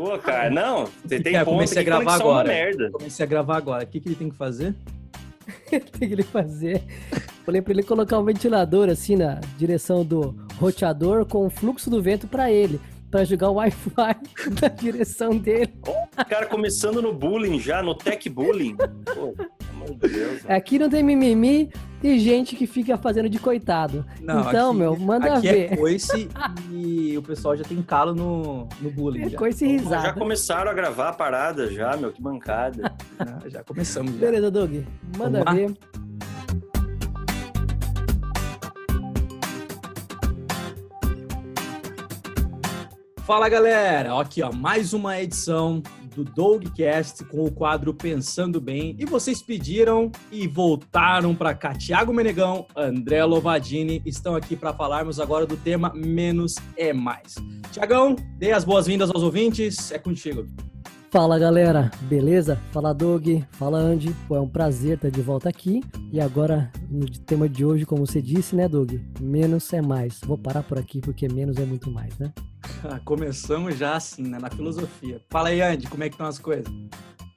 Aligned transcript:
Pô, 0.00 0.18
cara, 0.18 0.48
não, 0.48 0.86
você 1.04 1.20
tem 1.20 1.36
É, 1.36 1.44
ponto 1.44 1.56
comecei 1.56 1.76
a 1.82 1.84
que 1.84 1.90
gravar 1.90 2.12
é 2.12 2.14
agora. 2.14 2.48
merda. 2.48 2.90
Comecei 2.90 3.22
a 3.22 3.28
gravar 3.28 3.56
agora. 3.58 3.84
O 3.84 3.86
que, 3.86 4.00
que 4.00 4.08
ele 4.08 4.14
tem 4.16 4.30
que 4.30 4.36
fazer? 4.36 4.74
tem 5.68 5.80
que 6.08 6.14
ele 6.14 6.22
fazer. 6.22 6.82
Falei 7.44 7.60
pra 7.60 7.74
ele 7.74 7.82
colocar 7.82 8.18
um 8.18 8.24
ventilador 8.24 8.88
assim 8.88 9.14
na 9.16 9.38
direção 9.58 10.02
do 10.02 10.34
roteador 10.58 11.26
com 11.26 11.44
o 11.44 11.50
fluxo 11.50 11.90
do 11.90 12.00
vento 12.00 12.26
pra 12.26 12.50
ele. 12.50 12.80
Pra 13.10 13.24
jogar 13.24 13.50
o 13.50 13.54
Wi-Fi 13.56 14.16
na 14.62 14.68
direção 14.68 15.36
dele. 15.36 15.74
O 15.86 16.24
cara 16.24 16.46
começando 16.46 17.02
no 17.02 17.12
bullying 17.12 17.60
já, 17.60 17.82
no 17.82 17.94
tech 17.94 18.26
bullying. 18.30 18.76
Pô, 18.76 19.34
Deus. 19.86 20.42
Aqui 20.48 20.78
não 20.78 20.88
tem 20.88 21.02
mimimi 21.02 21.70
e 22.02 22.18
gente 22.18 22.56
que 22.56 22.66
fica 22.66 22.96
fazendo 22.96 23.28
de 23.28 23.38
coitado. 23.38 24.04
então, 24.20 24.70
aqui- 24.70 24.78
meu, 24.78 24.96
manda 24.96 25.34
aqui 25.34 25.48
ver. 25.48 25.72
é 25.72 25.76
coice 25.76 26.28
e 26.72 27.16
o 27.18 27.22
pessoal 27.22 27.56
já 27.56 27.64
tem 27.64 27.80
calo 27.82 28.14
no, 28.14 28.68
no 28.80 28.90
bullying. 28.90 29.22
É 29.24 29.28
já. 29.30 29.38
coisa 29.38 29.64
e 29.64 29.78
Pô, 29.78 29.90
Já 29.90 29.96
risada. 29.98 30.18
começaram 30.18 30.70
a 30.70 30.74
gravar 30.74 31.08
a 31.10 31.12
parada 31.12 31.70
já, 31.72 31.96
meu, 31.96 32.12
que 32.12 32.22
bancada. 32.22 32.92
Ah, 33.18 33.38
já 33.48 33.62
começamos. 33.62 34.12
Já. 34.14 34.18
Beleza, 34.18 34.50
Doug. 34.50 34.72
Manda 35.18 35.42
Vamos 35.42 35.44
lá? 35.44 35.52
ver. 35.52 35.76
Fala 43.26 43.48
galera, 43.48 44.18
aqui 44.20 44.42
ó, 44.42 44.52
mais 44.52 44.92
uma 44.92 45.20
edição 45.20 45.82
do 46.14 46.24
Dogcast 46.24 47.24
com 47.24 47.44
o 47.44 47.50
quadro 47.50 47.94
Pensando 47.94 48.60
Bem. 48.60 48.96
E 48.98 49.04
vocês 49.04 49.42
pediram 49.42 50.10
e 50.30 50.46
voltaram 50.46 51.34
para 51.34 51.54
cá. 51.54 51.74
Tiago 51.74 52.12
Menegão, 52.12 52.66
André 52.76 53.24
Lovadini 53.24 54.02
estão 54.04 54.36
aqui 54.36 54.56
para 54.56 54.72
falarmos 54.72 55.18
agora 55.20 55.46
do 55.46 55.56
tema 55.56 55.92
Menos 55.94 56.56
é 56.76 56.92
Mais. 56.92 57.34
Tiagão, 57.72 58.16
dê 58.36 58.52
as 58.52 58.64
boas-vindas 58.64 59.10
aos 59.10 59.22
ouvintes, 59.22 59.92
é 59.92 59.98
contigo. 59.98 60.46
Fala 61.10 61.40
galera, 61.40 61.90
beleza? 62.02 62.56
Fala 62.70 62.94
Doug, 62.94 63.26
fala 63.50 63.78
Andy. 63.78 64.14
Pô, 64.28 64.36
é 64.36 64.40
um 64.40 64.48
prazer 64.48 64.94
estar 64.94 65.10
de 65.10 65.20
volta 65.20 65.48
aqui. 65.48 65.82
E 66.12 66.20
agora, 66.20 66.70
no 66.88 67.04
tema 67.10 67.48
de 67.48 67.64
hoje, 67.64 67.84
como 67.84 68.06
você 68.06 68.22
disse, 68.22 68.54
né, 68.54 68.68
Doug? 68.68 68.92
Menos 69.20 69.72
é 69.72 69.82
mais. 69.82 70.20
Vou 70.24 70.38
parar 70.38 70.62
por 70.62 70.78
aqui 70.78 71.00
porque 71.00 71.28
menos 71.28 71.56
é 71.56 71.64
muito 71.64 71.90
mais, 71.90 72.16
né? 72.16 72.32
Começamos 73.04 73.76
já 73.76 73.96
assim, 73.96 74.22
né, 74.22 74.38
na 74.38 74.48
filosofia. 74.50 75.20
Fala 75.28 75.48
aí, 75.48 75.60
Andy, 75.60 75.88
como 75.88 76.04
é 76.04 76.08
que 76.08 76.14
estão 76.14 76.28
as 76.28 76.38
coisas? 76.38 76.72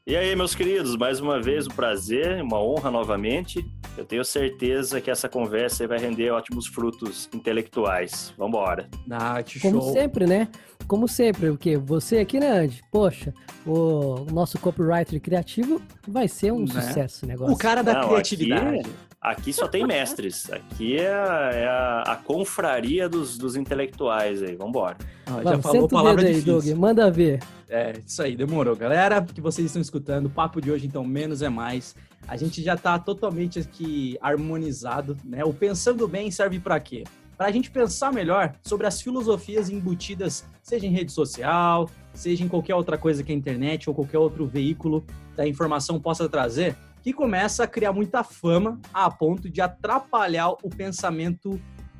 E 0.05 0.17
aí, 0.17 0.35
meus 0.35 0.53
queridos, 0.53 0.97
mais 0.97 1.21
uma 1.21 1.41
vez 1.41 1.65
um 1.65 1.69
prazer, 1.69 2.41
uma 2.43 2.61
honra 2.61 2.91
novamente. 2.91 3.65
Eu 3.97 4.03
tenho 4.03 4.25
certeza 4.25 4.99
que 4.99 5.09
essa 5.09 5.29
conversa 5.29 5.83
aí 5.83 5.87
vai 5.87 5.97
render 5.97 6.29
ótimos 6.29 6.67
frutos 6.67 7.29
intelectuais. 7.33 8.33
Vambora. 8.37 8.89
Ah, 9.09 9.41
que 9.41 9.61
Como 9.61 9.81
sempre, 9.93 10.25
né? 10.27 10.49
Como 10.89 11.07
sempre, 11.07 11.49
o 11.49 11.57
quê? 11.57 11.77
Você 11.77 12.17
aqui, 12.17 12.37
né, 12.37 12.49
Andy? 12.51 12.81
Poxa, 12.91 13.33
o 13.65 14.25
nosso 14.29 14.59
copywriter 14.59 15.21
criativo 15.21 15.81
vai 16.05 16.27
ser 16.27 16.51
um 16.51 16.65
Né? 16.65 16.81
sucesso 16.81 17.25
o 17.25 17.29
negócio. 17.29 17.53
O 17.53 17.57
cara 17.57 17.81
da 17.81 18.01
Não, 18.01 18.09
criatividade. 18.09 18.79
aqui- 18.79 18.89
Aqui 19.23 19.53
só 19.53 19.67
tem 19.69 19.87
mestres. 19.87 20.51
Aqui 20.51 20.97
é 20.97 21.07
a, 21.13 21.49
é 21.53 21.65
a- 21.67 22.03
a 22.07 22.15
confraria 22.17 23.07
dos, 23.07 23.37
dos 23.37 23.55
intelectuais 23.55 24.43
aí. 24.43 24.55
Vambora. 24.55 24.97
Já 25.25 25.33
Vamos, 25.41 25.61
falou 25.63 25.81
senta 25.83 25.85
o 25.85 25.89
palavra 25.89 26.21
dedo 26.23 26.27
aí, 26.35 26.41
difícil. 26.41 26.73
Doug. 26.73 26.79
Manda 26.81 27.09
ver. 27.09 27.39
É, 27.69 27.93
isso 28.05 28.21
aí, 28.21 28.35
demorou. 28.35 28.75
Galera, 28.75 29.21
que 29.21 29.39
vocês 29.39 29.65
estão 29.65 29.81
escutando, 29.81 30.25
o 30.25 30.29
papo 30.29 30.59
de 30.59 30.69
hoje, 30.69 30.85
então, 30.85 31.05
menos 31.05 31.41
é 31.41 31.47
mais. 31.47 31.95
A 32.27 32.35
gente 32.35 32.61
já 32.61 32.75
tá 32.75 32.99
totalmente 32.99 33.59
aqui 33.59 34.17
harmonizado, 34.21 35.17
né? 35.23 35.43
O 35.45 35.53
Pensando 35.53 36.07
Bem 36.07 36.29
serve 36.29 36.59
para 36.59 36.79
quê? 36.79 37.03
Para 37.37 37.47
a 37.47 37.51
gente 37.51 37.71
pensar 37.71 38.13
melhor 38.13 38.53
sobre 38.61 38.85
as 38.85 39.01
filosofias 39.01 39.69
embutidas, 39.69 40.45
seja 40.61 40.85
em 40.85 40.91
rede 40.91 41.11
social, 41.11 41.89
seja 42.13 42.43
em 42.43 42.47
qualquer 42.47 42.75
outra 42.75 42.97
coisa 42.97 43.23
que 43.23 43.31
a 43.31 43.35
internet 43.35 43.89
ou 43.89 43.95
qualquer 43.95 44.19
outro 44.19 44.45
veículo 44.45 45.03
da 45.35 45.47
informação 45.47 45.99
possa 45.99 46.29
trazer, 46.29 46.75
que 47.03 47.11
começa 47.11 47.65
a 47.65 47.67
criar 47.67 47.91
muita 47.91 48.23
fama 48.23 48.79
a 48.93 49.11
ponto 49.11 49.49
de 49.49 49.59
atrapalhar 49.59 50.51
o 50.63 50.69
pensamento, 50.69 51.59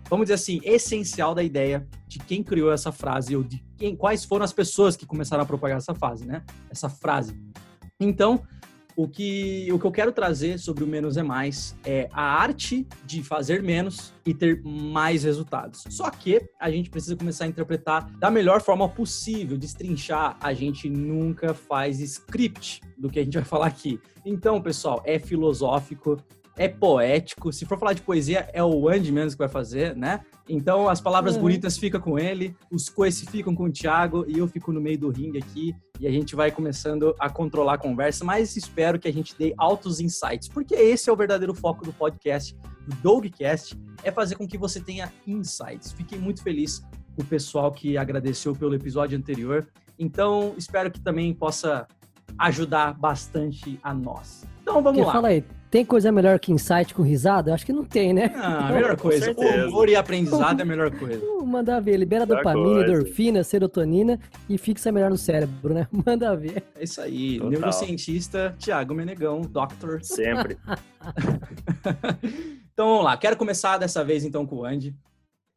vamos 0.10 0.26
dizer 0.26 0.36
assim, 0.36 0.62
essencial 0.64 1.36
da 1.36 1.44
ideia 1.44 1.86
de 2.08 2.20
quem 2.20 2.42
criou 2.42 2.72
essa 2.72 2.90
frase 2.90 3.36
ou 3.36 3.44
de 3.44 3.62
quem, 3.76 3.98
quais 3.98 4.24
foram 4.24 4.46
as 4.46 4.54
pessoas 4.54 4.96
que 4.96 5.06
começaram 5.06 5.44
a 5.44 5.46
propagar 5.46 5.78
essa 5.78 5.94
frase, 5.94 6.26
né? 6.26 6.42
Essa 6.70 6.90
frase. 6.90 7.38
Então, 8.00 8.44
o 8.96 9.08
que, 9.08 9.68
o 9.72 9.80
que 9.80 9.86
eu 9.86 9.92
quero 9.92 10.12
trazer 10.12 10.60
sobre 10.60 10.84
o 10.84 10.88
menos 10.88 11.18
é 11.18 11.24
mais 11.24 11.76
é 11.86 12.10
a 12.12 12.22
arte 12.22 12.88
de 13.06 13.24
fazer 13.24 13.62
menos 13.62 14.14
e 14.26 14.34
ter 14.34 14.62
mais 14.64 15.24
resultados. 15.24 15.84
Só 15.90 16.10
que 16.10 16.42
a 16.60 16.70
gente 16.70 16.90
precisa 16.90 17.16
começar 17.16 17.46
a 17.46 17.48
interpretar 17.48 18.10
da 18.18 18.30
melhor 18.30 18.62
forma 18.62 18.88
possível, 18.88 19.58
destrinchar. 19.58 20.38
A 20.40 20.54
gente 20.54 20.90
nunca 20.90 21.54
faz 21.54 22.00
script 22.00 22.82
do 22.98 23.10
que 23.10 23.20
a 23.20 23.24
gente 23.24 23.36
vai 23.36 23.46
falar 23.46 23.68
aqui. 23.68 24.00
Então, 24.26 24.62
pessoal, 24.62 25.02
é 25.06 25.20
filosófico, 25.20 26.18
é 26.58 26.68
poético. 26.68 27.52
Se 27.52 27.66
for 27.66 27.78
falar 27.80 27.94
de 27.94 28.02
poesia, 28.02 28.48
é 28.54 28.64
o 28.64 28.88
Andy 28.90 29.12
menos 29.12 29.34
que 29.34 29.40
vai 29.40 29.50
fazer, 29.50 29.96
né? 29.96 30.22
Então, 30.48 30.90
as 30.90 31.00
palavras 31.02 31.36
Uhum. 31.36 31.42
bonitas 31.44 31.78
ficam 31.78 32.00
com 32.02 32.20
ele, 32.20 32.56
os 32.72 32.90
coices 32.90 33.28
ficam 33.30 33.56
com 33.56 33.64
o 33.66 33.72
Thiago 33.72 34.26
e 34.28 34.38
eu 34.38 34.48
fico 34.48 34.72
no 34.74 34.82
meio 34.82 34.98
do 35.00 35.10
ringue 35.10 35.38
aqui 35.40 35.74
e 36.00 36.06
a 36.06 36.12
gente 36.12 36.36
vai 36.36 36.52
começando 36.52 37.16
a 37.18 37.30
controlar 37.30 37.76
a 37.76 37.78
conversa, 37.78 38.26
mas 38.26 38.56
espero 38.58 39.00
que 39.00 39.08
a 39.08 39.14
gente 39.14 39.36
dê 39.38 39.54
altos 39.58 40.00
insights, 40.00 40.48
porque 40.50 40.76
esse 40.76 41.10
é 41.10 41.14
o 41.14 41.16
verdadeiro 41.16 41.54
foco 41.56 41.86
do 41.86 41.94
podcast, 41.94 42.56
do 42.86 42.96
Dogcast, 42.98 43.76
é 44.04 44.12
fazer 44.12 44.36
com 44.36 44.46
que 44.48 44.58
você 44.58 44.82
tenha 44.82 45.12
insights. 45.26 45.94
Fiquei 45.94 46.20
muito 46.20 46.44
feliz 46.44 46.80
com 47.16 47.22
o 47.22 47.26
pessoal 47.26 47.72
que 47.72 47.98
agradeceu 47.98 48.54
pelo 48.54 48.76
episódio 48.76 49.18
anterior, 49.18 49.66
então 49.98 50.54
espero 50.58 50.92
que 50.92 51.00
também 51.00 51.34
possa 51.34 51.88
ajudar 52.38 52.94
bastante 53.00 53.80
a 53.82 53.94
nós. 53.94 54.44
Então 54.62 54.76
vamos 54.76 54.92
Porque 54.98 55.06
lá. 55.06 55.14
fala 55.14 55.28
aí, 55.30 55.44
tem 55.74 55.84
coisa 55.84 56.12
melhor 56.12 56.38
que 56.38 56.52
insight 56.52 56.94
com 56.94 57.02
risada? 57.02 57.50
Eu 57.50 57.56
acho 57.56 57.66
que 57.66 57.74
não 57.74 57.84
tem, 57.84 58.14
né? 58.14 58.32
Ah, 58.36 58.68
a 58.68 58.72
melhor 58.74 58.96
coisa. 58.96 59.26
certeza. 59.26 59.68
Humor 59.70 59.90
e 59.90 59.96
aprendizado 59.96 60.60
é 60.60 60.62
a 60.62 60.66
melhor 60.66 60.92
coisa. 60.92 61.20
Manda 61.44 61.82
ver, 61.82 61.98
libera 61.98 62.28
Melhor 62.28 62.44
dopamina, 62.44 62.76
coisa. 62.76 62.92
endorfina, 62.92 63.44
serotonina 63.44 64.20
e 64.48 64.56
fixa 64.60 64.92
melhor 64.92 65.10
no 65.10 65.18
cérebro, 65.18 65.74
né? 65.74 65.88
Manda 66.06 66.36
ver. 66.36 66.64
É 66.76 66.84
isso 66.84 67.02
aí. 67.02 67.38
Total. 67.38 67.50
Neurocientista 67.50 68.56
Tiago 68.60 68.94
Menegão, 68.94 69.42
doctor. 69.42 70.04
Sempre. 70.04 70.60
Então 72.76 72.88
vamos 72.88 73.04
lá. 73.04 73.16
Quero 73.16 73.38
começar 73.38 73.78
dessa 73.78 74.04
vez 74.04 74.24
então 74.24 74.48
com 74.48 74.56
o 74.56 74.66
Andy 74.66 74.96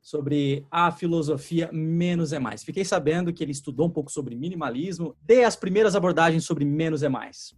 sobre 0.03 0.67
a 0.71 0.93
filosofia 0.93 1.71
menos 1.73 2.35
é 2.35 2.39
mais. 2.39 2.63
Fiquei 2.63 2.85
sabendo 2.85 3.33
que 3.33 3.43
ele 3.43 3.53
estudou 3.53 3.87
um 3.87 3.91
pouco 3.91 4.13
sobre 4.13 4.35
minimalismo. 4.35 5.17
Dê 5.23 5.43
as 5.45 5.57
primeiras 5.57 5.97
abordagens 5.97 6.45
sobre 6.45 6.63
menos 6.67 7.03
é 7.03 7.09
mais. 7.09 7.55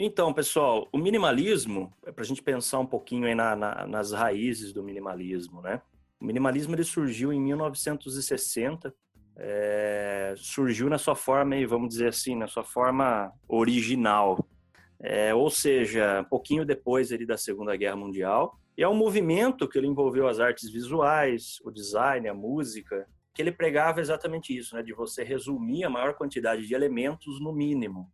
Então, 0.00 0.32
pessoal, 0.32 0.88
o 0.92 0.96
minimalismo, 0.96 1.92
é 2.06 2.12
para 2.12 2.22
a 2.22 2.26
gente 2.26 2.40
pensar 2.40 2.78
um 2.78 2.86
pouquinho 2.86 3.26
aí 3.26 3.34
na- 3.34 3.56
na- 3.56 3.84
nas 3.84 4.12
raízes 4.12 4.72
do 4.72 4.80
minimalismo, 4.80 5.60
né? 5.60 5.82
O 6.20 6.24
minimalismo 6.24 6.72
ele 6.72 6.84
surgiu 6.84 7.32
em 7.32 7.40
1960, 7.40 8.94
é, 9.36 10.34
surgiu 10.36 10.88
na 10.88 10.98
sua 10.98 11.16
forma, 11.16 11.56
vamos 11.66 11.88
dizer 11.88 12.08
assim, 12.08 12.36
na 12.36 12.46
sua 12.46 12.62
forma 12.64 13.32
original, 13.48 14.38
É, 15.00 15.32
ou 15.32 15.48
seja, 15.48 16.22
um 16.22 16.24
pouquinho 16.24 16.64
depois 16.64 17.12
ali 17.12 17.24
da 17.24 17.36
Segunda 17.36 17.76
Guerra 17.76 17.94
Mundial. 17.94 18.58
E 18.76 18.82
é 18.82 18.88
um 18.88 18.96
movimento 18.96 19.68
que 19.68 19.78
ele 19.78 19.86
envolveu 19.86 20.26
as 20.26 20.40
artes 20.40 20.68
visuais, 20.68 21.58
o 21.64 21.70
design, 21.70 22.26
a 22.28 22.34
música, 22.34 23.06
que 23.32 23.40
ele 23.40 23.52
pregava 23.52 24.00
exatamente 24.00 24.56
isso, 24.56 24.74
né? 24.74 24.82
De 24.82 24.92
você 24.92 25.22
resumir 25.22 25.84
a 25.84 25.88
maior 25.90 26.14
quantidade 26.14 26.66
de 26.66 26.74
elementos 26.74 27.40
no 27.40 27.52
mínimo. 27.52 28.10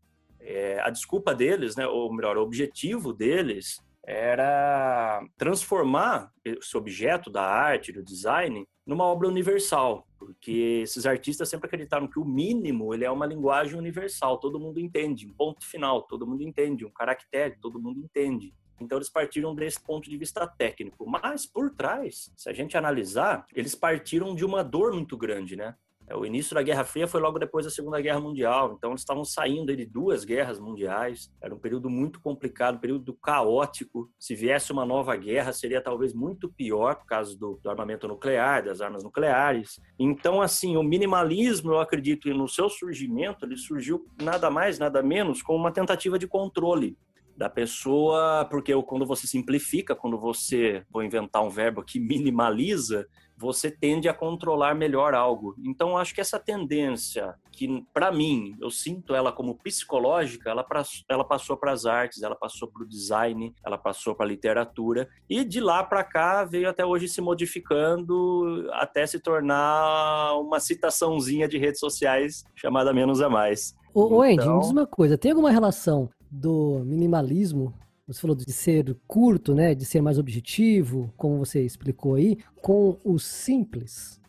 É, 0.46 0.78
a 0.82 0.90
desculpa 0.90 1.34
deles, 1.34 1.74
né, 1.74 1.86
ou 1.86 2.12
melhor, 2.12 2.36
o 2.36 2.42
objetivo 2.42 3.14
deles 3.14 3.82
era 4.06 5.26
transformar 5.38 6.30
esse 6.44 6.76
objeto 6.76 7.30
da 7.30 7.42
arte, 7.42 7.90
do 7.90 8.02
design, 8.02 8.66
numa 8.86 9.04
obra 9.04 9.26
universal, 9.26 10.06
porque 10.18 10.80
esses 10.82 11.06
artistas 11.06 11.48
sempre 11.48 11.66
acreditaram 11.66 12.06
que 12.06 12.18
o 12.18 12.24
mínimo 12.24 12.92
ele 12.92 13.06
é 13.06 13.10
uma 13.10 13.24
linguagem 13.24 13.78
universal, 13.78 14.36
todo 14.36 14.60
mundo 14.60 14.78
entende, 14.78 15.26
um 15.26 15.32
ponto 15.32 15.66
final, 15.66 16.02
todo 16.02 16.26
mundo 16.26 16.42
entende, 16.42 16.84
um 16.84 16.90
caractere, 16.90 17.56
todo 17.58 17.80
mundo 17.80 17.98
entende. 17.98 18.52
Então 18.78 18.98
eles 18.98 19.08
partiram 19.08 19.54
desse 19.54 19.82
ponto 19.82 20.10
de 20.10 20.18
vista 20.18 20.46
técnico, 20.46 21.08
mas 21.08 21.46
por 21.46 21.70
trás, 21.70 22.30
se 22.36 22.50
a 22.50 22.52
gente 22.52 22.76
analisar, 22.76 23.46
eles 23.54 23.74
partiram 23.74 24.34
de 24.34 24.44
uma 24.44 24.62
dor 24.62 24.92
muito 24.92 25.16
grande, 25.16 25.56
né? 25.56 25.74
É, 26.08 26.16
O 26.16 26.24
início 26.24 26.54
da 26.54 26.62
Guerra 26.62 26.84
Fria 26.84 27.06
foi 27.06 27.20
logo 27.20 27.38
depois 27.38 27.64
da 27.64 27.70
Segunda 27.70 28.00
Guerra 28.00 28.20
Mundial, 28.20 28.74
então 28.76 28.90
eles 28.90 29.00
estavam 29.00 29.24
saindo 29.24 29.74
de 29.74 29.86
duas 29.86 30.24
guerras 30.24 30.58
mundiais. 30.58 31.30
Era 31.42 31.54
um 31.54 31.58
período 31.58 31.88
muito 31.88 32.20
complicado, 32.20 32.76
um 32.76 32.80
período 32.80 33.14
caótico. 33.14 34.10
Se 34.18 34.34
viesse 34.34 34.72
uma 34.72 34.84
nova 34.84 35.16
guerra, 35.16 35.52
seria 35.52 35.80
talvez 35.80 36.12
muito 36.12 36.52
pior 36.52 36.96
por 36.96 37.06
causa 37.06 37.36
do, 37.36 37.58
do 37.62 37.70
armamento 37.70 38.06
nuclear, 38.06 38.64
das 38.64 38.80
armas 38.80 39.02
nucleares. 39.02 39.80
Então, 39.98 40.42
assim, 40.42 40.76
o 40.76 40.82
minimalismo, 40.82 41.72
eu 41.72 41.80
acredito, 41.80 42.28
no 42.34 42.48
seu 42.48 42.68
surgimento, 42.68 43.44
ele 43.44 43.56
surgiu 43.56 44.04
nada 44.20 44.50
mais, 44.50 44.78
nada 44.78 45.02
menos 45.02 45.42
como 45.42 45.58
uma 45.58 45.72
tentativa 45.72 46.18
de 46.18 46.26
controle 46.26 46.96
da 47.36 47.50
pessoa, 47.50 48.46
porque 48.48 48.72
quando 48.82 49.04
você 49.04 49.26
simplifica, 49.26 49.94
quando 49.96 50.18
você, 50.18 50.84
vou 50.90 51.02
inventar 51.02 51.42
um 51.42 51.50
verbo 51.50 51.82
que 51.82 51.98
minimaliza, 51.98 53.06
você 53.36 53.70
tende 53.70 54.08
a 54.08 54.14
controlar 54.14 54.74
melhor 54.74 55.14
algo. 55.14 55.54
Então, 55.64 55.96
acho 55.96 56.14
que 56.14 56.20
essa 56.20 56.38
tendência, 56.38 57.34
que 57.50 57.84
para 57.92 58.12
mim, 58.12 58.56
eu 58.60 58.70
sinto 58.70 59.14
ela 59.14 59.32
como 59.32 59.56
psicológica, 59.56 60.50
ela, 60.50 60.62
pra, 60.62 60.82
ela 61.08 61.24
passou 61.24 61.56
para 61.56 61.72
as 61.72 61.84
artes, 61.84 62.22
ela 62.22 62.36
passou 62.36 62.68
para 62.68 62.82
o 62.82 62.88
design, 62.88 63.54
ela 63.64 63.76
passou 63.76 64.14
para 64.14 64.26
a 64.26 64.28
literatura, 64.28 65.08
e 65.28 65.44
de 65.44 65.60
lá 65.60 65.82
para 65.82 66.04
cá 66.04 66.44
veio 66.44 66.68
até 66.68 66.84
hoje 66.84 67.08
se 67.08 67.20
modificando 67.20 68.68
até 68.72 69.06
se 69.06 69.18
tornar 69.18 70.34
uma 70.38 70.60
citaçãozinha 70.60 71.48
de 71.48 71.58
redes 71.58 71.80
sociais 71.80 72.44
chamada 72.54 72.92
Menos 72.92 73.20
é 73.20 73.28
Mais. 73.28 73.74
Ô, 73.92 74.22
Andy, 74.22 74.34
então... 74.34 74.54
me 74.54 74.60
diz 74.60 74.70
uma 74.70 74.86
coisa, 74.86 75.18
tem 75.18 75.30
alguma 75.30 75.50
relação 75.50 76.08
do 76.30 76.82
minimalismo 76.84 77.72
você 78.06 78.20
falou 78.20 78.36
de 78.36 78.52
ser 78.52 78.96
curto, 79.06 79.54
né, 79.54 79.74
de 79.74 79.84
ser 79.84 80.00
mais 80.02 80.18
objetivo, 80.18 81.12
como 81.16 81.38
você 81.38 81.64
explicou 81.64 82.14
aí, 82.14 82.38
com 82.60 82.98
o 83.04 83.18
simples. 83.18 84.20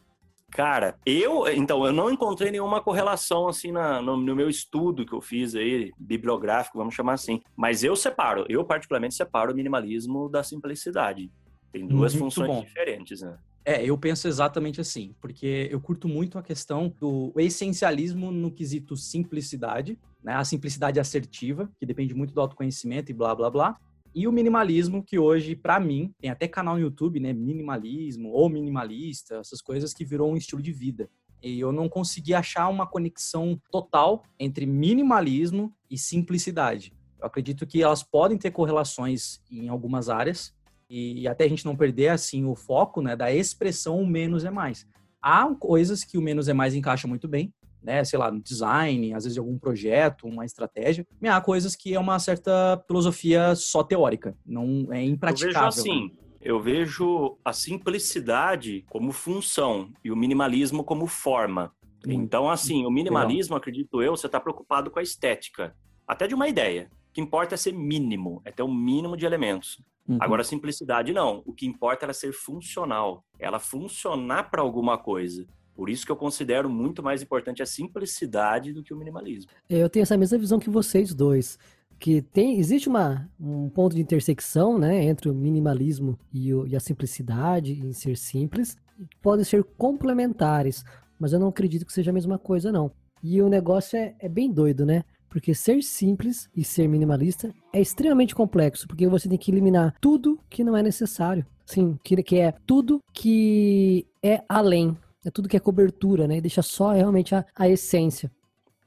Cara, 0.51 0.97
eu, 1.05 1.45
então, 1.49 1.85
eu 1.85 1.91
não 1.91 2.09
encontrei 2.09 2.49
nenhuma 2.49 2.81
correlação 2.81 3.49
assim 3.49 3.73
na, 3.73 4.01
no, 4.01 4.15
no, 4.15 4.35
meu 4.35 4.49
estudo 4.49 5.05
que 5.05 5.11
eu 5.11 5.19
fiz 5.19 5.53
aí, 5.53 5.91
bibliográfico, 5.99 6.77
vamos 6.77 6.95
chamar 6.95 7.13
assim. 7.13 7.41
Mas 7.57 7.83
eu 7.83 7.93
separo, 7.93 8.45
eu 8.47 8.63
particularmente 8.63 9.15
separo 9.15 9.51
o 9.51 9.55
minimalismo 9.55 10.29
da 10.29 10.43
simplicidade. 10.43 11.29
Tem 11.73 11.85
duas 11.85 12.13
muito 12.13 12.23
funções 12.23 12.47
bom. 12.47 12.63
diferentes, 12.63 13.19
né? 13.19 13.37
É, 13.67 13.83
eu 13.83 13.97
penso 13.97 14.27
exatamente 14.27 14.79
assim, 14.79 15.15
porque 15.19 15.67
eu 15.71 15.81
curto 15.81 16.07
muito 16.07 16.37
a 16.37 16.43
questão 16.43 16.93
do 16.99 17.33
essencialismo 17.35 18.31
no 18.31 18.51
quesito 18.51 18.95
simplicidade, 18.95 19.97
né? 20.23 20.33
A 20.33 20.45
simplicidade 20.45 20.99
assertiva, 20.99 21.67
que 21.79 21.85
depende 21.85 22.13
muito 22.13 22.31
do 22.31 22.39
autoconhecimento 22.41 23.11
e 23.11 23.13
blá 23.13 23.33
blá 23.33 23.49
blá. 23.49 23.77
E 24.13 24.27
o 24.27 24.31
minimalismo, 24.31 25.03
que 25.03 25.17
hoje, 25.17 25.55
para 25.55 25.79
mim, 25.79 26.13
tem 26.21 26.29
até 26.29 26.47
canal 26.47 26.75
no 26.75 26.81
YouTube, 26.81 27.19
né? 27.19 27.33
Minimalismo 27.33 28.29
ou 28.29 28.47
minimalista, 28.47 29.37
essas 29.37 29.61
coisas 29.61 29.93
que 29.95 30.05
virou 30.05 30.31
um 30.31 30.37
estilo 30.37 30.61
de 30.61 30.71
vida. 30.71 31.09
E 31.43 31.59
eu 31.59 31.71
não 31.71 31.89
consegui 31.89 32.33
achar 32.33 32.69
uma 32.69 32.87
conexão 32.87 33.59
total 33.71 34.23
entre 34.39 34.65
minimalismo 34.65 35.73
e 35.89 35.97
simplicidade. 35.97 36.93
Eu 37.19 37.25
acredito 37.25 37.65
que 37.65 37.81
elas 37.81 38.03
podem 38.03 38.37
ter 38.37 38.51
correlações 38.51 39.41
em 39.51 39.69
algumas 39.69 40.07
áreas, 40.07 40.53
e 40.89 41.27
até 41.27 41.45
a 41.45 41.47
gente 41.47 41.65
não 41.65 41.75
perder 41.75 42.09
assim 42.09 42.45
o 42.45 42.55
foco 42.55 43.01
né, 43.01 43.15
da 43.15 43.33
expressão 43.33 43.99
o 43.99 44.07
menos 44.07 44.45
é 44.45 44.51
mais. 44.51 44.87
Há 45.21 45.45
coisas 45.55 46.03
que 46.03 46.17
o 46.17 46.21
menos 46.21 46.47
é 46.47 46.53
mais 46.53 46.75
encaixa 46.75 47.07
muito 47.07 47.27
bem, 47.27 47.53
né, 47.81 48.03
sei 48.03 48.17
lá, 48.17 48.31
no 48.31 48.41
design, 48.41 49.13
às 49.13 49.23
vezes 49.23 49.37
algum 49.37 49.57
projeto, 49.57 50.27
uma 50.27 50.45
estratégia. 50.45 51.05
E 51.21 51.27
há 51.27 51.39
coisas 51.41 51.75
que 51.75 51.93
é 51.93 51.99
uma 51.99 52.19
certa 52.19 52.83
filosofia 52.87 53.55
só 53.55 53.83
teórica, 53.83 54.35
não 54.45 54.87
é 54.91 55.03
impraticável. 55.03 55.59
Eu 55.59 55.71
vejo 55.71 55.79
assim, 55.81 56.11
eu 56.41 56.59
vejo 56.59 57.37
a 57.43 57.51
simplicidade 57.51 58.85
como 58.89 59.11
função 59.11 59.91
e 60.03 60.11
o 60.11 60.15
minimalismo 60.15 60.83
como 60.83 61.07
forma. 61.07 61.71
Então, 62.07 62.49
assim, 62.49 62.85
o 62.85 62.91
minimalismo, 62.91 63.55
acredito 63.55 64.01
eu, 64.01 64.15
você 64.15 64.27
está 64.27 64.39
preocupado 64.39 64.91
com 64.91 64.99
a 64.99 65.01
estética, 65.01 65.75
até 66.07 66.27
de 66.27 66.35
uma 66.35 66.47
ideia. 66.47 66.89
O 67.09 67.13
que 67.13 67.21
importa 67.21 67.55
é 67.55 67.57
ser 67.57 67.73
mínimo, 67.73 68.41
é 68.45 68.51
ter 68.51 68.61
um 68.61 68.73
mínimo 68.73 69.17
de 69.17 69.25
elementos. 69.25 69.81
Uhum. 70.07 70.17
Agora, 70.19 70.41
a 70.41 70.45
simplicidade 70.45 71.11
não. 71.11 71.41
O 71.45 71.53
que 71.53 71.65
importa 71.65 72.03
é 72.03 72.05
ela 72.05 72.13
ser 72.13 72.31
funcional, 72.31 73.23
ela 73.39 73.59
funcionar 73.59 74.49
para 74.49 74.61
alguma 74.61 74.97
coisa. 74.97 75.45
Por 75.75 75.89
isso 75.89 76.05
que 76.05 76.11
eu 76.11 76.15
considero 76.15 76.69
muito 76.69 77.03
mais 77.03 77.21
importante 77.21 77.61
a 77.61 77.65
simplicidade 77.65 78.71
do 78.71 78.81
que 78.81 78.93
o 78.93 78.97
minimalismo. 78.97 79.51
Eu 79.69 79.89
tenho 79.89 80.03
essa 80.03 80.17
mesma 80.17 80.37
visão 80.37 80.57
que 80.57 80.69
vocês 80.69 81.13
dois. 81.13 81.59
Que 81.99 82.21
tem, 82.21 82.59
existe 82.59 82.87
uma, 82.87 83.29
um 83.39 83.69
ponto 83.69 83.95
de 83.95 84.01
intersecção 84.01 84.77
né, 84.77 85.03
entre 85.03 85.29
o 85.29 85.33
minimalismo 85.33 86.17
e, 86.31 86.53
o, 86.53 86.67
e 86.67 86.75
a 86.75 86.79
simplicidade, 86.79 87.73
em 87.73 87.93
ser 87.93 88.17
simples, 88.17 88.77
podem 89.21 89.45
ser 89.45 89.63
complementares, 89.77 90.83
mas 91.19 91.33
eu 91.33 91.39
não 91.39 91.47
acredito 91.47 91.85
que 91.85 91.93
seja 91.93 92.11
a 92.11 92.13
mesma 92.13 92.37
coisa, 92.37 92.71
não. 92.71 92.91
E 93.23 93.41
o 93.41 93.49
negócio 93.49 93.97
é, 93.97 94.13
é 94.19 94.29
bem 94.29 94.51
doido, 94.51 94.85
né? 94.85 95.03
Porque 95.35 95.53
ser 95.53 95.83
simples 95.83 96.49
e 96.55 96.63
ser 96.63 96.87
minimalista 96.87 97.53
é 97.73 97.81
extremamente 97.81 98.33
complexo, 98.33 98.87
porque 98.87 99.05
você 99.05 99.27
tem 99.27 99.37
que 99.37 99.51
eliminar 99.51 99.93
tudo 99.99 100.39
que 100.49 100.63
não 100.63 100.77
é 100.77 100.81
necessário. 100.81 101.45
Sim, 101.65 101.99
que, 102.01 102.39
é 102.39 102.53
tudo 102.65 103.01
que 103.13 104.07
é 104.23 104.41
além, 104.47 104.97
é 105.25 105.29
tudo 105.29 105.49
que 105.49 105.57
é 105.57 105.59
cobertura, 105.59 106.25
né? 106.25 106.37
E 106.37 106.41
deixa 106.41 106.61
só 106.61 106.93
realmente 106.93 107.35
a, 107.35 107.45
a 107.53 107.67
essência. 107.67 108.31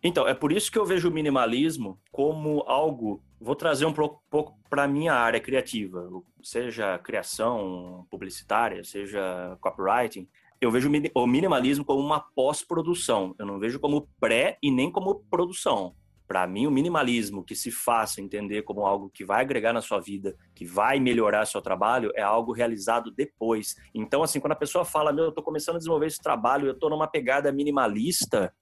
Então, 0.02 0.26
é 0.26 0.32
por 0.32 0.50
isso 0.50 0.72
que 0.72 0.78
eu 0.78 0.86
vejo 0.86 1.10
o 1.10 1.12
minimalismo 1.12 2.00
como 2.10 2.64
algo. 2.66 3.22
Vou 3.38 3.54
trazer 3.54 3.84
um 3.84 3.92
pouco, 3.92 4.22
pouco 4.30 4.58
para 4.70 4.84
a 4.84 4.88
minha 4.88 5.12
área 5.12 5.40
criativa, 5.40 6.08
seja 6.42 6.96
criação 6.96 8.06
publicitária, 8.10 8.82
seja 8.84 9.54
copywriting. 9.60 10.26
Eu 10.58 10.70
vejo 10.70 10.90
o 11.14 11.26
minimalismo 11.26 11.84
como 11.84 12.00
uma 12.00 12.20
pós-produção. 12.20 13.34
Eu 13.38 13.44
não 13.44 13.58
vejo 13.58 13.78
como 13.78 14.08
pré 14.18 14.56
e 14.62 14.70
nem 14.70 14.90
como 14.90 15.16
produção. 15.30 15.94
Para 16.28 16.46
mim, 16.46 16.66
o 16.66 16.70
minimalismo 16.70 17.42
que 17.42 17.54
se 17.54 17.70
faça 17.70 18.20
entender 18.20 18.62
como 18.62 18.84
algo 18.84 19.08
que 19.08 19.24
vai 19.24 19.40
agregar 19.40 19.72
na 19.72 19.80
sua 19.80 19.98
vida, 19.98 20.36
que 20.54 20.66
vai 20.66 21.00
melhorar 21.00 21.46
seu 21.46 21.62
trabalho, 21.62 22.12
é 22.14 22.20
algo 22.20 22.52
realizado 22.52 23.10
depois. 23.10 23.74
Então, 23.94 24.22
assim, 24.22 24.38
quando 24.38 24.52
a 24.52 24.56
pessoa 24.56 24.84
fala, 24.84 25.10
meu, 25.10 25.24
eu 25.24 25.28
estou 25.30 25.42
começando 25.42 25.76
a 25.76 25.78
desenvolver 25.78 26.06
esse 26.06 26.20
trabalho, 26.20 26.66
eu 26.66 26.72
estou 26.72 26.90
numa 26.90 27.08
pegada 27.08 27.50
minimalista, 27.50 28.52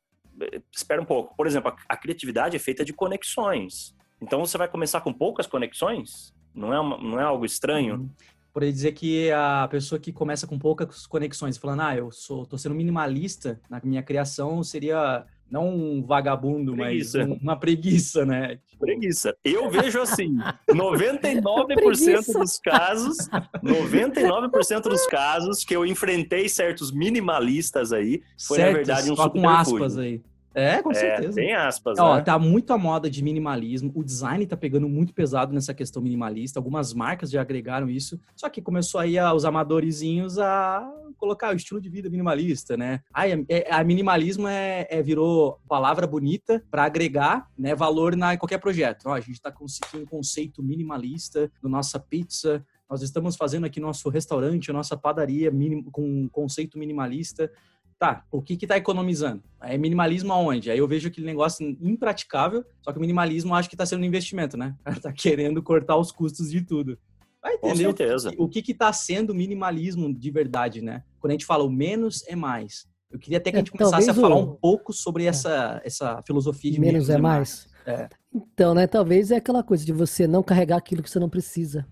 eh, 0.41 0.63
espera 0.73 1.03
um 1.03 1.05
pouco. 1.05 1.37
Por 1.37 1.45
exemplo, 1.45 1.75
a, 1.89 1.97
criatividade 1.97 2.55
é 2.55 2.61
feita 2.61 2.85
de 2.85 2.93
conexões. 2.93 3.97
Então, 4.21 4.39
você 4.39 4.57
vai 4.57 4.69
começar 4.69 5.01
com 5.01 5.13
poucas 5.13 5.49
conexões? 5.49 6.33
Não 6.55 6.73
é, 6.73 6.79
uma, 6.79 6.97
não 6.97 7.21
é 7.21 7.25
algo 7.25 7.45
estranho? 7.45 7.97
Uhum 7.97 8.11
por 8.57 8.63
dizer 8.65 8.93
que 8.93 9.31
a 9.33 9.69
pessoa 9.71 9.99
que 9.99 10.11
começa 10.11 10.47
com 10.47 10.59
poucas 10.59 11.07
conexões, 11.07 11.59
falando, 11.59 11.83
ah, 11.83 11.95
eu 11.95 12.11
sou, 12.11 12.47
tô 12.47 12.57
sendo 12.57 12.75
minimalista 12.75 13.61
na 13.69 13.79
minha 13.85 14.03
criação, 14.03 14.63
seria 14.63 15.27
não 15.51 15.69
um 15.69 16.03
vagabundo, 16.03 16.75
preguiça. 16.75 17.19
mas 17.19 17.29
um, 17.29 17.35
uma 17.41 17.57
preguiça, 17.57 18.25
né? 18.27 18.59
Tipo... 18.67 18.85
Preguiça. 18.85 19.37
Eu 19.45 19.71
vejo 19.71 20.01
assim, 20.01 20.37
99% 20.69 22.39
dos 22.39 22.59
casos, 22.59 23.17
99% 23.63 24.83
dos 24.83 25.07
casos 25.07 25.65
que 25.65 25.75
eu 25.75 25.87
enfrentei 25.87 26.49
certos 26.49 26.93
minimalistas 26.93 27.93
aí, 27.93 28.23
foi 28.39 28.57
certos, 28.59 28.89
na 28.89 28.95
verdade 28.95 29.11
um 29.11 29.17
super 29.17 29.41
com 29.41 29.49
aspas 29.49 29.99
aí. 29.99 30.21
É, 30.57 30.83
com 30.83 30.91
é, 30.91 30.95
certeza. 30.95 31.35
Tem 31.35 31.55
aspas, 31.55 31.99
Ó, 31.99 32.17
né? 32.17 32.23
Tá 32.23 32.39
muito 32.39 32.73
a 32.73 32.79
moda 32.79 33.11
de 33.11 33.23
minimalismo. 33.23 33.93
O 33.95 34.03
design 34.03 34.47
tá 34.47 34.57
pegando 34.57 34.89
muito 34.89 35.13
pesado 35.13 35.53
nessa 35.53 35.75
questão 35.75 36.01
minimalista. 36.01 36.59
Algumas 36.59 36.95
marcas 36.95 37.31
já 37.31 37.43
agregaram 37.43 37.91
isso. 37.91 38.19
Só 38.35 38.49
que 38.49 38.63
começou 38.63 38.99
aí 38.99 39.19
a, 39.19 39.35
os 39.35 39.45
amadorizinhos 39.45 40.39
a 40.39 40.91
colocar 41.19 41.53
o 41.53 41.57
estilo 41.57 41.79
de 41.79 41.91
vida 41.91 42.09
minimalista, 42.09 42.75
né? 42.75 43.01
Ai, 43.13 43.45
é, 43.51 43.71
a 43.71 43.85
minimalismo 43.85 44.49
é, 44.49 44.87
é 44.89 45.03
virou 45.03 45.61
palavra 45.69 46.07
bonita 46.07 46.65
para 46.71 46.85
agregar 46.85 47.51
né, 47.59 47.75
valor 47.75 48.17
na, 48.17 48.33
em 48.33 48.39
qualquer 48.39 48.59
projeto. 48.59 49.05
Ó, 49.07 49.13
a 49.13 49.21
gente 49.21 49.41
tá 49.41 49.53
conseguindo 49.53 50.05
um 50.05 50.07
conceito 50.07 50.63
minimalista 50.63 51.53
da 51.63 51.69
nossa 51.69 51.99
pizza, 52.01 52.65
nós 52.89 53.03
estamos 53.03 53.37
fazendo 53.37 53.67
aqui 53.67 53.81
nosso 53.81 54.09
restaurante, 54.09 54.71
a 54.71 54.75
nossa 54.75 54.97
padaria 54.97 55.51
com 55.91 56.03
um 56.03 56.29
conceito 56.29 56.79
minimalista 56.79 57.51
tá, 57.99 58.25
o 58.31 58.43
que 58.43 58.57
que 58.57 58.67
tá 58.67 58.77
economizando? 58.77 59.43
É 59.61 59.77
minimalismo 59.77 60.33
aonde? 60.33 60.71
Aí 60.71 60.79
eu 60.79 60.89
vejo 60.89 61.09
aquele 61.09 61.27
negócio 61.27 61.77
impraticável, 61.81 62.65
só 62.83 62.93
que 62.93 62.99
o 62.99 63.01
minimalismo 63.01 63.55
acho 63.55 63.69
que 63.69 63.77
tá 63.77 63.87
sendo 63.87 64.03
um 64.03 64.07
investimento, 64.07 64.57
né? 64.57 64.75
O 64.81 64.85
cara 64.85 65.01
tá 65.01 65.13
querendo 65.13 65.63
cortar 65.63 65.97
os 65.97 66.13
custos 66.13 66.51
de 66.51 66.63
tudo. 66.63 66.99
Vai 67.43 67.55
entender 67.55 67.85
Com 67.85 67.97
certeza. 67.97 68.33
o 68.37 68.49
que, 68.49 68.61
que 68.61 68.75
tá 68.75 68.93
sendo 68.93 69.35
minimalismo 69.35 70.13
de 70.13 70.31
verdade, 70.31 70.83
né? 70.83 71.03
Quando 71.21 71.31
a 71.31 71.35
gente 71.35 71.47
fala 71.47 71.65
o 71.65 71.71
menos 71.71 72.27
é 72.27 72.35
mais. 72.35 72.89
Eu 73.11 73.19
queria 73.19 73.39
até 73.39 73.51
que 73.51 73.57
a 73.57 73.61
é, 73.61 73.63
gente 73.63 73.71
começasse 73.71 74.11
a 74.11 74.15
falar 74.15 74.37
um 74.37 74.55
pouco 74.57 74.93
sobre 74.93 75.25
é. 75.25 75.29
essa, 75.29 75.81
essa 75.85 76.23
filosofia 76.27 76.73
de 76.73 76.81
menos, 76.81 77.09
menos 77.09 77.11
é, 77.11 77.15
é 77.15 77.19
mais. 77.19 77.69
mais. 77.87 78.01
É. 78.01 78.09
Então, 78.35 78.75
né? 78.75 78.87
Talvez 78.87 79.31
é 79.31 79.37
aquela 79.37 79.63
coisa 79.63 79.85
de 79.85 79.93
você 79.93 80.27
não 80.27 80.43
carregar 80.43 80.77
aquilo 80.77 81.03
que 81.03 81.11
você 81.11 81.21
não 81.21 81.31
precisa. 81.31 81.87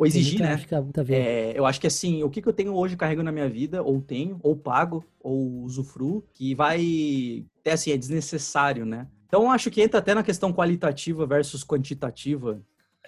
Ou 0.00 0.06
exigir, 0.06 0.40
né? 0.40 0.56
É, 1.14 1.52
eu 1.54 1.66
acho 1.66 1.78
que 1.78 1.86
assim, 1.86 2.22
o 2.22 2.30
que, 2.30 2.40
que 2.40 2.48
eu 2.48 2.54
tenho 2.54 2.74
hoje 2.74 2.96
carrego 2.96 3.22
na 3.22 3.30
minha 3.30 3.46
vida, 3.50 3.82
ou 3.82 4.00
tenho, 4.00 4.40
ou 4.42 4.56
pago, 4.56 5.04
ou 5.20 5.62
usufruo, 5.62 6.24
que 6.32 6.54
vai 6.54 7.44
até 7.60 7.72
assim, 7.72 7.92
é 7.92 7.98
desnecessário, 7.98 8.86
né? 8.86 9.06
Então 9.26 9.52
acho 9.52 9.70
que 9.70 9.82
entra 9.82 9.98
até 9.98 10.14
na 10.14 10.22
questão 10.22 10.54
qualitativa 10.54 11.26
versus 11.26 11.62
quantitativa. 11.62 12.62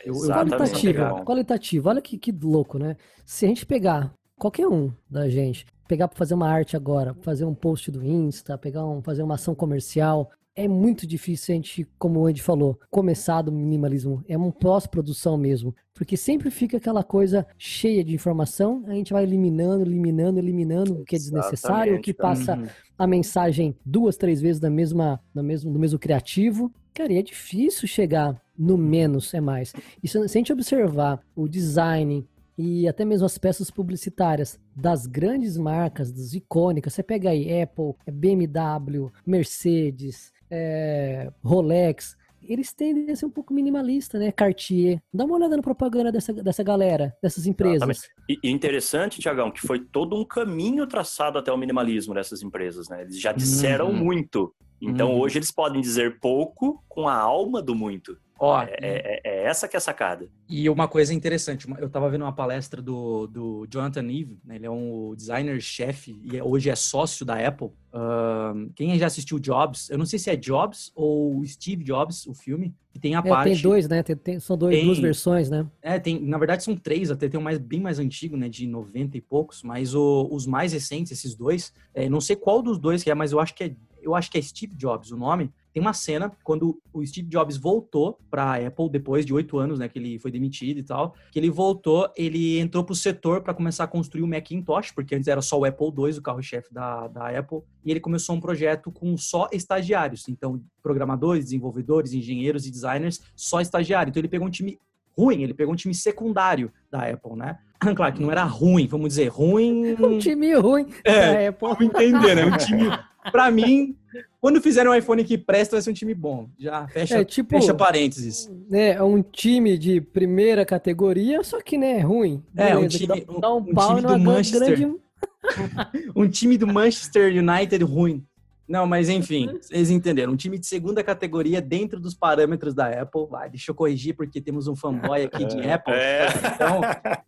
Eu, 0.05 0.15
eu 0.15 0.29
qualitativa, 0.29 1.25
qualitativa, 1.25 1.89
olha 1.89 2.03
que, 2.03 2.19
que 2.19 2.31
louco, 2.31 2.79
né? 2.79 2.99
Se 3.25 3.47
a 3.47 3.49
gente 3.49 3.65
pegar 3.65 4.13
qualquer 4.37 4.69
um 4.69 4.93
da 5.09 5.31
gente, 5.31 5.65
pegar 5.89 6.09
para 6.09 6.19
fazer 6.19 6.35
uma 6.35 6.49
arte 6.49 6.77
agora, 6.77 7.15
fazer 7.23 7.47
um 7.47 7.55
post 7.55 7.91
do 7.91 8.05
Insta, 8.05 8.59
pegar 8.59 8.85
um, 8.85 9.01
fazer 9.01 9.23
uma 9.23 9.37
ação 9.37 9.55
comercial, 9.55 10.31
é 10.55 10.69
muito 10.69 11.07
difícil 11.07 11.53
a 11.53 11.57
gente, 11.57 11.87
como 11.99 12.21
o 12.21 12.27
Andy 12.27 12.43
falou, 12.43 12.79
começar 12.91 13.43
do 13.43 13.51
minimalismo. 13.51 14.23
É 14.29 14.37
uma 14.37 14.53
pós-produção 14.53 15.37
mesmo. 15.37 15.75
Porque 15.95 16.17
sempre 16.17 16.51
fica 16.51 16.77
aquela 16.77 17.03
coisa 17.03 17.47
cheia 17.59 18.03
de 18.05 18.15
informação, 18.15 18.83
a 18.87 18.95
gente 18.95 19.13
vai 19.13 19.23
eliminando, 19.23 19.85
eliminando, 19.85 20.39
eliminando 20.39 21.01
o 21.01 21.05
que 21.05 21.17
é 21.17 21.19
desnecessário, 21.19 21.97
o 21.97 22.01
que 22.01 22.13
passa 22.13 22.57
uhum. 22.57 22.67
a 22.99 23.07
mensagem 23.07 23.77
duas, 23.85 24.17
três 24.17 24.41
vezes 24.41 24.61
da 24.61 24.71
mesma, 24.71 25.21
no, 25.35 25.43
mesmo, 25.43 25.71
no 25.71 25.79
mesmo 25.79 25.99
criativo. 25.99 26.73
Cara, 26.95 27.13
e 27.13 27.19
é 27.19 27.23
difícil 27.23 27.87
chegar 27.89 28.41
no 28.59 28.77
menos 28.77 29.33
é 29.33 29.41
mais. 29.41 29.73
E 30.03 30.09
se 30.09 30.19
a 30.19 30.27
gente 30.27 30.53
observar 30.53 31.21
o 31.35 31.49
design, 31.49 32.27
e 32.57 32.87
até 32.87 33.05
mesmo 33.05 33.27
as 33.27 33.39
peças 33.39 33.71
publicitárias 33.71 34.59
das 34.77 35.07
grandes 35.07 35.57
marcas, 35.57 36.13
das 36.13 36.35
icônicas. 36.35 36.93
Você 36.93 37.03
pega 37.03 37.31
aí 37.31 37.63
Apple, 37.63 37.95
BMW, 38.11 39.11
Mercedes, 39.27 40.33
é, 40.55 41.33
Rolex, 41.43 42.15
eles 42.45 42.73
tendem 42.73 43.11
a 43.11 43.17
ser 43.17 43.25
um 43.25 43.31
pouco 43.31 43.55
minimalista, 43.55 44.19
né? 44.19 44.31
Cartier. 44.31 45.01
Dá 45.13 45.25
uma 45.25 45.37
olhada 45.37 45.57
na 45.57 45.63
propaganda 45.63 46.13
dessa, 46.13 46.33
dessa 46.33 46.63
galera, 46.63 47.17
dessas 47.23 47.47
empresas. 47.47 48.11
E, 48.29 48.39
e 48.43 48.51
interessante, 48.51 49.21
Tiagão, 49.21 49.51
que 49.51 49.61
foi 49.61 49.79
todo 49.81 50.15
um 50.15 50.25
caminho 50.25 50.87
traçado 50.87 51.39
até 51.39 51.51
o 51.51 51.57
minimalismo 51.57 52.13
dessas 52.13 52.43
empresas, 52.43 52.89
né? 52.89 53.03
Eles 53.03 53.19
já 53.19 53.33
disseram 53.33 53.87
uhum. 53.87 53.97
muito. 53.97 54.55
Então 54.81 55.13
uhum. 55.13 55.21
hoje 55.21 55.39
eles 55.39 55.51
podem 55.51 55.81
dizer 55.81 56.19
pouco 56.19 56.83
com 56.89 57.09
a 57.09 57.15
alma 57.15 57.63
do 57.63 57.75
muito. 57.75 58.19
Ó, 58.45 58.61
é, 58.61 58.75
é, 58.81 59.21
é, 59.23 59.45
essa 59.45 59.69
que 59.69 59.77
é 59.77 59.79
a 59.79 59.81
sacada. 59.81 60.29
E 60.49 60.69
uma 60.69 60.89
coisa 60.89 61.15
interessante, 61.15 61.65
eu 61.79 61.87
estava 61.87 62.11
vendo 62.11 62.23
uma 62.23 62.33
palestra 62.33 62.83
do, 62.83 63.29
do 63.29 63.69
Jonathan 63.71 64.05
Ive, 64.11 64.37
né? 64.45 64.57
ele 64.57 64.67
é 64.67 64.71
um 64.71 65.15
designer-chefe 65.15 66.21
e 66.25 66.37
é, 66.37 66.43
hoje 66.43 66.69
é 66.69 66.75
sócio 66.75 67.25
da 67.25 67.37
Apple. 67.37 67.69
Uh, 67.69 68.69
quem 68.75 68.99
já 68.99 69.07
assistiu 69.07 69.39
Jobs, 69.39 69.89
eu 69.91 69.97
não 69.97 70.05
sei 70.05 70.19
se 70.19 70.29
é 70.29 70.35
Jobs 70.35 70.91
ou 70.93 71.41
Steve 71.45 71.85
Jobs, 71.85 72.27
o 72.27 72.35
filme, 72.35 72.75
que 72.93 72.99
tem 72.99 73.15
a 73.15 73.21
é, 73.21 73.23
parte... 73.23 73.53
Tem 73.53 73.63
dois, 73.63 73.89
né? 73.89 74.03
Tem, 74.03 74.17
tem, 74.17 74.41
são 74.41 74.59
dois, 74.59 74.75
tem, 74.75 74.87
duas 74.87 74.99
versões, 74.99 75.49
né? 75.49 75.65
É, 75.81 76.01
tem, 76.01 76.21
na 76.21 76.37
verdade 76.37 76.65
são 76.65 76.75
três, 76.75 77.13
até 77.13 77.29
tem 77.29 77.39
um 77.39 77.45
mais, 77.45 77.59
bem 77.59 77.81
mais 77.81 78.01
antigo, 78.01 78.37
né? 78.37 78.49
De 78.49 78.67
90 78.67 79.17
e 79.17 79.21
poucos, 79.21 79.63
mas 79.63 79.95
o, 79.95 80.29
os 80.33 80.49
mais 80.49 80.73
recentes, 80.73 81.13
esses 81.13 81.37
dois, 81.37 81.73
é, 81.95 82.09
não 82.09 82.21
sei 82.21 82.35
qual 82.35 82.61
dos 82.61 82.77
dois 82.77 83.05
que 83.05 83.11
é, 83.11 83.15
mas 83.15 83.31
eu 83.31 83.39
acho 83.39 83.55
que 83.55 83.63
é 83.63 83.73
eu 84.03 84.17
acho 84.17 84.31
que 84.31 84.37
é 84.37 84.43
Steve 84.43 84.75
Jobs 84.75 85.13
o 85.13 85.17
nome, 85.17 85.53
tem 85.73 85.81
uma 85.81 85.93
cena 85.93 86.31
quando 86.45 86.81
o 86.93 87.05
Steve 87.05 87.29
Jobs 87.29 87.57
voltou 87.57 88.19
para 88.31 88.45
a 88.45 88.67
Apple 88.67 88.91
depois 88.91 89.25
de 89.25 89.33
oito 89.33 89.59
anos, 89.59 89.79
né, 89.79 89.89
que 89.89 89.99
ele 89.99 90.19
foi 90.19 90.31
demitido 90.31 90.79
e 90.79 90.83
tal, 90.83 91.15
que 91.31 91.39
ele 91.39 91.51
voltou, 91.51 92.11
ele 92.17 92.59
entrou 92.59 92.85
para 92.85 92.93
o 92.93 92.97
setor 92.97 93.43
para 93.43 93.55
começar 93.55 93.85
a 93.85 93.89
construir 93.89 94.23
o 94.23 94.29
Macintosh, 94.29 94.93
porque 94.93 95.15
antes 95.15 95.29
era 95.29 95.41
só 95.41 95.59
o 95.59 95.65
Apple 95.65 95.87
II, 95.87 96.19
o 96.19 96.23
carro-chefe 96.23 96.73
da, 96.73 97.09
da 97.09 97.39
Apple, 97.39 97.61
e 97.85 97.91
ele 97.91 98.01
começou 98.01 98.37
um 98.37 98.41
projeto 98.41 98.93
com 98.93 99.17
só 99.17 99.49
estagiários, 99.53 100.29
então 100.29 100.63
programadores, 100.83 101.45
desenvolvedores, 101.45 102.13
engenheiros 102.13 102.67
e 102.67 102.71
designers, 102.71 103.21
só 103.37 103.61
estagiário. 103.61 104.11
Então 104.11 104.21
ele 104.21 104.29
pegou 104.29 104.47
um 104.47 104.51
time 104.51 104.79
ruim, 105.17 105.43
ele 105.43 105.55
pegou 105.55 105.73
um 105.73 105.77
time 105.77 105.95
secundário 105.95 106.73
da 106.91 107.09
Apple, 107.09 107.37
né? 107.37 107.59
Claro 107.97 108.15
que 108.15 108.23
não 108.23 108.31
era 108.31 108.45
ruim, 108.45 108.87
vamos 108.87 109.09
dizer, 109.09 109.27
ruim. 109.27 109.95
Um 109.99 110.19
time 110.19 110.55
ruim 110.55 110.87
é, 111.03 111.33
da 111.33 111.49
Apple. 111.49 111.87
Entender, 111.87 112.37
né? 112.37 112.45
Um 112.45 112.57
time 112.57 112.91
Pra 113.31 113.51
mim, 113.51 113.97
quando 114.41 114.61
fizerem 114.61 114.91
um 114.91 114.95
iPhone 114.95 115.23
que 115.23 115.39
presta, 115.39 115.77
vai 115.77 115.83
ser 115.83 115.91
um 115.91 115.95
time 115.95 116.15
bom. 116.15 116.49
Já 116.59 116.89
fecha, 116.89 117.19
é, 117.19 117.25
tipo, 117.25 117.51
fecha 117.51 117.73
parênteses. 117.73 118.51
Né, 118.69 118.93
é 118.93 119.03
um 119.03 119.23
time 119.23 119.79
de 119.79 120.01
primeira 120.01 120.65
categoria, 120.65 121.43
só 121.45 121.61
que, 121.61 121.79
né, 121.79 122.01
ruim. 122.01 122.43
É, 122.57 122.77
um 122.77 122.89
time, 122.89 123.25
um, 123.29 123.41
dá 123.41 123.55
um, 123.55 123.59
um 123.59 123.65
time 123.65 124.03
do 124.03 124.19
Manchester. 124.19 124.77
Grande... 124.77 124.97
um 126.17 126.29
time 126.29 126.59
do 126.59 126.67
Manchester 126.67 127.33
United 127.33 127.85
ruim. 127.85 128.25
Não, 128.73 128.87
mas 128.87 129.11
enfim, 129.11 129.59
vocês 129.61 129.91
entenderam. 129.91 130.33
Um 130.33 130.37
time 130.37 130.59
de 130.59 130.67
segunda 130.67 131.05
categoria 131.05 131.61
dentro 131.61 132.01
dos 132.01 132.15
parâmetros 132.15 132.73
da 132.73 133.03
Apple. 133.03 133.27
Vai, 133.29 133.51
deixa 133.51 133.71
eu 133.71 133.75
corrigir, 133.75 134.17
porque 134.17 134.41
temos 134.41 134.67
um 134.67 134.75
fanboy 134.75 135.25
aqui 135.25 135.45
de 135.45 135.61
é. 135.61 135.75
Apple. 135.75 135.93
É. 135.93 136.27
Então, 136.55 136.81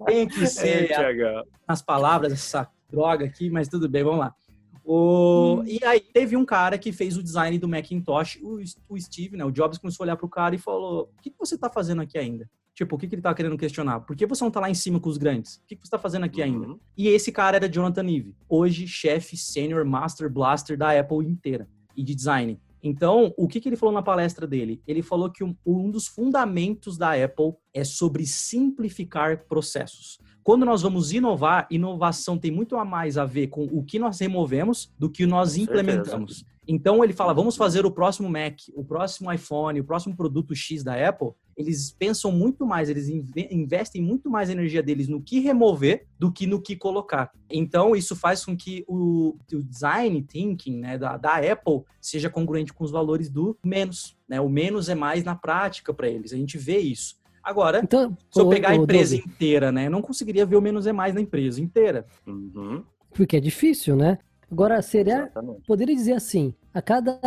tem 0.06 0.26
que 0.26 0.46
ser 0.48 0.90
a, 0.94 1.44
as 1.68 1.82
palavras, 1.82 2.32
essa 2.32 2.66
droga 2.90 3.26
aqui, 3.26 3.50
mas 3.50 3.68
tudo 3.68 3.90
bem, 3.90 4.02
vamos 4.02 4.20
lá. 4.20 4.34
O... 4.82 5.56
Hum. 5.60 5.64
E 5.66 5.84
aí 5.84 6.00
teve 6.00 6.34
um 6.34 6.46
cara 6.46 6.78
que 6.78 6.92
fez 6.92 7.14
o 7.18 7.22
design 7.22 7.58
do 7.58 7.68
Macintosh, 7.68 8.38
o, 8.42 8.60
o 8.88 8.98
Steve, 8.98 9.36
né? 9.36 9.44
O 9.44 9.50
Jobs 9.50 9.76
começou 9.76 10.04
a 10.04 10.06
olhar 10.06 10.16
pro 10.16 10.30
cara 10.30 10.54
e 10.54 10.58
falou: 10.58 11.10
O 11.14 11.20
que, 11.20 11.28
que 11.28 11.38
você 11.38 11.58
tá 11.58 11.68
fazendo 11.68 12.00
aqui 12.00 12.16
ainda? 12.16 12.48
Tipo, 12.74 12.96
o 12.96 12.98
que, 12.98 13.06
que 13.06 13.14
ele 13.14 13.22
tá 13.22 13.32
querendo 13.32 13.56
questionar? 13.56 14.00
Por 14.00 14.16
que 14.16 14.26
você 14.26 14.42
não 14.42 14.50
tá 14.50 14.60
lá 14.60 14.68
em 14.68 14.74
cima 14.74 14.98
com 14.98 15.08
os 15.08 15.16
grandes? 15.16 15.56
O 15.56 15.66
que, 15.66 15.76
que 15.76 15.86
você 15.86 15.90
tá 15.90 15.98
fazendo 15.98 16.24
aqui 16.24 16.40
uhum. 16.40 16.46
ainda? 16.46 16.76
E 16.96 17.08
esse 17.08 17.30
cara 17.30 17.56
era 17.56 17.68
Jonathan 17.68 18.08
Ive, 18.08 18.34
hoje 18.48 18.88
chefe 18.88 19.36
senior 19.36 19.84
master 19.84 20.28
blaster 20.28 20.76
da 20.76 20.98
Apple 20.98 21.24
inteira 21.24 21.68
e 21.96 22.02
de 22.02 22.14
design. 22.14 22.58
Então, 22.82 23.32
o 23.38 23.48
que, 23.48 23.60
que 23.60 23.68
ele 23.68 23.76
falou 23.76 23.94
na 23.94 24.02
palestra 24.02 24.46
dele? 24.46 24.82
Ele 24.86 25.00
falou 25.02 25.30
que 25.30 25.42
um, 25.42 25.56
um 25.64 25.90
dos 25.90 26.06
fundamentos 26.06 26.98
da 26.98 27.12
Apple 27.12 27.54
é 27.72 27.82
sobre 27.82 28.26
simplificar 28.26 29.46
processos. 29.46 30.18
Quando 30.42 30.66
nós 30.66 30.82
vamos 30.82 31.10
inovar, 31.10 31.66
inovação 31.70 32.36
tem 32.36 32.50
muito 32.50 32.76
a 32.76 32.84
mais 32.84 33.16
a 33.16 33.24
ver 33.24 33.46
com 33.46 33.64
o 33.64 33.82
que 33.82 33.98
nós 33.98 34.20
removemos 34.20 34.92
do 34.98 35.08
que 35.08 35.24
nós 35.24 35.56
implementamos. 35.56 36.44
Então 36.66 37.02
ele 37.04 37.12
fala, 37.12 37.34
vamos 37.34 37.56
fazer 37.56 37.84
o 37.84 37.90
próximo 37.90 38.28
Mac, 38.28 38.58
o 38.74 38.84
próximo 38.84 39.32
iPhone, 39.32 39.80
o 39.80 39.84
próximo 39.84 40.16
produto 40.16 40.54
X 40.54 40.82
da 40.82 41.08
Apple. 41.08 41.30
Eles 41.56 41.92
pensam 41.92 42.32
muito 42.32 42.66
mais, 42.66 42.88
eles 42.88 43.08
investem 43.08 44.02
muito 44.02 44.28
mais 44.28 44.50
energia 44.50 44.82
deles 44.82 45.06
no 45.06 45.20
que 45.20 45.38
remover 45.38 46.06
do 46.18 46.32
que 46.32 46.46
no 46.46 46.60
que 46.60 46.74
colocar. 46.74 47.30
Então 47.48 47.94
isso 47.94 48.16
faz 48.16 48.44
com 48.44 48.56
que 48.56 48.84
o, 48.88 49.36
o 49.52 49.62
design 49.62 50.20
thinking 50.22 50.78
né, 50.78 50.98
da, 50.98 51.16
da 51.16 51.36
Apple 51.36 51.82
seja 52.00 52.28
congruente 52.28 52.72
com 52.72 52.82
os 52.82 52.90
valores 52.90 53.28
do 53.28 53.56
menos. 53.64 54.16
Né? 54.28 54.40
O 54.40 54.48
menos 54.48 54.88
é 54.88 54.94
mais 54.94 55.22
na 55.22 55.34
prática 55.34 55.94
para 55.94 56.08
eles. 56.08 56.32
A 56.32 56.36
gente 56.36 56.58
vê 56.58 56.78
isso. 56.78 57.22
Agora, 57.44 57.80
então, 57.84 58.16
se 58.30 58.40
eu 58.40 58.48
pegar 58.48 58.70
a 58.70 58.74
empresa 58.74 59.14
inteira, 59.14 59.70
né? 59.70 59.86
Eu 59.86 59.90
não 59.90 60.00
conseguiria 60.00 60.46
ver 60.46 60.56
o 60.56 60.62
menos 60.62 60.86
é 60.86 60.92
mais 60.94 61.12
na 61.12 61.20
empresa 61.20 61.60
inteira. 61.60 62.06
Uhum. 62.26 62.82
Porque 63.12 63.36
é 63.36 63.40
difícil, 63.40 63.94
né? 63.94 64.18
Agora, 64.50 64.80
seria. 64.82 65.24
Exatamente. 65.24 65.62
Poderia 65.66 65.94
dizer 65.94 66.12
assim: 66.12 66.54
a 66.72 66.82
cada, 66.82 67.18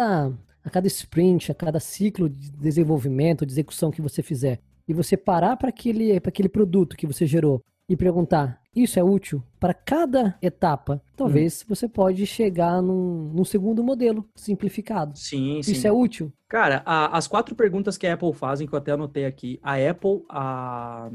a 0.63 0.69
cada 0.69 0.87
sprint, 0.87 1.51
a 1.51 1.55
cada 1.55 1.79
ciclo 1.79 2.29
de 2.29 2.51
desenvolvimento, 2.51 3.45
de 3.45 3.51
execução 3.53 3.91
que 3.91 4.01
você 4.01 4.21
fizer, 4.21 4.59
e 4.87 4.93
você 4.93 5.17
parar 5.17 5.57
para 5.57 5.69
aquele, 5.69 6.15
aquele 6.15 6.49
produto 6.49 6.95
que 6.95 7.07
você 7.07 7.25
gerou 7.25 7.61
e 7.89 7.95
perguntar: 7.95 8.61
isso 8.75 8.99
é 8.99 9.03
útil 9.03 9.43
para 9.59 9.73
cada 9.73 10.37
etapa? 10.41 11.01
Talvez 11.15 11.61
hum. 11.61 11.65
você 11.69 11.87
pode 11.87 12.25
chegar 12.25 12.81
num, 12.81 13.31
num, 13.33 13.43
segundo 13.43 13.83
modelo 13.83 14.27
simplificado. 14.35 15.17
Sim, 15.17 15.61
sim. 15.63 15.71
Isso 15.71 15.87
é 15.87 15.91
útil? 15.91 16.31
Cara, 16.47 16.83
a, 16.85 17.17
as 17.17 17.27
quatro 17.27 17.55
perguntas 17.55 17.97
que 17.97 18.05
a 18.05 18.13
Apple 18.13 18.33
fazem, 18.33 18.67
que 18.67 18.73
eu 18.73 18.77
até 18.77 18.91
anotei 18.91 19.25
aqui, 19.25 19.59
a 19.63 19.75
Apple, 19.75 20.23
a, 20.29 21.09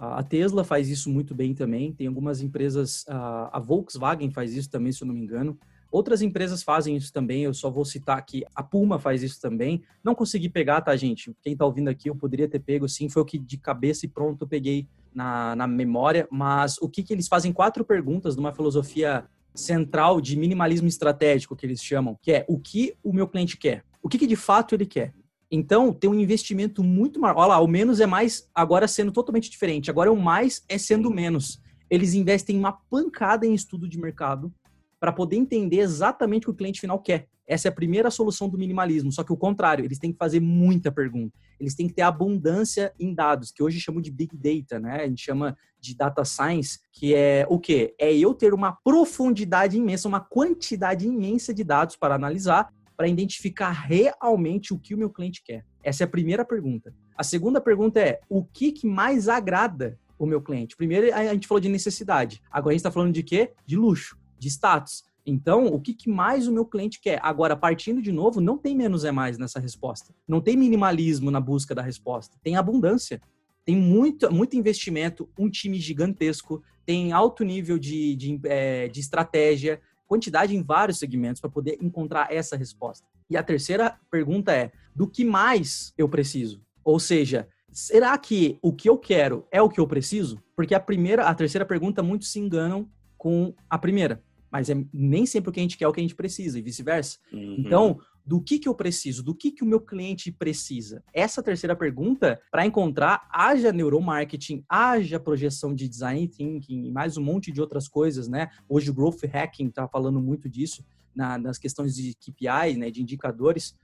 a 0.00 0.22
Tesla 0.22 0.64
faz 0.64 0.88
isso 0.88 1.10
muito 1.10 1.34
bem 1.34 1.54
também. 1.54 1.92
Tem 1.92 2.06
algumas 2.06 2.40
empresas, 2.40 3.04
a, 3.06 3.60
Volkswagen 3.60 4.30
faz 4.30 4.54
isso 4.54 4.70
também, 4.70 4.90
se 4.92 5.02
eu 5.02 5.06
não 5.06 5.14
me 5.14 5.20
engano. 5.20 5.58
Outras 5.92 6.22
empresas 6.22 6.62
fazem 6.62 6.96
isso 6.96 7.12
também, 7.12 7.42
eu 7.42 7.52
só 7.52 7.68
vou 7.68 7.84
citar 7.84 8.16
aqui, 8.16 8.44
a 8.54 8.62
Puma 8.62 8.98
faz 8.98 9.22
isso 9.22 9.40
também. 9.40 9.82
Não 10.02 10.14
consegui 10.14 10.48
pegar, 10.48 10.80
tá, 10.80 10.96
gente? 10.96 11.34
Quem 11.42 11.54
tá 11.54 11.66
ouvindo 11.66 11.88
aqui, 11.88 12.08
eu 12.08 12.16
poderia 12.16 12.48
ter 12.48 12.60
pego, 12.60 12.88
sim, 12.88 13.08
foi 13.10 13.20
o 13.20 13.24
que 13.24 13.38
de 13.38 13.58
cabeça 13.58 14.06
e 14.06 14.08
pronto 14.08 14.44
eu 14.44 14.48
peguei 14.48 14.88
na, 15.12 15.54
na 15.54 15.66
memória, 15.66 16.26
mas 16.30 16.78
o 16.78 16.88
que, 16.88 17.02
que 17.02 17.12
eles 17.12 17.28
fazem? 17.28 17.52
Quatro 17.52 17.84
perguntas 17.84 18.36
numa 18.36 18.54
filosofia 18.54 19.26
central 19.54 20.20
de 20.20 20.36
minimalismo 20.36 20.88
estratégico, 20.88 21.56
que 21.56 21.66
eles 21.66 21.82
chamam, 21.82 22.16
que 22.22 22.32
é 22.32 22.46
o 22.48 22.58
que 22.58 22.94
o 23.02 23.12
meu 23.12 23.28
cliente 23.28 23.56
quer, 23.56 23.84
o 24.02 24.08
que, 24.08 24.16
que 24.16 24.26
de 24.26 24.36
fato 24.36 24.74
ele 24.74 24.86
quer. 24.86 25.12
Então, 25.50 25.92
tem 25.92 26.08
um 26.08 26.18
investimento 26.18 26.84
muito 26.84 27.18
maior. 27.20 27.36
Olha 27.36 27.48
lá, 27.48 27.60
o 27.60 27.66
menos 27.66 28.00
é 28.00 28.06
mais 28.06 28.48
agora 28.54 28.86
sendo 28.86 29.10
totalmente 29.10 29.50
diferente. 29.50 29.90
Agora 29.90 30.12
o 30.12 30.20
mais 30.20 30.64
é 30.68 30.78
sendo 30.78 31.10
menos. 31.10 31.60
Eles 31.90 32.14
investem 32.14 32.56
uma 32.56 32.72
pancada 32.72 33.44
em 33.44 33.52
estudo 33.52 33.88
de 33.88 33.98
mercado 33.98 34.52
para 35.00 35.12
poder 35.12 35.36
entender 35.36 35.78
exatamente 35.78 36.44
o 36.44 36.46
que 36.46 36.50
o 36.50 36.56
cliente 36.56 36.80
final 36.80 37.00
quer. 37.00 37.26
Essa 37.50 37.66
é 37.66 37.70
a 37.70 37.74
primeira 37.74 38.12
solução 38.12 38.48
do 38.48 38.56
minimalismo, 38.56 39.10
só 39.10 39.24
que 39.24 39.32
o 39.32 39.36
contrário, 39.36 39.84
eles 39.84 39.98
têm 39.98 40.12
que 40.12 40.18
fazer 40.18 40.38
muita 40.38 40.92
pergunta. 40.92 41.36
Eles 41.58 41.74
têm 41.74 41.88
que 41.88 41.94
ter 41.94 42.02
abundância 42.02 42.92
em 42.96 43.12
dados, 43.12 43.50
que 43.50 43.60
hoje 43.60 43.80
chamam 43.80 44.00
de 44.00 44.08
big 44.08 44.36
data, 44.36 44.78
né? 44.78 45.02
A 45.02 45.08
gente 45.08 45.24
chama 45.24 45.58
de 45.80 45.96
data 45.96 46.24
science, 46.24 46.78
que 46.92 47.12
é 47.12 47.44
o 47.50 47.58
quê? 47.58 47.92
É 47.98 48.14
eu 48.14 48.34
ter 48.34 48.54
uma 48.54 48.78
profundidade 48.84 49.76
imensa, 49.76 50.06
uma 50.06 50.20
quantidade 50.20 51.08
imensa 51.08 51.52
de 51.52 51.64
dados 51.64 51.96
para 51.96 52.14
analisar, 52.14 52.72
para 53.00 53.08
identificar 53.08 53.70
realmente 53.70 54.74
o 54.74 54.78
que 54.78 54.94
o 54.94 54.98
meu 54.98 55.08
cliente 55.08 55.42
quer. 55.42 55.64
Essa 55.82 56.02
é 56.02 56.06
a 56.06 56.08
primeira 56.08 56.44
pergunta. 56.44 56.94
A 57.16 57.24
segunda 57.24 57.58
pergunta 57.58 57.98
é: 57.98 58.20
o 58.28 58.44
que, 58.44 58.72
que 58.72 58.86
mais 58.86 59.26
agrada 59.26 59.98
o 60.18 60.26
meu 60.26 60.42
cliente? 60.42 60.76
Primeiro, 60.76 61.14
a 61.14 61.32
gente 61.32 61.48
falou 61.48 61.62
de 61.62 61.70
necessidade. 61.70 62.42
Agora 62.50 62.72
a 62.72 62.74
gente 62.74 62.80
está 62.80 62.90
falando 62.90 63.14
de 63.14 63.22
quê? 63.22 63.52
De 63.64 63.74
luxo, 63.74 64.18
de 64.38 64.48
status. 64.48 65.02
Então, 65.24 65.68
o 65.68 65.80
que, 65.80 65.96
mais 66.10 66.46
o 66.46 66.52
meu 66.52 66.66
cliente 66.66 67.00
quer? 67.00 67.18
Agora, 67.22 67.56
partindo 67.56 68.02
de 68.02 68.12
novo, 68.12 68.38
não 68.38 68.58
tem 68.58 68.76
menos 68.76 69.02
é 69.02 69.10
mais 69.10 69.38
nessa 69.38 69.58
resposta. 69.58 70.14
Não 70.28 70.42
tem 70.42 70.54
minimalismo 70.54 71.30
na 71.30 71.40
busca 71.40 71.74
da 71.74 71.80
resposta. 71.80 72.36
Tem 72.42 72.56
abundância. 72.56 73.18
Tem 73.64 73.76
muito, 73.76 74.30
muito 74.30 74.58
investimento, 74.58 75.26
um 75.38 75.48
time 75.48 75.78
gigantesco, 75.78 76.62
tem 76.84 77.12
alto 77.12 77.44
nível 77.44 77.78
de, 77.78 78.14
de, 78.16 78.40
é, 78.44 78.88
de 78.88 79.00
estratégia, 79.00 79.80
quantidade 80.10 80.56
em 80.56 80.60
vários 80.60 80.98
segmentos 80.98 81.40
para 81.40 81.48
poder 81.48 81.78
encontrar 81.80 82.32
essa 82.32 82.56
resposta. 82.56 83.06
E 83.30 83.36
a 83.36 83.44
terceira 83.44 83.96
pergunta 84.10 84.52
é: 84.52 84.72
do 84.92 85.06
que 85.06 85.24
mais 85.24 85.94
eu 85.96 86.08
preciso? 86.08 86.60
Ou 86.82 86.98
seja, 86.98 87.48
será 87.70 88.18
que 88.18 88.58
o 88.60 88.72
que 88.72 88.88
eu 88.88 88.98
quero 88.98 89.46
é 89.52 89.62
o 89.62 89.68
que 89.68 89.78
eu 89.78 89.86
preciso? 89.86 90.42
Porque 90.56 90.74
a 90.74 90.80
primeira, 90.80 91.26
a 91.26 91.34
terceira 91.34 91.64
pergunta 91.64 92.02
muitos 92.02 92.32
se 92.32 92.40
enganam 92.40 92.90
com 93.16 93.54
a 93.68 93.78
primeira 93.78 94.20
mas 94.50 94.68
é 94.68 94.76
nem 94.92 95.24
sempre 95.24 95.48
o 95.48 95.52
que 95.52 95.60
a 95.60 95.62
gente 95.62 95.78
quer 95.78 95.84
é 95.84 95.88
o 95.88 95.92
que 95.92 96.00
a 96.00 96.02
gente 96.02 96.14
precisa 96.14 96.58
e 96.58 96.62
vice-versa. 96.62 97.18
Uhum. 97.32 97.56
Então, 97.58 98.00
do 98.30 98.40
que, 98.40 98.60
que 98.60 98.68
eu 98.68 98.74
preciso, 98.76 99.24
do 99.24 99.34
que, 99.34 99.50
que 99.50 99.64
o 99.64 99.66
meu 99.66 99.80
cliente 99.80 100.30
precisa. 100.30 101.02
Essa 101.12 101.42
terceira 101.42 101.74
pergunta, 101.74 102.40
para 102.48 102.64
encontrar, 102.64 103.28
haja 103.28 103.72
neuromarketing, 103.72 104.64
haja 104.68 105.18
projeção 105.18 105.74
de 105.74 105.88
design 105.88 106.28
thinking 106.28 106.84
e 106.84 106.92
mais 106.92 107.16
um 107.16 107.24
monte 107.24 107.50
de 107.50 107.60
outras 107.60 107.88
coisas, 107.88 108.28
né? 108.28 108.48
Hoje 108.68 108.88
o 108.88 108.94
growth 108.94 109.24
hacking 109.24 109.66
está 109.66 109.88
falando 109.88 110.20
muito 110.20 110.48
disso 110.48 110.86
na, 111.12 111.36
nas 111.38 111.58
questões 111.58 111.96
de 111.96 112.14
KPIs, 112.14 112.76
né, 112.78 112.88
de 112.88 113.02
indicadores. 113.02 113.76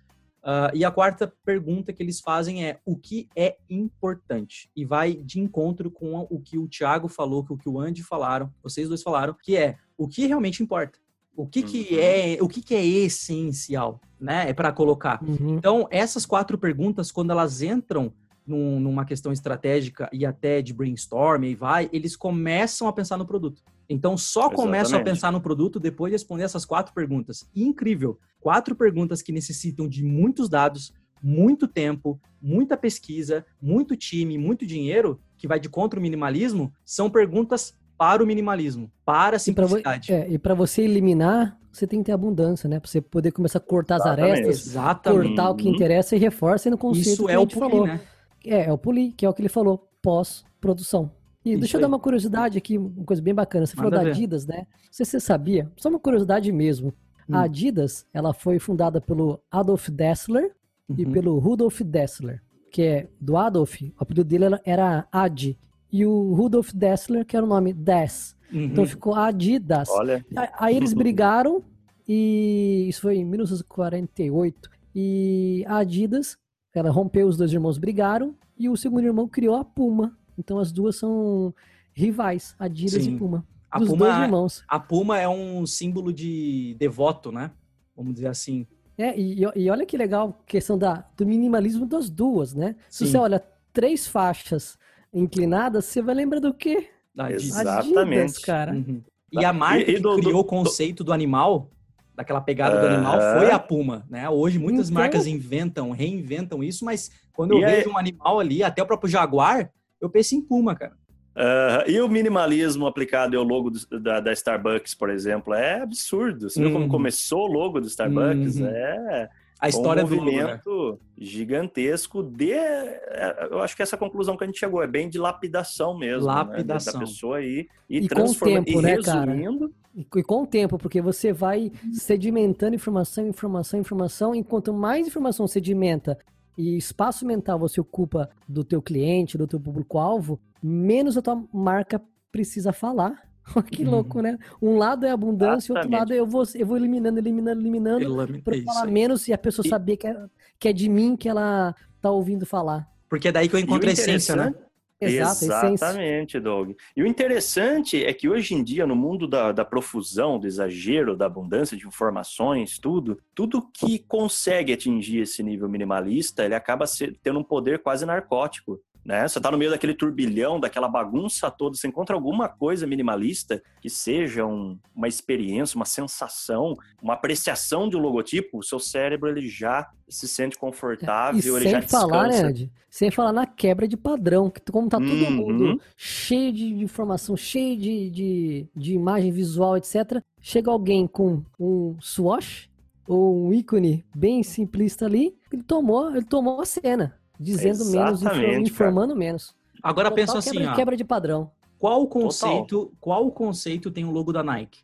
Uh, 0.45 0.71
e 0.75 0.85
a 0.85 0.93
quarta 0.93 1.27
pergunta 1.45 1.93
que 1.93 2.01
eles 2.01 2.21
fazem 2.21 2.65
é 2.65 2.79
o 2.85 2.97
que 2.97 3.29
é 3.35 3.57
importante? 3.69 4.71
E 4.77 4.85
vai 4.85 5.15
de 5.15 5.41
encontro 5.41 5.91
com 5.91 6.21
o 6.31 6.39
que 6.41 6.57
o 6.57 6.69
Thiago 6.69 7.09
falou, 7.09 7.45
com 7.45 7.55
o 7.55 7.59
que 7.59 7.69
o 7.69 7.81
Andy 7.81 8.05
falaram, 8.05 8.55
vocês 8.63 8.87
dois 8.87 9.03
falaram, 9.03 9.37
que 9.43 9.57
é 9.57 9.77
o 9.99 10.07
que 10.07 10.25
realmente 10.25 10.63
importa. 10.63 11.01
O 11.37 11.47
que, 11.47 11.63
que 11.63 11.95
uhum. 11.95 12.01
é 12.01 12.39
o 12.41 12.49
que, 12.49 12.63
que 12.63 12.75
é 12.75 12.85
essencial, 12.85 14.01
né? 14.19 14.49
É 14.49 14.53
para 14.55 14.73
colocar. 14.73 15.23
Uhum. 15.23 15.57
Então, 15.57 15.87
essas 15.91 16.25
quatro 16.25 16.57
perguntas, 16.57 17.13
quando 17.13 17.31
elas 17.31 17.61
entram 17.63 18.13
num, 18.47 18.81
numa 18.81 19.05
questão 19.05 19.33
estratégica 19.33 20.09
e 20.13 20.25
até 20.25 20.63
de 20.63 20.73
brainstorm 20.73 21.45
e 21.45 21.55
vai, 21.55 21.91
eles 21.93 22.17
começam 22.17 22.89
a 22.89 22.93
pensar 22.93 23.17
no 23.17 23.27
produto. 23.27 23.63
Então, 23.89 24.17
só 24.17 24.51
começam 24.51 24.99
a 24.99 25.03
pensar 25.03 25.31
no 25.31 25.41
produto 25.41 25.79
depois 25.79 26.11
de 26.11 26.15
responder 26.15 26.45
essas 26.45 26.65
quatro 26.65 26.93
perguntas. 26.95 27.49
incrível! 27.55 28.19
Quatro 28.41 28.75
perguntas 28.75 29.23
que 29.23 29.33
necessitam 29.33 29.89
de 29.89 30.03
muitos 30.03 30.49
dados, 30.49 30.93
muito 31.23 31.69
tempo, 31.69 32.21
muita 32.41 32.77
pesquisa, 32.77 33.45
muito 33.61 33.97
time, 33.97 34.39
muito 34.39 34.67
dinheiro, 34.67 35.21
que 35.37 35.49
vai 35.49 35.61
de 35.61 35.69
contra 35.69 35.99
o 35.99 36.03
minimalismo, 36.03 36.73
são 36.85 37.11
perguntas 37.11 37.75
para 37.97 38.23
o 38.23 38.27
minimalismo, 38.27 38.91
para 39.05 39.37
a 39.37 39.39
simplicidade. 39.39 40.13
E 40.13 40.39
para 40.39 40.53
é, 40.53 40.57
você 40.57 40.83
eliminar, 40.83 41.59
você 41.73 41.87
tem 41.87 42.01
que 42.01 42.07
ter 42.07 42.13
abundância, 42.13 42.69
né? 42.69 42.81
Para 42.81 42.91
você 42.91 43.01
poder 43.01 43.33
começar 43.33 43.59
a 43.59 43.61
cortar 43.61 43.97
as 43.97 44.07
arestas, 44.07 44.67
Exatamente. 44.67 45.29
cortar 45.29 45.51
o 45.51 45.55
que 45.55 45.69
interessa 45.69 46.17
e 46.17 46.19
reforça 46.19 46.71
no 46.71 46.79
conceito 46.79 47.09
Isso 47.09 47.27
que 47.27 47.33
é 47.33 47.37
a 47.37 47.39
gente 47.39 47.57
o 47.57 47.59
falou. 47.59 47.87
Né? 47.87 48.01
É, 48.45 48.67
é 48.67 48.73
o 48.73 48.79
polir, 48.79 49.13
que 49.15 49.27
é 49.27 49.29
o 49.29 49.35
que 49.35 49.43
ele 49.43 49.49
falou, 49.49 49.89
pós-produção. 50.03 51.11
E 51.45 51.53
Isso 51.53 51.61
deixa 51.61 51.77
eu 51.77 51.81
dar 51.81 51.89
uma 51.89 51.99
curiosidade 51.99 52.59
aqui, 52.59 52.79
uma 52.79 53.05
coisa 53.05 53.23
bem 53.23 53.35
bacana. 53.35 53.67
Você 53.67 53.77
Manda 53.77 53.91
falou 53.91 54.05
da 54.05 54.11
Adidas, 54.11 54.47
né? 54.47 54.59
Não 54.59 54.93
sei 54.93 55.05
se 55.05 55.13
você 55.13 55.21
sabia, 55.21 55.71
só 55.77 55.89
uma 55.89 56.01
curiosidade 56.01 56.51
mesmo. 56.51 56.95
Hum. 57.29 57.37
A 57.37 57.43
Adidas, 57.43 58.07
ela 58.13 58.33
foi 58.33 58.59
fundada 58.59 59.01
pelo 59.01 59.41
Adolf 59.51 59.89
Dassler 59.89 60.53
uhum. 60.89 60.97
e 60.99 61.07
pelo 61.07 61.39
Rudolf 61.39 61.81
Dassler, 61.83 62.43
que 62.71 62.83
é 62.83 63.09
do 63.21 63.37
Adolf, 63.37 63.81
o 63.83 63.93
apelido 63.99 64.25
dele 64.25 64.59
era 64.65 65.07
Ad, 65.13 65.59
e 65.97 66.05
o 66.05 66.35
Rudolf 66.35 66.73
Dassler, 66.75 67.25
que 67.25 67.35
era 67.35 67.47
o 67.47 67.49
nome 67.49 67.73
Dess. 67.73 68.37
Uhum. 68.53 68.65
Então 68.65 68.85
ficou 68.85 69.15
Adidas. 69.15 69.89
Olha. 69.89 70.25
Aí 70.59 70.77
eles 70.77 70.93
brigaram 70.93 71.65
e 72.07 72.85
isso 72.87 73.01
foi 73.01 73.17
em 73.17 73.25
1948 73.25 74.71
e 74.95 75.65
a 75.67 75.79
Adidas, 75.79 76.37
ela 76.75 76.91
rompeu, 76.91 77.27
os 77.27 77.39
dois 77.39 77.51
irmãos 77.51 77.79
brigaram 77.79 78.35
e 78.59 78.69
o 78.69 78.77
segundo 78.77 79.07
irmão 79.07 79.27
criou 79.27 79.57
a 79.57 79.65
Puma. 79.65 80.17
Então 80.39 80.59
as 80.59 80.71
duas 80.71 80.97
são 80.97 81.55
rivais, 81.95 82.55
Adidas 82.59 83.03
Sim. 83.03 83.15
e 83.15 83.19
Puma. 83.19 83.47
A 83.71 83.79
dos 83.79 83.89
Puma, 83.89 84.05
dois 84.05 84.19
irmãos. 84.19 84.65
A 84.69 84.79
Puma 84.79 85.19
é 85.19 85.27
um 85.27 85.65
símbolo 85.65 86.13
de 86.13 86.77
devoto, 86.79 87.33
né? 87.33 87.53
Vamos 87.97 88.15
dizer 88.15 88.29
assim. 88.29 88.67
É, 88.99 89.19
e, 89.19 89.43
e 89.57 89.71
olha 89.71 89.87
que 89.87 89.97
legal 89.97 90.39
a 90.43 90.47
questão 90.47 90.77
da, 90.77 91.07
do 91.17 91.25
minimalismo 91.25 91.87
das 91.87 92.11
duas, 92.11 92.53
né? 92.53 92.77
Se 92.91 93.07
Sim. 93.07 93.13
você 93.13 93.17
olha 93.17 93.43
três 93.73 94.07
faixas 94.07 94.79
inclinadas, 95.13 95.85
você 95.87 96.03
vai 96.03 96.15
lembrar 96.15 96.41
do 96.41 96.53
quê? 96.53 96.89
Exatamente. 97.31 97.99
Adidas, 97.99 98.39
cara. 98.39 98.73
Uhum. 98.73 99.03
E 99.33 99.45
a 99.45 99.53
marca 99.53 99.91
e, 99.91 99.97
e 99.97 99.99
do, 99.99 100.15
que 100.15 100.23
criou 100.23 100.35
do, 100.35 100.41
o 100.41 100.45
conceito 100.45 101.03
do 101.03 101.13
animal, 101.13 101.71
daquela 102.15 102.41
pegada 102.41 102.77
uh 102.77 102.81
do 102.81 102.87
animal, 102.87 103.21
foi 103.39 103.51
a 103.51 103.59
Puma, 103.59 104.05
né? 104.09 104.29
Hoje 104.29 104.59
muitas 104.59 104.91
então... 104.91 105.03
marcas 105.03 105.27
inventam, 105.27 105.91
reinventam 105.91 106.63
isso, 106.63 106.85
mas 106.85 107.11
quando 107.33 107.53
eu 107.53 107.59
e 107.59 107.65
vejo 107.65 107.89
aí... 107.89 107.95
um 107.95 107.99
animal 107.99 108.39
ali, 108.41 108.63
até 108.63 108.83
o 108.83 108.87
próprio 108.87 109.11
Jaguar, 109.11 109.71
eu 110.01 110.09
penso 110.09 110.35
em 110.35 110.41
Puma, 110.41 110.75
cara. 110.75 110.95
Uh, 111.37 111.91
e 111.91 112.01
o 112.01 112.09
minimalismo 112.09 112.87
aplicado 112.87 113.37
ao 113.37 113.45
logo 113.45 113.71
do, 113.71 114.01
da, 114.01 114.21
da, 114.21 114.33
Starbucks, 114.33 114.95
por 114.95 115.11
exemplo, 115.11 115.53
é 115.53 115.83
absurdo. 115.83 116.49
Você 116.49 116.59
uhum. 116.59 116.65
viu 116.65 116.73
como 116.73 116.85
uhum. 116.87 116.91
começou 116.91 117.43
o 117.43 117.53
logo 117.53 117.79
do 117.79 117.87
Starbucks? 117.87 118.57
Uhum. 118.57 118.67
É 118.67 119.29
a 119.59 119.69
história 119.69 120.05
um 120.05 120.09
movimento 120.09 120.65
do 120.65 120.93
né? 120.93 120.99
gigantesco 121.17 122.23
de 122.23 122.53
é, 122.53 123.49
eu 123.51 123.61
acho 123.61 123.75
que 123.75 123.83
essa 123.83 123.97
conclusão 123.97 124.37
que 124.37 124.45
a 124.45 124.47
gente 124.47 124.59
chegou 124.59 124.83
é 124.83 124.87
bem 124.87 125.09
de 125.09 125.19
lapidação 125.19 125.97
mesmo 125.97 126.27
lapidação 126.27 126.93
né? 126.95 127.01
da 127.01 127.07
pessoa 127.07 127.39
aí 127.39 127.67
e, 127.89 127.99
e 127.99 128.09
transformando 128.09 128.65
tempo, 128.65 128.79
e 128.79 128.83
né, 128.83 128.95
resumindo 128.97 129.71
cara? 129.71 130.19
E, 130.19 130.23
com 130.23 130.43
o 130.43 130.47
tempo 130.47 130.77
porque 130.77 131.01
você 131.01 131.33
vai 131.33 131.73
sedimentando 131.93 132.75
informação 132.75 133.27
informação 133.27 133.81
informação 133.81 134.35
enquanto 134.35 134.75
mais 134.75 135.07
informação 135.07 135.47
sedimenta 135.47 136.19
e 136.57 136.77
espaço 136.77 137.25
mental 137.25 137.59
você 137.59 137.81
ocupa 137.81 138.29
do 138.47 138.63
teu 138.63 138.83
cliente 138.83 139.39
do 139.39 139.47
teu 139.47 139.59
público 139.59 139.99
alvo 139.99 140.39
menos 140.63 141.17
a 141.17 141.23
tua 141.23 141.43
marca 141.53 142.01
precisa 142.31 142.73
falar 142.73 143.27
que 143.71 143.85
uhum. 143.85 143.91
louco, 143.91 144.21
né? 144.21 144.39
Um 144.61 144.77
lado 144.77 145.07
é 145.07 145.11
abundância, 145.11 145.73
o 145.73 145.77
outro 145.77 145.91
lado 145.91 146.13
é 146.13 146.19
eu 146.19 146.27
vou, 146.27 146.45
eu 146.55 146.67
vou 146.67 146.77
eliminando, 146.77 147.19
eliminando, 147.19 147.61
eliminando, 147.61 148.43
para 148.43 148.63
falar 148.63 148.87
menos 148.87 149.29
e 149.29 149.33
a 149.33 149.39
pessoa 149.39 149.67
e... 149.67 149.69
saber 149.69 149.97
que 149.97 150.07
é, 150.07 150.17
que 150.59 150.69
é 150.69 150.73
de 150.73 150.89
mim 150.89 151.17
que 151.17 151.29
ela 151.29 151.75
tá 152.01 152.11
ouvindo 152.11 152.45
falar. 152.45 152.89
Porque 153.09 153.29
é 153.29 153.33
daí 153.33 153.49
que 153.49 153.55
eu 153.55 153.61
encontro 153.61 153.89
a 153.89 153.93
essência, 153.93 154.35
né? 154.35 154.55
Exato, 154.99 155.45
Exatamente, 155.45 156.41
Doug. 156.41 156.71
E 156.97 157.03
o 157.03 157.07
interessante 157.07 158.03
é 158.03 158.15
que 158.15 158.31
hoje 158.31 158.55
em 158.55 158.65
dia, 158.65 158.87
no 158.87 158.97
mundo 158.97 159.29
da, 159.29 159.53
da 159.53 159.63
profusão, 159.63 160.39
do 160.39 160.47
exagero, 160.47 161.15
da 161.15 161.27
abundância 161.27 161.77
de 161.77 161.87
informações, 161.87 162.79
tudo, 162.79 163.19
tudo 163.35 163.69
que 163.71 163.99
consegue 163.99 164.73
atingir 164.73 165.21
esse 165.21 165.43
nível 165.43 165.69
minimalista, 165.69 166.47
ele 166.47 166.55
acaba 166.55 166.87
ser, 166.87 167.15
tendo 167.23 167.39
um 167.39 167.45
poder 167.45 167.81
quase 167.81 168.07
narcótico 168.07 168.81
né? 169.07 169.29
Você 169.29 169.39
está 169.39 169.53
no 169.53 169.57
meio 169.57 169.71
daquele 169.71 169.95
turbilhão, 169.95 170.59
daquela 170.59 170.89
bagunça 170.89 171.49
toda, 171.49 171.77
você 171.77 171.87
encontra 171.87 172.17
alguma 172.17 172.49
coisa 172.49 172.89
minimalista 172.89 173.63
que 173.81 173.89
seja 173.89 174.45
um, 174.45 174.77
uma 174.93 175.07
experiência, 175.07 175.77
uma 175.77 175.85
sensação, 175.85 176.75
uma 177.01 177.15
apreciação 177.15 177.89
de 177.89 177.97
um 177.97 178.01
logotipo, 178.01 178.59
o 178.59 178.65
seu 178.65 178.81
cérebro 178.81 179.29
ele 179.29 179.49
já 179.49 179.89
se 180.09 180.27
sente 180.27 180.59
confortável, 180.59 181.41
e 181.41 181.57
ele 181.57 181.71
sem 181.71 181.71
já 181.71 181.83
falar, 181.83 182.29
descansa. 182.29 182.65
Né, 182.65 182.71
sem 182.91 183.11
falar 183.13 183.33
na 183.33 183.47
quebra 183.47 183.87
de 183.87 183.97
padrão, 183.97 184.51
que 184.51 184.61
como 184.73 184.89
tá 184.89 184.99
todo 184.99 185.09
uhum. 185.09 185.31
mundo 185.31 185.81
cheio 185.97 186.53
de 186.53 186.75
informação, 186.75 187.37
cheio 187.37 187.77
de, 187.79 188.11
de, 188.11 188.67
de 188.75 188.95
imagem 188.95 189.31
visual, 189.31 189.77
etc. 189.77 190.21
Chega 190.41 190.69
alguém 190.69 191.07
com 191.07 191.45
um 191.61 191.97
swatch 192.01 192.67
ou 193.07 193.47
um 193.47 193.53
ícone 193.53 194.05
bem 194.13 194.43
simplista 194.43 195.07
ali, 195.07 195.33
ele 195.53 195.63
tomou, 195.63 196.11
ele 196.11 196.25
tomou 196.25 196.61
a 196.61 196.67
cena 196.67 197.17
dizendo 197.39 197.83
Exatamente, 197.83 198.47
menos, 198.47 198.71
informando 198.71 199.09
cara. 199.09 199.19
menos. 199.19 199.55
Agora 199.83 200.11
pensa 200.11 200.39
assim, 200.39 200.53
quebra, 200.53 200.73
ó, 200.73 200.75
quebra 200.75 200.97
de 200.97 201.05
padrão. 201.05 201.51
Qual 201.79 202.03
o 202.03 202.07
conceito, 202.07 202.87
Total. 202.87 202.97
qual 203.01 203.27
o 203.27 203.31
conceito 203.31 203.91
tem 203.91 204.05
o 204.05 204.11
logo 204.11 204.33
da 204.33 204.43
Nike? 204.43 204.81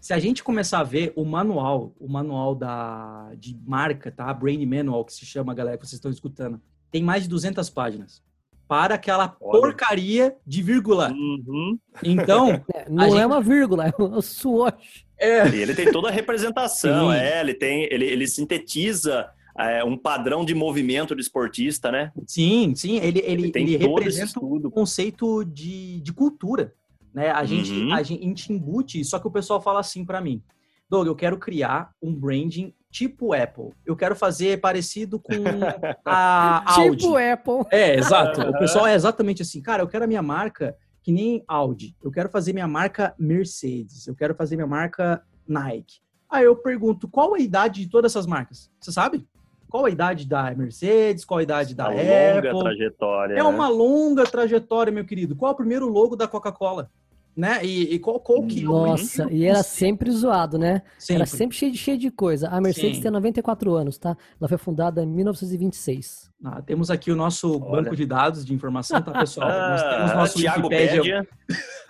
Se 0.00 0.12
a 0.12 0.18
gente 0.18 0.44
começar 0.44 0.80
a 0.80 0.84
ver 0.84 1.12
o 1.16 1.24
manual, 1.24 1.94
o 1.98 2.08
manual 2.08 2.54
da 2.54 3.30
de 3.38 3.58
marca, 3.66 4.10
tá? 4.10 4.32
Brand 4.34 4.62
Manual 4.62 5.04
que 5.04 5.14
se 5.14 5.24
chama, 5.24 5.54
galera, 5.54 5.78
que 5.78 5.86
vocês 5.86 5.94
estão 5.94 6.10
escutando, 6.10 6.60
tem 6.90 7.02
mais 7.02 7.22
de 7.22 7.28
200 7.28 7.70
páginas 7.70 8.22
para 8.68 8.96
aquela 8.96 9.36
Olha. 9.40 9.60
porcaria 9.60 10.36
de 10.46 10.62
vírgula. 10.62 11.10
Uhum. 11.10 11.78
Então, 12.02 12.62
é, 12.74 12.88
não 12.88 13.04
é 13.04 13.10
gente... 13.10 13.24
uma 13.24 13.40
vírgula, 13.40 13.86
é 13.96 14.02
um 14.02 14.20
swatch. 14.20 15.04
É. 15.18 15.48
E 15.48 15.62
ele 15.62 15.74
tem 15.74 15.90
toda 15.90 16.08
a 16.08 16.12
representação, 16.12 17.12
é, 17.12 17.40
ele 17.40 17.54
tem, 17.54 17.84
ele, 17.90 18.04
ele 18.04 18.26
sintetiza 18.26 19.28
é, 19.58 19.84
um 19.84 19.96
padrão 19.96 20.44
de 20.44 20.54
movimento 20.54 21.14
do 21.14 21.20
esportista, 21.20 21.90
né? 21.90 22.12
Sim, 22.26 22.74
sim, 22.74 22.96
ele, 22.96 23.20
ele, 23.20 23.46
ele, 23.46 23.52
ele 23.54 23.76
representa 23.76 24.40
um 24.40 24.70
conceito 24.70 25.44
de, 25.44 26.00
de 26.00 26.12
cultura, 26.12 26.74
né? 27.14 27.30
A, 27.30 27.40
uhum. 27.40 27.46
gente, 27.46 27.92
a 27.92 28.02
gente 28.02 28.52
embute, 28.52 29.04
só 29.04 29.18
que 29.18 29.26
o 29.26 29.30
pessoal 29.30 29.60
fala 29.60 29.80
assim 29.80 30.04
para 30.04 30.20
mim, 30.20 30.42
Doug, 30.88 31.06
eu 31.06 31.14
quero 31.14 31.38
criar 31.38 31.90
um 32.02 32.14
branding 32.14 32.72
tipo 32.90 33.32
Apple. 33.32 33.70
Eu 33.84 33.96
quero 33.96 34.14
fazer 34.14 34.60
parecido 34.60 35.18
com 35.18 35.32
a 36.04 36.80
Audi. 36.80 36.98
tipo 36.98 37.16
Apple. 37.16 37.66
É, 37.72 37.96
exato. 37.96 38.40
O 38.42 38.58
pessoal 38.58 38.86
é 38.86 38.94
exatamente 38.94 39.42
assim, 39.42 39.60
cara, 39.60 39.82
eu 39.82 39.88
quero 39.88 40.04
a 40.04 40.06
minha 40.06 40.22
marca 40.22 40.76
que 41.02 41.10
nem 41.12 41.44
Audi. 41.46 41.96
Eu 42.02 42.10
quero 42.10 42.28
fazer 42.28 42.52
minha 42.52 42.68
marca 42.68 43.14
Mercedes. 43.18 44.06
Eu 44.06 44.14
quero 44.14 44.34
fazer 44.34 44.56
minha 44.56 44.66
marca 44.66 45.22
Nike. 45.46 45.98
Aí 46.30 46.44
eu 46.44 46.56
pergunto, 46.56 47.06
qual 47.08 47.34
a 47.34 47.38
idade 47.38 47.82
de 47.82 47.90
todas 47.90 48.12
essas 48.12 48.26
marcas? 48.26 48.70
Você 48.80 48.90
sabe? 48.90 49.26
Qual 49.74 49.86
a 49.86 49.90
idade 49.90 50.24
da 50.24 50.54
Mercedes, 50.54 51.24
qual 51.24 51.38
a 51.38 51.42
idade 51.42 51.74
da 51.74 51.88
uma 51.88 52.00
Apple. 52.00 52.52
longa 52.52 52.64
trajetória. 52.64 53.32
É 53.32 53.36
né? 53.38 53.42
uma 53.42 53.68
longa 53.68 54.22
trajetória, 54.22 54.92
meu 54.92 55.04
querido. 55.04 55.34
Qual 55.34 55.50
é 55.50 55.52
o 55.52 55.56
primeiro 55.56 55.88
logo 55.88 56.14
da 56.14 56.28
Coca-Cola? 56.28 56.88
Né? 57.36 57.58
E, 57.64 57.94
e, 57.94 57.98
qual, 57.98 58.20
qual 58.20 58.46
que 58.46 58.62
Nossa, 58.62 59.28
e 59.32 59.44
era 59.44 59.64
sempre 59.64 60.12
zoado, 60.12 60.56
né? 60.56 60.82
Sempre. 60.96 61.14
Era 61.16 61.26
sempre 61.26 61.56
cheio 61.56 61.72
de, 61.72 61.78
cheio 61.78 61.98
de 61.98 62.08
coisa. 62.08 62.48
A 62.50 62.60
Mercedes 62.60 62.98
Sim. 62.98 63.02
tem 63.02 63.10
94 63.10 63.74
anos, 63.74 63.98
tá? 63.98 64.16
Ela 64.40 64.48
foi 64.48 64.58
fundada 64.58 65.02
em 65.02 65.08
1926. 65.08 66.30
Ah, 66.44 66.62
temos 66.62 66.88
aqui 66.88 67.10
o 67.10 67.16
nosso 67.16 67.60
Olha. 67.60 67.82
banco 67.82 67.96
de 67.96 68.06
dados 68.06 68.44
de 68.44 68.54
informação, 68.54 69.02
tá, 69.02 69.10
pessoal? 69.10 69.48
Nós 69.50 69.82
temos 69.82 70.14
nosso 70.14 70.38
Thiago 70.38 70.68
Wikipedia. 70.68 71.28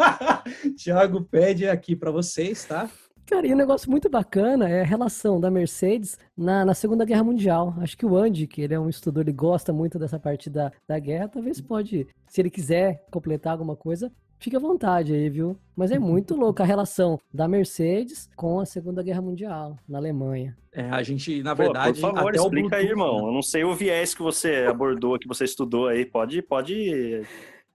Tiago 0.74 1.22
pede 1.22 1.68
aqui 1.68 1.94
para 1.94 2.10
vocês, 2.10 2.64
tá? 2.64 2.88
Cara, 3.26 3.46
e 3.46 3.54
um 3.54 3.56
negócio 3.56 3.90
muito 3.90 4.08
bacana 4.10 4.68
é 4.68 4.82
a 4.82 4.84
relação 4.84 5.40
da 5.40 5.50
Mercedes 5.50 6.18
na, 6.36 6.64
na 6.64 6.74
Segunda 6.74 7.06
Guerra 7.06 7.24
Mundial. 7.24 7.74
Acho 7.78 7.96
que 7.96 8.04
o 8.04 8.16
Andy, 8.16 8.46
que 8.46 8.60
ele 8.60 8.74
é 8.74 8.78
um 8.78 8.88
estudador, 8.88 9.22
ele 9.22 9.32
gosta 9.32 9.72
muito 9.72 9.98
dessa 9.98 10.18
parte 10.18 10.50
da, 10.50 10.70
da 10.86 10.98
guerra, 10.98 11.28
talvez 11.28 11.60
pode, 11.60 12.06
se 12.26 12.40
ele 12.42 12.50
quiser 12.50 13.02
completar 13.10 13.52
alguma 13.52 13.74
coisa, 13.74 14.12
fique 14.38 14.54
à 14.54 14.58
vontade 14.58 15.14
aí, 15.14 15.30
viu? 15.30 15.56
Mas 15.74 15.90
é 15.90 15.98
muito 15.98 16.36
louco 16.36 16.62
a 16.62 16.66
relação 16.66 17.18
da 17.32 17.48
Mercedes 17.48 18.28
com 18.36 18.60
a 18.60 18.66
Segunda 18.66 19.02
Guerra 19.02 19.22
Mundial 19.22 19.78
na 19.88 19.96
Alemanha. 19.96 20.54
É, 20.70 20.90
a 20.90 21.02
gente, 21.02 21.42
na 21.42 21.54
verdade. 21.54 22.00
Pô, 22.02 22.08
por 22.08 22.16
favor, 22.16 22.34
explica 22.34 22.76
aí, 22.76 22.86
irmão. 22.86 23.22
Né? 23.22 23.28
Eu 23.28 23.32
não 23.32 23.42
sei 23.42 23.64
o 23.64 23.74
viés 23.74 24.14
que 24.14 24.22
você 24.22 24.66
abordou, 24.68 25.18
que 25.18 25.26
você 25.26 25.44
estudou 25.44 25.88
aí. 25.88 26.04
Pode, 26.04 26.42
pode 26.42 27.22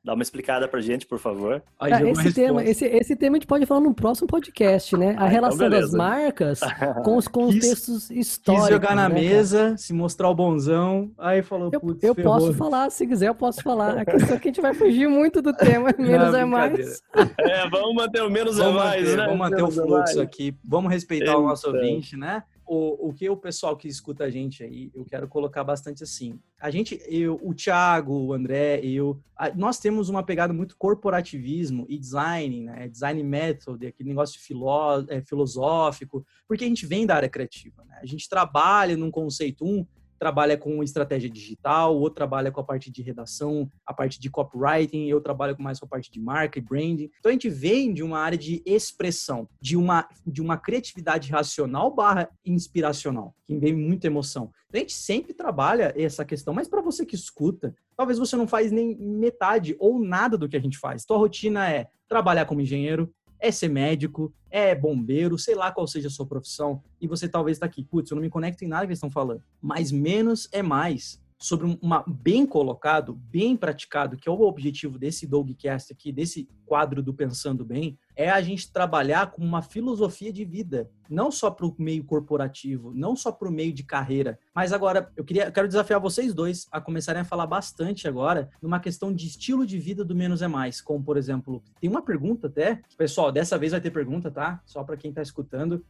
Dá 0.02 0.14
uma 0.14 0.24
explicada 0.24 0.66
pra 0.66 0.80
gente, 0.80 1.06
por 1.06 1.20
favor. 1.20 1.62
Ah, 1.78 2.02
esse, 2.04 2.34
tema, 2.34 2.64
esse, 2.64 2.86
esse 2.86 3.16
tema 3.18 3.36
a 3.36 3.40
gente 3.40 3.48
pode 3.48 3.66
falar 3.66 3.82
no 3.82 3.94
próximo 3.94 4.28
podcast, 4.28 4.96
né? 4.96 5.08
A 5.08 5.10
ah, 5.10 5.14
então 5.14 5.28
relação 5.28 5.68
então 5.68 5.80
das 5.82 5.92
marcas 5.92 6.60
com 7.04 7.18
os 7.18 7.28
contextos 7.28 8.08
quis, 8.08 8.28
históricos. 8.28 8.68
Quis 8.68 8.76
jogar 8.76 8.96
na 8.96 9.10
né, 9.10 9.16
mesa, 9.16 9.58
cara? 9.58 9.78
se 9.78 9.92
mostrar 9.92 10.30
o 10.30 10.36
bonzão, 10.36 11.12
aí 11.18 11.42
falou, 11.42 11.70
Eu, 11.74 11.98
eu 12.02 12.16
posso 12.16 12.54
falar, 12.54 12.90
se 12.92 13.06
quiser 13.06 13.28
eu 13.28 13.36
posso 13.36 13.62
falar. 13.62 13.98
A 13.98 14.06
questão 14.06 14.38
é 14.38 14.40
que 14.40 14.48
a 14.48 14.52
gente 14.52 14.62
vai 14.62 14.74
fugir 14.74 15.10
muito 15.10 15.42
do 15.42 15.54
tema, 15.54 15.94
menos 16.00 16.32
Não, 16.32 16.40
é 16.40 16.46
mais. 16.46 17.04
É, 17.40 17.70
vamos 17.70 17.96
manter 17.96 18.22
o 18.22 18.30
menos 18.30 18.58
é 18.58 18.64
vamos 18.64 18.82
é 18.82 18.86
mais, 18.86 19.02
manter, 19.02 19.18
né? 19.18 19.24
Vamos 19.26 19.40
manter 19.40 19.56
menos 19.58 19.78
o 19.78 19.82
é 19.82 19.86
fluxo 19.86 20.22
aqui, 20.22 20.56
vamos 20.64 20.92
respeitar 20.92 21.32
Eita. 21.32 21.38
o 21.38 21.48
nosso 21.48 21.68
ouvinte, 21.68 22.16
né? 22.16 22.44
O, 22.70 23.10
o 23.10 23.14
que 23.14 23.28
o 23.28 23.36
pessoal 23.36 23.76
que 23.76 23.88
escuta 23.88 24.26
a 24.26 24.30
gente 24.30 24.64
aí, 24.64 24.92
eu 24.94 25.04
quero 25.04 25.28
colocar 25.28 25.64
bastante 25.64 26.04
assim. 26.04 26.40
A 26.62 26.70
gente, 26.70 27.02
eu, 27.08 27.40
o 27.42 27.52
Thiago, 27.52 28.14
o 28.14 28.32
André, 28.32 28.80
eu, 28.84 29.20
a, 29.36 29.50
nós 29.56 29.80
temos 29.80 30.08
uma 30.08 30.22
pegada 30.22 30.54
muito 30.54 30.78
corporativismo 30.78 31.88
e 31.90 31.98
design, 31.98 32.66
né? 32.66 32.88
Design 32.88 33.24
method, 33.24 33.88
aquele 33.88 34.10
negócio 34.10 34.40
filó, 34.40 35.04
é, 35.08 35.20
filosófico, 35.20 36.24
porque 36.48 36.64
a 36.64 36.68
gente 36.68 36.86
vem 36.86 37.08
da 37.08 37.16
área 37.16 37.28
criativa, 37.28 37.84
né? 37.86 37.98
A 38.00 38.06
gente 38.06 38.30
trabalha 38.30 38.96
num 38.96 39.10
conceito, 39.10 39.66
um, 39.66 39.84
trabalha 40.20 40.58
com 40.58 40.84
estratégia 40.84 41.30
digital, 41.30 41.96
outro 41.96 42.16
trabalha 42.16 42.52
com 42.52 42.60
a 42.60 42.64
parte 42.64 42.92
de 42.92 43.02
redação, 43.02 43.70
a 43.86 43.94
parte 43.94 44.20
de 44.20 44.30
copywriting, 44.30 45.08
eu 45.08 45.22
trabalho 45.22 45.56
mais 45.58 45.80
com 45.80 45.86
a 45.86 45.90
parte 45.90 46.12
de 46.12 46.20
marca 46.20 46.60
e 46.60 46.62
branding. 46.62 47.10
Então 47.20 47.30
a 47.30 47.32
gente 47.32 47.50
vem 47.50 47.94
de 47.94 48.04
uma 48.04 48.20
área 48.20 48.38
de 48.38 48.62
expressão, 48.66 49.48
de 49.62 49.78
uma, 49.78 50.08
de 50.28 50.42
uma 50.42 50.58
criatividade 50.58 51.32
racional 51.32 51.90
barra 51.90 52.30
inspiracional, 52.46 53.34
que 53.48 53.58
vem 53.58 53.74
muita 53.74 54.08
emoção. 54.08 54.52
Então, 54.68 54.80
a 54.80 54.82
gente 54.82 54.94
sempre 54.94 55.34
trabalha 55.34 55.94
essa 55.98 56.24
questão, 56.24 56.54
mas 56.54 56.68
para 56.68 56.82
você 56.82 57.06
que 57.06 57.16
escuta, 57.16 57.74
talvez 57.98 58.20
você 58.20 58.36
não 58.36 58.48
faz 58.48 58.72
nem 58.72 58.96
metade 58.96 59.76
ou 59.80 60.00
nada 60.00 60.38
do 60.38 60.48
que 60.48 60.56
a 60.56 60.62
gente 60.62 60.78
faz. 60.78 61.06
Tua 61.06 61.18
rotina 61.18 61.68
é 61.70 61.88
trabalhar 62.08 62.46
como 62.46 62.62
engenheiro, 62.62 63.14
é 63.40 63.52
ser 63.52 63.70
médico, 63.70 64.34
é 64.50 64.76
bombeiro, 64.76 65.38
sei 65.38 65.56
lá 65.56 65.72
qual 65.72 65.88
seja 65.88 66.08
a 66.08 66.12
sua 66.12 66.26
profissão, 66.26 66.84
e 67.00 67.08
você 67.08 67.28
talvez 67.28 67.58
está 67.58 67.66
aqui, 67.66 67.84
putz, 67.84 68.12
eu 68.12 68.16
não 68.16 68.22
me 68.22 68.30
conecto 68.30 68.64
em 68.64 68.68
nada 68.68 68.86
que 68.86 68.90
eles 68.90 68.98
estão 68.98 69.10
falando. 69.10 69.44
Mas 69.62 69.92
menos 69.92 70.50
é 70.52 70.62
mais. 70.62 71.22
Sobre 71.42 71.78
uma 71.82 72.04
bem 72.06 72.46
colocado, 72.46 73.14
bem 73.14 73.56
praticado, 73.56 74.18
que 74.18 74.28
é 74.28 74.32
o 74.32 74.42
objetivo 74.42 75.00
desse 75.00 75.26
Dogcast 75.26 75.94
aqui, 75.94 76.12
desse 76.12 76.50
quadro 76.66 77.02
do 77.02 77.14
Pensando 77.14 77.64
Bem, 77.64 77.98
é 78.14 78.30
a 78.30 78.42
gente 78.42 78.70
trabalhar 78.74 79.32
com 79.32 79.42
uma 79.42 79.62
filosofia 79.62 80.34
de 80.34 80.44
vida, 80.44 80.92
não 81.10 81.32
só 81.32 81.50
para 81.50 81.66
o 81.66 81.76
meio 81.78 82.04
corporativo, 82.04 82.94
não 82.94 83.16
só 83.16 83.32
para 83.32 83.48
o 83.48 83.52
meio 83.52 83.74
de 83.74 83.84
carreira, 83.84 84.38
mas 84.54 84.72
agora 84.72 85.12
eu 85.18 85.24
queria, 85.24 85.46
eu 85.46 85.52
quero 85.52 85.68
desafiar 85.68 86.00
vocês 86.00 86.34
dois 86.34 86.68
a 86.72 86.80
começarem 86.80 87.22
a 87.22 87.26
falar 87.26 87.48
bastante 87.48 88.08
agora 88.08 88.50
numa 88.62 88.80
questão 88.80 89.14
de 89.14 89.26
estilo 89.26 89.66
de 89.66 89.80
vida 89.80 90.06
do 90.06 90.16
menos 90.16 90.42
é 90.42 90.48
mais, 90.48 90.80
como 90.82 91.04
por 91.04 91.18
exemplo, 91.18 91.64
tem 91.80 91.90
uma 91.90 92.02
pergunta 92.02 92.48
até, 92.48 92.82
pessoal, 92.98 93.32
dessa 93.32 93.58
vez 93.58 93.72
vai 93.72 93.82
ter 93.82 93.92
pergunta, 93.92 94.30
tá? 94.30 94.62
Só 94.66 94.84
para 94.84 94.98
quem 94.98 95.10
está 95.10 95.22
escutando. 95.22 95.84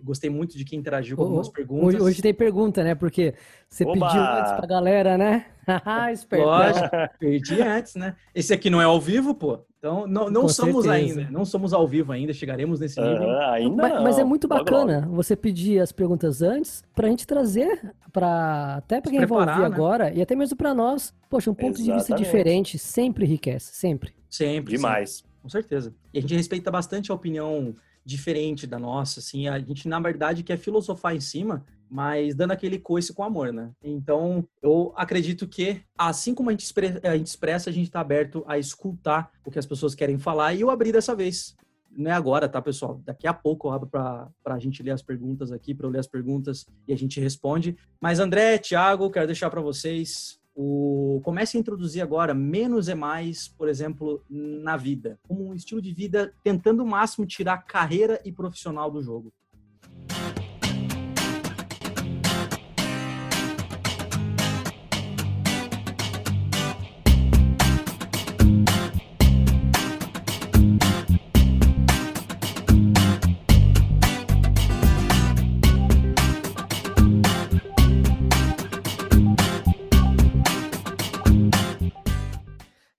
Gostei 0.00 0.30
muito 0.30 0.56
de 0.56 0.64
quem 0.64 0.78
interagiu 0.78 1.16
com 1.16 1.24
algumas 1.24 1.48
perguntas. 1.48 1.94
Hoje, 1.94 2.00
hoje, 2.00 2.22
tem 2.22 2.32
pergunta, 2.32 2.84
né? 2.84 2.94
Porque 2.94 3.34
você 3.68 3.84
Oba! 3.84 4.06
pediu 4.06 4.22
antes 4.22 4.52
pra 4.52 4.66
galera, 4.66 5.18
né? 5.18 5.46
Lógico, 6.32 6.88
perdi 7.18 7.60
antes, 7.60 7.96
né? 7.96 8.14
Esse 8.32 8.52
aqui 8.52 8.70
não 8.70 8.80
é 8.80 8.84
ao 8.84 9.00
vivo, 9.00 9.34
pô. 9.34 9.64
Então, 9.84 10.06
não, 10.06 10.30
não 10.30 10.48
somos 10.48 10.86
certeza. 10.86 10.92
ainda, 11.18 11.30
não 11.30 11.44
somos 11.44 11.74
ao 11.74 11.86
vivo 11.86 12.10
ainda, 12.10 12.32
chegaremos 12.32 12.80
nesse 12.80 12.98
nível. 12.98 13.28
Uh, 13.28 13.40
ainda 13.50 13.82
mas, 13.82 13.92
não. 13.92 14.02
mas 14.02 14.18
é 14.18 14.24
muito 14.24 14.48
bacana 14.48 14.63
logo. 14.70 15.14
você 15.14 15.36
pedir 15.36 15.80
as 15.80 15.92
perguntas 15.92 16.42
antes 16.42 16.82
para 16.94 17.06
a 17.06 17.10
gente 17.10 17.26
trazer 17.26 17.94
para 18.12 18.76
até 18.76 19.00
para 19.00 19.10
quem 19.10 19.20
preparar, 19.20 19.46
vai 19.46 19.54
ouvir 19.56 19.70
né? 19.70 19.74
agora 19.76 20.14
e 20.14 20.22
até 20.22 20.34
mesmo 20.34 20.56
para 20.56 20.72
nós. 20.74 21.12
Poxa, 21.28 21.50
um 21.50 21.54
ponto 21.54 21.80
Exatamente. 21.80 21.90
de 21.90 21.98
vista 21.98 22.14
diferente 22.14 22.78
sempre 22.78 23.24
enriquece, 23.24 23.74
sempre. 23.74 24.14
Sempre. 24.30 24.76
Demais. 24.76 25.16
Sempre. 25.16 25.34
Com 25.42 25.48
certeza. 25.48 25.94
E 26.12 26.18
a 26.18 26.20
gente 26.22 26.34
respeita 26.34 26.70
bastante 26.70 27.10
a 27.10 27.14
opinião 27.14 27.74
diferente 28.04 28.66
da 28.66 28.78
nossa, 28.78 29.20
assim, 29.20 29.48
a 29.48 29.58
gente 29.58 29.88
na 29.88 29.98
verdade 29.98 30.42
quer 30.42 30.58
filosofar 30.58 31.16
em 31.16 31.20
cima, 31.20 31.64
mas 31.88 32.34
dando 32.34 32.50
aquele 32.50 32.78
coice 32.78 33.12
com 33.12 33.22
amor, 33.22 33.52
né? 33.52 33.70
Então, 33.82 34.46
eu 34.62 34.92
acredito 34.96 35.46
que, 35.46 35.80
assim 35.96 36.34
como 36.34 36.50
a 36.50 36.52
gente, 36.52 36.72
a 37.02 37.16
gente 37.16 37.26
expressa, 37.26 37.70
a 37.70 37.72
gente 37.72 37.86
está 37.86 38.00
aberto 38.00 38.44
a 38.46 38.58
escutar 38.58 39.30
o 39.44 39.50
que 39.50 39.58
as 39.58 39.66
pessoas 39.66 39.94
querem 39.94 40.18
falar 40.18 40.54
e 40.54 40.60
eu 40.60 40.70
abri 40.70 40.92
dessa 40.92 41.14
vez. 41.14 41.56
Não 41.96 42.10
é 42.10 42.14
agora, 42.14 42.48
tá, 42.48 42.60
pessoal? 42.60 43.00
Daqui 43.04 43.26
a 43.26 43.34
pouco 43.34 43.68
eu 43.68 43.72
abro 43.72 43.88
para 43.88 44.30
a 44.46 44.58
gente 44.58 44.82
ler 44.82 44.90
as 44.90 45.02
perguntas 45.02 45.52
aqui, 45.52 45.74
para 45.74 45.86
eu 45.86 45.90
ler 45.90 46.00
as 46.00 46.06
perguntas 46.06 46.66
e 46.86 46.92
a 46.92 46.96
gente 46.96 47.20
responde. 47.20 47.76
Mas, 48.00 48.20
André, 48.20 48.58
Thiago, 48.58 49.10
quero 49.10 49.26
deixar 49.26 49.50
para 49.50 49.60
vocês 49.60 50.38
o 50.54 51.20
comece 51.24 51.56
a 51.56 51.60
introduzir 51.60 52.00
agora 52.00 52.32
menos 52.32 52.88
é 52.88 52.94
mais, 52.94 53.48
por 53.48 53.68
exemplo, 53.68 54.24
na 54.30 54.76
vida, 54.76 55.18
como 55.26 55.48
um 55.48 55.54
estilo 55.54 55.82
de 55.82 55.92
vida 55.92 56.32
tentando 56.44 56.82
o 56.82 56.86
máximo 56.86 57.26
tirar 57.26 57.58
carreira 57.58 58.20
e 58.24 58.32
profissional 58.32 58.90
do 58.90 59.02
jogo. 59.02 59.32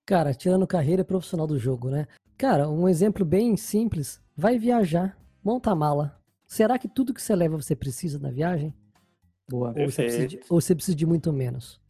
Cara, 0.06 0.34
tirando 0.34 0.68
carreira 0.68 1.04
profissional 1.04 1.48
do 1.48 1.58
jogo, 1.58 1.90
né? 1.90 2.08
Cara, 2.38 2.70
um 2.70 2.88
exemplo 2.88 3.26
bem 3.26 3.58
simples. 3.58 4.22
Vai 4.38 4.60
viajar, 4.60 5.18
monta 5.44 5.72
a 5.72 5.76
mala. 5.76 6.20
Será 6.48 6.78
que 6.78 6.88
tudo 6.88 7.14
que 7.14 7.22
você 7.22 7.36
leva 7.36 7.60
você 7.60 7.76
precisa 7.76 8.20
na 8.20 8.30
viagem? 8.30 8.74
Boa, 9.50 9.70
ou 9.70 9.90
você, 9.90 10.04
precisa 10.04 10.28
de, 10.28 10.40
ou 10.50 10.62
você 10.62 10.76
precisa 10.76 10.96
de 10.96 11.06
muito 11.06 11.34
menos? 11.34 11.82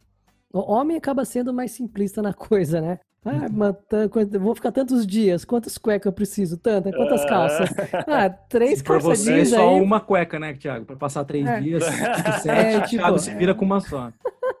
O 0.52 0.60
homem 0.60 0.96
acaba 0.96 1.24
sendo 1.24 1.52
mais 1.52 1.72
simplista 1.72 2.22
na 2.22 2.32
coisa, 2.34 2.80
né? 2.80 2.98
Ah, 3.22 3.48
uhum. 3.50 4.38
vou 4.40 4.54
ficar 4.54 4.70
tantos 4.70 5.04
dias. 5.04 5.44
Quantas 5.44 5.76
cuecas 5.76 6.06
eu 6.06 6.12
preciso? 6.12 6.56
Tanta? 6.56 6.92
Quantas 6.92 7.22
ah. 7.22 7.26
calças? 7.26 7.68
Ah, 8.06 8.30
três 8.30 8.80
calças 8.80 9.24
jeans 9.24 9.52
é 9.52 9.56
só 9.56 9.74
aí. 9.74 9.80
uma 9.80 9.98
cueca, 9.98 10.38
né, 10.38 10.54
Thiago? 10.54 10.86
Para 10.86 10.94
passar 10.94 11.24
três 11.24 11.44
é. 11.44 11.60
dias, 11.60 11.84
sete, 12.40 12.48
é, 12.48 12.80
tipo, 12.82 13.02
Thiago 13.02 13.18
se 13.18 13.34
vira 13.34 13.52
com 13.52 13.64
uma 13.64 13.80
só. 13.80 14.12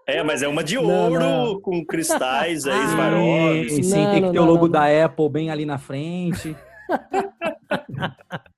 É, 0.06 0.22
mas 0.22 0.40
é 0.40 0.46
uma 0.46 0.62
de 0.62 0.78
ouro, 0.78 1.18
não, 1.18 1.46
não. 1.46 1.60
com 1.60 1.84
cristais 1.84 2.64
aí, 2.64 2.88
Swarovski. 2.88 3.70
Sim, 3.70 3.82
sim 3.82 4.10
tem 4.12 4.22
que 4.22 4.30
ter 4.30 4.38
o 4.38 4.44
logo 4.44 4.68
da 4.68 4.84
Apple 5.04 5.28
bem 5.28 5.50
ali 5.50 5.66
na 5.66 5.78
frente. 5.78 6.54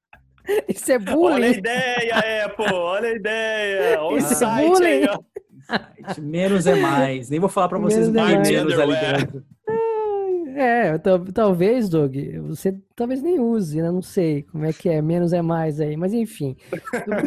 Isso 0.69 0.93
é 0.93 0.99
bullying. 0.99 1.35
Olha 1.35 1.47
a 1.47 1.51
ideia, 1.51 2.47
Apple, 2.47 2.73
olha 2.73 3.09
a 3.09 3.13
ideia. 3.13 4.03
Olha 4.03 4.19
Isso 4.19 4.45
é 4.45 4.47
bullying. 4.47 4.87
aí. 4.87 5.09
Menos 6.21 6.67
é 6.67 6.75
mais. 6.75 7.31
Nem 7.31 7.41
vou 7.41 7.49
falar 7.49 7.69
para 7.69 7.79
vocês 7.79 8.09
menos, 8.09 8.49
é 8.49 8.53
menos 8.53 8.79
ali 8.79 8.97
dentro. 8.97 9.45
É, 10.55 10.99
talvez, 11.33 11.89
Doug, 11.89 12.15
você 12.47 12.75
talvez 12.99 13.23
nem 13.23 13.39
use, 13.39 13.81
né? 13.81 13.93
Não 13.93 14.03
sei 14.03 14.43
como 14.43 14.65
é 14.65 14.73
que 14.73 14.89
é, 14.89 15.01
menos 15.01 15.33
é 15.33 15.41
mais 15.41 15.81
aí. 15.81 15.97
Mas 15.97 16.13
enfim, 16.13 16.57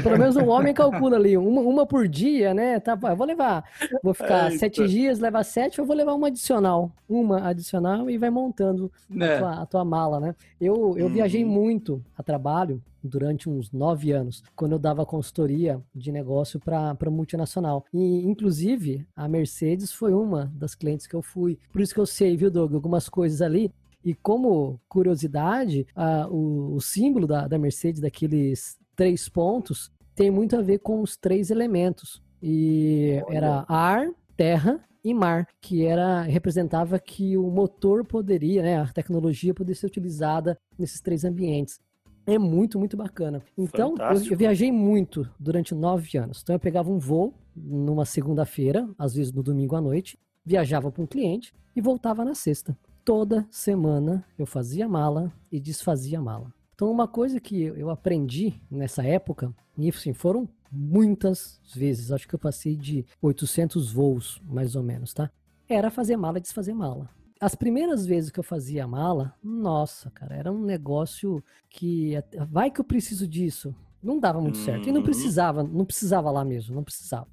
pelo 0.04 0.20
menos 0.20 0.36
o 0.36 0.46
homem 0.48 0.74
calcula 0.74 1.16
ali, 1.16 1.38
uma, 1.38 1.62
uma 1.62 1.86
por 1.86 2.10
dia, 2.10 2.54
né? 2.54 2.78
Tá, 2.82 3.00
eu 3.02 3.16
vou 3.16 3.26
levar, 3.26 3.64
vou 4.04 4.14
ficar 4.14 4.52
sete 4.52 4.86
dias, 4.86 5.20
levar 5.20 5.44
sete, 5.44 5.80
eu 5.80 5.86
vou 5.86 5.96
levar 5.96 6.14
uma 6.14 6.28
adicional. 6.28 6.92
Uma 7.08 7.48
adicional 7.48 8.10
e 8.10 8.18
vai 8.18 8.30
montando 8.30 8.92
é. 9.18 9.36
a, 9.36 9.38
tua, 9.38 9.62
a, 9.62 9.66
tua, 9.66 9.86
mala, 9.86 10.20
né? 10.20 10.36
Eu, 10.60 10.94
eu 10.98 11.06
uhum. 11.06 11.14
viajei 11.14 11.46
muito 11.46 12.04
a 12.18 12.22
trabalho 12.22 12.82
durante 13.04 13.50
uns 13.50 13.72
nove 13.72 14.12
anos, 14.12 14.44
quando 14.56 14.74
eu 14.74 14.80
dava 14.80 15.06
consultoria 15.06 15.82
de 15.96 16.12
negócio 16.12 16.60
para 16.60 17.10
multinacional. 17.10 17.86
E, 17.94 18.26
inclusive, 18.26 19.08
a 19.16 19.28
Mercedes 19.28 19.92
foi 19.92 20.14
uma 20.14 20.52
das 20.54 20.76
clientes 20.76 21.08
que 21.08 21.16
eu 21.16 21.22
fui. 21.22 21.58
Por 21.72 21.82
isso 21.82 21.94
que 21.94 22.00
eu 22.00 22.06
sei, 22.06 22.38
viu, 22.38 22.52
Doug, 22.52 22.74
algumas 22.74 23.10
coisas 23.10 23.42
ali. 23.42 23.72
E 24.04 24.14
como 24.16 24.80
curiosidade, 24.90 25.86
a, 25.96 26.28
o, 26.28 26.76
o, 26.76 26.82
símbolo 26.82 27.28
da, 27.28 27.48
da 27.48 27.58
Mercedes, 27.58 28.02
daqueles 28.02 28.78
três 28.96 29.30
pontos, 29.30 29.92
tem 30.16 30.32
muito 30.32 30.56
a 30.56 30.62
ver 30.62 30.80
com 30.80 31.02
os 31.02 31.16
três 31.16 31.52
elementos. 31.52 32.22
E 32.42 33.22
Olha. 33.26 33.38
era 33.38 33.66
ar, 33.68 34.10
terra 34.36 34.84
e 35.04 35.14
mar, 35.14 35.48
que 35.60 35.86
era 35.86 36.22
representava 36.22 37.00
que 37.00 37.38
o 37.38 37.50
motor 37.50 38.06
poderia, 38.06 38.62
né, 38.62 38.78
a 38.78 38.88
tecnologia 38.88 39.54
poderia 39.54 39.80
ser 39.80 39.88
utilizada 39.88 40.58
nesses 40.78 41.02
três 41.02 41.24
ambientes. 41.24 41.80
É 42.26 42.38
muito, 42.38 42.78
muito 42.78 42.96
bacana. 42.96 43.42
Então, 43.58 43.96
eu, 43.98 44.32
eu, 44.32 44.38
viajei 44.38 44.72
muito 44.72 45.28
durante 45.40 45.74
nove 45.74 46.18
anos. 46.18 46.42
Então, 46.44 46.56
eu 46.56 46.60
pegava 46.60 46.92
um 46.92 47.00
voo 47.00 47.34
numa 47.56 48.06
segunda-feira, 48.06 48.88
às 48.98 49.16
vezes 49.16 49.34
no 49.34 49.42
domingo 49.42 49.76
à 49.76 49.82
noite, 49.82 50.18
viajava 50.46 50.92
para 50.92 51.02
um 51.04 51.08
cliente 51.08 51.54
e 51.76 51.82
voltava 51.82 52.24
na 52.24 52.36
sexta. 52.36 52.78
Toda 53.04 53.48
semana 53.50 54.24
eu 54.38 54.46
fazia 54.46 54.88
mala 54.88 55.32
e 55.52 55.60
desfazia 55.60 56.22
mala. 56.22 56.54
Então, 56.74 56.90
uma 56.90 57.08
coisa 57.08 57.40
que 57.40 57.62
eu 57.62 57.90
aprendi 57.90 58.60
nessa 58.70 59.04
época, 59.04 59.54
e 59.78 59.90
assim, 59.90 60.14
foram 60.14 60.48
muitas 60.72 61.60
vezes, 61.76 62.12
acho 62.12 62.28
que 62.28 62.36
eu 62.36 62.40
passei 62.40 62.76
de 62.76 63.06
800 63.22 63.92
voos, 63.92 64.42
mais 64.46 64.76
ou 64.76 64.84
menos, 64.84 65.14
tá? 65.14 65.30
Era 65.68 65.92
fazer 65.92 66.18
mala 66.18 66.38
e 66.38 66.42
desfazer 66.42 66.74
mala 66.74 67.10
as 67.42 67.56
primeiras 67.56 68.06
vezes 68.06 68.30
que 68.30 68.40
eu 68.40 68.44
fazia 68.44 68.86
mala, 68.86 69.34
nossa, 69.44 70.12
cara, 70.12 70.36
era 70.36 70.52
um 70.52 70.64
negócio 70.64 71.44
que 71.68 72.14
vai 72.48 72.70
que 72.70 72.80
eu 72.80 72.86
preciso 72.86 73.28
disso. 73.28 73.76
Não 74.02 74.20
dava 74.20 74.40
muito 74.40 74.60
certo. 74.60 74.88
E 74.88 74.92
não 74.92 75.00
uhum. 75.00 75.06
precisava, 75.06 75.64
não 75.64 75.84
precisava 75.84 76.30
lá 76.30 76.46
mesmo, 76.46 76.76
não 76.76 76.84
precisava. 76.84 77.28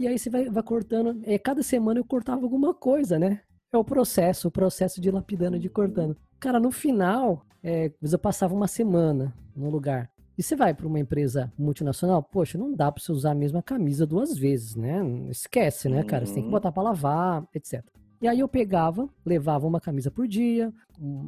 E 0.00 0.08
aí 0.08 0.18
você 0.18 0.28
vai, 0.28 0.48
vai 0.48 0.62
cortando. 0.64 1.20
É, 1.22 1.38
cada 1.38 1.62
semana 1.62 2.00
eu 2.00 2.04
cortava 2.04 2.42
alguma 2.42 2.74
coisa, 2.74 3.20
né? 3.20 3.40
É 3.72 3.78
o 3.78 3.84
processo, 3.84 4.48
o 4.48 4.50
processo 4.50 5.00
de 5.00 5.10
lapidando, 5.10 5.58
de 5.58 5.70
cortando. 5.70 6.14
Cara, 6.38 6.60
no 6.60 6.70
final, 6.70 7.46
é, 7.62 7.90
eu 8.02 8.18
passava 8.18 8.54
uma 8.54 8.68
semana 8.68 9.32
no 9.56 9.70
lugar. 9.70 10.10
E 10.36 10.42
você 10.42 10.54
vai 10.54 10.74
para 10.74 10.86
uma 10.86 11.00
empresa 11.00 11.50
multinacional, 11.58 12.22
poxa, 12.22 12.58
não 12.58 12.74
dá 12.74 12.92
para 12.92 13.02
você 13.02 13.12
usar 13.12 13.30
a 13.30 13.34
mesma 13.34 13.62
camisa 13.62 14.06
duas 14.06 14.36
vezes, 14.36 14.76
né? 14.76 15.00
Esquece, 15.30 15.88
né, 15.88 16.02
cara? 16.04 16.26
Você 16.26 16.34
tem 16.34 16.42
que 16.42 16.48
uhum. 16.48 16.52
botar 16.52 16.70
para 16.70 16.82
lavar, 16.82 17.46
etc. 17.54 17.82
E 18.20 18.28
aí 18.28 18.40
eu 18.40 18.48
pegava, 18.48 19.08
levava 19.24 19.66
uma 19.66 19.80
camisa 19.80 20.10
por 20.10 20.28
dia, 20.28 20.72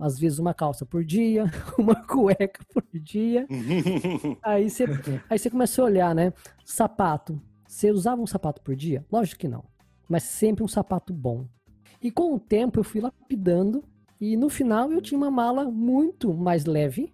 às 0.00 0.18
vezes 0.18 0.38
uma 0.38 0.52
calça 0.52 0.85
por 0.85 1.02
dia, 1.02 1.44
uma 1.78 1.94
cueca 1.94 2.61
por 2.72 2.85
dia. 2.92 3.46
aí 4.42 4.68
você 4.68 4.85
aí 5.30 5.38
você 5.38 5.48
começa 5.48 5.80
a 5.80 5.85
olhar, 5.85 6.14
né? 6.14 6.33
Sapato. 6.64 7.40
Você 7.66 7.90
usava 7.90 8.20
um 8.20 8.26
sapato 8.26 8.61
por 8.62 8.76
dia? 8.76 9.04
Lógico 9.11 9.40
que 9.40 9.48
não. 9.48 9.64
Mas 10.09 10.24
sempre 10.24 10.62
um 10.62 10.68
sapato 10.68 11.12
bom. 11.12 11.46
E 12.04 12.10
com 12.10 12.34
o 12.34 12.38
tempo 12.38 12.78
eu 12.78 12.84
fui 12.84 13.00
lapidando 13.00 13.82
e 14.20 14.36
no 14.36 14.50
final 14.50 14.92
eu 14.92 15.00
tinha 15.00 15.16
uma 15.16 15.30
mala 15.30 15.64
muito 15.64 16.34
mais 16.34 16.66
leve 16.66 17.10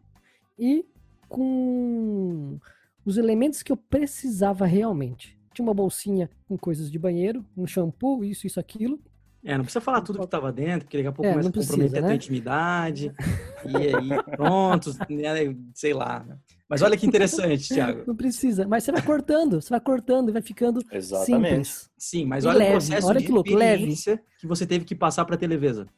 e 0.59 0.85
com 1.29 2.59
os 3.05 3.17
elementos 3.17 3.63
que 3.63 3.71
eu 3.71 3.77
precisava 3.77 4.67
realmente. 4.67 5.39
Tinha 5.55 5.65
uma 5.65 5.73
bolsinha 5.73 6.29
com 6.49 6.59
coisas 6.59 6.91
de 6.91 6.99
banheiro, 6.99 7.47
um 7.57 7.69
shampoo, 7.69 8.25
isso, 8.25 8.49
isso, 8.49 8.59
aquilo. 8.59 8.99
É, 9.45 9.57
não 9.57 9.63
precisa 9.63 9.81
falar 9.81 10.01
tudo 10.01 10.19
que 10.19 10.25
estava 10.25 10.51
dentro, 10.51 10.87
porque 10.87 10.97
daqui 10.97 11.09
a 11.09 11.13
pouco 11.13 11.29
é, 11.29 11.31
começa 11.35 11.49
a 11.49 11.53
comprometer 11.53 11.93
né? 11.93 11.99
a 11.99 12.03
tua 12.03 12.15
intimidade. 12.17 13.13
e 13.65 13.77
aí, 13.77 14.23
pronto, 14.37 14.91
né, 15.09 15.57
sei 15.73 15.95
lá. 15.95 16.27
Mas 16.71 16.83
olha 16.83 16.97
que 16.97 17.05
interessante, 17.05 17.67
Thiago. 17.75 18.05
Não 18.07 18.15
precisa, 18.15 18.65
mas 18.65 18.85
você 18.85 18.93
vai 18.93 19.03
cortando, 19.03 19.61
você 19.61 19.71
vai 19.71 19.81
cortando 19.81 20.29
e 20.29 20.33
vai 20.33 20.41
ficando 20.41 20.81
Exatamente. 20.93 21.49
simples. 21.49 21.91
Sim, 21.99 22.25
mas 22.25 22.45
olha 22.45 22.59
leve, 22.59 22.71
o 22.71 22.73
processo 22.75 23.07
olha 23.09 23.21
que 23.21 23.33
louco, 23.33 23.53
leve. 23.53 23.93
que 24.39 24.47
você 24.47 24.65
teve 24.65 24.85
que 24.85 24.95
passar 24.95 25.25
para 25.25 25.35
a 25.35 25.39
Televisa. 25.39 25.89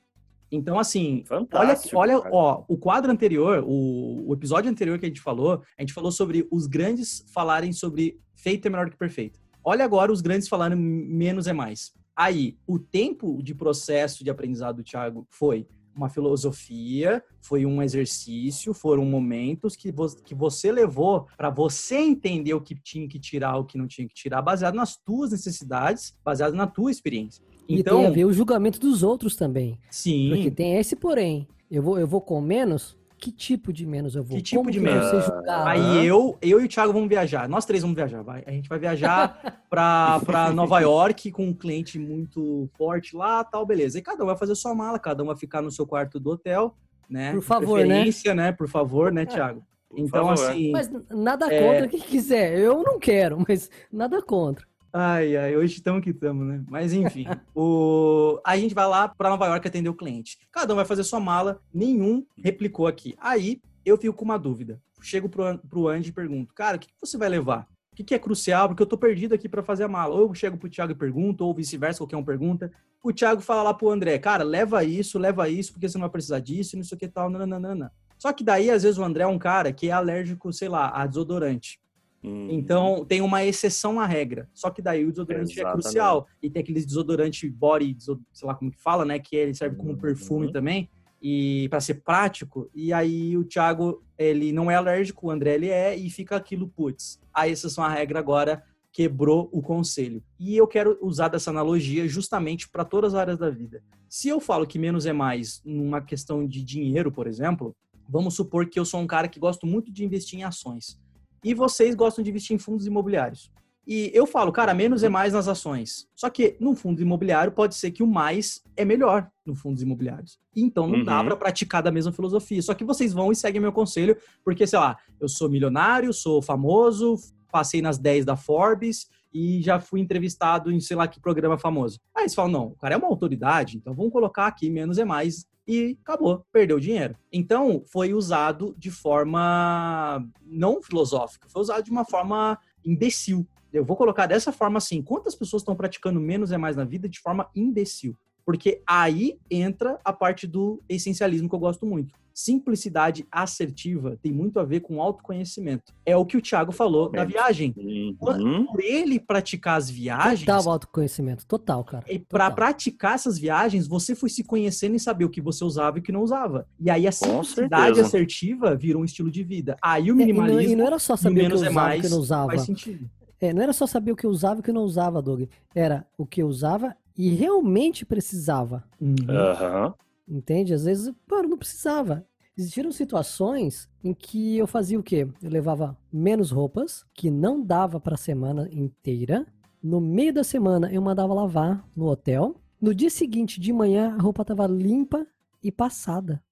Então, 0.50 0.78
assim, 0.78 1.24
Fantástico, 1.26 1.98
olha, 1.98 2.18
olha 2.18 2.30
ó, 2.32 2.64
o 2.66 2.78
quadro 2.78 3.12
anterior, 3.12 3.62
o, 3.66 4.28
o, 4.28 4.32
episódio 4.32 4.70
anterior 4.70 4.98
que 4.98 5.04
a 5.04 5.08
gente 5.08 5.20
falou, 5.20 5.62
a 5.78 5.82
gente 5.82 5.92
falou 5.92 6.10
sobre 6.10 6.48
os 6.50 6.66
grandes 6.66 7.24
falarem 7.32 7.72
sobre 7.72 8.18
feito 8.34 8.66
é 8.66 8.70
melhor 8.70 8.88
que 8.88 8.96
perfeito. 8.96 9.38
Olha 9.62 9.84
agora 9.84 10.10
os 10.10 10.22
grandes 10.22 10.48
falando 10.48 10.76
menos 10.76 11.46
é 11.46 11.52
mais. 11.52 11.92
Aí, 12.16 12.56
o 12.66 12.78
tempo 12.78 13.42
de 13.42 13.54
processo 13.54 14.24
de 14.24 14.30
aprendizado 14.30 14.76
do 14.76 14.82
Thiago 14.82 15.26
foi 15.30 15.66
uma 15.94 16.08
filosofia, 16.08 17.22
foi 17.40 17.66
um 17.66 17.82
exercício, 17.82 18.72
foram 18.72 19.04
momentos 19.04 19.76
que, 19.76 19.92
vo 19.92 20.06
que 20.24 20.34
você 20.34 20.72
levou 20.72 21.26
para 21.36 21.50
você 21.50 21.96
entender 21.96 22.54
o 22.54 22.60
que 22.60 22.74
tinha 22.74 23.08
que 23.08 23.18
tirar, 23.18 23.56
o 23.56 23.64
que 23.64 23.78
não 23.78 23.86
tinha 23.86 24.06
que 24.06 24.14
tirar, 24.14 24.42
baseado 24.42 24.74
nas 24.74 24.96
tuas 24.96 25.32
necessidades, 25.32 26.16
baseado 26.24 26.54
na 26.54 26.66
tua 26.66 26.90
experiência. 26.90 27.44
Então, 27.68 27.98
e 27.98 28.02
tem 28.02 28.06
a 28.06 28.10
ver 28.10 28.24
o 28.24 28.32
julgamento 28.32 28.78
dos 28.78 29.02
outros 29.02 29.36
também. 29.36 29.78
Sim. 29.90 30.30
Porque 30.30 30.50
tem 30.50 30.76
esse 30.76 30.96
porém. 30.96 31.46
Eu 31.70 31.82
vou, 31.82 31.98
eu 31.98 32.06
vou 32.06 32.20
com 32.20 32.40
menos, 32.40 32.98
que 33.22 33.30
tipo 33.30 33.72
de 33.72 33.86
menos 33.86 34.16
eu 34.16 34.24
vou? 34.24 34.36
Que 34.36 34.42
tipo 34.42 34.60
Como 34.60 34.70
de 34.72 34.80
menos? 34.80 35.24
Julgado? 35.24 35.68
Aí 35.68 36.04
eu, 36.04 36.36
eu 36.42 36.60
e 36.60 36.64
o 36.64 36.68
Thiago 36.68 36.92
vamos 36.92 37.08
viajar. 37.08 37.48
Nós 37.48 37.64
três 37.64 37.80
vamos 37.80 37.94
viajar, 37.94 38.20
vai. 38.20 38.42
A 38.44 38.50
gente 38.50 38.68
vai 38.68 38.80
viajar 38.80 39.62
para 39.70 40.50
Nova 40.52 40.80
York 40.80 41.30
com 41.30 41.46
um 41.46 41.54
cliente 41.54 42.00
muito 42.00 42.68
forte 42.76 43.14
lá, 43.14 43.44
tal, 43.44 43.64
beleza. 43.64 43.96
E 43.96 44.02
cada 44.02 44.24
um 44.24 44.26
vai 44.26 44.36
fazer 44.36 44.56
sua 44.56 44.74
mala, 44.74 44.98
cada 44.98 45.22
um 45.22 45.26
vai 45.26 45.36
ficar 45.36 45.62
no 45.62 45.70
seu 45.70 45.86
quarto 45.86 46.18
do 46.18 46.30
hotel, 46.30 46.76
né? 47.08 47.30
Por 47.30 47.42
favor, 47.42 47.86
né? 47.86 48.04
né? 48.34 48.50
Por 48.50 48.68
favor, 48.68 49.12
né, 49.12 49.24
Thiago? 49.24 49.62
Então, 49.96 50.28
assim. 50.28 50.72
Mas 50.72 50.90
nada 51.08 51.44
contra 51.44 51.84
é... 51.84 51.88
quem 51.88 52.00
quiser. 52.00 52.58
Eu 52.58 52.82
não 52.82 52.98
quero, 52.98 53.44
mas 53.46 53.70
nada 53.92 54.20
contra. 54.20 54.66
Ai, 54.94 55.34
ai, 55.38 55.56
hoje 55.56 55.76
estamos 55.76 56.02
que 56.02 56.10
estamos, 56.10 56.46
né? 56.46 56.62
Mas 56.68 56.92
enfim, 56.92 57.24
o... 57.56 58.38
a 58.44 58.58
gente 58.58 58.74
vai 58.74 58.86
lá 58.86 59.08
para 59.08 59.30
Nova 59.30 59.46
York 59.46 59.66
atender 59.66 59.88
o 59.88 59.94
cliente. 59.94 60.36
Cada 60.50 60.74
um 60.74 60.76
vai 60.76 60.84
fazer 60.84 61.02
sua 61.02 61.18
mala, 61.18 61.62
nenhum 61.72 62.26
replicou 62.36 62.86
aqui. 62.86 63.14
Aí 63.18 63.62
eu 63.86 63.96
fico 63.96 64.14
com 64.14 64.26
uma 64.26 64.38
dúvida. 64.38 64.78
Chego 65.00 65.30
pro, 65.30 65.58
pro 65.58 65.88
Andy 65.88 66.10
e 66.10 66.12
pergunto, 66.12 66.52
cara, 66.54 66.76
o 66.76 66.80
que, 66.80 66.88
que 66.88 66.94
você 67.00 67.16
vai 67.16 67.30
levar? 67.30 67.66
O 67.92 67.96
que, 67.96 68.04
que 68.04 68.14
é 68.14 68.18
crucial? 68.18 68.68
Porque 68.68 68.82
eu 68.82 68.86
tô 68.86 68.98
perdido 68.98 69.34
aqui 69.34 69.48
para 69.48 69.62
fazer 69.62 69.84
a 69.84 69.88
mala. 69.88 70.14
Ou 70.14 70.28
eu 70.28 70.34
chego 70.34 70.58
pro 70.58 70.68
Thiago 70.68 70.92
e 70.92 70.94
pergunto, 70.94 71.44
ou 71.44 71.54
vice-versa, 71.54 71.98
qualquer 71.98 72.16
um 72.16 72.24
pergunta. 72.24 72.70
O 73.02 73.12
Thiago 73.14 73.40
fala 73.40 73.62
lá 73.62 73.74
pro 73.74 73.90
André, 73.90 74.18
cara, 74.18 74.44
leva 74.44 74.84
isso, 74.84 75.18
leva 75.18 75.48
isso, 75.48 75.72
porque 75.72 75.88
você 75.88 75.96
não 75.96 76.02
vai 76.02 76.10
precisar 76.10 76.38
disso, 76.38 76.76
não 76.76 76.84
sei 76.84 76.96
o 76.96 76.98
que 76.98 77.08
tal, 77.08 77.30
nananana. 77.30 77.90
Só 78.18 78.32
que 78.32 78.44
daí, 78.44 78.70
às 78.70 78.84
vezes, 78.84 78.98
o 78.98 79.04
André 79.04 79.24
é 79.24 79.26
um 79.26 79.38
cara 79.38 79.72
que 79.72 79.88
é 79.88 79.92
alérgico, 79.92 80.52
sei 80.52 80.68
lá, 80.68 80.90
a 80.90 81.06
desodorante. 81.06 81.80
Hum. 82.24 82.48
Então, 82.50 83.04
tem 83.04 83.20
uma 83.20 83.44
exceção 83.44 83.98
à 83.98 84.06
regra. 84.06 84.48
Só 84.54 84.70
que 84.70 84.80
daí 84.80 85.04
o 85.04 85.10
desodorante 85.10 85.50
é 85.50 85.54
Exatamente. 85.54 85.68
é 85.68 85.82
crucial. 85.82 86.26
E 86.42 86.48
tem 86.48 86.62
aqueles 86.62 86.86
desodorante 86.86 87.48
body, 87.48 87.96
sei 88.32 88.46
lá 88.46 88.54
como 88.54 88.70
que 88.70 88.80
fala, 88.80 89.04
né? 89.04 89.18
Que 89.18 89.36
ele 89.36 89.54
serve 89.54 89.76
como 89.76 89.96
perfume 89.96 90.46
uhum. 90.46 90.52
também. 90.52 90.88
E 91.20 91.68
para 91.68 91.80
ser 91.80 91.94
prático. 92.02 92.70
E 92.74 92.92
aí 92.92 93.36
o 93.36 93.44
Thiago, 93.44 94.02
ele 94.16 94.52
não 94.52 94.70
é 94.70 94.76
alérgico, 94.76 95.26
o 95.26 95.30
André 95.30 95.54
ele 95.54 95.68
é, 95.68 95.96
e 95.96 96.08
fica 96.10 96.36
aquilo, 96.36 96.68
putz, 96.68 97.20
a 97.32 97.48
exceção 97.48 97.82
à 97.82 97.88
regra 97.88 98.18
agora 98.18 98.62
quebrou 98.92 99.48
o 99.52 99.62
conselho. 99.62 100.22
E 100.38 100.56
eu 100.56 100.66
quero 100.66 100.98
usar 101.00 101.28
dessa 101.28 101.50
analogia 101.50 102.06
justamente 102.06 102.68
para 102.68 102.84
todas 102.84 103.14
as 103.14 103.20
áreas 103.20 103.38
da 103.38 103.48
vida. 103.48 103.82
Se 104.08 104.28
eu 104.28 104.38
falo 104.38 104.66
que 104.66 104.78
menos 104.78 105.06
é 105.06 105.12
mais 105.12 105.62
numa 105.64 106.02
questão 106.02 106.46
de 106.46 106.62
dinheiro, 106.62 107.10
por 107.10 107.26
exemplo, 107.26 107.74
vamos 108.06 108.34
supor 108.34 108.68
que 108.68 108.78
eu 108.78 108.84
sou 108.84 109.00
um 109.00 109.06
cara 109.06 109.28
que 109.28 109.40
gosto 109.40 109.66
muito 109.66 109.90
de 109.90 110.04
investir 110.04 110.38
em 110.38 110.44
ações 110.44 111.00
e 111.42 111.54
vocês 111.54 111.94
gostam 111.94 112.22
de 112.22 112.30
investir 112.30 112.54
em 112.54 112.58
fundos 112.58 112.86
imobiliários. 112.86 113.50
E 113.86 114.12
eu 114.14 114.26
falo, 114.26 114.52
cara, 114.52 114.72
menos 114.72 115.02
é 115.02 115.08
mais 115.08 115.32
nas 115.32 115.48
ações. 115.48 116.08
Só 116.14 116.30
que 116.30 116.56
no 116.60 116.74
fundo 116.74 117.02
imobiliário 117.02 117.50
pode 117.50 117.74
ser 117.74 117.90
que 117.90 118.02
o 118.02 118.06
mais 118.06 118.62
é 118.76 118.84
melhor 118.84 119.28
no 119.44 119.54
fundos 119.54 119.82
imobiliários. 119.82 120.38
Então 120.54 120.86
não 120.86 121.00
uhum. 121.00 121.04
dá 121.04 121.24
para 121.24 121.36
praticar 121.36 121.82
da 121.82 121.90
mesma 121.90 122.12
filosofia. 122.12 122.62
Só 122.62 122.74
que 122.74 122.84
vocês 122.84 123.12
vão 123.12 123.32
e 123.32 123.36
seguem 123.36 123.60
meu 123.60 123.72
conselho, 123.72 124.16
porque, 124.44 124.66
sei 124.66 124.78
lá, 124.78 124.96
eu 125.20 125.28
sou 125.28 125.48
milionário, 125.48 126.12
sou 126.12 126.40
famoso, 126.40 127.16
passei 127.50 127.82
nas 127.82 127.98
10 127.98 128.24
da 128.24 128.36
Forbes 128.36 129.08
e 129.32 129.62
já 129.62 129.80
fui 129.80 130.00
entrevistado 130.00 130.70
em 130.70 130.80
sei 130.80 130.96
lá 130.96 131.08
que 131.08 131.20
programa 131.20 131.58
famoso. 131.58 132.00
Aí 132.14 132.24
eles 132.24 132.34
falam, 132.34 132.52
não, 132.52 132.66
o 132.68 132.76
cara 132.76 132.94
é 132.94 132.98
uma 132.98 133.08
autoridade, 133.08 133.76
então 133.76 133.94
vamos 133.94 134.12
colocar 134.12 134.46
aqui 134.46 134.68
menos 134.70 134.98
é 134.98 135.04
mais 135.04 135.46
e 135.66 135.96
acabou, 136.02 136.44
perdeu 136.52 136.80
dinheiro. 136.80 137.16
Então, 137.32 137.82
foi 137.86 138.12
usado 138.12 138.74
de 138.76 138.90
forma 138.90 140.26
não 140.44 140.82
filosófica, 140.82 141.48
foi 141.48 141.62
usado 141.62 141.84
de 141.84 141.90
uma 141.90 142.04
forma 142.04 142.58
imbecil. 142.84 143.46
Eu 143.72 143.84
vou 143.84 143.96
colocar 143.96 144.26
dessa 144.26 144.52
forma 144.52 144.78
assim: 144.78 145.00
quantas 145.00 145.34
pessoas 145.34 145.62
estão 145.62 145.76
praticando 145.76 146.20
menos 146.20 146.52
é 146.52 146.58
mais 146.58 146.76
na 146.76 146.84
vida 146.84 147.08
de 147.08 147.20
forma 147.20 147.48
imbecil? 147.54 148.16
Porque 148.44 148.82
aí 148.86 149.38
entra 149.48 150.00
a 150.04 150.12
parte 150.12 150.46
do 150.46 150.82
essencialismo 150.88 151.48
que 151.48 151.54
eu 151.54 151.60
gosto 151.60 151.86
muito. 151.86 152.14
Simplicidade 152.34 153.26
assertiva 153.30 154.18
tem 154.22 154.32
muito 154.32 154.58
a 154.58 154.64
ver 154.64 154.80
com 154.80 155.00
autoconhecimento. 155.00 155.92
É 156.04 156.16
o 156.16 156.24
que 156.24 156.36
o 156.36 156.42
Thiago 156.42 156.72
falou 156.72 157.10
da 157.10 157.24
viagem. 157.24 157.74
Uhum. 157.76 158.66
Por 158.66 158.80
ele 158.80 159.18
praticar 159.18 159.76
as 159.76 159.90
viagens. 159.90 160.46
Total 160.46 160.72
autoconhecimento, 160.72 161.46
total, 161.46 161.84
cara. 161.84 162.04
E 162.08 162.18
para 162.18 162.50
praticar 162.50 163.14
essas 163.14 163.38
viagens, 163.38 163.86
você 163.86 164.14
foi 164.14 164.28
se 164.28 164.44
conhecendo 164.44 164.96
e 164.96 165.00
saber 165.00 165.24
o 165.24 165.30
que 165.30 165.40
você 165.40 165.64
usava 165.64 165.98
e 165.98 166.00
o 166.00 166.02
que 166.02 166.12
não 166.12 166.22
usava. 166.22 166.66
E 166.80 166.90
aí 166.90 167.06
a 167.06 167.12
simplicidade 167.12 168.00
assertiva 168.00 168.74
virou 168.74 169.02
um 169.02 169.04
estilo 169.04 169.30
de 169.30 169.42
vida. 169.42 169.76
Aí 169.82 170.10
o 170.10 170.16
minimalismo. 170.16 170.60
É, 170.60 170.64
e, 170.64 170.66
não, 170.66 170.72
e, 170.72 170.76
não, 170.76 170.86
era 170.86 170.98
só 170.98 171.16
saber 171.16 171.46
o 171.46 171.48
que 171.48 171.54
eu 171.54 171.64
é 171.64 171.70
usava 171.70 171.96
e 171.96 171.98
o 171.98 172.02
que 172.02 172.08
não 172.08 172.18
usava. 172.18 172.46
Faz 172.46 172.62
sentido. 172.62 173.10
É, 173.40 173.52
não 173.52 173.62
era 173.62 173.72
só 173.72 173.86
saber 173.88 174.12
o 174.12 174.16
que 174.16 174.24
eu 174.24 174.30
usava 174.30 174.56
e 174.56 174.60
o 174.60 174.62
que 174.62 174.72
não 174.72 174.82
usava, 174.82 175.20
Doug. 175.20 175.48
Era 175.74 176.06
o 176.16 176.24
que 176.24 176.42
eu 176.42 176.46
usava 176.46 176.96
e 177.16 177.30
realmente 177.30 178.06
precisava. 178.06 178.84
Uhum. 179.00 179.16
Uhum. 179.28 179.92
Entende? 180.28 180.74
Às 180.74 180.84
vezes, 180.84 181.12
mano, 181.30 181.50
não 181.50 181.58
precisava. 181.58 182.26
Existiram 182.56 182.92
situações 182.92 183.88
em 184.04 184.12
que 184.12 184.58
eu 184.58 184.66
fazia 184.66 184.98
o 184.98 185.02
quê? 185.02 185.26
Eu 185.42 185.50
levava 185.50 185.96
menos 186.12 186.50
roupas, 186.50 187.04
que 187.14 187.30
não 187.30 187.64
dava 187.64 187.98
para 187.98 188.14
a 188.14 188.18
semana 188.18 188.68
inteira. 188.70 189.46
No 189.82 190.00
meio 190.00 190.32
da 190.32 190.44
semana, 190.44 190.92
eu 190.92 191.00
mandava 191.00 191.32
lavar 191.32 191.88
no 191.96 192.06
hotel. 192.06 192.60
No 192.80 192.94
dia 192.94 193.10
seguinte, 193.10 193.58
de 193.58 193.72
manhã, 193.72 194.14
a 194.14 194.22
roupa 194.22 194.42
estava 194.42 194.66
limpa 194.66 195.26
e 195.62 195.72
passada. 195.72 196.42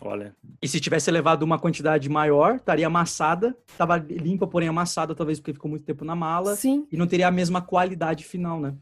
Olha. 0.00 0.34
E 0.62 0.68
se 0.68 0.80
tivesse 0.80 1.10
levado 1.10 1.42
uma 1.42 1.58
quantidade 1.58 2.08
maior, 2.08 2.56
estaria 2.56 2.86
amassada, 2.86 3.56
estava 3.66 3.96
limpa, 3.96 4.46
porém 4.46 4.68
amassada, 4.68 5.14
talvez 5.14 5.40
porque 5.40 5.54
ficou 5.54 5.70
muito 5.70 5.84
tempo 5.84 6.04
na 6.04 6.14
mala. 6.14 6.54
Sim. 6.56 6.86
E 6.92 6.96
não 6.96 7.06
teria 7.06 7.28
a 7.28 7.32
mesma 7.32 7.60
qualidade 7.60 8.24
final, 8.24 8.60
né? 8.60 8.74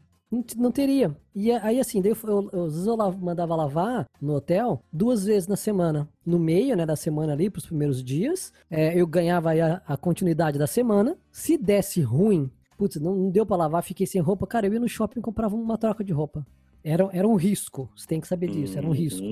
Não, 0.57 0.71
teria. 0.71 1.15
E 1.33 1.51
aí, 1.51 1.79
assim, 1.79 2.01
daí 2.01 2.11
eu, 2.11 2.49
eu, 2.51 2.65
às 2.65 2.73
vezes 2.73 2.87
eu 2.87 2.97
mandava 2.97 3.55
lavar 3.55 4.05
no 4.21 4.33
hotel 4.35 4.81
duas 4.91 5.23
vezes 5.23 5.47
na 5.47 5.55
semana. 5.55 6.09
No 6.25 6.37
meio, 6.37 6.75
né, 6.75 6.85
da 6.85 6.97
semana 6.97 7.31
ali, 7.31 7.49
pros 7.49 7.65
primeiros 7.65 8.03
dias. 8.03 8.51
É, 8.69 8.99
eu 8.99 9.07
ganhava 9.07 9.51
a, 9.51 9.81
a, 9.87 9.95
continuidade 9.95 10.59
da 10.59 10.67
semana. 10.67 11.17
Se 11.31 11.57
desse 11.57 12.01
ruim, 12.01 12.51
putz, 12.77 12.97
não, 12.97 13.15
não 13.15 13.29
deu 13.29 13.45
para 13.45 13.57
lavar, 13.57 13.83
fiquei 13.83 14.05
sem 14.05 14.19
roupa. 14.19 14.45
Cara, 14.45 14.67
eu 14.67 14.73
ia 14.73 14.79
no 14.79 14.89
shopping 14.89 15.19
e 15.19 15.23
comprava 15.23 15.55
uma 15.55 15.77
troca 15.77 16.03
de 16.03 16.11
roupa. 16.11 16.45
Era, 16.83 17.09
era 17.11 17.27
um 17.27 17.35
risco, 17.35 17.89
você 17.95 18.07
tem 18.07 18.21
que 18.21 18.27
saber 18.27 18.49
disso, 18.49 18.77
era 18.77 18.87
um 18.87 18.91
risco. 18.91 19.25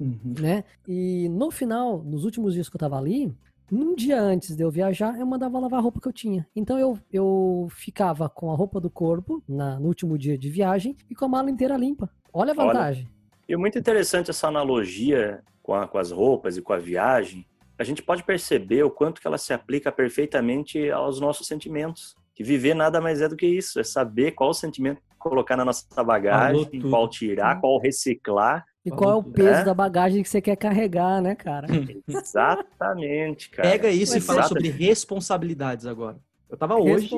Uhum. 0.00 0.34
Né? 0.40 0.64
E 0.86 1.28
no 1.28 1.50
final, 1.50 2.02
nos 2.02 2.24
últimos 2.24 2.54
dias 2.54 2.68
que 2.68 2.76
eu 2.76 2.80
tava 2.80 2.96
ali, 2.96 3.32
um 3.72 3.94
dia 3.94 4.20
antes 4.20 4.54
de 4.54 4.62
eu 4.62 4.70
viajar, 4.70 5.18
eu 5.18 5.24
mandava 5.24 5.58
lavar 5.58 5.78
a 5.78 5.82
roupa 5.82 6.00
que 6.00 6.06
eu 6.06 6.12
tinha. 6.12 6.46
Então 6.54 6.78
eu, 6.78 6.98
eu 7.10 7.68
ficava 7.70 8.28
com 8.28 8.52
a 8.52 8.54
roupa 8.54 8.78
do 8.78 8.90
corpo 8.90 9.42
na, 9.48 9.80
no 9.80 9.88
último 9.88 10.18
dia 10.18 10.36
de 10.36 10.50
viagem 10.50 10.96
e 11.08 11.14
com 11.14 11.24
a 11.24 11.28
mala 11.28 11.50
inteira 11.50 11.76
limpa. 11.76 12.10
Olha 12.32 12.52
a 12.52 12.54
vantagem. 12.54 13.04
Olha, 13.06 13.12
e 13.48 13.56
muito 13.56 13.78
interessante 13.78 14.30
essa 14.30 14.48
analogia 14.48 15.42
com, 15.62 15.74
a, 15.74 15.88
com 15.88 15.96
as 15.96 16.10
roupas 16.10 16.56
e 16.56 16.62
com 16.62 16.72
a 16.72 16.78
viagem. 16.78 17.46
A 17.78 17.84
gente 17.84 18.02
pode 18.02 18.22
perceber 18.22 18.82
o 18.82 18.90
quanto 18.90 19.20
que 19.20 19.26
ela 19.26 19.38
se 19.38 19.54
aplica 19.54 19.90
perfeitamente 19.90 20.90
aos 20.90 21.18
nossos 21.18 21.46
sentimentos. 21.46 22.14
Que 22.34 22.44
viver 22.44 22.74
nada 22.74 23.00
mais 23.00 23.20
é 23.20 23.28
do 23.28 23.36
que 23.36 23.46
isso, 23.46 23.80
é 23.80 23.84
saber 23.84 24.32
qual 24.32 24.54
sentimento 24.54 25.00
colocar 25.18 25.56
na 25.56 25.64
nossa 25.64 26.02
bagagem, 26.02 26.80
qual 26.90 27.08
tirar, 27.08 27.60
qual 27.60 27.78
reciclar 27.78 28.64
e 28.84 28.90
qual 28.90 29.10
é 29.10 29.14
o 29.14 29.22
peso 29.22 29.60
é? 29.60 29.64
da 29.64 29.74
bagagem 29.74 30.22
que 30.22 30.28
você 30.28 30.40
quer 30.40 30.56
carregar, 30.56 31.22
né, 31.22 31.34
cara? 31.34 31.68
Exatamente, 32.08 33.50
cara. 33.50 33.70
Pega 33.70 33.90
isso 33.90 34.14
Mas 34.14 34.24
e 34.24 34.26
fala 34.26 34.42
sobre 34.44 34.68
responsabilidades 34.68 35.86
agora. 35.86 36.18
Eu 36.48 36.54
estava 36.54 36.76
hoje 36.76 37.08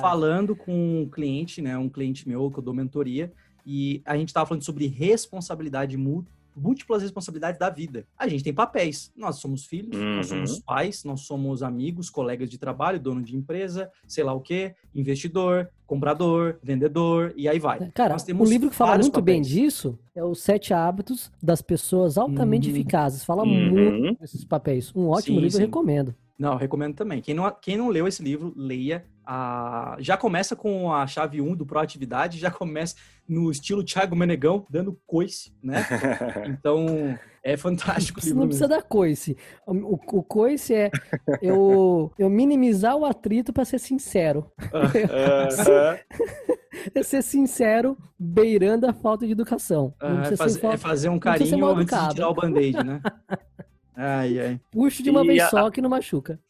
falando 0.00 0.56
com 0.56 0.72
um 0.72 1.08
cliente, 1.08 1.62
né, 1.62 1.78
um 1.78 1.88
cliente 1.88 2.28
meu 2.28 2.50
que 2.50 2.58
eu 2.58 2.62
dou 2.62 2.74
mentoria, 2.74 3.32
e 3.64 4.02
a 4.04 4.16
gente 4.16 4.28
estava 4.28 4.46
falando 4.46 4.64
sobre 4.64 4.86
responsabilidade 4.86 5.96
mútua 5.96 6.32
múltiplas 6.56 7.02
responsabilidades 7.02 7.58
da 7.58 7.70
vida. 7.70 8.06
A 8.18 8.28
gente 8.28 8.44
tem 8.44 8.52
papéis. 8.52 9.12
Nós 9.16 9.36
somos 9.36 9.64
filhos, 9.64 9.96
uhum. 9.96 10.16
nós 10.16 10.26
somos 10.26 10.60
pais, 10.60 11.04
nós 11.04 11.22
somos 11.22 11.62
amigos, 11.62 12.10
colegas 12.10 12.50
de 12.50 12.58
trabalho, 12.58 13.00
dono 13.00 13.22
de 13.22 13.36
empresa, 13.36 13.90
sei 14.06 14.24
lá 14.24 14.32
o 14.32 14.40
quê, 14.40 14.74
investidor, 14.94 15.68
comprador, 15.86 16.58
vendedor, 16.62 17.34
e 17.36 17.48
aí 17.48 17.58
vai. 17.58 17.90
Cara, 17.92 18.16
um 18.34 18.44
livro 18.44 18.70
que 18.70 18.76
fala 18.76 18.96
muito 18.96 19.12
papéis. 19.12 19.24
bem 19.24 19.42
disso 19.42 19.98
é 20.14 20.24
Os 20.24 20.42
Sete 20.42 20.72
Hábitos 20.72 21.30
das 21.42 21.60
Pessoas 21.60 22.16
Altamente 22.16 22.68
uhum. 22.68 22.74
Eficazes. 22.74 23.24
Fala 23.24 23.42
uhum. 23.42 23.70
muito 23.70 24.20
desses 24.20 24.44
papéis. 24.44 24.90
Um 24.94 25.08
ótimo 25.08 25.36
sim, 25.36 25.42
livro, 25.42 25.56
sim. 25.56 25.62
eu 25.62 25.66
recomendo. 25.66 26.14
Não, 26.38 26.56
recomendo 26.56 26.94
também. 26.94 27.20
Quem 27.20 27.34
não, 27.34 27.50
quem 27.60 27.76
não 27.76 27.88
leu 27.88 28.06
esse 28.06 28.22
livro, 28.22 28.52
leia. 28.56 29.04
A... 29.24 29.96
Já 30.00 30.16
começa 30.16 30.56
com 30.56 30.92
a 30.92 31.06
chave 31.06 31.40
1 31.40 31.54
do 31.54 31.64
Proatividade, 31.64 32.38
já 32.38 32.50
começa 32.50 32.96
no 33.28 33.50
estilo 33.50 33.84
Thiago 33.84 34.16
Menegão, 34.16 34.66
dando 34.68 34.98
coice, 35.06 35.54
né? 35.62 35.82
Então, 36.48 37.16
é 37.44 37.56
fantástico. 37.56 38.20
Você 38.20 38.34
não 38.34 38.46
precisa 38.46 38.68
dar 38.68 38.82
coice. 38.82 39.36
O, 39.66 40.18
o 40.18 40.22
coice 40.22 40.74
é 40.74 40.90
eu, 41.40 42.12
eu 42.18 42.28
minimizar 42.28 42.96
o 42.96 43.04
atrito 43.04 43.52
para 43.52 43.64
ser 43.64 43.78
sincero. 43.78 44.50
é 46.94 47.02
ser 47.02 47.22
sincero, 47.22 47.96
beirando 48.18 48.86
a 48.86 48.92
falta 48.92 49.26
de 49.26 49.32
educação. 49.32 49.94
é, 50.00 50.36
fazer, 50.36 50.66
é 50.66 50.76
fazer 50.76 51.08
um 51.08 51.18
carinho 51.18 51.66
antes 51.66 52.08
de 52.08 52.14
tirar 52.14 52.28
o 52.28 52.34
band-aid, 52.34 52.84
né? 52.84 53.00
Ai, 53.96 54.38
ai. 54.38 54.60
Puxo 54.70 55.02
de 55.02 55.10
uma 55.10 55.24
e 55.24 55.28
vez 55.28 55.42
a, 55.42 55.48
só 55.48 55.70
que 55.70 55.80
não 55.80 55.90
machuca. 55.90 56.40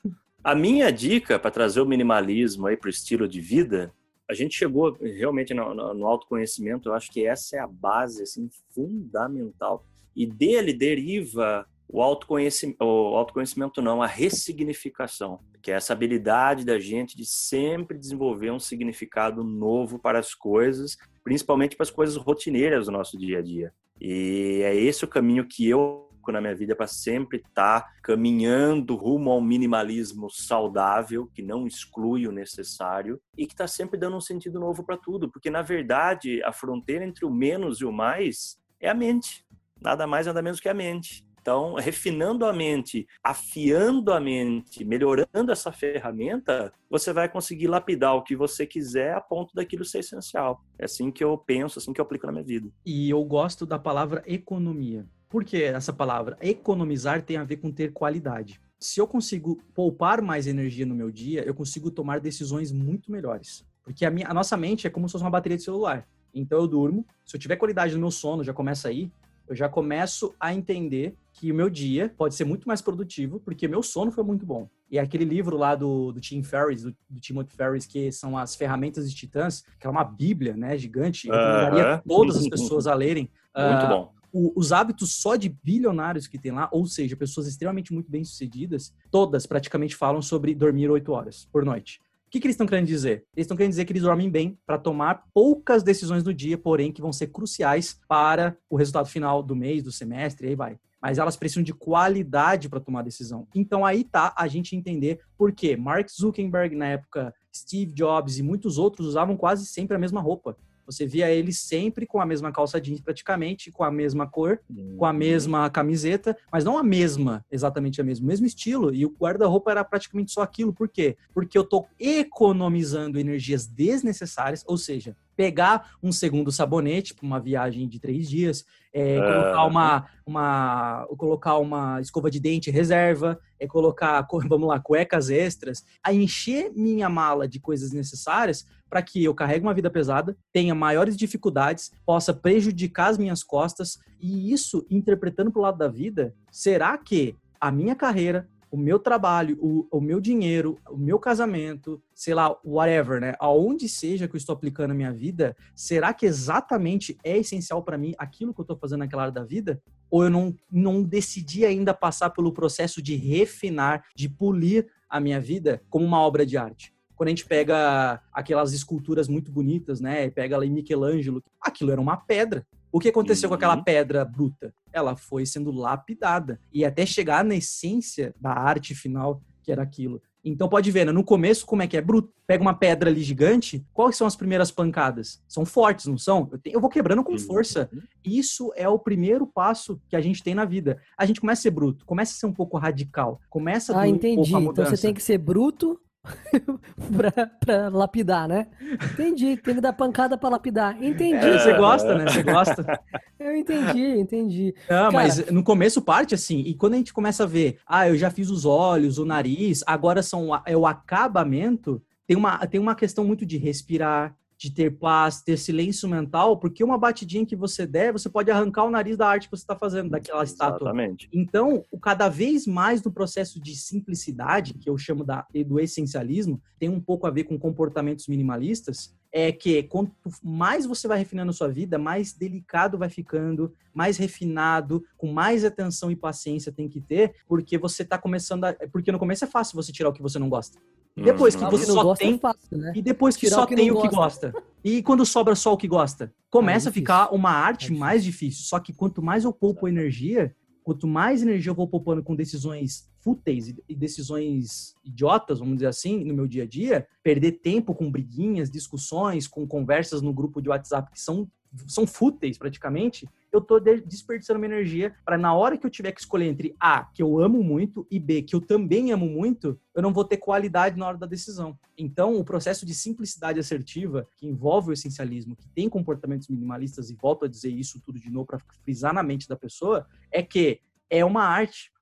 A 0.43 0.55
minha 0.55 0.91
dica 0.91 1.39
para 1.39 1.51
trazer 1.51 1.81
o 1.81 1.87
minimalismo 1.87 2.67
aí 2.67 2.77
para 2.77 2.89
o 2.89 2.91
estilo 2.91 3.29
de 3.29 3.41
vida, 3.41 3.93
a 4.29 4.35
gente 4.35 4.57
chegou 4.57 4.97
realmente 5.01 5.53
no, 5.53 5.75
no, 5.75 5.95
no, 5.95 6.07
autoconhecimento. 6.07 6.89
Eu 6.89 6.95
acho 6.95 7.11
que 7.11 7.27
essa 7.27 7.57
é 7.57 7.59
a 7.59 7.67
base 7.67 8.23
assim 8.23 8.49
fundamental 8.75 9.87
e 10.15 10.27
dele 10.27 10.73
deriva 10.73 11.67
o 11.89 12.01
autoconhecimento, 12.01 12.83
o 12.83 13.17
autoconhecimento 13.17 13.83
não, 13.83 14.03
a 14.03 14.07
ressignificação, 14.07 15.41
que 15.61 15.71
é 15.71 15.75
essa 15.75 15.93
habilidade 15.93 16.65
da 16.65 16.79
gente 16.79 17.17
de 17.17 17.27
sempre 17.27 17.99
desenvolver 17.99 18.51
um 18.51 18.59
significado 18.59 19.45
novo 19.45 19.99
para 19.99 20.19
as 20.19 20.35
coisas, 20.35 20.97
principalmente 21.23 21.77
para 21.77 21.85
as 21.85 21.91
coisas 21.91 22.17
rotineiras 22.17 22.87
do 22.87 22.93
nosso 22.93 23.19
dia 23.19 23.39
a 23.39 23.43
dia. 23.43 23.73
E 24.01 24.63
é 24.65 24.75
esse 24.75 25.05
o 25.05 25.09
caminho 25.09 25.47
que 25.47 25.69
eu 25.69 26.09
na 26.31 26.41
minha 26.41 26.55
vida 26.55 26.77
para 26.77 26.87
sempre 26.87 27.39
estar 27.39 27.81
tá 27.81 27.93
caminhando 28.03 28.95
rumo 28.95 29.31
ao 29.31 29.41
minimalismo 29.41 30.31
saudável, 30.31 31.29
que 31.35 31.43
não 31.43 31.67
exclui 31.67 32.27
o 32.29 32.33
necessário 32.33 33.21
e 33.37 33.47
que 33.47 33.55
está 33.55 33.67
sempre 33.67 33.99
dando 33.99 34.17
um 34.17 34.21
sentido 34.21 34.61
novo 34.61 34.85
para 34.85 34.97
tudo, 34.97 35.31
porque 35.31 35.51
na 35.51 35.63
verdade 35.63 36.43
a 36.45 36.53
fronteira 36.53 37.05
entre 37.05 37.25
o 37.25 37.31
menos 37.31 37.81
e 37.81 37.85
o 37.85 37.93
mais 37.93 38.59
é 38.79 38.89
a 38.89 38.95
mente, 38.95 39.45
nada 39.81 40.07
mais 40.07 40.27
nada 40.27 40.43
menos 40.43 40.61
que 40.61 40.69
a 40.69 40.75
mente. 40.75 41.25
Então, 41.43 41.75
refinando 41.75 42.47
a 42.47 42.53
mente, 42.53 43.05
afiando 43.23 44.13
a 44.13 44.21
mente, 44.21 44.85
melhorando 44.85 45.51
essa 45.51 45.73
ferramenta, 45.73 46.73
você 46.89 47.13
vai 47.13 47.29
conseguir 47.29 47.67
lapidar 47.67 48.15
o 48.15 48.23
que 48.23 48.37
você 48.37 48.65
quiser 48.65 49.15
a 49.15 49.21
ponto 49.21 49.53
daquilo 49.53 49.85
ser 49.85 49.99
essencial. 49.99 50.65
É 50.79 50.85
assim 50.85 51.11
que 51.11 51.23
eu 51.23 51.37
penso, 51.37 51.81
assim 51.81 51.93
que 51.93 52.01
eu 52.01 52.05
aplico 52.05 52.27
na 52.27 52.33
minha 52.33 52.45
vida. 52.45 52.71
E 52.87 53.11
eu 53.11 53.23
gosto 53.25 53.67
da 53.67 53.77
palavra 53.77 54.23
economia. 54.25 55.05
Por 55.33 55.47
que 55.47 55.62
essa 55.62 55.95
palavra? 55.95 56.37
Economizar 56.42 57.23
tem 57.23 57.38
a 57.38 57.42
ver 57.42 57.57
com 57.57 57.73
ter 57.73 57.90
qualidade. 57.90 58.61
Se 58.79 59.01
eu 59.01 59.07
consigo 59.07 59.62
poupar 59.75 60.21
mais 60.21 60.47
energia 60.47 60.85
no 60.85 60.95
meu 60.95 61.11
dia, 61.11 61.42
eu 61.42 61.55
consigo 61.55 61.90
tomar 61.90 62.21
decisões 62.21 62.71
muito 62.71 63.11
melhores. 63.11 63.64
Porque 63.83 64.05
a, 64.05 64.11
minha, 64.11 64.29
a 64.29 64.35
nossa 64.35 64.59
mente 64.59 64.87
é 64.87 64.90
como 64.90 65.09
se 65.09 65.12
fosse 65.12 65.25
uma 65.25 65.31
bateria 65.31 65.57
de 65.57 65.64
celular. 65.64 66.07
Então 66.35 66.59
eu 66.59 66.66
durmo, 66.66 67.07
se 67.25 67.35
eu 67.35 67.40
tiver 67.40 67.57
qualidade 67.57 67.95
no 67.95 68.01
meu 68.01 68.11
sono, 68.11 68.45
já 68.45 68.53
começa 68.53 68.88
aí, 68.88 69.11
eu 69.49 69.57
já 69.57 69.71
começo 69.71 70.35
a 70.38 70.53
entender 70.53 71.14
que 71.33 71.51
o 71.51 71.55
meu 71.55 71.71
dia 71.71 72.12
pode 72.14 72.35
ser 72.35 72.45
muito 72.45 72.68
mais 72.68 72.83
produtivo, 72.83 73.40
porque 73.40 73.66
meu 73.66 73.83
sono 73.83 74.12
foi 74.12 74.23
muito 74.23 74.45
bom. 74.45 74.68
E 74.90 74.99
aquele 74.99 75.25
livro 75.25 75.57
lá 75.57 75.75
do, 75.75 76.12
do 76.12 76.21
Tim 76.21 76.42
Ferriss, 76.42 76.83
do, 76.83 76.95
do 77.09 77.21
Timothy 77.21 77.57
Ferriss, 77.57 77.87
que 77.87 78.12
são 78.12 78.37
as 78.37 78.55
ferramentas 78.55 79.09
de 79.09 79.16
titãs, 79.16 79.64
que 79.81 79.87
é 79.87 79.90
uma 79.90 80.05
bíblia, 80.05 80.55
né, 80.55 80.77
gigante, 80.77 81.27
eu 81.27 81.33
recomendaria 81.33 81.95
uh 81.95 81.99
-huh. 81.99 82.03
todas 82.07 82.37
as 82.37 82.47
pessoas 82.49 82.87
a 82.87 82.92
lerem. 82.92 83.31
Muito 83.57 83.87
uh, 83.87 83.88
bom 83.88 84.22
o, 84.33 84.53
os 84.59 84.73
hábitos 84.73 85.12
só 85.16 85.37
de 85.37 85.49
bilionários 85.49 86.27
que 86.27 86.38
tem 86.38 86.53
lá, 86.53 86.68
ou 86.73 86.87
seja, 86.87 87.16
pessoas 87.16 87.47
extremamente 87.47 87.92
muito 87.92 88.11
bem-sucedidas, 88.11 88.95
todas 89.11 89.47
praticamente 89.47 89.95
falam 89.95 90.23
sobre 90.23 90.55
dormir 90.55 90.90
oito 90.90 91.12
horas 91.12 91.49
por 91.53 91.64
noite. 91.64 92.01
O 92.27 92.31
que, 92.33 92.40
que 92.40 92.47
eles 92.47 92.55
estão 92.55 92.66
querendo 92.66 92.87
dizer? 92.87 93.27
Eles 93.37 93.45
estão 93.45 93.57
querendo 93.57 93.73
dizer 93.73 93.85
que 93.85 93.92
eles 93.92 94.05
dormem 94.05 94.31
bem 94.31 94.59
para 94.66 94.79
tomar 94.79 95.25
poucas 95.35 95.83
decisões 95.83 96.25
no 96.25 96.33
dia, 96.33 96.57
porém 96.57 96.90
que 96.90 97.03
vão 97.03 97.12
ser 97.12 97.27
cruciais 97.27 98.01
para 98.09 98.57
o 98.71 98.77
resultado 98.77 99.07
final 99.07 99.42
do 99.42 99.55
mês, 99.55 99.83
do 99.83 99.92
semestre, 99.92 100.47
e 100.47 100.51
aí 100.51 100.57
vai 100.57 100.79
mas 101.03 101.18
elas 101.18 101.37
precisam 101.37 101.64
de 101.64 101.75
qualidade 101.75 102.68
para 102.68 102.79
tomar 102.79 103.03
decisão. 103.03 103.49
Então 103.53 103.85
aí 103.85 104.05
tá 104.05 104.33
a 104.38 104.47
gente 104.47 104.77
entender 104.77 105.18
por 105.37 105.51
que 105.51 105.77
Mark 105.77 106.09
Zuckerberg 106.09 106.77
na 106.77 106.87
época, 106.87 107.35
Steve 107.53 107.92
Jobs 107.92 108.38
e 108.38 108.42
muitos 108.42 108.79
outros 108.79 109.09
usavam 109.09 109.37
quase 109.37 109.66
sempre 109.66 109.97
a 109.97 109.99
mesma 109.99 110.21
roupa. 110.21 110.57
Você 110.87 111.07
via 111.07 111.31
ele 111.31 111.53
sempre 111.53 112.07
com 112.07 112.21
a 112.21 112.27
mesma 112.27 112.53
calça 112.53 112.81
jeans, 112.81 113.01
praticamente, 113.01 113.71
com 113.71 113.85
a 113.85 113.90
mesma 113.90 114.27
cor, 114.27 114.61
uhum. 114.68 114.97
com 114.99 115.05
a 115.05 115.11
uhum. 115.11 115.16
mesma 115.16 115.71
camiseta, 115.71 116.37
mas 116.51 116.64
não 116.64 116.77
a 116.79 116.83
mesma, 116.83 117.45
exatamente 117.51 118.01
a 118.01 118.05
mesma, 118.05 118.25
o 118.25 118.29
mesmo 118.29 118.47
estilo. 118.47 118.95
E 118.95 119.05
o 119.07 119.11
guarda-roupa 119.11 119.71
era 119.71 119.85
praticamente 119.85 120.33
só 120.33 120.42
aquilo. 120.42 120.73
Por 120.73 120.88
quê? 120.88 121.16
Porque 121.33 121.57
eu 121.57 121.64
tô 121.64 121.87
economizando 121.99 123.18
energias 123.18 123.66
desnecessárias, 123.66 124.64
ou 124.66 124.77
seja, 124.77 125.16
pegar 125.37 125.92
um 126.03 126.12
segundo 126.12 126.53
sabonete 126.53 127.14
para 127.14 127.27
uma 127.27 127.40
viagem 127.40 127.88
de 127.88 127.99
três 127.99 128.29
dias, 128.29 128.64
é, 128.92 129.16
colocar 129.18 129.64
uma, 129.64 130.07
uma, 130.27 131.07
colocar 131.16 131.59
uma 131.59 132.01
escova 132.01 132.31
de 132.31 132.38
dente 132.38 132.71
reserva, 132.71 133.38
é 133.59 133.66
colocar, 133.66 134.27
vamos 134.49 134.68
lá, 134.68 134.79
cuecas 134.79 135.31
extras, 135.31 135.85
a 136.03 136.12
encher 136.12 136.71
minha 136.75 137.09
mala 137.09 137.49
de 137.49 137.59
coisas 137.59 137.92
necessárias 137.92 138.66
para 138.88 139.03
que 139.03 139.25
eu 139.25 139.35
carregue 139.35 139.64
uma 139.64 139.73
vida 139.73 139.90
pesada, 139.90 140.37
tenha 140.53 140.75
maiores 140.75 141.16
dificuldades, 141.16 141.90
possa 142.05 142.35
prejudicar 142.35 143.09
as 143.09 143.16
minhas 143.16 143.42
costas 143.42 143.99
e 144.21 144.52
isso 144.52 144.87
interpretando 144.90 145.50
para 145.50 145.61
o 145.61 145.63
lado 145.63 145.79
da 145.79 145.88
vida, 145.88 146.35
será 146.50 146.98
que 146.98 147.35
a 147.59 147.71
minha 147.71 147.94
carreira, 147.94 148.48
o 148.73 148.77
meu 148.79 148.98
trabalho, 148.98 149.58
o, 149.60 149.87
o 149.90 150.00
meu 150.00 150.18
dinheiro, 150.18 150.79
o 150.88 150.96
meu 150.96 151.18
casamento, 151.18 152.02
sei 152.14 152.33
lá, 152.33 152.56
whatever, 152.64 153.20
né? 153.20 153.35
Aonde 153.38 153.87
seja 153.87 154.27
que 154.27 154.35
eu 154.35 154.38
estou 154.38 154.54
aplicando 154.54 154.92
a 154.92 154.94
minha 154.94 155.12
vida, 155.12 155.54
será 155.77 156.14
que 156.14 156.25
exatamente 156.25 157.18
é 157.23 157.37
essencial 157.37 157.83
para 157.83 157.98
mim 157.98 158.14
aquilo 158.16 158.54
que 158.54 158.60
eu 158.60 158.64
estou 158.64 158.79
fazendo 158.79 159.00
naquela 159.00 159.25
área 159.25 159.35
da 159.35 159.44
vida? 159.44 159.83
Ou 160.10 160.25
eu 160.25 160.31
não, 160.31 160.56
não 160.70 161.02
decidi 161.02 161.66
ainda 161.66 161.92
passar 161.92 162.31
pelo 162.31 162.50
processo 162.50 163.02
de 163.02 163.14
refinar, 163.14 164.06
de 164.16 164.27
polir 164.27 164.88
a 165.06 165.20
minha 165.20 165.38
vida 165.38 165.83
como 165.90 166.06
uma 166.06 166.20
obra 166.20 166.46
de 166.46 166.56
arte? 166.56 166.94
Quando 167.14 167.29
a 167.29 167.31
gente 167.33 167.44
pega 167.44 168.23
aquelas 168.33 168.73
esculturas 168.73 169.29
muito 169.29 169.52
bonitas, 169.52 170.00
né? 170.00 170.31
Pega 170.31 170.64
em 170.64 170.70
Michelangelo, 170.70 171.44
aquilo 171.60 171.92
era 171.92 172.00
uma 172.00 172.16
pedra 172.16 172.66
O 172.93 173.01
que 173.01 173.09
aconteceu 173.09 173.49
Uhum. 173.49 173.51
com 173.51 173.55
aquela 173.57 173.83
pedra 173.83 174.25
bruta? 174.25 174.75
Ela 174.93 175.17
foi 175.17 175.47
sendo 175.47 175.71
lapidada 175.73 176.61
e 176.73 176.85
até 176.85 177.07
chegar 177.07 177.43
na 177.45 177.55
essência 177.55 178.35
da 178.38 178.51
arte 178.53 178.95
final, 178.95 179.43
que 179.63 179.73
era 179.73 179.83
aquilo. 179.83 180.21
Então 180.45 180.69
pode 180.69 180.90
ver, 180.90 181.07
né? 181.07 181.13
no 181.13 181.23
começo, 181.25 181.65
como 181.65 181.83
é 181.83 181.87
que 181.87 181.97
é 181.97 182.01
bruto? 182.01 182.33
Pega 182.49 182.61
uma 182.63 182.75
pedra 182.75 183.09
ali 183.09 183.23
gigante, 183.23 183.87
quais 183.93 184.17
são 184.17 184.27
as 184.27 184.35
primeiras 184.35 184.73
pancadas? 184.73 185.40
São 185.49 185.65
fortes, 185.65 186.07
não 186.07 186.19
são? 186.19 186.49
Eu, 186.53 186.59
tenho- 186.59 186.75
eu 186.75 186.81
vou 186.81 186.90
quebrando 186.90 187.23
com 187.23 187.33
Uhum. 187.33 187.38
força. 187.38 187.88
Isso 188.25 188.73
é 188.77 188.88
o 188.88 188.99
primeiro 188.99 189.47
passo 189.47 190.01
que 190.09 190.17
a 190.17 190.21
gente 190.21 190.43
tem 190.43 190.53
na 190.55 190.65
vida. 190.65 191.01
A 191.17 191.25
gente 191.25 191.40
começa 191.40 191.61
a 191.61 191.63
ser 191.63 191.71
bruto, 191.71 192.05
começa 192.05 192.33
a 192.33 192.35
ser 192.35 192.47
um 192.47 192.53
pouco 192.53 192.77
radical, 192.77 193.40
começa 193.49 193.97
a 193.97 194.03
Ah, 194.03 194.05
um 194.05 194.07
entendi. 194.07 194.51
pouco 194.51 194.69
a 194.69 194.71
Então 194.73 194.85
você 194.85 195.01
tem 195.01 195.15
que 195.15 195.23
ser 195.23 195.38
bruto 195.38 195.99
pra, 197.16 197.46
pra 197.58 197.88
lapidar, 197.88 198.46
né? 198.46 198.68
Entendi. 199.12 199.56
Que 199.56 199.75
dar 199.75 199.92
pancada 199.92 200.38
pra 200.38 200.48
lapidar. 200.48 201.02
Entendi. 201.02 201.46
É, 201.46 201.58
você 201.58 201.73
gosta, 201.75 202.14
né? 202.16 202.29
Você 202.29 202.42
gosta. 202.42 203.00
Eu 203.38 203.56
entendi, 203.56 204.20
entendi. 204.20 204.75
Não, 204.88 204.96
Cara- 204.96 205.12
mas 205.12 205.50
no 205.50 205.64
começo 205.64 206.00
parte 206.00 206.33
assim, 206.35 206.60
e 206.60 206.75
quando 206.75 206.94
a 206.94 206.96
gente 206.96 207.12
começa 207.12 207.42
a 207.42 207.46
ver, 207.46 207.79
ah, 207.85 208.08
eu 208.08 208.16
já 208.16 208.31
fiz 208.31 208.50
os 208.50 208.64
olhos, 208.64 209.18
o 209.18 209.25
nariz, 209.25 209.83
agora 209.85 210.23
são 210.23 210.50
é 210.64 210.77
o 210.77 210.87
acabamento, 210.87 212.00
tem 212.25 212.37
uma, 212.37 212.64
tem 212.68 212.81
uma 212.81 212.94
questão 212.94 213.25
muito 213.25 213.44
de 213.44 213.58
respirar, 213.58 214.33
de 214.63 214.71
ter 214.71 214.92
paz, 214.92 215.42
ter 215.42 215.56
silêncio 215.56 216.08
mental, 216.08 216.56
porque 216.56 216.85
uma 216.85 216.96
batidinha 216.96 217.44
que 217.44 217.56
você 217.56 217.85
der, 217.85 218.13
você 218.13 218.31
pode 218.31 218.48
arrancar 218.48 218.85
o 218.85 218.90
nariz 218.90 219.17
da 219.17 219.27
arte 219.27 219.48
que 219.48 219.56
você 219.56 219.65
está 219.65 219.75
fazendo, 219.75 220.10
daquela 220.10 220.44
estátua. 220.44 220.88
Exatamente. 220.88 221.29
Então, 221.33 221.85
o 221.90 221.98
cada 221.98 222.29
vez 222.29 222.65
mais 222.65 223.02
no 223.02 223.10
processo 223.10 223.60
de 223.60 223.75
simplicidade, 223.75 224.75
que 224.75 224.88
eu 224.88 224.96
chamo 224.96 225.25
da, 225.25 225.44
do 225.67 225.81
essencialismo, 225.81 226.63
tem 226.79 226.88
um 226.88 227.00
pouco 227.00 227.27
a 227.27 227.31
ver 227.31 227.44
com 227.44 227.58
comportamentos 227.58 228.29
minimalistas, 228.29 229.13
é 229.33 229.50
que 229.50 229.83
quanto 229.85 230.13
mais 230.42 230.87
você 230.87 231.08
vai 231.08 231.19
refinando 231.19 231.50
a 231.50 231.54
sua 231.54 231.69
vida, 231.69 231.98
mais 231.98 232.33
delicado 232.33 232.98
vai 232.98 233.08
ficando, 233.08 233.73
mais 233.92 234.17
refinado, 234.17 235.02
com 235.17 235.33
mais 235.33 235.65
atenção 235.65 236.08
e 236.10 236.15
paciência 236.17 236.71
tem 236.71 236.88
que 236.88 237.00
ter, 237.00 237.35
porque 237.48 237.77
você 237.77 238.02
está 238.02 238.17
começando 238.17 238.65
a... 238.65 238.75
Porque 238.92 239.10
no 239.10 239.19
começo 239.19 239.44
é 239.44 239.48
fácil 239.48 239.75
você 239.75 239.90
tirar 239.90 240.10
o 240.10 240.13
que 240.13 240.23
você 240.23 240.38
não 240.38 240.48
gosta. 240.48 240.79
Depois 241.17 241.54
que 241.54 241.63
o 241.65 241.71
você 241.71 241.87
só 241.87 242.15
tem- 242.15 242.35
é 242.35 242.38
fácil, 242.38 242.79
né? 242.79 242.92
E 242.96 243.02
depois 243.02 243.37
que 243.37 243.46
Tirar 243.46 243.56
só 243.56 243.65
o 243.65 243.67
que 243.67 243.77
tem 243.77 243.90
o 243.90 244.00
que 244.00 244.08
gosta. 244.08 244.50
gosta. 244.52 244.65
E 244.83 245.02
quando 245.02 245.27
sobra 245.27 245.54
só 245.54 245.73
o 245.75 245.77
que 245.77 245.87
gosta? 245.87 246.33
Começa 246.50 246.88
É 246.88 246.90
a 246.90 246.92
ficar 246.92 247.35
uma 247.35 247.50
arte 247.50 247.81
difícil. 247.83 248.00
mais 248.00 248.25
difícil. 248.25 248.65
Só 248.65 248.81
que 248.81 248.92
quanto 248.92 249.23
mais 249.23 249.44
eu 249.44 249.52
poupo 249.52 249.87
energia, 249.87 250.54
quanto 250.83 251.06
mais 251.06 251.42
energia 251.42 251.71
eu 251.71 251.75
vou 251.75 251.87
poupando 251.87 252.23
com 252.23 252.35
decisões 252.35 253.08
fúteis 253.21 253.69
e- 253.69 253.85
e 253.88 253.94
decisões 253.94 254.94
idiotas, 255.04 255.58
vamos 255.60 255.75
dizer 255.75 255.87
assim, 255.87 256.25
no 256.25 256.35
meu 256.35 256.46
dia 256.46 256.65
a 256.65 256.67
dia, 256.67 257.06
perder 257.23 257.52
tempo 257.52 257.94
com 257.94 258.10
briguinhas, 258.10 258.71
discussões, 258.71 259.46
com 259.46 259.67
conversas 259.67 260.23
no 260.23 260.33
grupo 260.33 260.60
de 260.60 260.69
WhatsApp 260.71 261.13
que 261.13 261.21
são, 261.21 261.46
são 261.87 262.06
fúteis 262.06 262.58
praticamente, 262.58 263.29
eu 263.53 263.61
tô 263.61 263.79
de- 263.79 264.00
desperdiçando 264.00 264.59
minha 264.59 264.73
energia 264.73 265.15
para 265.25 265.37
na 265.37 265.55
hora 265.55 265.77
que 265.77 265.87
eu 265.87 265.90
tiver 265.90 266.13
que 266.13 266.21
escolher 266.21 266.46
entre 266.46 266.75
A, 266.81 267.05
que 267.05 267.23
eu 267.23 267.38
amo 267.38 267.63
muito, 267.63 268.07
e 268.11 268.19
B, 268.19 268.42
que 268.42 268.57
eu 268.57 268.61
também 268.61 269.13
amo 269.13 269.27
muito, 269.27 269.79
eu 269.94 270.03
não 270.03 270.13
vou 270.13 270.25
ter 270.25 270.38
qualidade 270.38 270.98
na 270.98 271.07
hora 271.07 271.19
da 271.19 271.27
decisão. 271.27 271.79
Então, 271.96 272.37
o 272.37 272.44
processo 272.44 272.87
de 272.87 272.94
simplicidade 272.94 273.61
assertiva, 273.61 274.27
que 274.37 274.46
envolve 274.46 274.90
o 274.90 274.92
essencialismo, 274.92 275.55
que 275.55 275.69
tem 275.69 275.88
comportamentos 275.88 276.48
minimalistas, 276.48 277.11
e 277.11 277.15
volto 277.15 277.44
a 277.44 277.48
dizer 277.48 277.69
isso 277.69 278.00
tudo 278.00 278.19
de 278.19 278.31
novo 278.31 278.46
para 278.46 278.59
frisar 278.83 279.13
na 279.13 279.23
mente 279.23 279.46
da 279.46 279.57
pessoa, 279.57 280.07
é 280.31 280.42
que 280.42 280.81
é 281.11 281.25
uma 281.25 281.44
arte. 281.44 281.92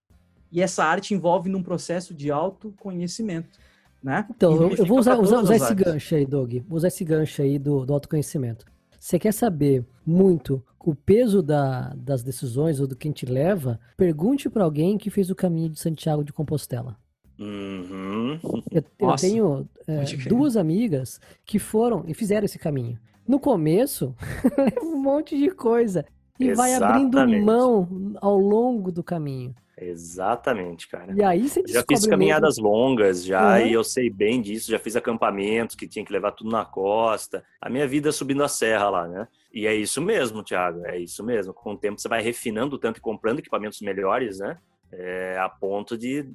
E 0.53 0.62
essa 0.62 0.84
arte 0.84 1.14
envolve 1.14 1.48
num 1.48 1.62
processo 1.62 2.14
de 2.14 2.30
autoconhecimento. 2.30 3.59
Né? 4.03 4.26
Então, 4.30 4.53
eu, 4.72 4.86
vou 4.86 4.98
usar, 4.98 5.18
usar, 5.18 5.42
usar 5.42 5.57
esse 5.57 5.74
gancho 5.74 6.14
aí, 6.14 6.24
Doug. 6.24 6.55
Vou 6.66 6.76
usar 6.76 6.88
esse 6.88 7.05
gancho 7.05 7.42
aí 7.42 7.59
do, 7.59 7.84
do 7.84 7.92
autoconhecimento. 7.92 8.64
Você 9.01 9.18
quer 9.18 9.32
saber 9.32 9.84
muito 10.07 10.62
o 10.78 10.94
peso 10.94 11.42
da- 11.42 11.94
das 11.96 12.22
decisões 12.22 12.80
ou 12.80 12.86
do 12.86 12.94
que 12.94 13.11
te 13.12 13.24
leva? 13.24 13.80
Pergunte 13.96 14.48
para 14.51 14.62
alguém 14.62 14.98
que 14.98 15.09
fez 15.09 15.30
o 15.30 15.34
caminho 15.34 15.70
de 15.70 15.80
Santiago 15.80 16.22
de 16.22 16.34
Compostela. 16.34 16.96
Uhum. 17.38 18.38
Eu, 18.70 18.84
eu 18.98 19.07
Nossa, 19.09 19.26
tenho 19.26 19.66
é, 19.88 20.05
duas 20.28 20.57
amigas 20.59 21.18
que 21.46 21.59
foram 21.59 22.05
e 22.07 22.12
fizeram 22.12 22.44
esse 22.44 22.59
caminho. 22.59 22.98
No 23.26 23.40
começo, 23.40 24.14
um 24.82 25.01
monte 25.01 25.38
de 25.38 25.51
coisa. 25.51 26.05
E 26.38 26.53
vai 26.53 26.74
abrindo 26.74 27.16
Exatamente. 27.16 27.44
mão 27.44 28.14
ao 28.20 28.38
longo 28.38 28.92
do 28.92 29.03
caminho. 29.03 29.55
Exatamente, 29.81 30.87
cara. 30.89 31.14
E 31.16 31.22
aí 31.22 31.49
você 31.49 31.62
já 31.66 31.83
fiz 31.89 32.07
caminhadas 32.07 32.59
longas 32.59 33.24
já 33.24 33.59
Uhum. 33.59 33.66
e 33.66 33.72
eu 33.72 33.83
sei 33.83 34.11
bem 34.11 34.43
disso, 34.43 34.70
já 34.70 34.78
fiz 34.78 34.95
acampamentos 34.95 35.74
que 35.74 35.89
tinha 35.89 36.05
que 36.05 36.12
levar 36.12 36.33
tudo 36.33 36.51
na 36.51 36.64
costa. 36.64 37.43
A 37.61 37.70
minha 37.70 37.87
vida 37.89 38.12
subindo 38.12 38.45
a 38.45 38.49
serra 38.49 38.91
lá, 38.91 39.09
né? 39.09 39.26
E 39.53 39.66
é 39.66 39.74
isso 39.74 40.03
mesmo, 40.03 40.43
Thiago, 40.45 40.85
é 40.87 40.99
isso 40.99 41.24
mesmo. 41.24 41.55
Com 41.55 41.72
o 41.72 41.76
tempo 41.78 42.01
você 42.01 42.09
vai 42.09 42.22
refinando 42.22 42.78
tanto 42.78 42.99
e 42.99 43.01
comprando 43.01 43.39
equipamentos 43.39 43.81
melhores, 43.81 44.39
né? 44.39 44.59
É, 44.93 45.39
a 45.39 45.49
ponto 45.49 45.97
de 45.97 46.26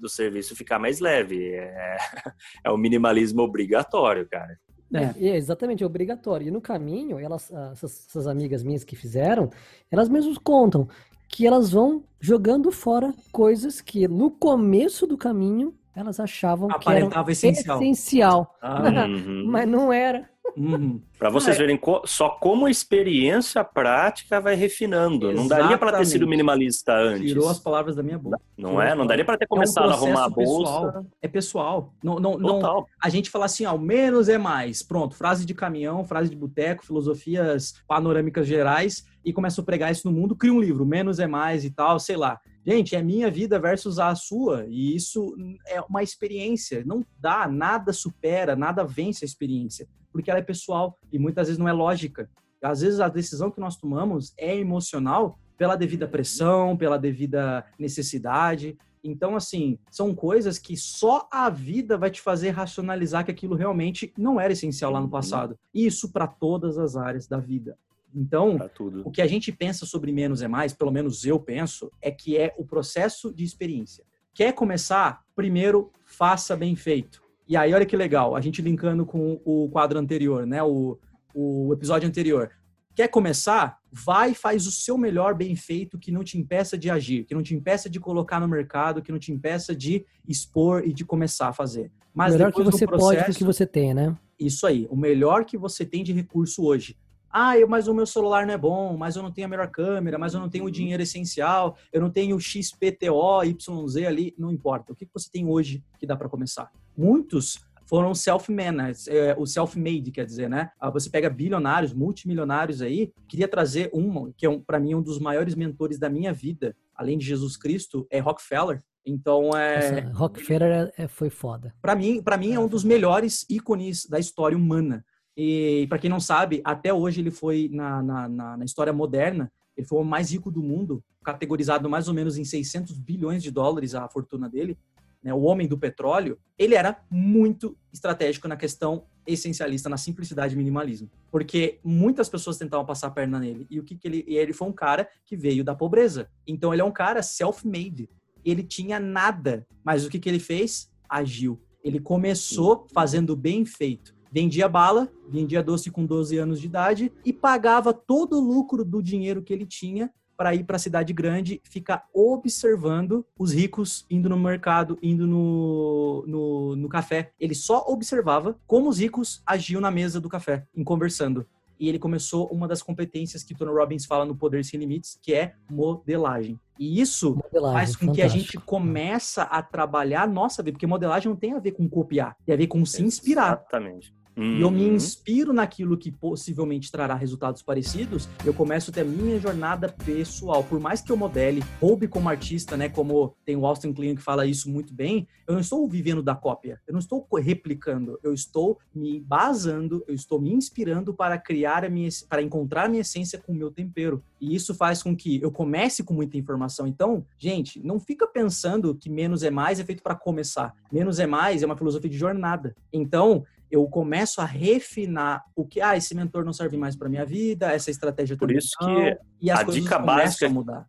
do 0.00 0.08
serviço 0.08 0.56
ficar 0.56 0.78
mais 0.78 1.00
leve. 1.00 1.52
É, 1.52 1.96
é 2.64 2.70
o 2.70 2.76
minimalismo 2.76 3.42
obrigatório, 3.42 4.26
cara. 4.26 4.58
É. 4.94 5.28
É, 5.28 5.36
exatamente, 5.36 5.82
é 5.82 5.86
obrigatório. 5.86 6.46
E 6.46 6.50
no 6.50 6.60
caminho, 6.60 7.18
elas, 7.18 7.52
ah, 7.52 7.70
essas, 7.72 8.06
essas 8.08 8.26
amigas 8.26 8.62
minhas 8.62 8.84
que 8.84 8.94
fizeram, 8.94 9.50
elas 9.90 10.08
mesmas 10.08 10.38
contam 10.38 10.88
que 11.28 11.46
elas 11.46 11.70
vão 11.70 12.04
jogando 12.20 12.70
fora 12.72 13.12
coisas 13.32 13.80
que 13.80 14.06
no 14.08 14.30
começo 14.30 15.06
do 15.06 15.16
caminho 15.18 15.74
elas 15.94 16.20
achavam 16.20 16.68
que 16.68 16.74
eram 16.74 17.06
Aparentava 17.08 17.32
essencial. 17.32 17.80
essencial, 17.82 18.54
Ah, 18.60 19.06
Uhum. 19.06 19.44
mas 19.48 19.66
não 19.68 19.92
era. 19.92 20.28
Uhum. 20.56 21.00
Para 21.18 21.30
vocês 21.30 21.56
É. 21.56 21.58
verem 21.58 21.76
co- 21.76 22.02
só 22.04 22.28
como 22.28 22.66
a 22.66 22.70
experiência 22.70 23.62
prática 23.64 24.40
vai 24.40 24.54
refinando. 24.54 25.32
Não 25.32 25.46
daria 25.48 25.78
para 25.78 25.92
ter 25.92 26.04
sido 26.04 26.16
Exatamente. 26.24 26.30
minimalista 26.30 26.92
antes. 26.94 27.28
Tirou 27.28 27.48
as 27.48 27.58
palavras 27.58 27.96
da 27.96 28.02
minha 28.02 28.18
boca. 28.18 28.38
Não 28.56 28.80
é? 28.80 28.94
Não 28.94 29.06
daria 29.06 29.24
para 29.24 29.38
ter 29.38 29.44
É 29.44 29.46
um 29.46 29.54
começado 29.56 29.88
a 29.90 29.92
arrumar 29.94 30.24
a 30.24 30.28
bolsa. 30.28 30.62
pessoal. 30.64 31.06
É 31.22 31.28
pessoal. 31.28 31.94
Não, 32.02 32.16
não, 32.16 32.38
não, 32.38 32.60
Total. 32.60 32.86
a 33.02 33.08
gente 33.08 33.30
fala 33.30 33.44
assim, 33.46 33.64
ó, 33.66 33.76
menos 33.78 34.28
é 34.28 34.38
mais. 34.38 34.82
Pronto, 34.82 35.14
frase 35.14 35.44
de 35.46 35.54
caminhão, 35.54 36.04
frase 36.04 36.28
de 36.30 36.36
boteco, 36.36 36.84
filosofias 36.84 37.74
panorâmicas 37.88 38.46
gerais 38.46 39.04
e 39.24 39.32
começa 39.32 39.60
a 39.60 39.64
pregar 39.64 39.90
isso 39.92 40.10
no 40.10 40.16
mundo, 40.18 40.36
cria 40.36 40.52
um 40.52 40.60
livro, 40.60 40.84
menos 40.86 41.18
é 41.18 41.26
mais 41.26 41.64
e 41.64 41.70
tal, 41.70 41.98
sei 41.98 42.16
lá. 42.16 42.38
Gente, 42.66 42.96
é 42.96 43.02
minha 43.02 43.30
vida 43.30 43.60
versus 43.60 43.98
a 44.00 44.12
sua 44.16 44.66
e 44.68 44.96
isso 44.96 45.36
é 45.68 45.80
uma 45.82 46.02
experiência. 46.02 46.82
Não 46.84 47.04
dá, 47.20 47.46
nada 47.46 47.92
supera, 47.92 48.56
nada 48.56 48.82
vence 48.84 49.24
a 49.24 49.26
experiência, 49.26 49.86
porque 50.12 50.30
ela 50.30 50.40
é 50.40 50.42
pessoal 50.42 50.98
e 51.12 51.18
muitas 51.18 51.46
vezes 51.46 51.58
não 51.58 51.68
é 51.68 51.72
lógica. 51.72 52.28
Às 52.60 52.80
vezes 52.80 52.98
a 52.98 53.08
decisão 53.08 53.50
que 53.52 53.60
nós 53.60 53.76
tomamos 53.76 54.34
é 54.36 54.56
emocional 54.56 55.38
pela 55.56 55.76
devida 55.76 56.08
pressão, 56.08 56.76
pela 56.76 56.98
devida 56.98 57.64
necessidade. 57.78 58.76
Então, 59.04 59.36
assim, 59.36 59.78
são 59.88 60.12
coisas 60.12 60.58
que 60.58 60.76
só 60.76 61.28
a 61.30 61.48
vida 61.48 61.96
vai 61.96 62.10
te 62.10 62.20
fazer 62.20 62.50
racionalizar 62.50 63.24
que 63.24 63.30
aquilo 63.30 63.54
realmente 63.54 64.12
não 64.18 64.40
era 64.40 64.52
essencial 64.52 64.90
lá 64.90 64.98
no 64.98 65.04
Uhum. 65.06 65.10
passado. 65.10 65.56
Isso 65.72 66.10
para 66.10 66.26
todas 66.26 66.76
as 66.76 66.96
áreas 66.96 67.28
da 67.28 67.38
vida. 67.38 67.78
Então, 68.14 68.56
o 69.04 69.10
que 69.10 69.20
a 69.20 69.26
gente 69.26 69.52
pensa 69.52 69.84
sobre 69.84 70.10
menos 70.12 70.40
é 70.42 70.48
mais, 70.48 70.72
pelo 70.72 70.90
menos 70.90 71.24
eu 71.24 71.38
penso, 71.38 71.90
é 72.00 72.10
que 72.10 72.36
é 72.36 72.54
o 72.56 72.64
processo 72.64 73.32
de 73.34 73.44
experiência. 73.44 74.04
Quer 74.32 74.52
começar? 74.52 75.22
Primeiro, 75.34 75.90
faça 76.04 76.56
bem 76.56 76.74
feito. 76.76 77.22
E 77.48 77.56
aí, 77.56 77.72
olha 77.74 77.86
que 77.86 77.96
legal, 77.96 78.34
a 78.34 78.40
gente 78.40 78.60
linkando 78.62 79.04
com 79.06 79.40
o 79.44 79.68
quadro 79.68 79.98
anterior, 79.98 80.46
né? 80.46 80.62
O, 80.62 80.98
o 81.34 81.72
episódio 81.72 82.08
anterior. 82.08 82.50
Quer 82.94 83.08
começar? 83.08 83.78
Vai 83.92 84.30
e 84.30 84.34
faz 84.34 84.66
o 84.66 84.72
seu 84.72 84.96
melhor 84.96 85.34
bem 85.34 85.54
feito 85.54 85.98
que 85.98 86.10
não 86.10 86.24
te 86.24 86.38
impeça 86.38 86.78
de 86.78 86.88
agir, 86.90 87.24
que 87.24 87.34
não 87.34 87.42
te 87.42 87.54
impeça 87.54 87.90
de 87.90 88.00
colocar 88.00 88.40
no 88.40 88.48
mercado, 88.48 89.02
que 89.02 89.12
não 89.12 89.18
te 89.18 89.30
impeça 89.30 89.76
de 89.76 90.04
expor 90.26 90.82
e 90.86 90.92
de 90.92 91.04
começar 91.04 91.48
a 91.48 91.52
fazer. 91.52 91.92
Mas 92.14 92.32
Melhor 92.32 92.50
que 92.50 92.62
do 92.62 92.72
você 92.72 92.86
pode 92.86 92.98
com 92.98 93.06
o 93.06 93.10
processo- 93.10 93.38
que 93.38 93.44
você 93.44 93.66
tem, 93.66 93.92
né? 93.92 94.16
isso 94.40 94.66
aí, 94.66 94.86
o 94.90 94.96
melhor 94.96 95.44
que 95.44 95.58
você 95.58 95.84
tem 95.84 96.02
de 96.02 96.12
recurso 96.12 96.64
hoje. 96.64 96.96
Ah, 97.38 97.58
eu, 97.58 97.68
mas 97.68 97.86
o 97.86 97.92
meu 97.92 98.06
celular 98.06 98.46
não 98.46 98.54
é 98.54 98.56
bom, 98.56 98.96
mas 98.96 99.14
eu 99.14 99.22
não 99.22 99.30
tenho 99.30 99.46
a 99.46 99.50
melhor 99.50 99.68
câmera, 99.70 100.16
mas 100.16 100.32
eu 100.32 100.40
não 100.40 100.48
tenho 100.48 100.64
o 100.64 100.70
dinheiro 100.70 101.02
essencial, 101.02 101.76
eu 101.92 102.00
não 102.00 102.08
tenho 102.08 102.34
o 102.34 102.40
XPTO, 102.40 103.42
YZ 103.44 103.96
ali, 104.06 104.34
não 104.38 104.50
importa. 104.50 104.94
O 104.94 104.96
que 104.96 105.06
você 105.12 105.28
tem 105.30 105.46
hoje 105.46 105.84
que 105.98 106.06
dá 106.06 106.16
para 106.16 106.30
começar? 106.30 106.72
Muitos 106.96 107.58
foram 107.84 108.14
self-made, 108.14 109.10
é, 109.10 109.36
o 109.38 109.44
self-made, 109.44 110.10
quer 110.12 110.24
dizer, 110.24 110.48
né? 110.48 110.70
Ah, 110.80 110.88
Você 110.88 111.10
pega 111.10 111.28
bilionários, 111.28 111.92
multimilionários 111.92 112.80
aí, 112.80 113.12
queria 113.28 113.46
trazer 113.46 113.90
um, 113.92 114.32
que 114.32 114.46
é 114.46 114.48
um, 114.48 114.58
para 114.58 114.80
mim 114.80 114.94
um 114.94 115.02
dos 115.02 115.18
maiores 115.18 115.54
mentores 115.54 115.98
da 115.98 116.08
minha 116.08 116.32
vida, 116.32 116.74
além 116.94 117.18
de 117.18 117.26
Jesus 117.26 117.54
Cristo, 117.58 118.06
é 118.10 118.18
Rockefeller. 118.18 118.82
Então, 119.04 119.50
é, 119.54 120.10
Rockefeller 120.14 120.90
é- 120.96 121.04
é- 121.04 121.06
foi 121.08 121.28
foda. 121.28 121.74
para 121.82 121.94
mim, 121.94 122.22
para 122.22 122.38
mim 122.38 122.54
é 122.54 122.58
um 122.58 122.66
dos 122.66 122.82
melhores 122.82 123.44
ícones 123.50 124.06
da 124.06 124.18
história 124.18 124.56
humana. 124.56 125.04
E 125.36 125.86
para 125.88 125.98
quem 125.98 126.08
não 126.08 126.20
sabe, 126.20 126.62
até 126.64 126.92
hoje 126.92 127.20
ele 127.20 127.30
foi 127.30 127.68
na, 127.72 128.02
na, 128.02 128.28
na, 128.28 128.56
na 128.56 128.64
história 128.64 128.92
moderna, 128.92 129.52
ele 129.76 129.86
foi 129.86 130.00
o 130.00 130.04
mais 130.04 130.32
rico 130.32 130.50
do 130.50 130.62
mundo, 130.62 131.04
categorizado 131.22 131.88
mais 131.88 132.08
ou 132.08 132.14
menos 132.14 132.38
em 132.38 132.44
600 132.44 132.98
bilhões 132.98 133.42
de 133.42 133.50
dólares 133.50 133.94
a 133.94 134.08
fortuna 134.08 134.48
dele, 134.48 134.78
né, 135.22 135.34
o 135.34 135.42
homem 135.42 135.68
do 135.68 135.76
petróleo. 135.76 136.38
Ele 136.58 136.74
era 136.74 137.04
muito 137.10 137.76
estratégico 137.92 138.48
na 138.48 138.56
questão 138.56 139.04
essencialista 139.26 139.88
na 139.88 139.96
simplicidade 139.96 140.54
e 140.54 140.56
minimalismo. 140.56 141.10
Porque 141.30 141.80
muitas 141.82 142.28
pessoas 142.28 142.56
tentavam 142.56 142.86
passar 142.86 143.08
a 143.08 143.10
perna 143.10 143.38
nele. 143.38 143.66
E 143.68 143.80
o 143.80 143.82
que, 143.82 143.96
que 143.96 144.06
ele. 144.06 144.24
E 144.26 144.36
ele 144.36 144.52
foi 144.52 144.68
um 144.68 144.72
cara 144.72 145.08
que 145.24 145.36
veio 145.36 145.64
da 145.64 145.74
pobreza. 145.74 146.28
Então 146.46 146.72
ele 146.72 146.80
é 146.80 146.84
um 146.84 146.92
cara 146.92 147.22
self-made. 147.22 148.08
Ele 148.44 148.62
tinha 148.62 149.00
nada. 149.00 149.66
Mas 149.84 150.06
o 150.06 150.08
que, 150.08 150.18
que 150.18 150.28
ele 150.28 150.38
fez? 150.38 150.90
Agiu. 151.08 151.60
Ele 151.82 152.00
começou 152.00 152.86
fazendo 152.92 153.36
bem 153.36 153.64
feito. 153.64 154.14
Vendia 154.36 154.68
bala, 154.68 155.10
vendia 155.26 155.62
doce 155.62 155.90
com 155.90 156.04
12 156.04 156.36
anos 156.36 156.60
de 156.60 156.66
idade 156.66 157.10
e 157.24 157.32
pagava 157.32 157.94
todo 157.94 158.36
o 158.36 158.38
lucro 158.38 158.84
do 158.84 159.02
dinheiro 159.02 159.40
que 159.40 159.50
ele 159.50 159.64
tinha 159.64 160.12
para 160.36 160.54
ir 160.54 160.64
para 160.64 160.76
a 160.76 160.78
cidade 160.78 161.10
grande, 161.14 161.58
ficar 161.64 162.06
observando 162.12 163.24
os 163.38 163.50
ricos 163.50 164.04
indo 164.10 164.28
no 164.28 164.38
mercado, 164.38 164.98
indo 165.02 165.26
no, 165.26 166.22
no, 166.26 166.76
no, 166.76 166.86
café. 166.86 167.32
Ele 167.40 167.54
só 167.54 167.86
observava 167.88 168.58
como 168.66 168.90
os 168.90 168.98
ricos 168.98 169.42
agiam 169.46 169.80
na 169.80 169.90
mesa 169.90 170.20
do 170.20 170.28
café, 170.28 170.66
em 170.76 170.84
conversando. 170.84 171.46
E 171.80 171.88
ele 171.88 171.98
começou 171.98 172.46
uma 172.48 172.68
das 172.68 172.82
competências 172.82 173.42
que 173.42 173.54
Tony 173.54 173.72
Robbins 173.72 174.04
fala 174.04 174.26
no 174.26 174.36
Poder 174.36 174.62
Sem 174.66 174.78
Limites, 174.78 175.18
que 175.22 175.32
é 175.32 175.54
modelagem. 175.70 176.60
E 176.78 177.00
isso 177.00 177.36
modelagem, 177.36 177.78
faz 177.78 177.96
com 177.96 178.06
fantástico. 178.08 178.14
que 178.14 178.20
a 178.20 178.28
gente 178.28 178.58
começa 178.66 179.44
a 179.44 179.62
trabalhar 179.62 180.24
a 180.24 180.26
nossa 180.26 180.62
vida, 180.62 180.74
porque 180.74 180.86
modelagem 180.86 181.30
não 181.30 181.36
tem 181.36 181.54
a 181.54 181.58
ver 181.58 181.72
com 181.72 181.88
copiar, 181.88 182.36
tem 182.44 182.54
a 182.54 182.58
ver 182.58 182.66
com 182.66 182.84
se 182.84 183.02
inspirar. 183.02 183.54
Exatamente. 183.54 184.14
E 184.36 184.60
eu 184.60 184.70
me 184.70 184.84
uhum. 184.84 184.94
inspiro 184.94 185.52
naquilo 185.52 185.96
que 185.96 186.12
possivelmente 186.12 186.92
trará 186.92 187.14
resultados 187.14 187.62
parecidos, 187.62 188.28
eu 188.44 188.52
começo 188.52 188.90
a 188.90 188.94
ter 188.94 189.00
a 189.00 189.04
minha 189.04 189.38
jornada 189.38 189.88
pessoal. 189.88 190.62
Por 190.62 190.78
mais 190.78 191.00
que 191.00 191.10
eu 191.10 191.16
modele, 191.16 191.62
roube 191.80 192.06
como 192.06 192.28
artista, 192.28 192.76
né? 192.76 192.88
Como 192.88 193.34
tem 193.44 193.56
o 193.56 193.64
Austin 193.64 193.92
Kleon 193.92 194.14
que 194.14 194.22
fala 194.22 194.46
isso 194.46 194.70
muito 194.70 194.92
bem, 194.92 195.26
eu 195.46 195.54
não 195.54 195.60
estou 195.60 195.88
vivendo 195.88 196.22
da 196.22 196.34
cópia, 196.34 196.80
eu 196.86 196.92
não 196.92 196.98
estou 196.98 197.26
replicando, 197.38 198.18
eu 198.22 198.34
estou 198.34 198.78
me 198.94 199.20
basando, 199.20 200.04
eu 200.06 200.14
estou 200.14 200.40
me 200.40 200.52
inspirando 200.52 201.14
para 201.14 201.38
criar 201.38 201.84
a 201.84 201.88
minha, 201.88 202.08
para 202.28 202.42
encontrar 202.42 202.86
a 202.86 202.88
minha 202.88 203.00
essência 203.00 203.38
com 203.38 203.52
o 203.52 203.54
meu 203.54 203.70
tempero. 203.70 204.22
E 204.40 204.54
isso 204.54 204.74
faz 204.74 205.02
com 205.02 205.16
que 205.16 205.40
eu 205.40 205.50
comece 205.50 206.02
com 206.02 206.12
muita 206.12 206.36
informação. 206.36 206.86
Então, 206.86 207.24
gente, 207.38 207.80
não 207.80 207.98
fica 207.98 208.26
pensando 208.26 208.94
que 208.94 209.08
menos 209.08 209.42
é 209.42 209.50
mais 209.50 209.80
é 209.80 209.84
feito 209.84 210.02
para 210.02 210.14
começar. 210.14 210.74
Menos 210.92 211.18
é 211.18 211.26
mais 211.26 211.62
é 211.62 211.66
uma 211.66 211.76
filosofia 211.76 212.10
de 212.10 212.18
jornada. 212.18 212.76
Então, 212.92 213.44
eu 213.76 213.86
começo 213.86 214.40
a 214.40 214.44
refinar 214.44 215.44
o 215.54 215.64
que, 215.66 215.80
ah, 215.80 215.96
esse 215.96 216.14
mentor 216.14 216.44
não 216.44 216.52
serve 216.52 216.76
mais 216.76 216.96
para 216.96 217.08
minha 217.08 217.24
vida, 217.24 217.72
essa 217.72 217.90
estratégia 217.90 218.36
Por 218.36 218.50
isso 218.50 218.74
não, 218.80 218.86
que 218.86 219.18
e 219.40 219.50
as 219.50 219.60
a 219.60 219.64
dica 219.64 219.98
básica 219.98 220.46
a 220.46 220.50
mudar. 220.50 220.86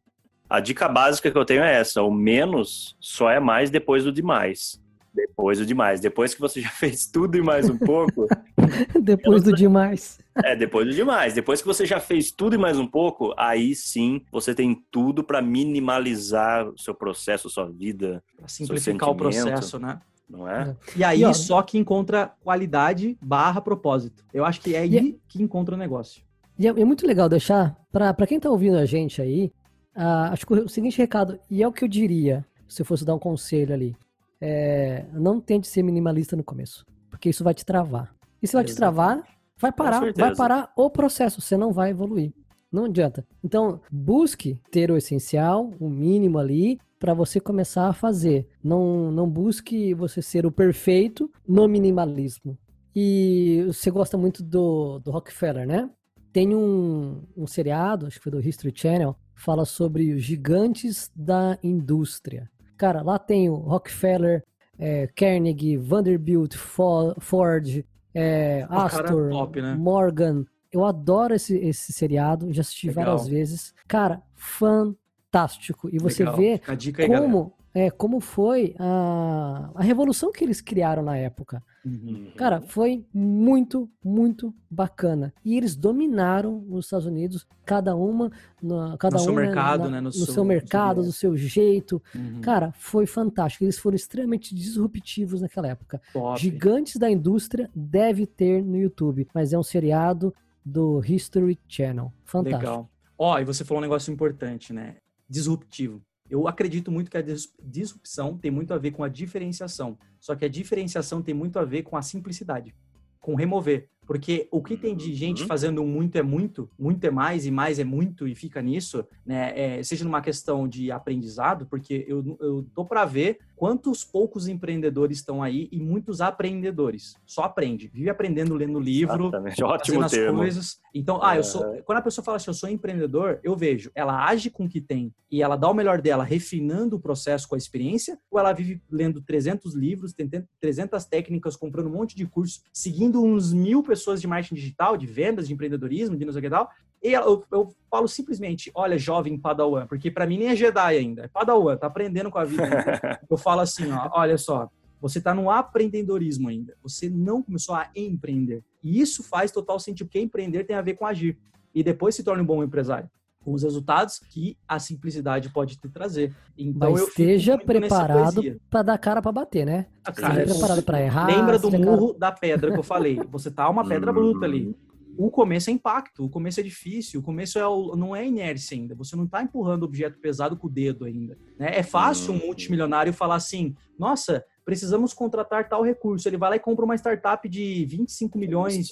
A 0.50 0.60
dica 0.60 0.88
básica 0.88 1.30
que 1.30 1.38
eu 1.38 1.46
tenho 1.46 1.62
é 1.62 1.76
essa: 1.76 2.02
o 2.02 2.12
menos 2.12 2.96
só 3.00 3.30
é 3.30 3.40
mais 3.40 3.70
depois 3.70 4.04
do 4.04 4.12
demais. 4.12 4.82
Depois 5.14 5.58
do 5.58 5.66
demais. 5.66 6.00
Depois 6.00 6.34
que 6.34 6.40
você 6.40 6.62
já 6.62 6.70
fez 6.70 7.08
tudo 7.08 7.38
e 7.38 7.42
mais 7.42 7.70
um 7.70 7.78
pouco. 7.78 8.28
depois 9.02 9.44
do 9.44 9.54
demais. 9.54 10.20
É, 10.44 10.56
depois 10.56 10.88
do 10.88 10.94
demais. 10.94 11.34
Depois 11.34 11.62
que 11.62 11.68
você 11.68 11.86
já 11.86 12.00
fez 12.00 12.32
tudo 12.32 12.56
e 12.56 12.58
mais 12.58 12.80
um 12.80 12.88
pouco, 12.88 13.34
aí 13.36 13.76
sim 13.76 14.22
você 14.32 14.56
tem 14.56 14.82
tudo 14.90 15.24
para 15.24 15.42
minimalizar 15.42 16.70
o 16.70 16.78
seu 16.78 16.94
processo, 16.94 17.50
sua 17.50 17.70
vida. 17.70 18.24
Pra 18.38 18.48
simplificar 18.48 19.10
o 19.10 19.16
processo, 19.16 19.78
né? 19.78 20.00
Não 20.30 20.50
é? 20.50 20.76
E 20.96 21.04
aí, 21.04 21.22
e, 21.22 21.26
ó, 21.26 21.34
só 21.34 21.62
que 21.62 21.78
encontra 21.78 22.32
qualidade 22.44 23.18
barra 23.22 23.62
propósito. 23.62 24.24
Eu 24.34 24.46
acho 24.46 24.62
que 24.62 24.76
é 24.76 24.80
aí 24.80 24.98
é, 24.98 25.16
que 25.28 25.42
encontra 25.42 25.76
o 25.76 25.78
negócio. 25.78 26.22
E 26.60 26.68
é, 26.68 26.70
é 26.70 26.86
muito 26.86 27.06
legal 27.06 27.30
deixar, 27.30 27.78
para 27.92 28.28
quem 28.28 28.40
tá 28.40 28.50
ouvindo 28.50 28.78
a 28.78 28.86
gente 28.86 29.22
aí, 29.22 29.52
uh, 29.96 30.32
acho 30.32 30.46
que 30.46 30.54
o 30.54 30.70
seguinte 30.70 30.98
recado, 30.98 31.40
e 31.50 31.64
é 31.64 31.68
o 31.68 31.72
que 31.72 31.84
eu 31.84 31.88
diria, 31.88 32.46
se 32.68 32.82
eu 32.82 32.86
fosse 32.86 33.06
dar 33.06 33.16
um 33.16 33.20
conselho 33.20 33.74
ali, 33.74 33.96
é, 34.42 35.06
não 35.14 35.40
tente 35.40 35.68
ser 35.68 35.84
minimalista 35.84 36.36
no 36.36 36.44
começo, 36.44 36.86
porque 37.10 37.30
isso 37.30 37.44
vai 37.44 37.54
te 37.54 37.66
travar. 37.66 38.14
E 38.42 38.48
se 38.48 38.54
vai 38.54 38.64
te 38.64 38.76
travar, 38.76 39.24
vai 39.58 39.72
parar, 39.72 40.14
vai 40.14 40.36
parar 40.36 40.72
o 40.76 40.90
processo, 40.90 41.42
você 41.42 41.58
não 41.58 41.72
vai 41.72 41.92
evoluir. 41.92 42.32
Não 42.72 42.86
adianta. 42.86 43.26
Então, 43.44 43.80
busque 43.90 44.62
ter 44.70 44.92
o 44.92 44.98
essencial, 44.98 45.72
o 45.80 45.90
mínimo 45.90 46.38
ali, 46.38 46.80
para 47.00 47.14
você 47.14 47.40
começar 47.40 47.88
a 47.88 47.94
fazer. 47.94 48.48
Não, 48.64 49.12
não 49.12 49.30
busque 49.30 49.94
você 49.94 50.22
ser 50.22 50.46
o 50.46 50.52
perfeito 50.52 51.32
no 51.48 51.68
minimalismo. 51.68 52.58
E 52.96 53.64
você 53.68 53.92
gosta 53.92 54.18
muito 54.18 54.44
do, 54.44 55.00
do 55.00 55.12
Rockefeller, 55.12 55.68
né? 55.68 55.90
Tem 56.34 56.56
um, 56.56 57.24
um 57.36 57.46
seriado, 57.46 58.08
acho 58.08 58.18
que 58.18 58.24
foi 58.24 58.32
do 58.32 58.40
History 58.40 58.74
Channel, 58.76 59.16
fala 59.36 59.66
sobre 59.66 60.14
os 60.14 60.24
gigantes 60.24 61.12
da 61.16 61.58
indústria. 61.64 62.50
Cara, 62.76 63.02
lá 63.02 63.20
tem 63.20 63.50
o 63.50 63.56
Rockefeller, 63.56 64.44
é, 64.78 65.08
Carnegie, 65.16 65.78
Vanderbilt, 65.78 66.56
Ford, 66.56 67.86
é, 68.14 68.66
Astor, 68.70 69.30
top, 69.30 69.62
né? 69.62 69.76
Morgan. 69.76 70.44
Eu 70.72 70.84
adoro 70.84 71.34
esse, 71.34 71.56
esse 71.58 71.94
seriado, 71.94 72.52
já 72.52 72.62
assisti 72.62 72.88
Legal. 72.88 73.06
várias 73.06 73.28
vezes. 73.28 73.74
Cara, 73.88 74.22
fantástico 74.36 75.07
fantástico. 75.28 75.90
E 75.92 76.00
você 76.00 76.24
Legal. 76.24 76.38
vê 76.38 76.62
como, 77.06 77.54
é, 77.74 77.92
como 77.92 78.20
foi 78.20 78.76
a, 78.80 79.70
a 79.76 79.84
revolução 79.84 80.32
que 80.32 80.44
eles 80.44 80.62
criaram 80.62 81.04
na 81.04 81.18
época. 81.18 81.64
Uhum. 81.86 82.32
Cara, 82.36 82.62
foi 82.62 83.06
muito, 83.14 83.90
muito 84.04 84.54
bacana. 84.70 85.34
E 85.44 85.56
eles 85.56 85.76
dominaram 85.76 86.66
os 86.70 86.86
Estados 86.86 87.06
Unidos, 87.06 87.46
cada 87.66 87.96
uma, 87.96 88.32
na, 88.62 88.98
cada 88.98 89.18
no 89.18 89.24
seu 89.24 89.34
mercado, 89.34 89.84
na, 89.86 89.90
né? 89.90 89.98
No, 89.98 90.06
no 90.06 90.12
seu, 90.12 90.34
seu 90.34 90.44
mercado, 90.44 91.04
do 91.04 91.12
seu 91.12 91.38
jeito. 91.38 92.02
Uhum. 92.16 92.42
Cara, 92.42 92.74
foi 92.78 93.06
fantástico. 93.06 93.64
Eles 93.64 93.78
foram 93.78 93.96
extremamente 93.96 94.56
disruptivos 94.56 95.42
naquela 95.42 95.68
época. 95.68 96.02
Top. 96.12 96.40
Gigantes 96.40 96.98
da 96.98 97.10
indústria 97.10 97.70
deve 97.76 98.26
ter 98.26 98.64
no 98.64 98.78
YouTube, 98.78 99.28
mas 99.34 99.54
é 99.54 99.60
um 99.60 99.64
seriado 99.64 100.34
do 100.66 101.02
History 101.06 101.58
Channel. 101.68 102.12
Fantástico. 102.26 102.60
Legal. 102.60 102.90
Ó, 103.20 103.34
oh, 103.34 103.40
e 103.40 103.46
você 103.46 103.66
falou 103.66 103.80
um 103.80 103.82
negócio 103.82 104.12
importante, 104.12 104.72
né? 104.72 104.98
Disruptivo. 105.30 106.02
Eu 106.30 106.48
acredito 106.48 106.92
muito 106.92 107.10
que 107.10 107.18
a 107.18 107.24
disrupção 107.64 108.38
tem 108.38 108.52
muito 108.52 108.74
a 108.74 108.78
ver 108.78 108.92
com 108.92 109.04
a 109.04 109.10
diferenciação. 109.10 109.98
Só 110.20 110.36
que 110.36 110.44
a 110.44 110.50
diferenciação 110.50 111.22
tem 111.22 111.34
muito 111.34 111.58
a 111.58 111.64
ver 111.64 111.84
com 111.84 111.96
a 111.96 112.02
simplicidade, 112.02 112.76
com 113.20 113.36
remover. 113.36 113.90
Porque 114.06 114.48
o 114.52 114.62
que 114.62 114.78
tem 114.78 114.96
de 114.96 115.14
gente 115.14 115.42
uhum. 115.42 115.48
fazendo 115.48 115.84
muito 115.86 116.18
é 116.18 116.24
muito, 116.24 116.70
muito 116.78 117.04
é 117.04 117.12
mais 117.12 117.46
e 117.46 117.52
mais 117.52 117.78
é 117.78 117.84
muito 117.84 118.28
e 118.28 118.34
fica 118.36 118.62
nisso, 118.62 119.06
né? 119.26 119.80
É, 119.80 119.84
seja 119.84 120.06
numa 120.06 120.22
questão 120.22 120.68
de 120.68 120.92
aprendizado, 120.92 121.66
porque 121.66 122.06
eu, 122.08 122.38
eu 122.40 122.64
tô 122.74 122.86
para 122.86 123.04
ver 123.04 123.38
quantos 123.58 124.04
poucos 124.04 124.48
empreendedores 124.48 125.18
estão 125.18 125.42
aí 125.42 125.68
e 125.72 125.80
muitos 125.80 126.22
aprendedores. 126.22 127.16
Só 127.26 127.42
aprende, 127.44 127.88
vive 127.88 128.10
aprendendo, 128.10 128.54
lendo 128.54 128.80
livro, 128.80 129.26
Exatamente. 129.26 129.64
Ótimo 129.64 130.04
as 130.04 130.12
termo. 130.12 130.38
coisas. 130.38 130.80
Então, 130.94 131.20
ah, 131.24 131.36
eu 131.36 131.44
sou. 131.44 131.82
Quando 131.84 131.98
a 131.98 132.02
pessoa 132.02 132.24
fala 132.24 132.38
assim, 132.38 132.52
eu 132.52 132.54
sou 132.54 132.70
empreendedor, 132.70 133.40
eu 133.44 133.56
vejo, 133.56 133.92
ela 133.96 134.26
age 134.26 134.52
com 134.52 134.66
o 134.66 134.70
que 134.70 134.80
tem 134.80 135.12
e 135.30 135.42
ela 135.42 135.56
dá 135.56 135.70
o 135.70 135.74
melhor 135.74 136.02
dela, 136.02 136.24
refinando 136.24 136.96
o 136.96 137.00
processo 137.00 137.48
com 137.48 137.56
a 137.56 137.58
experiência, 137.58 138.18
ou 138.32 138.40
ela 138.40 138.54
vive 138.54 138.82
lendo 138.90 139.22
300 139.22 139.74
livros, 139.74 140.16
300 140.62 141.06
técnicas, 141.06 141.56
comprando 141.56 141.88
um 141.88 141.94
monte 141.94 142.16
de 142.16 142.26
curso, 142.26 142.62
seguindo 142.72 143.22
uns 143.24 143.52
mil 143.52 143.84
pessoas 143.84 144.22
de 144.22 144.28
marketing 144.28 144.56
digital, 144.56 144.96
de 144.96 145.06
vendas, 145.08 145.48
de 145.48 145.54
empreendedorismo, 145.54 146.16
de 146.16 146.24
não 146.24 146.32
sei 146.32 146.40
o 146.40 146.44
que 146.44 146.50
tal, 146.50 146.70
eu, 147.02 147.44
eu, 147.52 147.74
falo 147.90 148.08
simplesmente, 148.08 148.72
olha, 148.74 148.98
jovem 148.98 149.38
Padawan, 149.38 149.88
porque 149.88 150.10
para 150.10 150.26
mim 150.26 150.38
nem 150.38 150.50
é 150.50 150.56
Jedi 150.56 150.98
ainda, 150.98 151.24
é 151.24 151.28
Padawan, 151.28 151.78
tá 151.78 151.88
aprendendo 151.88 152.32
com 152.32 152.40
a 152.40 152.44
vida. 152.44 152.64
eu 153.30 153.38
falo 153.38 153.62
assim, 153.62 153.92
ó, 153.92 154.10
olha 154.14 154.38
só, 154.38 154.70
você 155.00 155.20
está 155.20 155.34
no 155.34 155.50
apreendedorismo 155.50 156.50
ainda, 156.50 156.76
você 156.82 157.10
não 157.10 157.42
começou 157.42 157.76
a 157.76 157.90
empreender. 157.96 158.64
E 158.84 159.00
isso 159.00 159.24
faz 159.24 159.52
total 159.52 159.80
sentido, 159.80 160.08
porque 160.08 160.20
empreender 160.20 160.64
tem 160.64 160.76
a 160.76 160.82
ver 160.82 160.96
com 160.96 161.06
agir. 161.06 161.38
E 161.74 161.84
depois 161.84 162.16
se 162.16 162.24
torna 162.24 162.42
um 162.42 162.46
bom 162.46 162.64
empresário. 162.64 163.10
Com 163.44 163.54
os 163.54 163.64
resultados 163.64 164.20
que 164.20 164.58
a 164.68 164.78
simplicidade 164.78 165.50
pode 165.50 165.78
te 165.78 165.88
trazer. 165.88 166.36
Então, 166.58 166.92
Mas 166.92 167.08
esteja 167.08 167.58
preparado 167.58 168.42
para 168.70 168.82
dar 168.82 168.98
cara 168.98 169.22
para 169.22 169.32
bater, 169.32 169.66
né? 169.66 169.86
Ah, 170.04 170.12
cara, 170.12 170.34
esteja 170.34 170.54
preparado 170.54 170.84
para 170.84 171.02
errar. 171.02 171.28
Lembra 171.28 171.60
do 171.60 171.72
murro 171.72 172.08
cara... 172.08 172.20
da 172.20 172.32
pedra 172.32 172.72
que 172.72 172.80
eu 172.80 172.84
falei. 172.84 173.22
Você 173.30 173.50
tá 173.50 173.70
uma 173.70 173.88
pedra 173.88 174.12
bruta 174.12 174.46
ali 174.46 174.76
o 175.18 175.32
começo 175.32 175.70
é 175.70 175.74
impacto, 175.74 176.26
o 176.26 176.30
começo 176.30 176.60
é 176.60 176.64
difícil, 176.64 177.20
o 177.20 177.24
começo 177.24 177.58
é 177.58 177.68
o, 177.68 177.96
não 177.96 178.16
é 178.16 178.26
inércia 178.26 178.78
ainda. 178.78 178.94
Você 178.96 179.16
não 179.16 179.26
está 179.26 179.42
empurrando 179.42 179.84
objeto 179.84 180.20
pesado 180.20 180.56
com 180.56 180.68
o 180.68 180.70
dedo 180.70 181.06
ainda. 181.06 181.38
Né? 181.58 181.72
É 181.78 181.84
fácil 181.84 182.34
um 182.34 182.38
uhum. 182.38 182.46
multimilionário 182.46 183.12
falar 183.12 183.36
assim: 183.36 183.76
nossa, 183.98 184.46
precisamos 184.64 185.14
contratar 185.14 185.68
tal 185.68 185.84
recurso. 185.84 186.28
Ele 186.28 186.38
vai 186.38 186.52
lá 186.52 186.56
e 186.56 186.60
compra 186.60 186.86
uma 186.86 186.96
startup 186.96 187.48
de 187.50 187.86
25 187.86 188.38
milhões, 188.38 188.90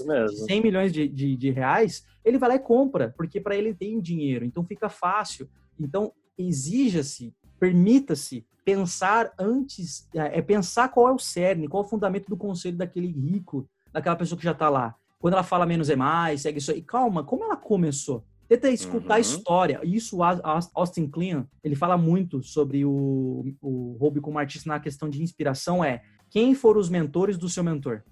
100 0.48 0.62
milhões 0.62 0.92
de, 0.92 1.08
de, 1.08 1.36
de 1.36 1.52
reais. 1.52 2.04
Ele 2.24 2.38
vai 2.38 2.50
lá 2.50 2.56
e 2.56 2.60
compra, 2.60 3.14
porque 3.16 3.40
para 3.40 3.56
ele 3.56 3.74
tem 3.74 4.02
dinheiro. 4.02 4.46
Então 4.46 4.64
fica 4.66 4.90
fácil. 4.90 5.48
Então 5.80 6.12
exija-se, 6.38 7.34
permita-se 7.60 8.46
pensar 8.66 9.32
antes, 9.40 10.10
é, 10.16 10.40
é 10.40 10.42
pensar 10.42 10.90
qual 10.90 11.10
é 11.10 11.14
o 11.14 11.20
cerne, 11.20 11.68
qual 11.68 11.84
é 11.84 11.86
o 11.86 11.90
fundamento 11.90 12.28
do 12.28 12.36
conselho 12.36 12.78
daquele 12.78 13.08
rico, 13.08 13.70
daquela 13.94 14.16
pessoa 14.16 14.38
que 14.38 14.44
já 14.44 14.52
está 14.52 14.70
lá. 14.70 14.96
Quando 15.20 15.34
ela 15.34 15.44
fala 15.44 15.66
menos 15.66 15.90
é 15.90 15.96
mais, 15.96 16.42
segue 16.42 16.60
isso 16.60 16.72
aí. 16.72 16.82
Calma, 16.82 17.24
como 17.24 17.44
ela 17.44 17.56
começou? 17.56 18.24
Tenta 18.48 18.70
escutar 18.70 19.16
uhum. 19.16 19.16
a 19.16 19.20
história. 19.20 19.82
Isso, 19.84 20.20
Austin 20.74 21.08
Kleon, 21.08 21.46
ele 21.64 21.76
fala 21.76 21.98
muito 21.98 22.44
sobre 22.44 22.86
o, 22.86 23.44
o 23.62 23.98
Hobby 24.00 24.22
como 24.22 24.38
artista 24.38 24.70
na 24.70 24.80
questão 24.80 25.10
de 25.10 25.22
inspiração, 25.24 25.84
é 25.84 26.04
quem 26.30 26.54
foram 26.54 26.80
os 26.80 26.90
mentores 26.90 27.38
do 27.38 27.50
seu 27.50 27.64
mentor? 27.64 28.04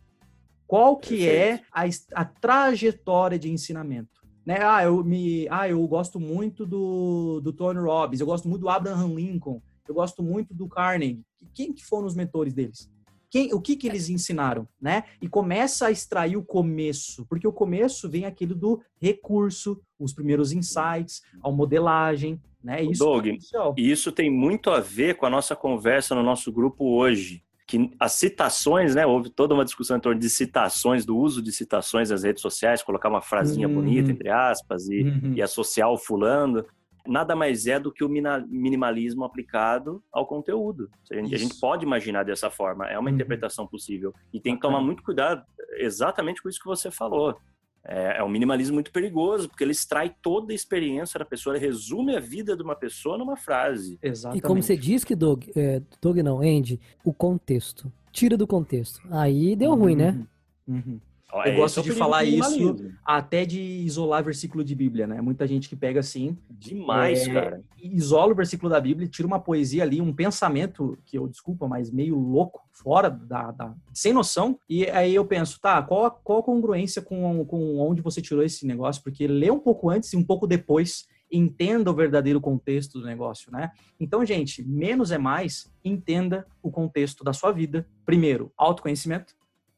Qual 0.66 0.98
que 0.98 1.28
é 1.28 1.62
a, 1.72 1.84
a 2.16 2.26
trajetória 2.26 3.38
de 3.38 3.52
ensinamento? 3.52 4.24
Né? 4.46 4.58
Ah, 4.62 4.84
eu 4.84 5.04
me, 5.04 5.48
ah, 5.50 5.70
eu 5.70 5.86
gosto 5.88 6.20
muito 6.20 6.66
do, 6.66 7.40
do 7.42 7.54
Tony 7.54 7.80
Robbins, 7.80 8.20
eu 8.20 8.26
gosto 8.26 8.48
muito 8.50 8.62
do 8.62 8.70
Abraham 8.70 9.14
Lincoln, 9.14 9.62
eu 9.88 9.94
gosto 9.94 10.24
muito 10.24 10.54
do 10.54 10.68
Carnegie. 10.68 11.22
Quem 11.54 11.74
que 11.74 11.86
foram 11.86 12.08
os 12.08 12.16
mentores 12.16 12.54
deles? 12.54 12.90
Quem, 13.34 13.52
o 13.52 13.60
que 13.60 13.76
que 13.76 13.88
eles 13.88 14.10
ensinaram, 14.10 14.68
né? 14.80 15.06
E 15.20 15.28
começa 15.28 15.88
a 15.88 15.92
extrair 15.92 16.38
o 16.38 16.44
começo, 16.44 17.26
porque 17.26 17.48
o 17.48 17.52
começo 17.52 18.08
vem 18.08 18.26
aquilo 18.26 18.54
do 18.54 18.80
recurso, 19.02 19.82
os 20.00 20.14
primeiros 20.14 20.52
insights, 20.52 21.24
a 21.44 21.50
modelagem, 21.50 22.40
né? 22.64 22.84
Isso, 22.84 23.04
Doug, 23.04 23.26
é 23.26 23.36
isso 23.76 24.12
tem 24.12 24.30
muito 24.30 24.70
a 24.70 24.80
ver 24.80 25.16
com 25.16 25.26
a 25.26 25.32
nossa 25.32 25.56
conversa 25.56 26.14
no 26.14 26.22
nosso 26.22 26.52
grupo 26.52 26.86
hoje 26.86 27.44
que 27.66 27.90
as 28.00 28.12
citações, 28.12 28.94
né? 28.94 29.04
Houve 29.04 29.32
toda 29.32 29.56
uma 29.56 29.66
discussão 29.66 29.98
em 29.98 30.00
torno 30.00 30.20
de 30.20 30.30
citações, 30.30 31.04
do 31.04 31.18
uso 31.18 31.42
de 31.42 31.52
citações 31.52 32.12
nas 32.12 32.22
redes 32.22 32.40
sociais, 32.40 32.84
colocar 32.84 33.10
uma 33.10 33.22
frasinha 33.22 33.68
uhum. 33.68 33.74
bonita, 33.74 34.12
entre 34.12 34.30
aspas, 34.30 34.88
e, 34.90 35.02
uhum. 35.02 35.34
e 35.36 35.42
associar 35.42 35.90
o 35.90 35.98
fulano. 35.98 36.64
Nada 37.06 37.36
mais 37.36 37.68
é 37.68 37.80
do 37.80 37.92
que 37.92 38.04
o 38.04 38.10
minimalismo 38.10 39.26
aplicado 39.26 40.02
ao 40.12 40.26
conteúdo. 40.26 40.90
A 41.12 41.16
gente, 41.16 41.36
a 41.36 41.38
gente 41.38 41.60
pode 41.60 41.86
imaginar 41.86 42.24
dessa 42.24 42.50
forma, 42.50 42.88
é 42.88 42.98
uma 42.98 43.10
uhum. 43.10 43.16
interpretação 43.16 43.68
possível. 43.68 44.14
E 44.34 44.40
tem 44.40 44.56
que 44.56 44.62
tomar 44.62 44.82
muito 44.82 45.04
cuidado 45.04 45.44
exatamente 45.76 46.42
com 46.42 46.50
isso 46.50 46.60
que 46.60 46.66
você 46.66 46.90
falou. 46.90 47.38
É, 47.86 48.20
é, 48.20 48.24
um 48.24 48.30
minimalismo 48.30 48.76
muito 48.76 48.92
perigoso, 48.94 49.50
porque 49.50 49.64
ele 49.64 49.74
extrai 49.74 50.16
toda 50.22 50.54
a 50.54 50.56
experiência 50.56 51.20
da 51.20 51.26
pessoa, 51.26 51.56
ele 51.56 51.66
resume 51.66 52.16
a 52.16 52.20
vida 52.20 52.56
de 52.56 52.64
uma 52.64 52.76
pessoa 52.76 53.18
numa 53.18 53.36
frase. 53.36 54.00
Exatamente. 54.02 54.40
E 54.40 54.48
como 54.48 54.62
você 54.62 54.78
diz 54.78 55.04
que, 55.04 55.16
Doug, 55.16 55.44
é, 55.54 55.82
Doug 56.02 56.18
não, 56.20 56.40
Andy, 56.40 56.80
o 57.04 57.14
contexto. 57.14 57.92
Tira 58.12 58.38
do 58.38 58.48
contexto. 58.48 59.02
Aí 59.12 59.56
deu 59.56 59.72
uhum. 59.72 59.80
ruim, 59.80 59.96
né? 59.96 60.26
Uhum. 60.66 61.00
Eu 61.46 61.56
gosto 61.56 61.80
é 61.80 61.84
de 61.84 61.92
falar 61.92 62.24
isso 62.24 62.76
até 63.04 63.46
de 63.46 63.60
isolar 63.60 64.24
versículo 64.24 64.64
de 64.64 64.76
Bíblia, 64.76 65.08
né? 65.08 65.22
Muita 65.22 65.48
gente 65.48 65.68
que 65.68 65.76
pega 65.76 66.00
assim. 66.00 66.38
Demais, 66.50 67.28
é, 67.28 67.34
cara. 67.34 67.64
Isola 67.82 68.34
o 68.34 68.36
versículo 68.36 68.70
da 68.70 68.80
Bíblia, 68.80 69.08
tira 69.08 69.28
uma 69.28 69.40
poesia 69.40 69.84
ali, 69.84 70.00
um 70.00 70.14
pensamento, 70.14 70.98
que 71.06 71.18
eu 71.18 71.28
desculpa, 71.28 71.68
mas 71.68 71.90
meio 71.90 72.16
louco, 72.16 72.62
fora 72.72 73.10
da. 73.10 73.52
da 73.52 73.74
sem 73.94 74.14
noção. 74.14 74.60
E 74.70 74.86
aí 74.90 75.16
eu 75.16 75.26
penso, 75.26 75.60
tá, 75.60 75.82
qual, 75.82 76.12
qual 76.24 76.40
a 76.40 76.44
congruência 76.44 77.02
com, 77.02 77.44
com 77.46 77.80
onde 77.80 78.02
você 78.02 78.22
tirou 78.22 78.44
esse 78.44 78.66
negócio? 78.66 79.02
Porque 79.02 79.26
lê 79.28 79.50
um 79.50 79.60
pouco 79.60 79.90
antes 79.90 80.14
e 80.14 80.18
um 80.18 80.24
pouco 80.24 80.46
depois 80.46 81.08
entenda 81.32 81.90
o 81.90 81.96
verdadeiro 81.96 82.40
contexto 82.40 83.00
do 83.00 83.08
negócio, 83.08 83.52
né? 83.52 83.72
Então, 84.00 84.24
gente, 84.24 84.64
menos 84.64 85.12
é 85.12 85.18
mais, 85.18 85.72
entenda 85.84 86.46
o 86.62 86.70
contexto 86.70 87.24
da 87.24 87.34
sua 87.34 87.52
vida. 87.52 87.88
Primeiro, 88.06 88.52
autoconhecimento 88.56 89.34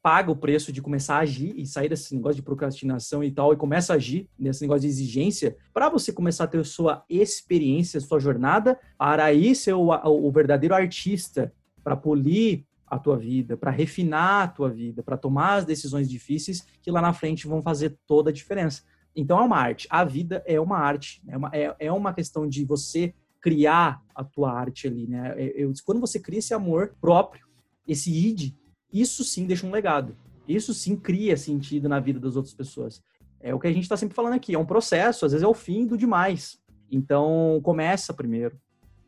paga 0.05 0.29
o 0.29 0.35
preço 0.35 0.71
de 0.71 0.83
começar 0.83 1.15
a 1.15 1.21
agir 1.21 1.55
e 1.57 1.65
sair 1.65 1.89
desse 1.89 2.13
negócio 2.13 2.35
de 2.35 2.43
procrastinação 2.43 3.23
e 3.23 3.31
tal, 3.31 3.51
e 3.51 3.57
começa 3.57 3.91
a 3.91 3.95
agir 3.95 4.29
nesse 4.37 4.61
negócio 4.61 4.81
de 4.81 4.87
exigência, 4.87 5.57
para 5.73 5.89
você 5.89 6.13
começar 6.13 6.43
a 6.43 6.47
ter 6.47 6.63
sua 6.63 7.03
experiência, 7.09 7.99
sua 7.99 8.19
jornada, 8.19 8.79
para 8.99 9.25
aí 9.25 9.55
ser 9.55 9.73
o, 9.73 9.89
o 9.89 10.31
verdadeiro 10.31 10.75
artista, 10.75 11.51
para 11.83 11.95
polir 11.95 12.65
a 12.85 12.99
tua 12.99 13.17
vida, 13.17 13.57
para 13.57 13.71
refinar 13.71 14.43
a 14.43 14.47
tua 14.47 14.69
vida, 14.69 15.01
para 15.01 15.17
tomar 15.17 15.55
as 15.55 15.65
decisões 15.65 16.07
difíceis 16.07 16.63
que 16.83 16.91
lá 16.91 17.01
na 17.01 17.11
frente 17.11 17.47
vão 17.47 17.63
fazer 17.63 17.97
toda 18.05 18.29
a 18.29 18.33
diferença. 18.33 18.83
Então 19.15 19.39
é 19.39 19.41
uma 19.41 19.57
arte. 19.57 19.87
A 19.89 20.03
vida 20.03 20.43
é 20.45 20.61
uma 20.61 20.77
arte. 20.77 21.19
É 21.27 21.35
uma, 21.35 21.49
é, 21.51 21.75
é 21.79 21.91
uma 21.91 22.13
questão 22.13 22.47
de 22.47 22.63
você 22.63 23.11
criar 23.41 24.03
a 24.13 24.23
tua 24.23 24.51
arte 24.51 24.85
ali, 24.85 25.07
né? 25.07 25.33
Eu, 25.55 25.73
quando 25.83 25.99
você 25.99 26.19
cria 26.19 26.37
esse 26.37 26.53
amor 26.53 26.93
próprio, 27.01 27.47
esse 27.87 28.11
id, 28.11 28.53
isso 29.01 29.23
sim 29.23 29.45
deixa 29.45 29.65
um 29.65 29.71
legado. 29.71 30.15
Isso 30.47 30.73
sim 30.73 30.95
cria 30.95 31.35
sentido 31.35 31.89
na 31.89 31.99
vida 31.99 32.19
das 32.19 32.35
outras 32.35 32.53
pessoas. 32.53 33.01
É 33.39 33.53
o 33.53 33.59
que 33.59 33.67
a 33.67 33.71
gente 33.71 33.83
está 33.83 33.97
sempre 33.97 34.15
falando 34.15 34.33
aqui. 34.33 34.55
É 34.55 34.59
um 34.59 34.65
processo, 34.65 35.25
às 35.25 35.31
vezes 35.31 35.43
é 35.43 35.47
o 35.47 35.53
fim 35.53 35.85
do 35.85 35.97
demais. 35.97 36.57
Então, 36.91 37.59
começa 37.63 38.13
primeiro. 38.13 38.57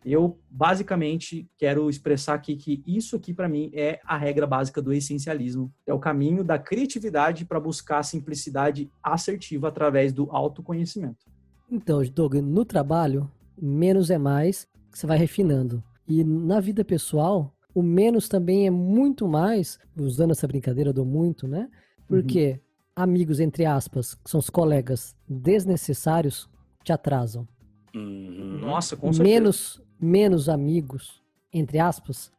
Eu, 0.05 0.39
basicamente, 0.49 1.49
quero 1.57 1.89
expressar 1.89 2.35
aqui 2.35 2.55
que 2.55 2.81
isso 2.87 3.15
aqui, 3.15 3.33
para 3.33 3.49
mim, 3.49 3.69
é 3.73 3.99
a 4.05 4.17
regra 4.17 4.47
básica 4.47 4.81
do 4.81 4.93
essencialismo. 4.93 5.73
É 5.85 5.93
o 5.93 5.99
caminho 5.99 6.43
da 6.43 6.57
criatividade 6.57 7.45
para 7.45 7.59
buscar 7.59 7.99
a 7.99 8.03
simplicidade 8.03 8.89
assertiva 9.03 9.67
através 9.67 10.13
do 10.13 10.29
autoconhecimento. 10.31 11.25
Então, 11.69 12.01
Doug, 12.13 12.35
no 12.35 12.63
trabalho, 12.63 13.29
menos 13.61 14.09
é 14.09 14.17
mais, 14.17 14.67
você 14.89 15.05
vai 15.05 15.17
refinando. 15.17 15.83
E 16.07 16.23
na 16.23 16.61
vida 16.61 16.85
pessoal, 16.85 17.53
o 17.77 17.83
menos 17.83 18.27
também 18.27 18.65
é 18.65 18.71
muito 18.71 19.27
mais, 19.27 19.77
usando 19.95 20.31
essa 20.31 20.47
brincadeira 20.47 20.91
do 20.91 21.05
muito, 21.05 21.47
né? 21.47 21.69
Porque 22.07 22.53
uhum. 22.53 23.03
amigos, 23.03 23.39
entre 23.39 23.65
aspas, 23.65 24.15
que 24.15 24.31
são 24.31 24.39
os 24.39 24.49
colegas 24.49 25.15
desnecessários, 25.29 26.49
te 26.83 26.91
atrasam. 26.91 27.47
Uhum. 27.93 28.61
Nossa, 28.61 28.97
com 28.97 29.13
certeza. 29.13 29.23
Menos, 29.23 29.81
menos 30.01 30.49
amigos, 30.49 31.21
entre 31.53 31.77
aspas, 31.77 32.31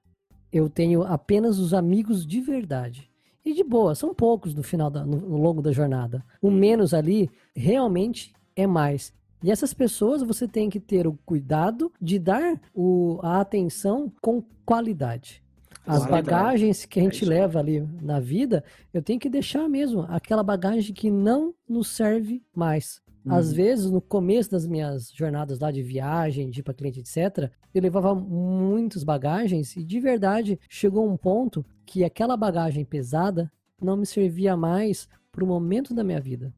eu 0.53 0.69
tenho 0.69 1.05
apenas 1.05 1.61
os 1.61 1.73
amigos 1.73 2.27
de 2.27 2.41
verdade. 2.41 3.09
E 3.45 3.55
de 3.55 3.63
boa, 3.63 3.95
são 3.95 4.13
poucos 4.13 4.57
no 4.57 4.65
final 4.65 4.91
da, 4.91 5.07
no, 5.07 5.21
no 5.21 5.37
longo 5.37 5.63
da 5.63 5.71
jornada. 5.71 6.25
O 6.43 6.51
menos 6.51 6.93
ali 6.93 7.31
realmente 7.55 8.33
é 8.57 8.67
mais. 8.67 9.13
E 9.43 9.51
essas 9.51 9.73
pessoas 9.73 10.23
você 10.23 10.49
tem 10.49 10.69
que 10.69 10.81
ter 10.81 11.07
o 11.07 11.19
cuidado 11.25 11.93
de 12.01 12.19
dar 12.19 12.61
o, 12.75 13.19
a 13.23 13.41
atenção 13.41 14.13
com 14.21 14.43
qualidade. 14.65 15.43
As 15.87 16.05
bagagens 16.05 16.85
que 16.85 17.01
a 17.01 17.03
gente 17.03 17.25
é 17.25 17.29
leva 17.29 17.59
ali 17.59 17.81
na 18.03 18.21
vida, 18.21 18.63
eu 18.93 19.03
tenho 19.03 19.19
que 19.19 19.31
deixar 19.31 19.67
mesmo 19.69 20.05
aquela 20.09 20.43
bagagem 20.43 20.93
que 20.93 21.11
não 21.11 21.55
nos 21.67 21.89
serve 21.89 22.43
mais. 22.55 23.01
Uhum. 23.25 23.35
Às 23.35 23.53
vezes, 23.53 23.91
no 23.91 24.01
começo 24.01 24.51
das 24.51 24.67
minhas 24.67 25.11
jornadas 25.11 25.59
lá 25.59 25.71
de 25.71 25.83
viagem, 25.83 26.51
de 26.51 26.61
ir 26.61 26.63
para 26.63 26.75
cliente, 26.75 27.01
etc., 27.01 27.51
eu 27.75 27.81
levava 27.81 28.15
muitas 28.15 29.03
bagagens 29.03 29.77
e 29.77 29.85
de 29.85 29.99
verdade 29.99 30.59
chegou 30.69 31.09
um 31.09 31.17
ponto 31.17 31.65
que 31.87 32.05
aquela 32.05 32.37
bagagem 32.37 32.85
pesada 32.85 33.51
não 33.81 33.97
me 33.97 34.05
servia 34.05 34.57
mais 34.57 35.09
para 35.33 35.45
o 35.45 35.47
momento 35.47 35.95
da 35.95 36.05
minha 36.05 36.21
vida, 36.21 36.53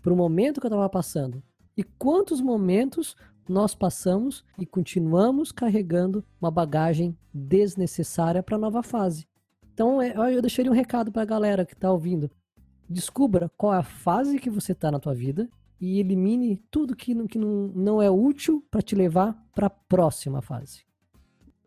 para 0.00 0.12
o 0.12 0.16
momento 0.16 0.60
que 0.60 0.66
eu 0.66 0.68
estava 0.68 0.88
passando. 0.88 1.42
E 1.76 1.84
quantos 1.84 2.40
momentos 2.40 3.14
nós 3.48 3.74
passamos 3.74 4.44
e 4.58 4.64
continuamos 4.64 5.52
carregando 5.52 6.24
uma 6.40 6.50
bagagem 6.50 7.16
desnecessária 7.32 8.42
para 8.42 8.56
a 8.56 8.58
nova 8.58 8.82
fase. 8.82 9.28
Então, 9.72 10.00
é, 10.00 10.14
eu 10.34 10.40
deixaria 10.40 10.70
um 10.70 10.74
recado 10.74 11.12
para 11.12 11.22
a 11.22 11.26
galera 11.26 11.66
que 11.66 11.74
está 11.74 11.92
ouvindo. 11.92 12.30
Descubra 12.88 13.50
qual 13.56 13.74
é 13.74 13.78
a 13.78 13.82
fase 13.82 14.38
que 14.38 14.48
você 14.48 14.72
está 14.72 14.90
na 14.90 14.98
tua 14.98 15.14
vida 15.14 15.48
e 15.78 16.00
elimine 16.00 16.62
tudo 16.70 16.96
que 16.96 17.14
não, 17.14 17.26
que 17.26 17.38
não, 17.38 17.68
não 17.74 18.02
é 18.02 18.10
útil 18.10 18.64
para 18.70 18.80
te 18.80 18.94
levar 18.94 19.36
para 19.54 19.66
a 19.66 19.70
próxima 19.70 20.40
fase. 20.40 20.84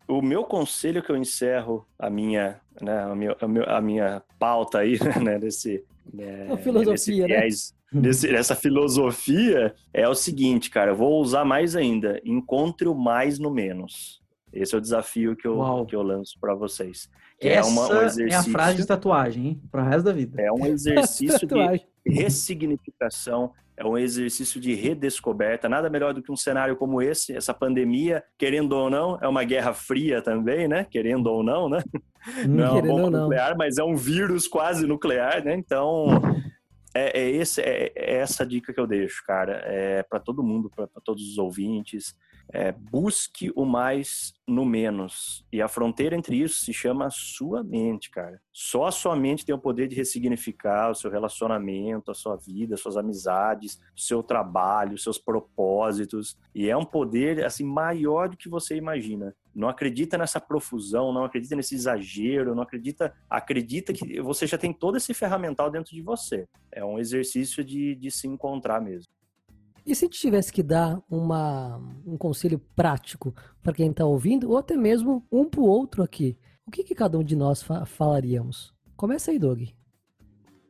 O 0.08 0.24
meu 0.24 0.44
conselho 0.44 1.04
que 1.04 1.12
eu 1.12 1.18
encerro 1.18 1.86
a 2.00 2.10
minha, 2.10 2.60
né, 2.82 3.04
a 3.04 3.16
minha, 3.16 3.36
a 3.68 3.80
minha 3.80 4.24
pauta 4.40 4.80
aí, 4.80 4.98
né, 5.24 5.38
desse, 5.38 5.86
né, 6.12 6.58
filosofia, 6.58 7.28
né? 7.28 7.48
Nesse, 7.92 8.32
nessa 8.32 8.56
filosofia 8.56 9.74
é 9.94 10.08
o 10.08 10.14
seguinte, 10.14 10.70
cara, 10.70 10.92
eu 10.92 10.96
vou 10.96 11.20
usar 11.20 11.44
mais 11.44 11.76
ainda. 11.76 12.22
Encontre 12.24 12.88
o 12.88 12.94
mais 12.94 13.40
no 13.40 13.50
menos. 13.50 14.20
Esse 14.54 14.76
é 14.76 14.78
o 14.78 14.82
desafio 14.82 15.36
que 15.36 15.48
eu, 15.48 15.86
que 15.86 15.96
eu 15.96 16.02
lanço 16.02 16.38
para 16.40 16.54
vocês. 16.56 17.10
Essa 17.42 17.70
é, 17.70 17.72
uma, 17.72 17.88
um 17.88 18.02
exercício, 18.02 18.32
é 18.32 18.36
a 18.36 18.44
frase 18.44 18.78
de 18.78 18.86
tatuagem, 18.86 19.48
hein? 19.48 19.62
Para 19.72 19.84
o 19.84 19.86
resto 19.86 20.04
da 20.04 20.12
vida. 20.12 20.42
É 20.42 20.52
um 20.52 20.66
exercício 20.68 21.48
de 21.48 21.86
ressignificação, 22.06 23.52
é 23.78 23.86
um 23.86 23.98
exercício 23.98 24.60
de 24.60 24.74
redescoberta. 24.74 25.70
Nada 25.70 25.90
melhor 25.90 26.14
do 26.14 26.22
que 26.22 26.32
um 26.32 26.36
cenário 26.36 26.76
como 26.76 27.02
esse, 27.02 27.36
essa 27.36 27.54
pandemia, 27.54 28.24
querendo 28.38 28.74
ou 28.74 28.90
não, 28.90 29.18
é 29.22 29.28
uma 29.28 29.44
guerra 29.44 29.74
fria 29.74 30.22
também, 30.22 30.68
né? 30.68 30.86
Querendo 30.90 31.28
ou 31.28 31.44
não, 31.44 31.70
né? 31.70 31.82
Hum, 32.28 32.48
não 32.50 32.66
é 32.66 32.72
uma 32.72 32.82
bomba 32.82 33.10
nuclear, 33.10 33.56
mas 33.58 33.78
é 33.78 33.84
um 33.84 33.96
vírus 33.96 34.48
quase 34.48 34.86
nuclear, 34.86 35.46
né? 35.46 35.56
Então, 35.56 36.08
é, 36.94 37.20
é, 37.20 37.30
esse, 37.30 37.62
é, 37.62 37.92
é, 37.96 38.16
essa 38.16 38.46
dica 38.46 38.74
que 38.74 38.80
eu 38.80 38.88
deixo, 38.88 39.24
cara, 39.26 39.62
é 39.66 40.04
para 40.04 40.20
todo 40.20 40.44
mundo, 40.44 40.70
para 40.70 40.88
todos 41.04 41.24
os 41.24 41.38
ouvintes. 41.38 42.16
É, 42.52 42.72
busque 42.72 43.52
o 43.56 43.64
mais 43.64 44.34
no 44.48 44.66
menos. 44.66 45.46
E 45.54 45.62
a 45.62 45.68
fronteira 45.68 46.16
entre 46.16 46.36
isso 46.36 46.66
se 46.66 46.74
chama 46.74 47.06
a 47.06 47.12
sua 47.12 47.64
mente, 47.64 48.10
cara. 48.10 48.42
Só 48.52 48.86
a 48.86 48.92
sua 48.92 49.16
mente 49.16 49.46
tem 49.46 49.54
o 49.54 49.60
poder 49.60 49.88
de 49.88 49.96
ressignificar 49.96 50.90
o 50.90 50.96
seu 50.96 51.12
relacionamento, 51.12 52.10
a 52.10 52.16
sua 52.16 52.36
vida, 52.36 52.74
as 52.74 52.82
suas 52.82 52.98
amizades, 52.98 53.80
o 53.96 54.02
seu 54.02 54.24
trabalho, 54.24 54.96
os 54.96 55.04
seus 55.04 55.20
propósitos. 55.20 56.38
E 56.54 56.68
é 56.70 56.76
um 56.76 56.86
poder 56.86 57.46
assim 57.46 57.64
maior 57.64 58.30
do 58.30 58.38
que 58.38 58.50
você 58.50 58.76
imagina. 58.76 59.36
Não 59.54 59.70
acredita 59.70 60.18
nessa 60.18 60.40
profusão, 60.40 61.14
não 61.14 61.24
acredita 61.24 61.56
nesse 61.56 61.76
exagero, 61.76 62.56
não 62.56 62.64
acredita. 62.64 63.14
Acredita 63.30 63.94
que 63.94 64.22
você 64.22 64.48
já 64.48 64.58
tem 64.58 64.74
todo 64.74 64.98
esse 64.98 65.14
ferramental 65.14 65.70
dentro 65.70 65.94
de 65.94 66.02
você. 66.02 66.48
É 66.72 66.84
um 66.84 66.98
exercício 66.98 67.64
de, 67.64 67.94
de 67.96 68.10
se 68.10 68.28
encontrar 68.28 68.82
mesmo. 68.82 69.12
E 69.90 69.96
se 69.96 70.08
tivesse 70.08 70.54
que 70.54 70.62
dar 70.62 71.02
uma, 71.10 71.78
um 72.06 72.16
conselho 72.16 72.60
prático 72.76 73.34
para 73.60 73.74
quem 73.74 73.90
está 73.90 74.06
ouvindo, 74.06 74.48
ou 74.48 74.56
até 74.56 74.78
mesmo 74.78 75.26
um 75.32 75.50
para 75.50 75.62
o 75.62 75.66
outro 75.66 76.04
aqui, 76.04 76.38
o 76.64 76.70
que, 76.70 76.84
que 76.84 76.94
cada 76.94 77.18
um 77.18 77.24
de 77.24 77.36
nós 77.36 77.64
fa 77.64 77.88
falaríamos? 77.88 78.72
Começa 78.96 79.32
aí, 79.32 79.40
Doug. 79.40 79.64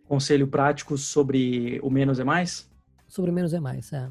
conselho 0.07 0.47
prático 0.47 0.97
sobre 0.97 1.81
o 1.83 1.89
menos 1.89 2.17
é 2.17 2.23
mais? 2.23 2.71
Sobre 3.09 3.29
menos 3.29 3.53
é 3.53 3.59
mais, 3.59 3.91
é. 3.91 4.09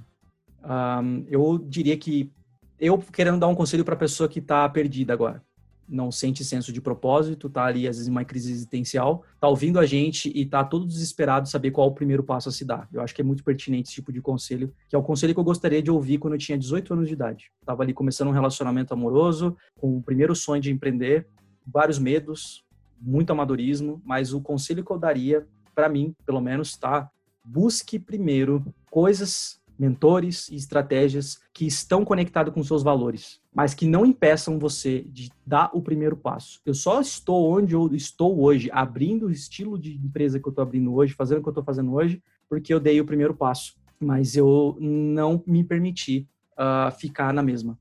Um, 0.63 1.25
eu 1.27 1.57
diria 1.57 1.97
que 1.97 2.31
eu 2.79 2.99
querendo 2.99 3.41
dar 3.41 3.49
um 3.49 3.55
conselho 3.55 3.87
para 3.87 3.95
a 3.95 3.99
pessoa 3.99 4.29
que 4.29 4.41
está 4.41 4.69
perdida 4.69 5.15
agora, 5.15 5.43
não 5.89 6.13
sente 6.13 6.45
senso 6.45 6.73
de 6.73 6.81
propósito, 6.81 7.49
tá 7.49 7.65
ali 7.65 7.89
às 7.89 7.97
vezes 7.97 8.09
em 8.09 8.11
uma 8.11 8.25
crise 8.25 8.53
existencial, 8.53 9.25
tá 9.41 9.49
ouvindo 9.49 9.79
a 9.79 9.87
gente 9.87 10.31
e 10.35 10.45
tá 10.45 10.63
todo 10.63 10.87
desesperado 10.87 11.49
saber 11.49 11.71
qual 11.71 11.89
o 11.89 11.95
primeiro 11.95 12.23
passo 12.23 12.49
a 12.49 12.53
se 12.53 12.65
dar. 12.65 12.89
Eu 12.93 13.01
acho 13.01 13.15
que 13.15 13.23
é 13.23 13.25
muito 13.25 13.43
pertinente 13.43 13.89
esse 13.89 13.95
tipo 13.95 14.13
de 14.13 14.21
conselho, 14.21 14.73
que 14.89 14.95
é 14.95 14.99
o 14.99 15.03
conselho 15.03 15.33
que 15.33 15.41
eu 15.41 15.45
gostaria 15.45 15.83
de 15.83 15.91
ouvir 15.91 16.19
quando 16.19 16.35
eu 16.35 16.39
tinha 16.39 16.59
18 16.59 16.93
anos 16.93 17.09
de 17.09 17.15
idade. 17.15 17.51
Tava 17.65 17.83
ali 17.83 17.95
começando 17.95 18.29
um 18.29 18.33
relacionamento 18.33 18.93
amoroso, 18.93 19.57
com 19.81 19.97
o 19.97 20.03
primeiro 20.03 20.35
sonho 20.35 20.61
de 20.61 20.71
empreender, 20.71 21.27
vários 21.67 21.99
medos, 21.99 22.65
muito 23.01 23.31
amadorismo, 23.31 24.03
mas 24.05 24.33
o 24.33 24.41
conselho 24.41 24.85
que 24.85 24.91
eu 24.91 24.99
daria 24.99 25.47
para 25.75 25.89
mim, 25.89 26.15
pelo 26.27 26.41
menos, 26.41 26.77
tá 26.77 27.11
busque 27.45 27.99
primeiro 27.99 28.65
coisas 28.91 29.58
mentores 29.79 30.49
e 30.49 30.57
estratégias 30.57 31.39
que 31.53 31.67
estão 31.67 32.05
conectados 32.05 32.53
com 32.53 32.63
seus 32.65 32.83
valores, 32.83 33.41
mas 33.55 33.75
que 33.75 33.87
não 33.87 34.05
impeçam 34.05 34.59
você 34.59 35.03
de 35.09 35.31
dar 35.47 35.71
o 35.73 35.81
primeiro 35.81 36.17
passo. 36.17 36.61
Eu 36.67 36.75
só 36.75 37.01
estou 37.01 37.51
onde 37.57 37.75
eu 37.75 37.95
estou 37.95 38.43
hoje, 38.43 38.69
abrindo 38.73 39.27
o 39.27 39.31
estilo 39.31 39.79
de 39.79 39.95
empresa 39.95 40.41
que 40.41 40.49
eu 40.49 40.51
estou 40.51 40.63
abrindo 40.63 40.93
hoje, 40.93 41.15
fazendo 41.15 41.39
o 41.39 41.43
que 41.43 41.49
eu 41.49 41.53
estou 41.53 41.65
fazendo 41.65 41.95
hoje, 41.95 42.23
porque 42.49 42.75
eu 42.75 42.81
dei 42.81 43.01
o 43.01 43.07
primeiro 43.07 43.35
passo, 43.35 43.75
mas 44.01 44.37
eu 44.37 44.77
não 44.81 45.43
me 45.47 45.63
permiti 45.63 46.29
uh, 46.55 46.91
ficar 46.99 47.33
na 47.33 47.43
mesma. 47.43 47.79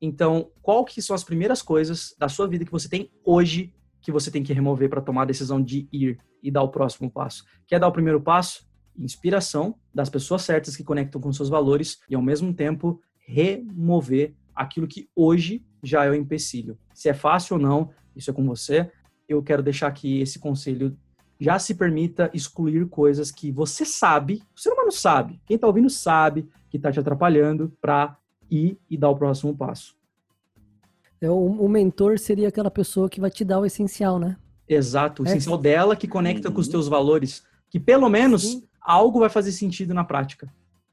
Então, 0.00 0.50
qual 0.62 0.84
que 0.84 1.02
são 1.02 1.14
as 1.14 1.24
primeiras 1.24 1.62
coisas 1.62 2.14
da 2.18 2.28
sua 2.28 2.46
vida 2.46 2.64
que 2.64 2.72
você 2.72 2.88
tem 2.88 3.10
hoje 3.24 3.72
que 4.00 4.12
você 4.12 4.30
tem 4.30 4.44
que 4.44 4.52
remover 4.52 4.88
para 4.88 5.00
tomar 5.00 5.22
a 5.22 5.26
decisão 5.26 5.60
de 5.60 5.88
ir 5.92 6.18
e 6.42 6.50
dar 6.50 6.62
o 6.62 6.68
próximo 6.68 7.10
passo? 7.10 7.44
Quer 7.66 7.80
dar 7.80 7.88
o 7.88 7.92
primeiro 7.92 8.20
passo? 8.20 8.67
Inspiração 8.98 9.74
das 9.94 10.10
pessoas 10.10 10.42
certas 10.42 10.76
que 10.76 10.84
conectam 10.84 11.20
com 11.20 11.32
seus 11.32 11.48
valores 11.48 11.98
e, 12.08 12.14
ao 12.14 12.22
mesmo 12.22 12.52
tempo, 12.52 13.00
remover 13.18 14.34
aquilo 14.54 14.88
que 14.88 15.08
hoje 15.14 15.64
já 15.82 16.04
é 16.04 16.10
o 16.10 16.14
empecilho. 16.14 16.78
Se 16.92 17.08
é 17.08 17.14
fácil 17.14 17.56
ou 17.56 17.62
não, 17.62 17.90
isso 18.16 18.30
é 18.30 18.34
com 18.34 18.44
você. 18.44 18.90
Eu 19.28 19.42
quero 19.42 19.62
deixar 19.62 19.86
aqui 19.86 20.20
esse 20.20 20.38
conselho. 20.38 20.96
Já 21.38 21.58
se 21.58 21.74
permita 21.74 22.30
excluir 22.34 22.88
coisas 22.88 23.30
que 23.30 23.52
você 23.52 23.84
sabe, 23.84 24.42
o 24.56 24.60
ser 24.60 24.70
humano 24.70 24.90
sabe, 24.90 25.40
quem 25.46 25.54
está 25.54 25.68
ouvindo 25.68 25.88
sabe 25.88 26.48
que 26.68 26.76
está 26.76 26.90
te 26.90 26.98
atrapalhando 26.98 27.72
para 27.80 28.16
ir 28.50 28.76
e 28.90 28.96
dar 28.96 29.10
o 29.10 29.16
próximo 29.16 29.56
passo. 29.56 29.96
É, 31.20 31.30
o, 31.30 31.34
o, 31.34 31.68
mentor 31.68 32.18
seria 32.18 32.48
aquela 32.48 32.70
pessoa 32.70 33.08
que 33.08 33.20
vai 33.20 33.30
te 33.30 33.44
dar 33.44 33.60
o 33.60 33.66
essencial, 33.66 34.18
né? 34.18 34.36
Exato, 34.68 35.22
o 35.22 35.26
é. 35.26 35.30
essencial 35.30 35.58
dela 35.58 35.96
que 35.96 36.08
conecta 36.08 36.48
uhum. 36.48 36.54
com 36.54 36.60
os 36.60 36.66
uhum. 36.66 36.72
teus 36.72 36.88
valores, 36.88 37.44
que 37.70 37.78
pelo 37.78 38.08
menos 38.08 38.42
Sim 38.42 38.67
algo 38.88 39.20
vai 39.20 39.28
fazer 39.28 39.52
sentido 39.52 39.92
na 39.92 40.02
prática. 40.02 40.50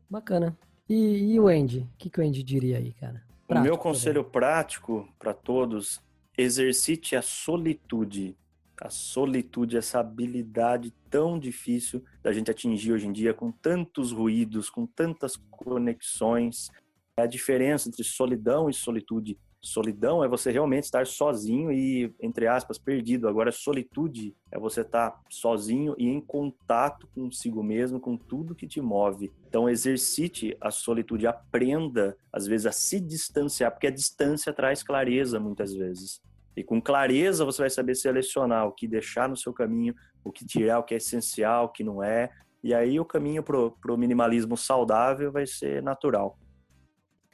Bacana. 0.09 0.55
E, 0.87 1.33
e 1.33 1.39
o 1.39 1.47
Andy? 1.47 1.79
O 1.79 1.97
que, 1.97 2.09
que 2.09 2.19
o 2.19 2.23
Andy 2.23 2.43
diria 2.43 2.77
aí, 2.77 2.91
cara? 2.91 3.23
Prático, 3.47 3.59
o 3.59 3.61
meu 3.61 3.77
conselho 3.77 4.21
também. 4.21 4.31
prático 4.31 5.09
para 5.17 5.33
todos: 5.33 6.01
exercite 6.37 7.15
a 7.15 7.21
solitude. 7.21 8.35
A 8.81 8.89
solitude, 8.89 9.77
essa 9.77 10.01
habilidade 10.01 10.93
tão 11.09 11.39
difícil 11.39 12.03
da 12.21 12.33
gente 12.33 12.51
atingir 12.51 12.91
hoje 12.91 13.07
em 13.07 13.13
dia, 13.13 13.33
com 13.33 13.49
tantos 13.49 14.11
ruídos, 14.11 14.69
com 14.69 14.85
tantas 14.85 15.37
conexões. 15.49 16.69
A 17.17 17.25
diferença 17.25 17.87
entre 17.87 18.03
solidão 18.03 18.69
e 18.69 18.73
solitude. 18.73 19.39
Solidão 19.65 20.23
é 20.23 20.27
você 20.27 20.51
realmente 20.51 20.83
estar 20.83 21.07
sozinho 21.07 21.71
e, 21.71 22.13
entre 22.21 22.45
aspas, 22.45 22.77
perdido. 22.77 23.27
Agora, 23.27 23.51
solitude 23.51 24.35
é 24.51 24.59
você 24.59 24.81
estar 24.81 25.19
sozinho 25.27 25.95
e 25.97 26.07
em 26.07 26.21
contato 26.21 27.07
consigo 27.15 27.63
mesmo, 27.63 27.99
com 27.99 28.15
tudo 28.15 28.53
que 28.53 28.67
te 28.67 28.79
move. 28.79 29.33
Então, 29.47 29.67
exercite 29.67 30.55
a 30.61 30.69
solitude, 30.69 31.25
aprenda, 31.25 32.15
às 32.31 32.45
vezes, 32.45 32.67
a 32.67 32.71
se 32.71 32.99
distanciar, 32.99 33.71
porque 33.71 33.87
a 33.87 33.91
distância 33.91 34.53
traz 34.53 34.83
clareza, 34.83 35.39
muitas 35.39 35.73
vezes. 35.73 36.21
E 36.55 36.63
com 36.63 36.79
clareza 36.79 37.43
você 37.43 37.63
vai 37.63 37.69
saber 37.71 37.95
selecionar 37.95 38.67
o 38.67 38.71
que 38.71 38.87
deixar 38.87 39.27
no 39.27 39.35
seu 39.35 39.51
caminho, 39.51 39.95
o 40.23 40.31
que 40.31 40.45
tirar, 40.45 40.77
o 40.77 40.83
que 40.83 40.93
é 40.93 40.97
essencial, 40.97 41.65
o 41.65 41.69
que 41.69 41.83
não 41.83 42.03
é. 42.03 42.29
E 42.63 42.71
aí 42.71 42.99
o 42.99 43.05
caminho 43.05 43.41
para 43.41 43.57
o 43.57 43.97
minimalismo 43.97 44.55
saudável 44.55 45.31
vai 45.31 45.47
ser 45.47 45.81
natural. 45.81 46.37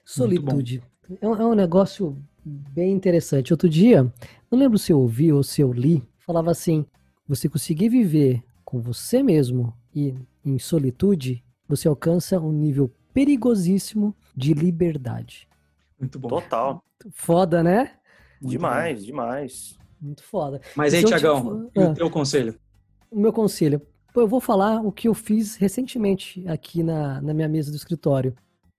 Solitude. 0.04 0.84
É 1.22 1.28
um, 1.28 1.36
é 1.36 1.46
um 1.46 1.56
negócio 1.56 2.18
bem 2.46 2.92
interessante. 2.94 3.54
Outro 3.54 3.70
dia, 3.70 4.12
não 4.50 4.58
lembro 4.58 4.78
se 4.78 4.92
eu 4.92 5.00
ouvi 5.00 5.32
ou 5.32 5.44
se 5.44 5.62
eu 5.62 5.72
li, 5.72 6.04
falava 6.20 6.52
assim: 6.52 6.86
você 7.28 7.48
conseguir 7.48 7.90
viver 7.90 8.44
com 8.64 8.80
você 8.80 9.22
mesmo 9.22 9.74
e 9.94 10.16
em 10.44 10.58
solitude, 10.58 11.44
você 11.68 11.88
alcança 11.88 12.40
um 12.40 12.52
nível 12.52 12.92
perigosíssimo 13.14 14.16
de 14.36 14.54
liberdade. 14.54 15.48
Muito 16.00 16.18
bom. 16.18 16.30
Total. 16.30 16.84
Foda, 17.12 17.62
né? 17.62 17.94
Muito 18.42 18.52
demais, 18.52 19.00
bom. 19.00 19.06
demais. 19.06 19.80
Muito 20.02 20.24
foda. 20.24 20.62
Mas 20.76 20.94
aí, 20.94 21.04
Tiagão, 21.04 21.70
te... 21.70 21.80
o 21.80 21.94
teu 21.94 22.10
conselho? 22.10 22.56
O 23.10 23.20
meu 23.20 23.32
conselho. 23.32 23.82
Eu 24.16 24.28
vou 24.28 24.42
falar 24.42 24.82
o 24.82 24.92
que 24.92 25.08
eu 25.08 25.14
fiz 25.14 25.56
recentemente 25.56 26.46
aqui 26.48 26.84
na, 26.84 27.22
na 27.22 27.34
minha 27.34 27.48
mesa 27.48 27.70
do 27.72 27.78
escritório. 27.78 28.36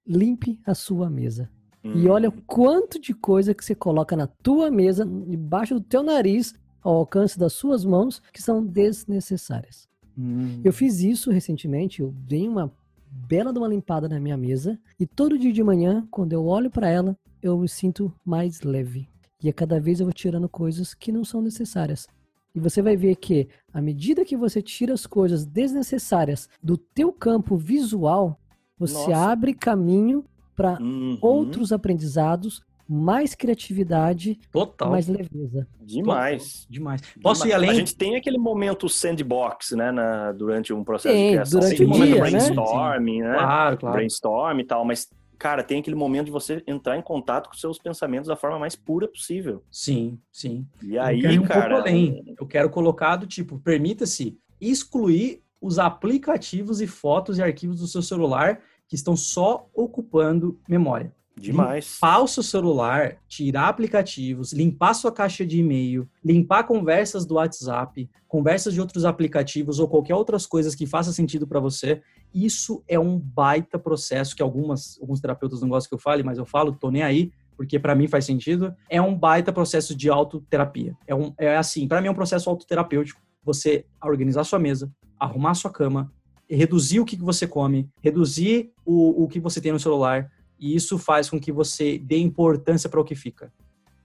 Limpe 0.07 0.61
a 0.65 0.75
sua 0.75 1.09
mesa. 1.09 1.51
Hum. 1.85 1.93
E 1.97 2.09
olha 2.09 2.29
o 2.29 2.43
quanto 2.47 3.01
de 3.01 3.13
coisa 3.13 3.55
que 3.55 3.65
você 3.65 3.75
coloca 3.75 4.17
na 4.17 4.27
tua 4.27 4.71
mesa, 4.71 5.05
debaixo 5.05 5.75
do 5.75 5.81
teu 5.81 6.03
nariz, 6.03 6.55
ao 6.83 6.97
alcance 6.97 7.39
das 7.39 7.53
suas 7.53 7.85
mãos, 7.85 8.21
que 8.33 8.43
são 8.43 8.65
desnecessárias. 8.65 9.89
Hum. 10.19 10.61
Eu 10.65 10.73
fiz 10.73 11.01
isso 11.01 11.31
recentemente, 11.31 12.01
eu 12.01 12.13
dei 12.27 12.49
uma 12.49 12.73
bela 13.11 13.53
de 13.53 13.59
uma 13.59 13.69
limpada 13.69 14.09
na 14.09 14.19
minha 14.19 14.37
mesa 14.37 14.79
e 14.99 15.07
todo 15.07 15.39
dia 15.39 15.53
de 15.53 15.63
manhã, 15.63 16.07
quando 16.11 16.33
eu 16.33 16.47
olho 16.47 16.71
para 16.71 16.89
ela, 16.89 17.17
eu 17.43 17.59
me 17.59 17.69
sinto 17.69 18.13
mais 18.25 18.63
leve. 18.63 19.09
E 19.43 19.49
a 19.49 19.53
cada 19.53 19.81
vez 19.81 20.01
eu 20.01 20.07
vou 20.07 20.13
tirando 20.13 20.49
coisas 20.49 20.95
que 20.95 21.11
não 21.11 21.25
são 21.25 21.43
necessárias. 21.43 22.07
E 22.55 22.61
você 22.61 22.83
vai 22.83 22.97
ver 22.97 23.17
que, 23.17 23.49
à 23.73 23.81
medida 23.81 24.25
que 24.25 24.37
você 24.37 24.61
tira 24.63 24.93
as 24.93 25.07
coisas 25.07 25.45
desnecessárias 25.45 26.49
do 26.63 26.77
teu 26.77 27.13
campo 27.13 27.57
visual, 27.57 28.39
você 28.79 28.95
Nossa. 28.95 29.17
abre 29.17 29.55
caminho 29.55 30.25
para 30.55 30.79
uhum. 30.81 31.19
outros 31.21 31.73
aprendizados, 31.73 32.63
mais 32.89 33.35
criatividade, 33.35 34.39
Total. 34.51 34.91
mais 34.91 35.09
leveza. 35.09 35.67
Demais. 35.81 36.43
Total. 36.43 36.67
Demais. 36.71 37.03
Posso 37.23 37.47
ir 37.47 37.53
além? 37.53 37.71
A 37.71 37.75
gente 37.75 37.97
tem 37.97 38.17
aquele 38.17 38.39
momento 38.39 38.89
sandbox, 38.89 39.73
né, 39.73 39.91
na, 39.91 40.33
durante 40.33 40.73
um 40.73 40.85
processo 40.85 41.15
tem, 41.15 41.27
de 41.27 41.33
criação. 41.33 41.61
Durante 41.61 41.77
tem 41.79 41.87
o 41.87 41.89
momento 41.89 42.07
dia, 42.09 42.21
brainstorming, 42.21 43.23
né? 43.23 43.29
né? 43.29 43.39
Claro, 43.39 43.77
claro. 43.79 43.97
Brainstorm 43.97 44.61
e 44.61 44.65
tal, 44.65 44.85
mas 44.85 45.09
cara, 45.43 45.65
tem 45.65 45.81
aquele 45.81 45.97
momento 45.97 46.27
de 46.27 46.31
você 46.31 46.63
entrar 46.69 46.97
em 46.97 47.03
contato 47.03 47.49
com 47.49 47.57
seus 47.57 47.77
pensamentos 47.77 48.29
da 48.29 48.37
forma 48.37 48.61
mais 48.61 48.77
pura 48.77 49.09
possível. 49.09 49.65
Sim, 49.69 50.17
sim. 50.31 50.65
E 50.81 50.97
aí, 50.97 51.21
eu 51.25 51.43
um 51.43 51.45
cara, 51.45 51.79
além. 51.81 52.23
eu 52.39 52.47
quero 52.47 52.71
colocar 52.71 53.17
do 53.17 53.27
tipo, 53.27 53.59
permita-se 53.59 54.39
excluir 54.61 55.43
os 55.63 55.79
aplicativos 55.79 56.81
e 56.81 56.87
fotos 56.89 57.39
e 57.39 57.43
arquivos 57.43 57.79
do 57.79 57.87
seu 57.87 58.03
celular 58.03 58.61
que 58.89 58.97
estão 58.97 59.17
só 59.17 59.71
ocupando 59.73 60.61
memória. 60.69 61.15
Demais. 61.35 61.95
Limpar 61.95 62.23
o 62.23 62.29
seu 62.29 62.43
celular, 62.43 63.17
tirar 63.27 63.69
aplicativos, 63.69 64.53
limpar 64.53 64.93
sua 64.93 65.11
caixa 65.11 65.47
de 65.47 65.61
e-mail, 65.61 66.07
limpar 66.23 66.65
conversas 66.65 67.25
do 67.25 67.37
WhatsApp, 67.37 68.11
conversas 68.29 68.75
de 68.75 68.81
outros 68.81 69.07
aplicativos 69.07 69.79
ou 69.79 69.89
qualquer 69.89 70.15
outras 70.15 70.47
coisas 70.47 70.75
que 70.75 70.85
faça 70.85 71.11
sentido 71.11 71.47
para 71.47 71.59
você. 71.59 72.03
Isso 72.35 72.83
é 72.87 72.99
um 72.99 73.19
baita 73.19 73.79
processo 73.79 74.37
que 74.37 74.43
algumas, 74.43 74.99
alguns 75.01 75.21
terapeutas 75.21 75.63
não 75.63 75.71
gostam 75.71 75.89
que 75.89 75.95
eu 75.95 75.99
fale, 75.99 76.23
mas 76.23 76.37
eu 76.37 76.45
falo, 76.45 76.73
tô 76.73 76.91
nem 76.91 77.03
aí, 77.03 77.33
porque 77.57 77.79
para 77.79 77.95
mim 77.95 78.09
faz 78.09 78.27
sentido. 78.27 78.75
É 78.91 79.01
um 79.01 79.15
baita 79.15 79.53
processo 79.53 79.95
de 79.95 80.11
autoterapia. 80.11 80.95
É, 81.07 81.15
um, 81.15 81.33
é 81.39 81.57
assim, 81.57 81.89
para 81.89 82.01
mim 82.03 82.09
é 82.09 82.11
um 82.11 82.15
processo 82.15 82.51
autoterapêutico. 82.51 83.21
Você 83.43 83.87
organizar 84.03 84.45
sua 84.45 84.59
mesa, 84.59 84.93
arrumar 85.25 85.55
sua 85.55 85.71
cama, 85.71 86.13
reduzir 86.49 87.01
o 87.01 87.05
que 87.05 87.17
você 87.17 87.47
come, 87.47 87.89
reduzir 88.03 88.73
o, 88.85 89.25
o 89.25 89.29
que 89.29 89.41
você 89.41 89.61
tem 89.61 89.73
no 89.73 89.81
celular, 89.81 90.31
e 90.59 90.75
isso 90.75 90.99
faz 90.99 91.31
com 91.31 91.41
que 91.41 91.51
você 91.51 91.99
dê 91.99 92.19
importância 92.19 92.89
para 92.89 93.01
o 93.01 93.05
que 93.05 93.15
fica. 93.15 93.53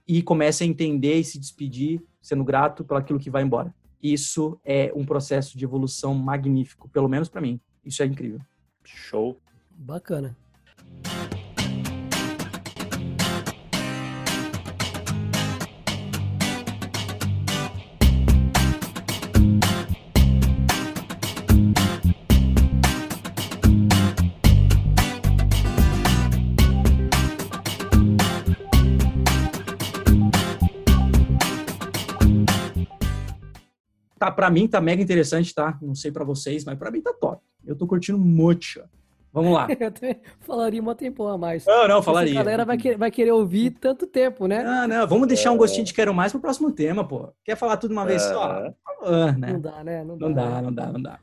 E 0.06 0.22
comece 0.22 0.64
a 0.64 0.66
entender 0.66 1.16
e 1.16 1.24
se 1.24 1.38
despedir, 1.38 2.02
sendo 2.20 2.42
grato 2.42 2.84
por 2.84 2.96
aquilo 2.96 3.18
que 3.18 3.30
vai 3.30 3.42
embora. 3.42 3.74
Isso 4.02 4.58
é 4.64 4.92
um 4.94 5.04
processo 5.04 5.58
de 5.58 5.64
evolução 5.64 6.14
magnífico, 6.14 6.88
pelo 6.88 7.08
menos 7.08 7.28
para 7.28 7.40
mim. 7.40 7.60
Isso 7.84 8.02
é 8.02 8.06
incrível. 8.06 8.40
Show. 8.84 9.38
Bacana. 9.70 10.36
Pra 34.38 34.50
mim 34.50 34.68
tá 34.68 34.80
mega 34.80 35.02
interessante, 35.02 35.52
tá? 35.52 35.76
Não 35.82 35.96
sei 35.96 36.12
pra 36.12 36.22
vocês, 36.22 36.64
mas 36.64 36.78
pra 36.78 36.92
mim 36.92 37.00
tá 37.00 37.12
top. 37.12 37.42
Eu 37.66 37.74
tô 37.74 37.88
curtindo 37.88 38.16
muito. 38.16 38.80
Vamos 39.32 39.52
lá. 39.52 39.66
Eu 39.80 39.88
até 39.88 40.20
falaria 40.38 40.80
um 40.80 40.94
tempão 40.94 41.26
a 41.26 41.36
mais. 41.36 41.66
Não, 41.66 41.88
não, 41.88 42.00
falaria. 42.00 42.38
A 42.38 42.44
galera 42.44 42.64
vai 42.64 42.78
querer, 42.78 42.96
vai 42.96 43.10
querer 43.10 43.32
ouvir 43.32 43.70
tanto 43.70 44.06
tempo, 44.06 44.46
né? 44.46 44.62
Não, 44.62 44.86
não, 44.86 45.08
vamos 45.08 45.26
deixar 45.26 45.50
um 45.50 45.56
gostinho 45.56 45.84
de 45.84 45.92
quero 45.92 46.14
mais 46.14 46.30
pro 46.30 46.40
próximo 46.40 46.70
tema, 46.70 47.04
pô. 47.04 47.32
Quer 47.42 47.56
falar 47.56 47.78
tudo 47.78 47.90
uma 47.90 48.06
vez 48.06 48.22
só? 48.22 48.64
É. 48.64 48.70
Por 48.70 49.06
favor, 49.06 49.38
né? 49.38 49.52
Não 49.54 49.60
dá, 49.60 49.82
né? 49.82 50.04
Não 50.04 50.16
dá, 50.16 50.28
Não 50.28 50.32
dá, 50.32 50.62
não 50.62 50.72
dá, 50.72 50.92
não 50.92 51.02
dá. 51.02 51.18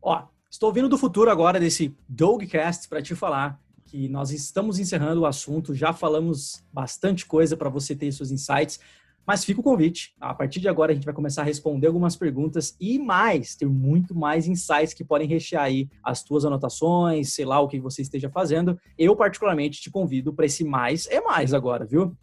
Ó, 0.00 0.22
estou 0.48 0.72
vindo 0.72 0.88
do 0.88 0.96
futuro 0.96 1.28
agora 1.28 1.58
desse 1.58 1.92
Dogcast 2.08 2.88
para 2.88 3.02
te 3.02 3.16
falar 3.16 3.60
que 3.84 4.08
nós 4.08 4.30
estamos 4.30 4.78
encerrando 4.78 5.22
o 5.22 5.26
assunto, 5.26 5.74
já 5.74 5.92
falamos 5.92 6.64
bastante 6.72 7.26
coisa 7.26 7.56
para 7.56 7.68
você 7.68 7.96
ter 7.96 8.12
seus 8.12 8.30
insights, 8.30 8.78
mas 9.26 9.44
fica 9.44 9.60
o 9.60 9.64
convite. 9.64 10.14
A 10.20 10.32
partir 10.32 10.60
de 10.60 10.68
agora 10.68 10.92
a 10.92 10.94
gente 10.94 11.04
vai 11.04 11.14
começar 11.14 11.42
a 11.42 11.44
responder 11.44 11.88
algumas 11.88 12.16
perguntas 12.16 12.76
e 12.80 12.98
mais, 12.98 13.56
ter 13.56 13.66
muito 13.66 14.14
mais 14.14 14.46
insights 14.46 14.94
que 14.94 15.04
podem 15.04 15.26
rechear 15.26 15.64
aí 15.64 15.88
as 16.02 16.22
tuas 16.22 16.44
anotações, 16.44 17.34
sei 17.34 17.44
lá 17.44 17.60
o 17.60 17.68
que 17.68 17.80
você 17.80 18.02
esteja 18.02 18.30
fazendo. 18.30 18.78
Eu 18.96 19.16
particularmente 19.16 19.80
te 19.80 19.90
convido 19.90 20.32
para 20.32 20.46
esse 20.46 20.64
mais 20.64 21.06
é 21.08 21.20
mais 21.20 21.52
agora, 21.52 21.84
viu? 21.84 22.16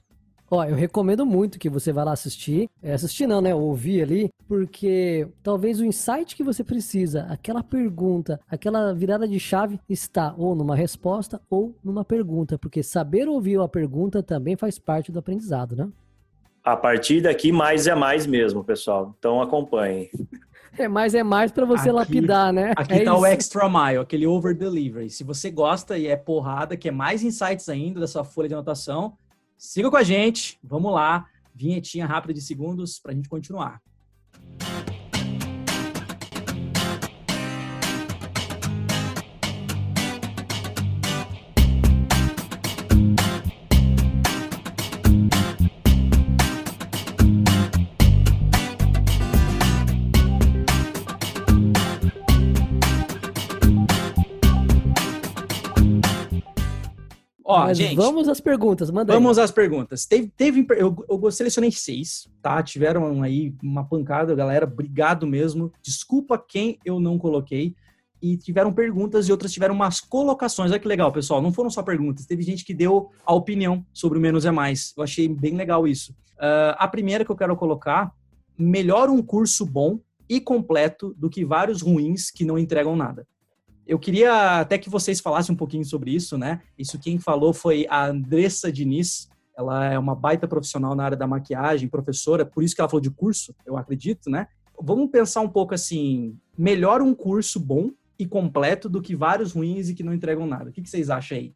Ó, 0.53 0.63
eu 0.63 0.75
recomendo 0.75 1.25
muito 1.25 1.57
que 1.57 1.67
você 1.67 1.91
vá 1.91 2.03
lá 2.03 2.11
assistir. 2.11 2.69
É, 2.79 2.93
assistir 2.93 3.25
não, 3.25 3.41
né? 3.41 3.55
Ouvir 3.55 4.03
ali, 4.03 4.29
porque 4.47 5.27
talvez 5.41 5.79
o 5.79 5.85
insight 5.85 6.35
que 6.35 6.43
você 6.43 6.63
precisa, 6.63 7.23
aquela 7.23 7.63
pergunta, 7.63 8.39
aquela 8.47 8.93
virada 8.93 9.27
de 9.27 9.39
chave 9.39 9.79
está 9.89 10.31
ou 10.37 10.53
numa 10.53 10.75
resposta 10.75 11.41
ou 11.49 11.75
numa 11.83 12.05
pergunta, 12.05 12.59
porque 12.59 12.83
saber 12.83 13.27
ouvir 13.27 13.59
a 13.59 13.67
pergunta 13.67 14.21
também 14.21 14.55
faz 14.55 14.77
parte 14.77 15.11
do 15.11 15.17
aprendizado, 15.17 15.75
né? 15.75 15.89
A 16.63 16.77
partir 16.77 17.21
daqui, 17.21 17.51
mais 17.51 17.87
é 17.87 17.95
mais 17.95 18.25
mesmo, 18.25 18.63
pessoal. 18.63 19.13
Então 19.19 19.41
acompanhem. 19.41 20.09
É 20.77 20.87
mais 20.87 21.13
é 21.13 21.21
mais 21.21 21.51
para 21.51 21.65
você 21.65 21.89
Aqui- 21.89 21.91
lapidar, 21.91 22.51
né? 22.53 22.73
Aqui 22.75 22.93
é 22.93 23.03
tá 23.03 23.13
o 23.13 23.17
isso. 23.17 23.25
extra 23.27 23.69
mile, 23.69 23.99
aquele 23.99 24.25
over 24.25 24.55
delivery. 24.57 25.09
Se 25.09 25.23
você 25.23 25.51
gosta 25.51 25.97
e 25.97 26.07
é 26.07 26.15
porrada, 26.15 26.75
quer 26.77 26.91
mais 26.91 27.21
insights 27.21 27.69
ainda 27.69 27.99
dessa 27.99 28.23
folha 28.23 28.47
de 28.47 28.53
anotação, 28.55 29.13
siga 29.57 29.89
com 29.91 29.97
a 29.97 30.03
gente. 30.03 30.57
Vamos 30.63 30.91
lá. 30.93 31.25
Vinhetinha 31.53 32.05
rápida 32.07 32.33
de 32.33 32.41
segundos 32.41 32.97
pra 32.97 33.13
gente 33.13 33.29
continuar. 33.29 33.79
Ó, 57.53 57.65
Mas 57.65 57.77
gente, 57.77 57.95
vamos 57.95 58.27
às 58.27 58.39
perguntas, 58.39 58.89
manda 58.89 59.13
aí. 59.13 59.19
Vamos 59.19 59.37
às 59.37 59.51
perguntas. 59.51 60.07
Teve, 60.07 60.27
teve 60.35 60.65
eu, 60.71 60.95
eu 61.07 61.31
selecionei 61.31 61.71
seis, 61.71 62.27
tá? 62.41 62.63
Tiveram 62.63 63.21
aí 63.21 63.53
uma 63.61 63.83
pancada, 63.83 64.33
galera. 64.33 64.65
Obrigado 64.65 65.27
mesmo. 65.27 65.71
Desculpa 65.79 66.37
quem 66.37 66.79
eu 66.83 66.99
não 66.99 67.19
coloquei. 67.19 67.75
E 68.19 68.37
tiveram 68.37 68.73
perguntas 68.73 69.27
e 69.27 69.31
outras 69.31 69.51
tiveram 69.51 69.75
umas 69.75 69.99
colocações. 69.99 70.71
Olha 70.71 70.79
que 70.79 70.87
legal, 70.87 71.11
pessoal. 71.11 71.41
Não 71.41 71.53
foram 71.53 71.69
só 71.69 71.83
perguntas. 71.83 72.25
Teve 72.25 72.41
gente 72.41 72.65
que 72.65 72.73
deu 72.73 73.11
a 73.25 73.35
opinião 73.35 73.85
sobre 73.93 74.17
o 74.17 74.21
menos 74.21 74.45
é 74.45 74.51
mais. 74.51 74.93
Eu 74.97 75.03
achei 75.03 75.27
bem 75.27 75.55
legal 75.55 75.87
isso. 75.87 76.15
Ah, 76.39 76.75
a 76.79 76.87
primeira 76.87 77.23
que 77.23 77.29
eu 77.29 77.35
quero 77.35 77.55
colocar: 77.55 78.11
melhor 78.57 79.09
um 79.09 79.21
curso 79.21 79.63
bom 79.65 79.99
e 80.27 80.39
completo 80.39 81.13
do 81.17 81.29
que 81.29 81.45
vários 81.45 81.81
ruins 81.81 82.31
que 82.31 82.45
não 82.45 82.57
entregam 82.57 82.95
nada. 82.95 83.27
Eu 83.85 83.99
queria 83.99 84.61
até 84.61 84.77
que 84.77 84.89
vocês 84.89 85.19
falassem 85.19 85.53
um 85.53 85.57
pouquinho 85.57 85.83
sobre 85.83 86.11
isso, 86.11 86.37
né? 86.37 86.61
Isso 86.77 86.99
quem 86.99 87.19
falou 87.19 87.53
foi 87.53 87.85
a 87.89 88.05
Andressa 88.07 88.71
Diniz. 88.71 89.29
Ela 89.57 89.85
é 89.93 89.99
uma 89.99 90.15
baita 90.15 90.47
profissional 90.47 90.95
na 90.95 91.03
área 91.03 91.17
da 91.17 91.27
maquiagem, 91.27 91.87
professora, 91.87 92.45
por 92.45 92.63
isso 92.63 92.73
que 92.73 92.81
ela 92.81 92.89
falou 92.89 93.01
de 93.01 93.11
curso, 93.11 93.53
eu 93.65 93.77
acredito, 93.77 94.29
né? 94.29 94.47
Vamos 94.81 95.11
pensar 95.11 95.41
um 95.41 95.49
pouco 95.49 95.73
assim: 95.75 96.35
melhor 96.57 97.01
um 97.01 97.13
curso 97.13 97.59
bom 97.59 97.91
e 98.17 98.25
completo 98.25 98.89
do 98.89 99.01
que 99.01 99.15
vários 99.15 99.53
ruins 99.53 99.89
e 99.89 99.93
que 99.93 100.03
não 100.03 100.13
entregam 100.13 100.47
nada. 100.47 100.69
O 100.69 100.73
que 100.73 100.81
que 100.81 100.89
vocês 100.89 101.09
acham 101.09 101.37
aí? 101.37 101.53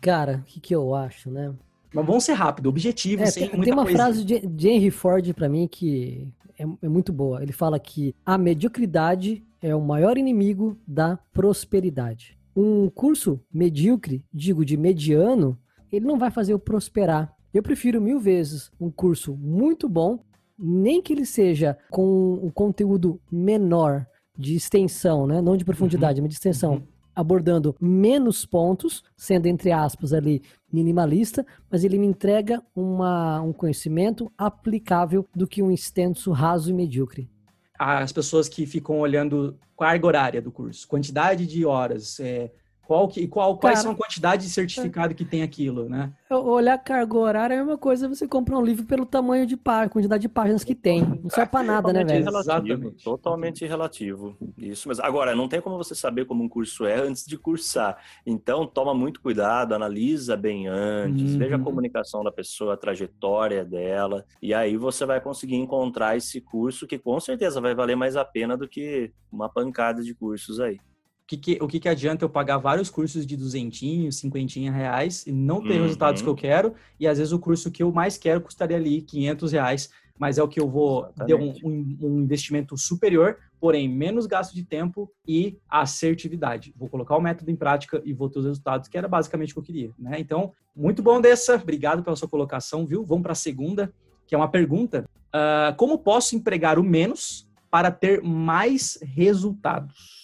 Cara, 0.00 0.36
o 0.38 0.42
que, 0.44 0.60
que 0.60 0.74
eu 0.74 0.94
acho, 0.94 1.30
né? 1.30 1.52
Mas 1.92 2.06
vamos 2.06 2.24
ser 2.24 2.32
rápido, 2.34 2.68
objetivo, 2.68 3.22
É, 3.22 3.26
sem 3.26 3.48
tem, 3.48 3.56
muita 3.56 3.64
tem 3.64 3.72
uma 3.72 3.84
coisa. 3.84 3.98
frase 3.98 4.24
de, 4.24 4.46
de 4.46 4.68
Henry 4.68 4.90
Ford 4.90 5.32
pra 5.32 5.48
mim 5.48 5.66
que 5.66 6.28
é, 6.58 6.64
é 6.82 6.88
muito 6.88 7.12
boa. 7.12 7.42
Ele 7.42 7.52
fala 7.52 7.78
que 7.78 8.14
a 8.26 8.36
mediocridade 8.36 9.42
é 9.64 9.74
o 9.74 9.80
maior 9.80 10.18
inimigo 10.18 10.78
da 10.86 11.18
prosperidade. 11.32 12.38
Um 12.54 12.90
curso 12.90 13.40
medíocre, 13.50 14.22
digo 14.30 14.62
de 14.62 14.76
mediano, 14.76 15.58
ele 15.90 16.04
não 16.04 16.18
vai 16.18 16.30
fazer 16.30 16.52
eu 16.52 16.58
prosperar. 16.58 17.34
Eu 17.52 17.62
prefiro 17.62 17.98
mil 17.98 18.20
vezes 18.20 18.70
um 18.78 18.90
curso 18.90 19.34
muito 19.34 19.88
bom, 19.88 20.22
nem 20.58 21.00
que 21.00 21.14
ele 21.14 21.24
seja 21.24 21.78
com 21.90 22.34
um 22.42 22.50
conteúdo 22.50 23.18
menor 23.32 24.06
de 24.36 24.54
extensão, 24.54 25.26
né? 25.26 25.40
Não 25.40 25.56
de 25.56 25.64
profundidade, 25.64 26.20
mas 26.20 26.28
de 26.28 26.34
extensão. 26.34 26.74
uhum. 26.74 26.82
Abordando 27.16 27.74
menos 27.80 28.44
pontos, 28.44 29.02
sendo 29.16 29.46
entre 29.46 29.72
aspas 29.72 30.12
ali 30.12 30.42
minimalista, 30.70 31.46
mas 31.70 31.84
ele 31.84 31.96
me 31.96 32.06
entrega 32.06 32.62
uma, 32.76 33.40
um 33.40 33.52
conhecimento 33.52 34.30
aplicável 34.36 35.26
do 35.34 35.46
que 35.46 35.62
um 35.62 35.70
extenso, 35.70 36.32
raso 36.32 36.68
e 36.68 36.74
medíocre. 36.74 37.30
As 37.78 38.12
pessoas 38.12 38.48
que 38.48 38.66
ficam 38.66 39.00
olhando 39.00 39.58
carga 39.78 40.06
horária 40.06 40.42
do 40.42 40.52
curso, 40.52 40.86
quantidade 40.86 41.46
de 41.46 41.64
horas, 41.64 42.20
é, 42.20 42.50
qual 42.86 43.08
que, 43.08 43.26
qual, 43.26 43.56
quais 43.58 43.76
Cara, 43.78 43.82
são 43.82 43.92
a 43.92 43.96
quantidade 43.96 44.44
de 44.44 44.50
certificado 44.50 45.14
que 45.14 45.24
tem 45.24 45.42
aquilo, 45.42 45.88
né? 45.88 46.12
Olhar 46.30 46.76
carga 46.78 47.16
horária 47.16 47.54
é 47.54 47.58
a 47.58 47.60
mesma 47.64 47.78
coisa 47.78 48.08
você 48.08 48.26
comprar 48.26 48.58
um 48.58 48.64
livro 48.64 48.84
pelo 48.84 49.06
tamanho 49.06 49.46
de 49.46 49.56
página, 49.56 49.88
quantidade 49.88 50.22
de 50.22 50.28
páginas 50.28 50.64
que 50.64 50.74
tem. 50.74 51.02
Não 51.22 51.30
serve 51.30 51.50
pra 51.50 51.62
nada, 51.62 51.92
né, 51.92 52.00
Totalmente 52.04 52.12
velho? 52.12 52.24
relativo, 52.24 52.72
Exatamente. 52.72 53.04
Totalmente 53.04 53.66
relativo. 53.66 54.36
Isso 54.58 54.88
mesmo. 54.88 55.04
Agora, 55.04 55.34
não 55.34 55.48
tem 55.48 55.60
como 55.60 55.76
você 55.76 55.94
saber 55.94 56.24
como 56.24 56.42
um 56.42 56.48
curso 56.48 56.84
é 56.86 56.94
antes 57.00 57.24
de 57.24 57.38
cursar. 57.38 57.96
Então, 58.26 58.66
toma 58.66 58.92
muito 58.94 59.20
cuidado, 59.20 59.74
analisa 59.74 60.36
bem 60.36 60.66
antes, 60.66 61.32
Uhum. 61.32 61.38
veja 61.38 61.56
a 61.56 61.60
comunicação 61.60 62.24
da 62.24 62.32
pessoa, 62.32 62.74
a 62.74 62.76
trajetória 62.76 63.64
dela, 63.64 64.24
e 64.42 64.52
aí 64.52 64.76
você 64.76 65.06
vai 65.06 65.20
conseguir 65.20 65.56
encontrar 65.56 66.16
esse 66.16 66.40
curso 66.40 66.86
que 66.86 66.98
com 66.98 67.18
certeza 67.20 67.60
vai 67.60 67.74
valer 67.74 67.96
mais 67.96 68.16
a 68.16 68.24
pena 68.24 68.56
do 68.56 68.68
que 68.68 69.12
uma 69.30 69.48
pancada 69.48 70.02
de 70.02 70.14
cursos 70.14 70.60
aí. 70.60 70.78
O 71.24 71.26
que, 71.26 71.36
que- 71.38 71.58
o 71.62 71.66
que, 71.66 71.80
que 71.80 71.88
adianta 71.88 72.22
eu 72.22 72.28
pagar 72.28 72.58
vários 72.58 72.90
cursos 72.90 73.26
de 73.26 73.34
duzentinhos, 73.34 74.16
cinquentinha 74.18 74.70
reais 74.70 75.26
e 75.26 75.32
não 75.32 75.62
ter 75.62 75.76
Uhum. 75.76 75.82
resultados 75.84 76.20
que 76.20 76.28
eu 76.28 76.34
quero? 76.34 76.74
E 77.00 77.08
às 77.08 77.16
vezes 77.16 77.32
o 77.32 77.38
curso 77.38 77.70
que 77.70 77.82
eu 77.82 77.90
mais 77.90 78.18
quero 78.18 78.42
custaria 78.42 78.76
ali 78.76 79.00
500 79.00 79.52
reais, 79.52 79.88
mas 80.18 80.36
é 80.36 80.42
o 80.42 80.48
que 80.48 80.60
eu 80.60 80.68
vou 80.68 81.04
ter 81.26 81.34
um, 81.34 81.44
Exatamente. 81.50 81.66
um- 81.66 81.96
um 82.02 82.20
investimento 82.20 82.76
superior, 82.76 83.38
porém 83.58 83.88
menos 83.88 84.26
gasto 84.26 84.54
de 84.54 84.62
tempo 84.64 85.10
e 85.26 85.56
assertividade. 85.66 86.74
Vou 86.76 86.90
colocar 86.90 87.16
o 87.16 87.20
método 87.22 87.50
em 87.50 87.56
prática 87.56 88.02
e 88.04 88.12
vou 88.12 88.28
ter 88.28 88.40
os 88.40 88.44
resultados, 88.44 88.86
que 88.86 88.98
era 88.98 89.08
basicamente 89.08 89.52
o 89.52 89.54
que 89.54 89.60
eu 89.60 89.64
queria. 89.64 89.90
Né? 89.98 90.20
Então, 90.20 90.52
muito 90.76 91.02
bom 91.02 91.22
dessa. 91.22 91.54
Obrigado 91.56 92.02
pela 92.04 92.16
sua 92.16 92.28
colocação, 92.28 92.84
viu? 92.84 93.02
Vamos 93.02 93.22
para 93.22 93.32
a 93.32 93.36
segunda, 93.36 93.90
que 94.26 94.34
é 94.34 94.38
uma 94.38 94.48
pergunta. 94.50 95.08
Ah, 95.32 95.74
como 95.78 95.96
posso 95.98 96.36
empregar 96.36 96.78
o 96.78 96.84
menos 96.84 97.48
para 97.70 97.90
ter 97.90 98.22
mais 98.22 98.98
resultados? 99.02 100.22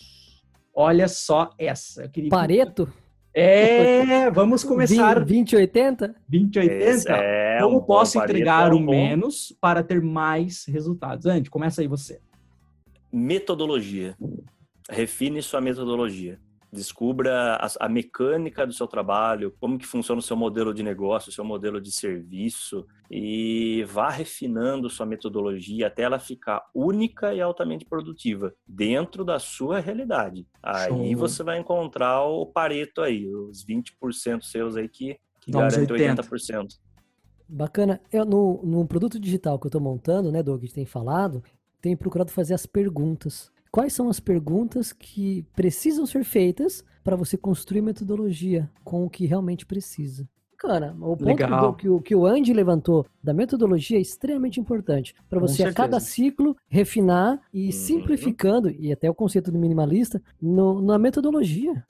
Olha 0.81 1.09
só 1.09 1.51
essa. 1.59 2.05
Eu 2.05 2.09
queria... 2.09 2.31
Pareto? 2.31 2.91
É, 3.35 4.31
vamos 4.33 4.65
começar 4.65 5.23
20, 5.23 5.55
80? 5.57 6.15
2080. 6.27 6.85
Esse 6.85 7.07
é 7.11 7.59
um 7.59 7.65
Como 7.65 7.81
bom 7.81 7.87
posso 7.87 8.19
entregar 8.19 8.71
é 8.71 8.75
o 8.75 8.79
um 8.79 8.87
bom 8.87 8.93
menos 8.93 9.55
para 9.61 9.83
ter 9.83 10.01
mais 10.01 10.65
resultados? 10.65 11.27
Andy, 11.27 11.51
começa 11.51 11.83
aí 11.83 11.87
você. 11.87 12.19
Metodologia. 13.13 14.17
Refine 14.89 15.43
sua 15.43 15.61
metodologia. 15.61 16.41
Descubra 16.73 17.57
a, 17.57 17.87
a 17.87 17.89
mecânica 17.89 18.67
do 18.67 18.73
seu 18.73 18.87
trabalho, 18.87 19.55
como 19.61 19.79
que 19.79 19.87
funciona 19.87 20.21
o 20.21 20.23
seu 20.23 20.37
modelo 20.37 20.73
de 20.73 20.83
negócio, 20.83 21.31
o 21.31 21.33
seu 21.33 21.45
modelo 21.45 21.81
de 21.81 21.91
serviço 21.91 22.87
e 23.11 23.85
vá 23.89 24.09
refinando 24.09 24.89
sua 24.89 25.05
metodologia 25.05 25.89
até 25.89 26.03
ela 26.03 26.19
ficar 26.19 26.63
única 26.73 27.35
e 27.35 27.41
altamente 27.41 27.85
produtiva 27.85 28.55
dentro 28.67 29.25
da 29.25 29.41
sua 29.41 29.81
realidade. 29.81 30.47
Aí 30.63 31.11
Show. 31.11 31.17
você 31.17 31.43
vai 31.43 31.59
encontrar 31.59 32.23
o 32.23 32.47
pareto 32.47 33.01
aí, 33.01 33.27
os 33.29 33.65
20% 33.65 34.43
seus 34.43 34.77
aí 34.77 34.89
que, 34.89 35.19
que 35.41 35.51
Dá 35.51 35.67
uns 35.67 35.75
garante 35.75 35.93
80. 35.93 36.23
80%. 36.23 36.69
Bacana. 37.49 38.01
Eu, 38.13 38.25
no, 38.25 38.63
no 38.63 38.87
produto 38.87 39.19
digital 39.19 39.59
que 39.59 39.67
eu 39.67 39.71
estou 39.71 39.81
montando, 39.81 40.31
né, 40.31 40.41
Doug, 40.41 40.63
que 40.63 40.73
tem 40.73 40.87
falado, 40.87 41.43
tenho 41.81 41.97
procurado 41.97 42.31
fazer 42.31 42.55
as 42.55 42.65
perguntas. 42.65 43.51
Quais 43.71 43.93
são 43.93 44.09
as 44.09 44.19
perguntas 44.19 44.93
que 44.93 45.45
precisam 45.55 46.05
ser 46.05 46.25
feitas 46.25 46.85
para 47.05 47.17
você 47.17 47.37
construir 47.37 47.83
metodologia 47.83 48.69
com 48.85 49.05
o 49.05 49.11
que 49.11 49.27
realmente 49.27 49.65
precisa? 49.65 50.29
bacana. 51.25 51.57
O 51.57 51.61
ponto 51.61 51.77
que, 51.79 51.89
o, 51.89 52.01
que 52.01 52.15
o 52.15 52.27
Andy 52.27 52.53
levantou 52.53 53.07
da 53.23 53.33
metodologia 53.33 53.97
é 53.97 54.01
extremamente 54.01 54.61
importante. 54.61 55.15
Para 55.29 55.41
você, 55.41 55.63
a 55.63 55.73
cada 55.73 55.99
ciclo, 55.99 56.55
refinar 56.69 57.41
e 57.55 57.67
uhum. 57.67 57.73
simplificando, 57.73 58.71
e 58.71 58.93
até 58.93 59.09
o 59.09 59.15
conceito 59.15 59.51
do 59.51 59.59
minimalista, 59.59 60.21
no, 60.41 60.83
na 60.83 60.99
metodologia. 60.99 61.83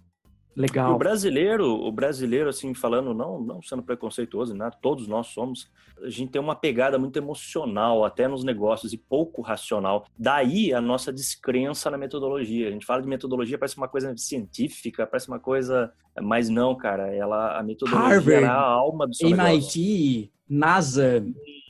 Legal. 0.61 0.95
O 0.95 0.99
brasileiro, 0.99 1.67
o 1.67 1.91
brasileiro, 1.91 2.51
assim, 2.51 2.75
falando, 2.75 3.15
não, 3.15 3.41
não 3.41 3.63
sendo 3.63 3.83
preconceituoso, 3.83 4.55
nada, 4.55 4.77
todos 4.81 5.09
nós 5.09 5.29
somos, 5.29 5.71
a 6.03 6.11
gente 6.11 6.31
tem 6.31 6.41
uma 6.41 6.55
pegada 6.55 6.99
muito 6.99 7.17
emocional, 7.17 8.05
até 8.05 8.29
nos 8.29 8.45
negócios, 8.45 8.93
e 8.93 8.99
pouco 8.99 9.41
racional. 9.41 10.05
Daí 10.19 10.73
a 10.73 10.81
nossa 10.81 11.13
descrença 11.13 11.91
na 11.91 11.97
metodologia. 11.97 12.69
A 12.69 12.71
gente 12.71 12.85
fala 12.85 13.01
de 13.01 13.09
metodologia, 13.09 13.59
parece 13.59 13.77
uma 13.77 13.89
coisa 13.89 14.15
científica, 14.17 15.07
parece 15.07 15.29
uma 15.29 15.41
coisa. 15.41 15.93
Mas 16.21 16.49
não, 16.49 16.75
cara, 16.77 17.15
ela, 17.15 17.59
a 17.59 17.63
metodologia 17.63 18.09
Harvard, 18.09 18.45
é 18.45 18.47
a 18.47 18.61
alma 18.61 19.07
do 19.07 19.15
seu 19.15 19.29
MIT, 19.29 19.41
negócio. 19.47 20.31
NASA, 20.49 21.25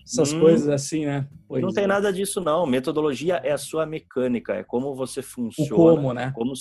essas 0.04 0.32
hum, 0.32 0.40
coisas 0.40 0.68
assim, 0.68 1.06
né? 1.06 1.28
Pois 1.46 1.62
não 1.62 1.68
é. 1.68 1.72
tem 1.72 1.86
nada 1.86 2.12
disso, 2.12 2.40
não. 2.40 2.66
Metodologia 2.66 3.36
é 3.44 3.52
a 3.52 3.58
sua 3.58 3.86
mecânica, 3.86 4.54
é 4.54 4.64
como 4.64 4.94
você 4.94 5.22
funciona. 5.22 5.74
O 5.74 5.76
como, 5.76 6.12
né? 6.12 6.32
Como 6.34 6.52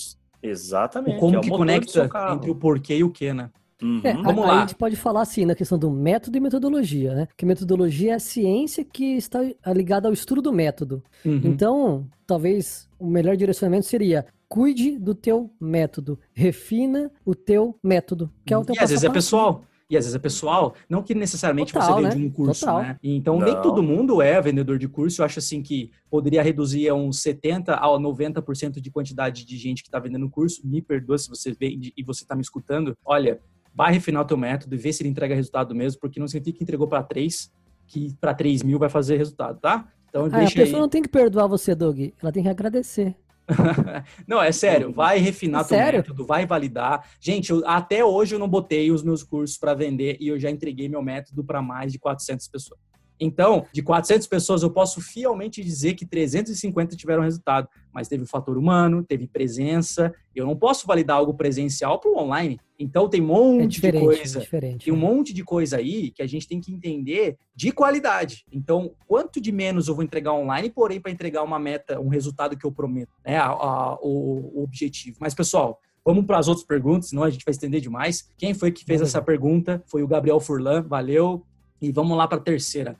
Exatamente. 0.41 1.17
O 1.17 1.19
como 1.19 1.35
é 1.35 1.39
o 1.39 1.41
que 1.41 1.49
conecta 1.49 2.09
entre 2.33 2.51
o 2.51 2.55
porquê 2.55 2.97
e 2.97 3.03
o 3.03 3.09
que, 3.09 3.33
né? 3.33 3.49
Uhum. 3.81 4.01
É, 4.03 4.13
Vamos 4.13 4.45
lá. 4.45 4.57
A 4.57 4.59
gente 4.61 4.75
pode 4.75 4.95
falar 4.95 5.21
assim 5.21 5.45
na 5.45 5.55
questão 5.55 5.77
do 5.77 5.89
método 5.89 6.37
e 6.37 6.41
metodologia, 6.41 7.13
né? 7.13 7.27
Que 7.37 7.45
metodologia 7.45 8.11
é 8.11 8.15
a 8.15 8.19
ciência 8.19 8.83
que 8.83 9.15
está 9.15 9.39
ligada 9.67 10.07
ao 10.07 10.13
estudo 10.13 10.41
do 10.41 10.51
método. 10.51 11.01
Uhum. 11.25 11.41
Então, 11.45 12.07
talvez 12.27 12.89
o 12.99 13.07
melhor 13.07 13.37
direcionamento 13.37 13.85
seria 13.85 14.25
cuide 14.49 14.97
do 14.97 15.13
teu 15.13 15.51
método, 15.61 16.19
refina 16.33 17.11
o 17.23 17.35
teu 17.35 17.77
método, 17.83 18.31
que 18.43 18.53
é 18.53 18.57
o 18.57 18.65
teu 18.65 18.75
E 18.75 18.79
às 18.79 18.89
vezes 18.89 19.05
é 19.05 19.09
pessoal. 19.09 19.63
E 19.89 19.97
às 19.97 20.05
vezes 20.05 20.15
é 20.15 20.19
pessoal, 20.19 20.75
não 20.87 21.01
que 21.01 21.15
necessariamente 21.15 21.73
Total, 21.73 21.95
você 21.95 22.01
vende 22.03 22.17
né? 22.17 22.27
um 22.27 22.29
curso, 22.29 22.61
Total. 22.61 22.81
né? 22.83 22.97
Então, 23.01 23.39
não. 23.39 23.45
nem 23.45 23.59
todo 23.59 23.81
mundo 23.81 24.21
é 24.21 24.39
vendedor 24.39 24.77
de 24.77 24.87
curso. 24.87 25.21
Eu 25.21 25.25
acho 25.25 25.39
assim 25.39 25.63
que 25.63 25.91
poderia 26.11 26.43
reduzir 26.43 26.87
a 26.89 26.93
uns 26.93 27.17
70% 27.23 27.69
a 27.69 27.87
90% 27.87 28.79
de 28.79 28.91
quantidade 28.91 29.43
de 29.43 29.57
gente 29.57 29.81
que 29.81 29.87
está 29.87 29.97
vendendo 29.97 30.29
curso. 30.29 30.61
Me 30.63 30.79
perdoa 30.79 31.17
se 31.17 31.27
você 31.27 31.51
vende 31.51 31.91
e 31.97 32.03
você 32.03 32.23
está 32.23 32.35
me 32.35 32.41
escutando. 32.41 32.95
Olha, 33.03 33.39
vai 33.73 33.91
refinar 33.91 34.21
o 34.21 34.25
teu 34.25 34.37
método 34.37 34.75
e 34.75 34.77
ver 34.77 34.93
se 34.93 35.01
ele 35.01 35.09
entrega 35.09 35.33
resultado 35.33 35.73
mesmo, 35.73 35.99
porque 35.99 36.19
não 36.19 36.27
significa 36.27 36.59
que 36.59 36.63
entregou 36.63 36.87
para 36.87 37.01
3, 37.01 37.51
que 37.87 38.13
para 38.21 38.33
3 38.33 38.61
mil 38.61 38.77
vai 38.77 38.89
fazer 38.89 39.17
resultado, 39.17 39.59
tá? 39.59 39.87
Então, 40.09 40.25
ah, 40.25 40.37
a 40.37 40.45
pessoa 40.45 40.65
aí. 40.65 40.71
não 40.73 40.89
tem 40.89 41.01
que 41.01 41.09
perdoar 41.09 41.47
você, 41.47 41.73
Doug. 41.73 41.99
Ela 42.21 42.31
tem 42.31 42.43
que 42.43 42.49
agradecer. 42.49 43.15
não, 44.27 44.41
é 44.41 44.51
sério, 44.51 44.91
vai 44.91 45.17
refinar 45.17 45.61
é 45.61 45.63
teu 45.63 45.77
sério? 45.77 45.99
método, 45.99 46.25
vai 46.25 46.45
validar. 46.45 47.07
Gente, 47.19 47.51
eu, 47.51 47.61
até 47.67 48.03
hoje 48.03 48.35
eu 48.35 48.39
não 48.39 48.47
botei 48.47 48.91
os 48.91 49.03
meus 49.03 49.23
cursos 49.23 49.57
para 49.57 49.73
vender 49.73 50.17
e 50.19 50.27
eu 50.27 50.39
já 50.39 50.49
entreguei 50.49 50.87
meu 50.87 51.01
método 51.01 51.43
para 51.43 51.61
mais 51.61 51.91
de 51.91 51.99
400 51.99 52.47
pessoas. 52.47 52.88
Então, 53.19 53.65
de 53.73 53.81
400 53.81 54.27
pessoas, 54.27 54.63
eu 54.63 54.71
posso 54.71 55.01
fielmente 55.01 55.63
dizer 55.63 55.93
que 55.95 56.05
350 56.05 56.95
tiveram 56.95 57.23
resultado, 57.23 57.67
mas 57.93 58.07
teve 58.07 58.23
o 58.23 58.27
fator 58.27 58.57
humano, 58.57 59.03
teve 59.03 59.27
presença. 59.27 60.13
Eu 60.33 60.45
não 60.45 60.55
posso 60.55 60.87
validar 60.87 61.17
algo 61.17 61.33
presencial 61.33 61.99
para 61.99 62.09
o 62.09 62.17
online. 62.17 62.59
Então, 62.79 63.09
tem 63.09 63.21
um 63.21 63.27
monte 63.27 63.85
é 63.85 63.91
de 63.91 63.99
coisa. 63.99 64.41
É 64.41 64.59
tem 64.77 64.93
um 64.93 64.95
né? 64.95 65.01
monte 65.01 65.33
de 65.33 65.43
coisa 65.43 65.77
aí 65.77 66.11
que 66.11 66.21
a 66.21 66.27
gente 66.27 66.47
tem 66.47 66.61
que 66.61 66.71
entender 66.71 67.37
de 67.53 67.71
qualidade. 67.71 68.45
Então, 68.51 68.93
quanto 69.05 69.41
de 69.41 69.51
menos 69.51 69.87
eu 69.87 69.95
vou 69.95 70.03
entregar 70.03 70.33
online, 70.33 70.69
porém, 70.69 71.01
para 71.01 71.11
entregar 71.11 71.43
uma 71.43 71.59
meta, 71.59 71.99
um 71.99 72.07
resultado 72.07 72.57
que 72.57 72.65
eu 72.65 72.71
prometo, 72.71 73.11
né? 73.25 73.37
A, 73.37 73.47
a, 73.47 73.99
o, 74.01 74.59
o 74.59 74.63
objetivo. 74.63 75.17
Mas, 75.19 75.33
pessoal, 75.33 75.79
Vamos 76.05 76.25
para 76.25 76.39
as 76.39 76.47
outras 76.47 76.65
perguntas, 76.65 77.09
senão 77.09 77.23
a 77.23 77.29
gente 77.29 77.45
vai 77.45 77.51
estender 77.51 77.81
demais. 77.81 78.31
Quem 78.37 78.53
foi 78.53 78.71
que 78.71 78.85
fez 78.85 79.01
essa 79.01 79.21
pergunta? 79.21 79.83
Foi 79.85 80.01
o 80.01 80.07
Gabriel 80.07 80.39
Furlan, 80.39 80.81
valeu. 80.81 81.45
E 81.81 81.91
vamos 81.91 82.17
lá 82.17 82.27
para 82.27 82.37
a 82.39 82.41
terceira. 82.41 82.97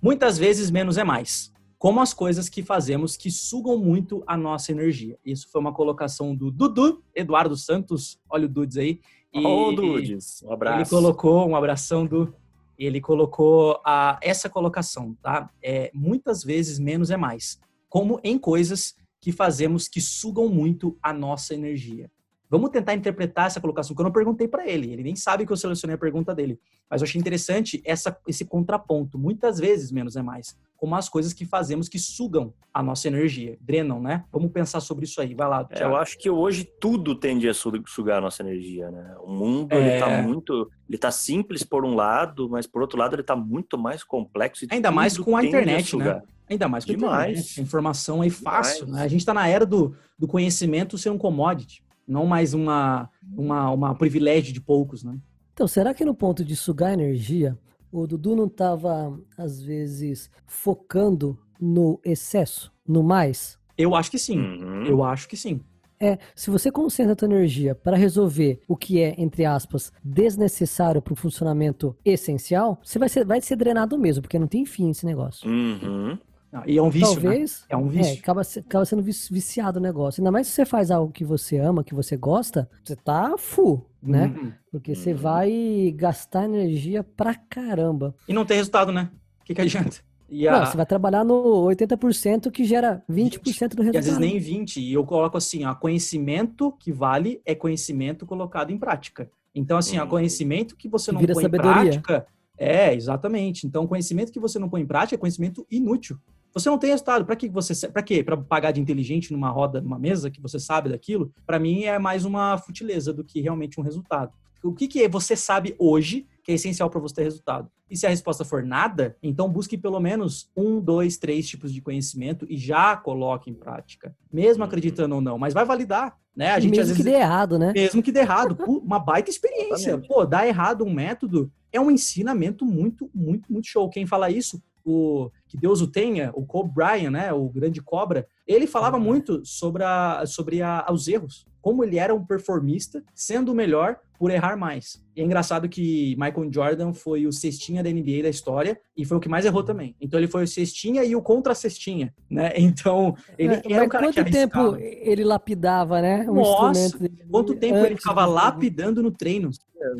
Muitas 0.00 0.38
vezes 0.38 0.70
menos 0.70 0.98
é 0.98 1.04
mais. 1.04 1.52
Como 1.78 2.00
as 2.00 2.14
coisas 2.14 2.48
que 2.48 2.62
fazemos 2.62 3.16
que 3.16 3.30
sugam 3.30 3.78
muito 3.78 4.22
a 4.26 4.36
nossa 4.36 4.72
energia. 4.72 5.18
Isso 5.24 5.48
foi 5.50 5.60
uma 5.60 5.72
colocação 5.72 6.34
do 6.34 6.50
Dudu, 6.50 7.02
Eduardo 7.14 7.56
Santos. 7.56 8.18
Olha 8.28 8.46
o 8.46 8.48
Dudes 8.48 8.76
aí. 8.76 9.00
Ô, 9.34 9.68
oh, 9.68 9.72
Dudes, 9.72 10.42
um 10.42 10.52
abraço. 10.52 10.80
Ele 10.80 10.88
colocou, 10.88 11.46
um 11.46 11.56
abração 11.56 12.06
do. 12.06 12.34
Ele 12.78 13.00
colocou 13.00 13.80
a, 13.84 14.18
essa 14.22 14.48
colocação, 14.48 15.16
tá? 15.22 15.50
É, 15.62 15.90
muitas 15.94 16.42
vezes 16.42 16.78
menos 16.78 17.10
é 17.10 17.16
mais. 17.16 17.58
Como 17.88 18.20
em 18.24 18.38
coisas 18.38 18.94
que 19.20 19.32
fazemos 19.32 19.88
que 19.88 20.00
sugam 20.00 20.48
muito 20.48 20.96
a 21.02 21.12
nossa 21.12 21.54
energia. 21.54 22.10
Vamos 22.48 22.70
tentar 22.70 22.94
interpretar 22.94 23.48
essa 23.48 23.60
colocação, 23.60 23.94
que 23.94 24.00
eu 24.00 24.04
não 24.04 24.12
perguntei 24.12 24.46
para 24.46 24.66
ele. 24.68 24.92
Ele 24.92 25.02
nem 25.02 25.16
sabe 25.16 25.44
que 25.44 25.52
eu 25.52 25.56
selecionei 25.56 25.96
a 25.96 25.98
pergunta 25.98 26.34
dele. 26.34 26.60
Mas 26.88 27.00
eu 27.00 27.06
achei 27.06 27.20
interessante 27.20 27.82
essa, 27.84 28.16
esse 28.26 28.44
contraponto. 28.44 29.18
Muitas 29.18 29.58
vezes, 29.58 29.90
menos 29.90 30.14
é 30.14 30.22
mais. 30.22 30.56
Como 30.76 30.94
as 30.94 31.08
coisas 31.08 31.32
que 31.32 31.44
fazemos 31.44 31.88
que 31.88 31.98
sugam 31.98 32.54
a 32.72 32.82
nossa 32.82 33.08
energia, 33.08 33.58
drenam, 33.60 34.00
né? 34.00 34.24
Vamos 34.30 34.52
pensar 34.52 34.78
sobre 34.80 35.06
isso 35.06 35.20
aí. 35.20 35.34
Vai 35.34 35.48
lá. 35.48 35.66
É, 35.70 35.82
eu 35.82 35.96
acho 35.96 36.16
que 36.18 36.30
hoje 36.30 36.64
tudo 36.80 37.16
tende 37.16 37.48
a 37.48 37.54
sugar 37.54 38.18
a 38.18 38.20
nossa 38.20 38.42
energia, 38.42 38.90
né? 38.90 39.16
O 39.20 39.30
mundo, 39.30 39.72
é... 39.72 39.78
ele 39.78 40.00
tá 40.00 40.22
muito... 40.22 40.70
Ele 40.88 40.98
tá 40.98 41.10
simples 41.10 41.64
por 41.64 41.84
um 41.84 41.96
lado, 41.96 42.48
mas 42.48 42.64
por 42.64 42.80
outro 42.80 42.96
lado 42.96 43.16
ele 43.16 43.24
tá 43.24 43.34
muito 43.34 43.76
mais 43.76 44.04
complexo. 44.04 44.66
Ainda 44.70 44.92
mais 44.92 45.18
com 45.18 45.36
a 45.36 45.44
internet, 45.44 45.96
a 45.96 45.98
né? 45.98 46.22
Ainda 46.48 46.68
mais 46.68 46.84
com 46.84 46.92
Demais. 46.92 47.12
a 47.12 47.30
internet. 47.30 47.60
A 47.60 47.62
informação 47.64 48.22
aí 48.22 48.30
fácil, 48.30 48.86
né? 48.86 49.02
A 49.02 49.08
gente 49.08 49.24
tá 49.24 49.34
na 49.34 49.48
era 49.48 49.66
do, 49.66 49.96
do 50.16 50.28
conhecimento 50.28 50.96
ser 50.96 51.10
um 51.10 51.18
commodity 51.18 51.82
não 52.06 52.26
mais 52.26 52.54
uma, 52.54 53.10
uma, 53.36 53.70
uma 53.70 53.94
privilégio 53.94 54.52
de 54.52 54.60
poucos, 54.60 55.02
né? 55.02 55.18
Então, 55.52 55.66
será 55.66 55.94
que 55.94 56.04
no 56.04 56.14
ponto 56.14 56.44
de 56.44 56.54
sugar 56.54 56.92
energia, 56.92 57.58
o 57.90 58.06
Dudu 58.06 58.36
não 58.36 58.46
estava, 58.46 59.18
às 59.36 59.60
vezes, 59.60 60.30
focando 60.46 61.38
no 61.60 61.98
excesso, 62.04 62.72
no 62.86 63.02
mais? 63.02 63.58
Eu 63.76 63.94
acho 63.94 64.10
que 64.10 64.18
sim. 64.18 64.38
Uhum. 64.38 64.84
Eu 64.84 65.02
acho 65.02 65.28
que 65.28 65.36
sim. 65.36 65.60
É, 65.98 66.18
se 66.34 66.50
você 66.50 66.70
concentra 66.70 67.14
a 67.14 67.16
tua 67.16 67.26
energia 67.26 67.74
para 67.74 67.96
resolver 67.96 68.60
o 68.68 68.76
que 68.76 69.00
é, 69.00 69.14
entre 69.16 69.46
aspas, 69.46 69.90
desnecessário 70.04 71.00
para 71.00 71.14
o 71.14 71.16
funcionamento 71.16 71.96
essencial, 72.04 72.78
você 72.82 72.98
vai 72.98 73.08
ser, 73.08 73.24
vai 73.24 73.40
ser 73.40 73.56
drenado 73.56 73.98
mesmo, 73.98 74.22
porque 74.22 74.38
não 74.38 74.46
tem 74.46 74.66
fim 74.66 74.90
esse 74.90 75.06
negócio. 75.06 75.48
Uhum. 75.48 76.18
E 76.66 76.78
é 76.78 76.82
um 76.82 76.88
vício, 76.90 77.16
né? 77.16 77.22
Talvez, 77.22 77.60
né? 77.60 77.66
É 77.68 77.76
um 77.76 77.88
vício. 77.88 78.14
É, 78.14 78.18
acaba, 78.18 78.40
acaba 78.40 78.84
sendo 78.84 79.02
viciado 79.02 79.78
o 79.78 79.82
negócio. 79.82 80.20
Ainda 80.20 80.30
mais 80.30 80.46
se 80.46 80.52
você 80.54 80.64
faz 80.64 80.90
algo 80.90 81.12
que 81.12 81.24
você 81.24 81.58
ama, 81.58 81.84
que 81.84 81.94
você 81.94 82.16
gosta, 82.16 82.68
você 82.84 82.96
tá 82.96 83.36
full, 83.36 83.84
né? 84.02 84.26
Uhum. 84.26 84.52
Porque 84.70 84.92
uhum. 84.92 84.96
você 84.96 85.12
vai 85.12 85.94
gastar 85.96 86.44
energia 86.44 87.04
pra 87.04 87.34
caramba. 87.34 88.14
E 88.28 88.32
não 88.32 88.44
tem 88.44 88.56
resultado, 88.56 88.92
né? 88.92 89.10
O 89.40 89.44
que, 89.44 89.54
que 89.54 89.60
adianta? 89.60 89.98
E 90.28 90.48
a... 90.48 90.58
Não, 90.58 90.66
você 90.66 90.76
vai 90.76 90.86
trabalhar 90.86 91.24
no 91.24 91.66
80% 91.66 92.50
que 92.50 92.64
gera 92.64 93.02
20%, 93.08 93.40
20% 93.40 93.74
do 93.74 93.82
resultado. 93.82 93.94
E 93.94 93.98
às 93.98 94.04
vezes 94.06 94.18
nem 94.18 94.38
20%. 94.38 94.76
E 94.78 94.92
eu 94.92 95.04
coloco 95.04 95.36
assim, 95.36 95.64
ó, 95.64 95.74
conhecimento 95.74 96.72
que 96.72 96.92
vale 96.92 97.40
é 97.44 97.54
conhecimento 97.54 98.26
colocado 98.26 98.70
em 98.70 98.78
prática. 98.78 99.30
Então, 99.54 99.78
assim, 99.78 99.98
uhum. 99.98 100.06
conhecimento 100.06 100.76
que 100.76 100.88
você 100.88 101.12
não 101.12 101.20
Vira 101.20 101.34
põe 101.34 101.42
sabedoria. 101.42 101.94
em 101.94 102.00
prática... 102.00 102.26
É, 102.58 102.94
exatamente. 102.94 103.66
Então, 103.66 103.86
conhecimento 103.86 104.32
que 104.32 104.40
você 104.40 104.58
não 104.58 104.68
põe 104.68 104.80
em 104.80 104.86
prática 104.86 105.14
é 105.14 105.18
conhecimento 105.18 105.66
inútil. 105.70 106.18
Você 106.56 106.70
não 106.70 106.78
tem 106.78 106.88
resultado. 106.88 107.26
Para 107.26 107.36
que 107.36 107.50
você, 107.50 107.86
para 107.86 108.02
quê? 108.02 108.24
Para 108.24 108.34
pagar 108.34 108.70
de 108.70 108.80
inteligente 108.80 109.30
numa 109.30 109.50
roda, 109.50 109.78
numa 109.78 109.98
mesa 109.98 110.30
que 110.30 110.40
você 110.40 110.58
sabe 110.58 110.88
daquilo? 110.88 111.30
Para 111.46 111.58
mim 111.58 111.84
é 111.84 111.98
mais 111.98 112.24
uma 112.24 112.56
futileza 112.56 113.12
do 113.12 113.22
que 113.22 113.42
realmente 113.42 113.78
um 113.78 113.82
resultado. 113.82 114.32
O 114.64 114.72
que, 114.72 114.88
que 114.88 115.06
você 115.06 115.36
sabe 115.36 115.76
hoje 115.78 116.26
que 116.42 116.50
é 116.50 116.54
essencial 116.54 116.88
para 116.88 116.98
você 116.98 117.16
ter 117.16 117.24
resultado? 117.24 117.70
E 117.90 117.96
se 117.96 118.06
a 118.06 118.08
resposta 118.08 118.42
for 118.42 118.64
nada, 118.64 119.14
então 119.22 119.50
busque 119.50 119.76
pelo 119.76 120.00
menos 120.00 120.50
um, 120.56 120.80
dois, 120.80 121.18
três 121.18 121.46
tipos 121.46 121.70
de 121.70 121.82
conhecimento 121.82 122.46
e 122.48 122.56
já 122.56 122.96
coloque 122.96 123.50
em 123.50 123.54
prática, 123.54 124.16
mesmo 124.32 124.62
uhum. 124.62 124.66
acreditando 124.66 125.14
ou 125.14 125.20
não. 125.20 125.38
Mas 125.38 125.52
vai 125.52 125.66
validar, 125.66 126.16
né? 126.34 126.52
A 126.52 126.58
gente 126.58 126.70
mesmo 126.70 126.84
às 126.84 126.88
vezes, 126.88 127.04
que 127.04 127.10
dê 127.10 127.18
errado, 127.18 127.58
né? 127.58 127.72
Mesmo 127.74 128.02
que 128.02 128.10
dê 128.10 128.20
errado, 128.20 128.56
uma 128.66 128.98
baita 128.98 129.28
experiência. 129.28 129.98
Pô, 129.98 130.24
dar 130.24 130.48
errado 130.48 130.86
um 130.86 130.92
método 130.92 131.52
é 131.70 131.78
um 131.78 131.90
ensinamento 131.90 132.64
muito, 132.64 133.10
muito, 133.14 133.52
muito 133.52 133.68
show. 133.68 133.90
Quem 133.90 134.06
fala 134.06 134.30
isso 134.30 134.60
o 134.86 135.30
que 135.48 135.56
Deus 135.56 135.80
o 135.80 135.86
tenha, 135.86 136.30
o 136.34 136.46
Kobe 136.46 136.72
Bryant, 136.72 137.10
né, 137.10 137.32
o 137.32 137.48
grande 137.48 137.82
cobra, 137.82 138.26
ele 138.46 138.66
falava 138.66 138.98
muito 138.98 139.44
sobre, 139.44 139.82
a, 139.82 140.24
sobre 140.26 140.62
a, 140.62 140.86
os 140.90 141.08
erros, 141.08 141.44
como 141.60 141.82
ele 141.82 141.98
era 141.98 142.14
um 142.14 142.24
performista, 142.24 143.02
sendo 143.12 143.50
o 143.50 143.54
melhor 143.54 143.98
por 144.18 144.30
errar 144.30 144.56
mais. 144.56 145.02
E 145.14 145.20
é 145.20 145.24
engraçado 145.24 145.68
que 145.68 146.14
Michael 146.16 146.52
Jordan 146.52 146.92
foi 146.92 147.26
o 147.26 147.32
cestinha 147.32 147.82
da 147.82 147.90
NBA 147.90 148.22
da 148.22 148.28
história 148.28 148.78
e 148.96 149.04
foi 149.04 149.16
o 149.16 149.20
que 149.20 149.28
mais 149.28 149.44
errou 149.44 149.62
também. 149.62 149.94
Então 150.00 150.18
ele 150.18 150.28
foi 150.28 150.44
o 150.44 150.48
cestinha 150.48 151.04
e 151.04 151.14
o 151.14 151.20
contra-cestinha, 151.22 152.14
né? 152.30 152.52
Então 152.56 153.14
ele 153.38 153.54
é, 153.54 153.62
era 153.70 153.84
o 153.84 153.88
cara 153.88 154.04
quanto 154.12 154.30
tempo 154.30 154.76
ele 154.78 155.24
lapidava, 155.24 156.00
né? 156.00 156.24
Um 156.30 156.34
Nossa, 156.34 156.98
quanto 157.30 157.54
tempo 157.54 157.78
ele 157.78 157.96
ficava 157.96 158.24
lapidando 158.24 159.02
no 159.02 159.10
treino. 159.10 159.50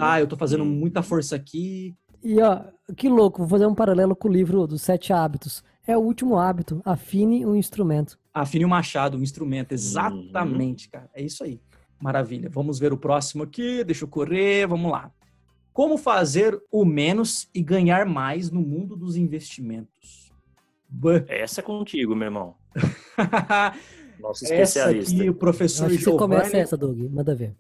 Ah, 0.01 0.21
eu 0.21 0.27
tô 0.27 0.37
fazendo 0.37 0.65
muita 0.65 1.03
força 1.03 1.37
aqui, 1.37 1.95
e 2.27 2.43
ó, 2.43 2.65
que 2.97 3.09
louco, 3.09 3.39
vou 3.39 3.49
fazer 3.49 3.67
um 3.67 3.75
paralelo 3.75 4.17
com 4.17 4.27
o 4.27 4.33
livro 4.33 4.67
dos 4.67 4.83
Sete 4.83 5.13
Hábitos. 5.13 5.63
É 5.87 5.97
o 5.97 6.01
último 6.01 6.37
hábito, 6.37 6.83
afine 6.85 7.47
um 7.47 7.55
instrumento. 7.55 8.19
Afine 8.35 8.65
o 8.65 8.67
um 8.67 8.71
machado, 8.71 9.17
um 9.17 9.23
instrumento, 9.23 9.71
exatamente, 9.71 10.87
uhum. 10.87 10.91
cara. 10.91 11.11
É 11.15 11.23
isso 11.23 11.45
aí. 11.45 11.61
Maravilha. 12.01 12.51
Vamos 12.51 12.81
ver 12.81 12.93
o 12.93 12.99
próximo 12.99 13.45
aqui, 13.45 13.85
deixa 13.85 14.05
eu 14.05 14.09
correr, 14.09 14.67
vamos 14.67 14.91
lá. 14.91 15.13
Como 15.73 15.97
fazer 15.97 16.61
o 16.69 16.85
menos 16.85 17.49
e 17.55 17.63
ganhar 17.63 18.05
mais 18.05 18.51
no 18.51 18.61
mundo 18.61 18.97
dos 18.97 19.17
investimentos? 19.17 20.33
Essa 21.29 21.61
é 21.61 21.63
contigo, 21.63 22.17
meu 22.17 22.27
irmão. 22.27 22.57
Nosso 24.19 24.43
especialista. 24.43 25.13
Essa 25.13 25.23
aqui, 25.23 25.31
o 25.31 25.35
professor 25.35 25.89
Giovanni... 25.91 26.05
Você 26.05 26.19
começa 26.19 26.57
essa, 26.57 26.77
Doug. 26.77 26.99
Manda 27.09 27.37
ver. 27.37 27.55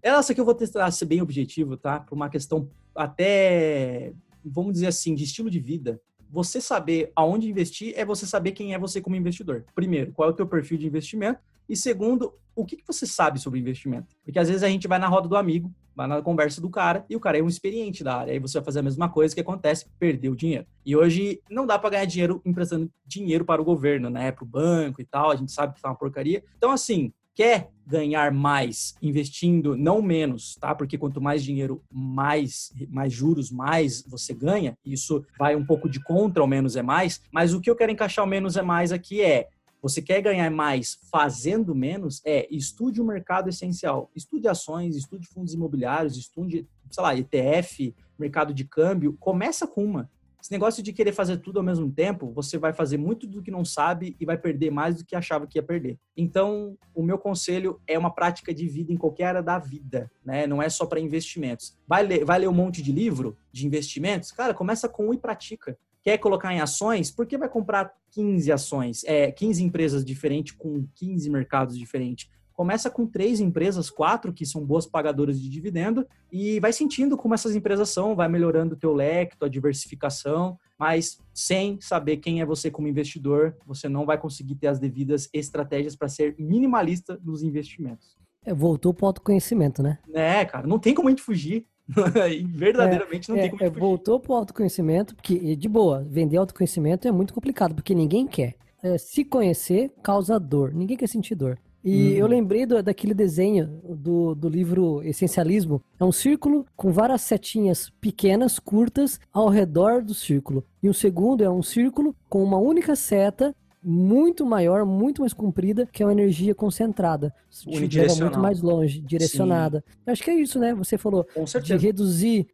Essa 0.00 0.30
aqui 0.30 0.40
eu 0.40 0.44
vou 0.44 0.54
tentar 0.54 0.90
ser 0.92 1.06
bem 1.06 1.20
objetivo, 1.20 1.76
tá? 1.76 1.98
Por 2.00 2.14
uma 2.14 2.28
questão 2.28 2.68
até, 2.94 4.12
vamos 4.44 4.74
dizer 4.74 4.86
assim, 4.86 5.14
de 5.14 5.24
estilo 5.24 5.50
de 5.50 5.60
vida 5.60 6.00
você 6.32 6.62
saber 6.62 7.12
aonde 7.14 7.48
investir 7.48 7.92
é 7.94 8.06
você 8.06 8.24
saber 8.24 8.52
quem 8.52 8.72
é 8.72 8.78
você 8.78 9.02
como 9.02 9.14
investidor. 9.14 9.66
Primeiro, 9.74 10.12
qual 10.12 10.30
é 10.30 10.32
o 10.32 10.34
teu 10.34 10.46
perfil 10.46 10.78
de 10.78 10.86
investimento? 10.86 11.38
E 11.68 11.76
segundo, 11.76 12.32
o 12.56 12.64
que, 12.64 12.76
que 12.76 12.86
você 12.86 13.06
sabe 13.06 13.38
sobre 13.38 13.60
investimento? 13.60 14.16
Porque 14.24 14.38
às 14.38 14.48
vezes 14.48 14.62
a 14.62 14.68
gente 14.68 14.88
vai 14.88 14.98
na 14.98 15.08
roda 15.08 15.28
do 15.28 15.36
amigo, 15.36 15.70
vai 15.94 16.06
na 16.06 16.22
conversa 16.22 16.58
do 16.58 16.70
cara 16.70 17.04
e 17.08 17.14
o 17.14 17.20
cara 17.20 17.38
é 17.38 17.42
um 17.42 17.48
experiente 17.48 18.02
da 18.02 18.16
área. 18.16 18.32
Aí 18.32 18.38
você 18.38 18.58
vai 18.58 18.64
fazer 18.64 18.78
a 18.78 18.82
mesma 18.82 19.10
coisa 19.10 19.34
que 19.34 19.42
acontece, 19.42 19.86
perder 19.98 20.30
o 20.30 20.36
dinheiro. 20.36 20.66
E 20.86 20.96
hoje 20.96 21.38
não 21.50 21.66
dá 21.66 21.78
para 21.78 21.90
ganhar 21.90 22.06
dinheiro 22.06 22.40
emprestando 22.46 22.90
dinheiro 23.04 23.44
para 23.44 23.60
o 23.60 23.64
governo, 23.64 24.08
né? 24.08 24.32
Para 24.32 24.44
o 24.44 24.46
banco 24.46 25.02
e 25.02 25.04
tal. 25.04 25.30
A 25.30 25.36
gente 25.36 25.52
sabe 25.52 25.74
que 25.74 25.82
tá 25.82 25.90
uma 25.90 25.94
porcaria. 25.94 26.42
Então, 26.56 26.70
assim, 26.70 27.12
quer 27.34 27.70
ganhar 27.86 28.32
mais 28.32 28.94
investindo, 29.02 29.76
não 29.76 30.00
menos, 30.00 30.56
tá? 30.56 30.74
Porque 30.74 30.96
quanto 30.96 31.20
mais 31.20 31.42
dinheiro, 31.42 31.82
mais, 31.90 32.72
mais 32.88 33.12
juros, 33.12 33.50
mais 33.50 34.02
você 34.06 34.32
ganha. 34.32 34.76
Isso 34.84 35.24
vai 35.38 35.56
um 35.56 35.64
pouco 35.64 35.88
de 35.88 36.02
contra, 36.02 36.42
o 36.42 36.46
menos 36.46 36.76
é 36.76 36.82
mais. 36.82 37.20
Mas 37.32 37.52
o 37.54 37.60
que 37.60 37.68
eu 37.68 37.76
quero 37.76 37.92
encaixar 37.92 38.24
o 38.24 38.28
menos 38.28 38.56
é 38.56 38.62
mais 38.62 38.92
aqui 38.92 39.20
é 39.20 39.48
você 39.82 40.00
quer 40.00 40.22
ganhar 40.22 40.48
mais 40.48 40.96
fazendo 41.10 41.74
menos? 41.74 42.22
É, 42.24 42.46
estude 42.54 43.00
o 43.00 43.04
mercado 43.04 43.48
essencial. 43.48 44.08
Estude 44.14 44.46
ações, 44.46 44.94
estude 44.94 45.26
fundos 45.26 45.52
imobiliários, 45.52 46.16
estude, 46.16 46.68
sei 46.88 47.02
lá, 47.02 47.16
ETF, 47.16 47.92
mercado 48.16 48.54
de 48.54 48.64
câmbio. 48.64 49.16
Começa 49.18 49.66
com 49.66 49.84
uma. 49.84 50.08
Esse 50.42 50.50
negócio 50.50 50.82
de 50.82 50.92
querer 50.92 51.12
fazer 51.12 51.36
tudo 51.36 51.60
ao 51.60 51.64
mesmo 51.64 51.88
tempo, 51.88 52.32
você 52.32 52.58
vai 52.58 52.72
fazer 52.72 52.98
muito 52.98 53.28
do 53.28 53.40
que 53.40 53.50
não 53.52 53.64
sabe 53.64 54.16
e 54.18 54.26
vai 54.26 54.36
perder 54.36 54.72
mais 54.72 54.96
do 54.96 55.04
que 55.04 55.14
achava 55.14 55.46
que 55.46 55.56
ia 55.56 55.62
perder. 55.62 55.96
Então, 56.16 56.76
o 56.92 57.00
meu 57.00 57.16
conselho 57.16 57.80
é 57.86 57.96
uma 57.96 58.12
prática 58.12 58.52
de 58.52 58.66
vida 58.66 58.92
em 58.92 58.96
qualquer 58.96 59.26
área 59.26 59.42
da 59.42 59.56
vida, 59.56 60.10
né? 60.24 60.44
Não 60.48 60.60
é 60.60 60.68
só 60.68 60.84
para 60.84 60.98
investimentos. 60.98 61.78
Vai 61.86 62.02
ler, 62.02 62.24
vai 62.24 62.40
ler 62.40 62.48
um 62.48 62.52
monte 62.52 62.82
de 62.82 62.90
livro 62.90 63.36
de 63.52 63.64
investimentos? 63.64 64.32
Cara, 64.32 64.52
começa 64.52 64.88
com 64.88 65.10
um 65.10 65.14
e 65.14 65.16
pratica. 65.16 65.78
Quer 66.02 66.18
colocar 66.18 66.52
em 66.52 66.60
ações? 66.60 67.08
Por 67.08 67.24
que 67.24 67.38
vai 67.38 67.48
comprar 67.48 67.94
15 68.10 68.50
ações? 68.50 69.04
É, 69.04 69.30
15 69.30 69.62
empresas 69.62 70.04
diferentes 70.04 70.52
com 70.58 70.84
15 70.96 71.30
mercados 71.30 71.78
diferentes? 71.78 72.28
Começa 72.62 72.88
com 72.88 73.04
três 73.04 73.40
empresas, 73.40 73.90
quatro 73.90 74.32
que 74.32 74.46
são 74.46 74.64
boas 74.64 74.86
pagadoras 74.86 75.40
de 75.40 75.48
dividendo 75.50 76.06
e 76.30 76.60
vai 76.60 76.72
sentindo 76.72 77.16
como 77.16 77.34
essas 77.34 77.56
empresas 77.56 77.88
são, 77.88 78.14
vai 78.14 78.28
melhorando 78.28 78.76
o 78.76 78.78
teu 78.78 78.94
leque, 78.94 79.36
tua 79.36 79.50
diversificação, 79.50 80.56
mas 80.78 81.18
sem 81.34 81.76
saber 81.80 82.18
quem 82.18 82.40
é 82.40 82.46
você 82.46 82.70
como 82.70 82.86
investidor, 82.86 83.56
você 83.66 83.88
não 83.88 84.06
vai 84.06 84.16
conseguir 84.16 84.54
ter 84.54 84.68
as 84.68 84.78
devidas 84.78 85.28
estratégias 85.32 85.96
para 85.96 86.06
ser 86.06 86.36
minimalista 86.38 87.18
nos 87.24 87.42
investimentos. 87.42 88.16
É, 88.46 88.54
voltou 88.54 88.94
para 88.94 89.06
o 89.06 89.06
autoconhecimento, 89.08 89.82
né? 89.82 89.98
É, 90.14 90.44
cara, 90.44 90.64
não 90.64 90.78
tem 90.78 90.94
como 90.94 91.08
a 91.08 91.10
gente 91.10 91.22
fugir. 91.22 91.66
Verdadeiramente 92.54 93.28
é, 93.28 93.34
não 93.34 93.40
é, 93.40 93.42
tem 93.42 93.50
como 93.50 93.62
a 93.64 93.66
gente 93.66 93.76
é, 93.76 93.80
Voltou 93.80 94.20
para 94.20 94.32
o 94.34 94.36
autoconhecimento, 94.36 95.16
porque, 95.16 95.56
de 95.56 95.68
boa, 95.68 96.06
vender 96.08 96.36
autoconhecimento 96.36 97.08
é 97.08 97.10
muito 97.10 97.34
complicado, 97.34 97.74
porque 97.74 97.92
ninguém 97.92 98.24
quer. 98.24 98.54
É, 98.84 98.96
se 98.98 99.24
conhecer 99.24 99.92
causa 100.00 100.38
dor, 100.38 100.72
ninguém 100.72 100.96
quer 100.96 101.08
sentir 101.08 101.34
dor. 101.34 101.58
E 101.84 102.12
eu 102.12 102.26
uhum. 102.26 102.30
lembrei 102.30 102.64
do, 102.64 102.82
daquele 102.82 103.14
desenho 103.14 103.80
do, 103.84 104.34
do 104.34 104.48
livro 104.48 105.02
Essencialismo. 105.02 105.82
É 105.98 106.04
um 106.04 106.12
círculo 106.12 106.64
com 106.76 106.92
várias 106.92 107.22
setinhas 107.22 107.90
pequenas, 108.00 108.58
curtas, 108.58 109.18
ao 109.32 109.48
redor 109.48 110.02
do 110.02 110.14
círculo. 110.14 110.64
E 110.82 110.88
o 110.88 110.94
segundo 110.94 111.42
é 111.42 111.50
um 111.50 111.62
círculo 111.62 112.14
com 112.28 112.42
uma 112.42 112.58
única 112.58 112.94
seta 112.94 113.54
muito 113.82 114.46
maior, 114.46 114.86
muito 114.86 115.22
mais 115.22 115.32
comprida, 115.32 115.88
que 115.90 116.02
é 116.02 116.06
uma 116.06 116.12
energia 116.12 116.54
concentrada. 116.54 117.34
Leva 117.66 118.14
muito 118.14 118.38
mais 118.38 118.62
longe, 118.62 119.00
direcionada. 119.00 119.84
Sim. 119.84 120.10
Acho 120.12 120.22
que 120.22 120.30
é 120.30 120.34
isso, 120.34 120.58
né? 120.58 120.72
Você 120.74 120.96
falou 120.96 121.26
de 121.62 121.76
reduzir 121.76 122.46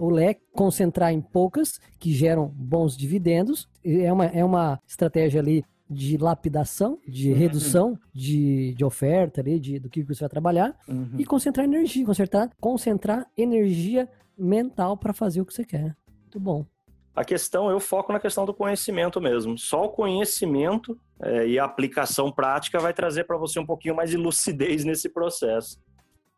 o 0.00 0.10
leque, 0.10 0.42
concentrar 0.52 1.12
em 1.12 1.20
poucas, 1.20 1.78
que 1.98 2.12
geram 2.12 2.52
bons 2.52 2.96
dividendos. 2.96 3.68
É 3.84 4.12
uma, 4.12 4.26
é 4.26 4.44
uma 4.44 4.80
estratégia 4.86 5.40
ali 5.40 5.64
de 5.88 6.16
lapidação, 6.16 6.98
de 7.06 7.30
uhum. 7.30 7.38
redução 7.38 7.98
de, 8.12 8.74
de 8.74 8.84
oferta 8.84 9.40
ali, 9.40 9.60
de, 9.60 9.78
do 9.78 9.88
que 9.88 10.02
você 10.02 10.20
vai 10.20 10.28
trabalhar, 10.28 10.76
uhum. 10.88 11.16
e 11.18 11.24
concentrar 11.24 11.64
energia, 11.64 12.04
concentrar, 12.04 12.50
concentrar 12.60 13.26
energia 13.36 14.08
mental 14.36 14.96
para 14.96 15.12
fazer 15.12 15.40
o 15.40 15.46
que 15.46 15.54
você 15.54 15.64
quer. 15.64 15.96
Muito 16.22 16.40
bom. 16.40 16.66
A 17.14 17.24
questão, 17.24 17.70
eu 17.70 17.78
foco 17.78 18.12
na 18.12 18.18
questão 18.18 18.44
do 18.44 18.52
conhecimento 18.52 19.20
mesmo. 19.20 19.56
Só 19.56 19.84
o 19.84 19.88
conhecimento 19.88 20.98
é, 21.22 21.46
e 21.46 21.58
a 21.58 21.64
aplicação 21.64 22.32
prática 22.32 22.80
vai 22.80 22.92
trazer 22.92 23.24
para 23.24 23.36
você 23.36 23.60
um 23.60 23.66
pouquinho 23.66 23.94
mais 23.94 24.10
de 24.10 24.16
lucidez 24.16 24.84
nesse 24.84 25.08
processo. 25.08 25.78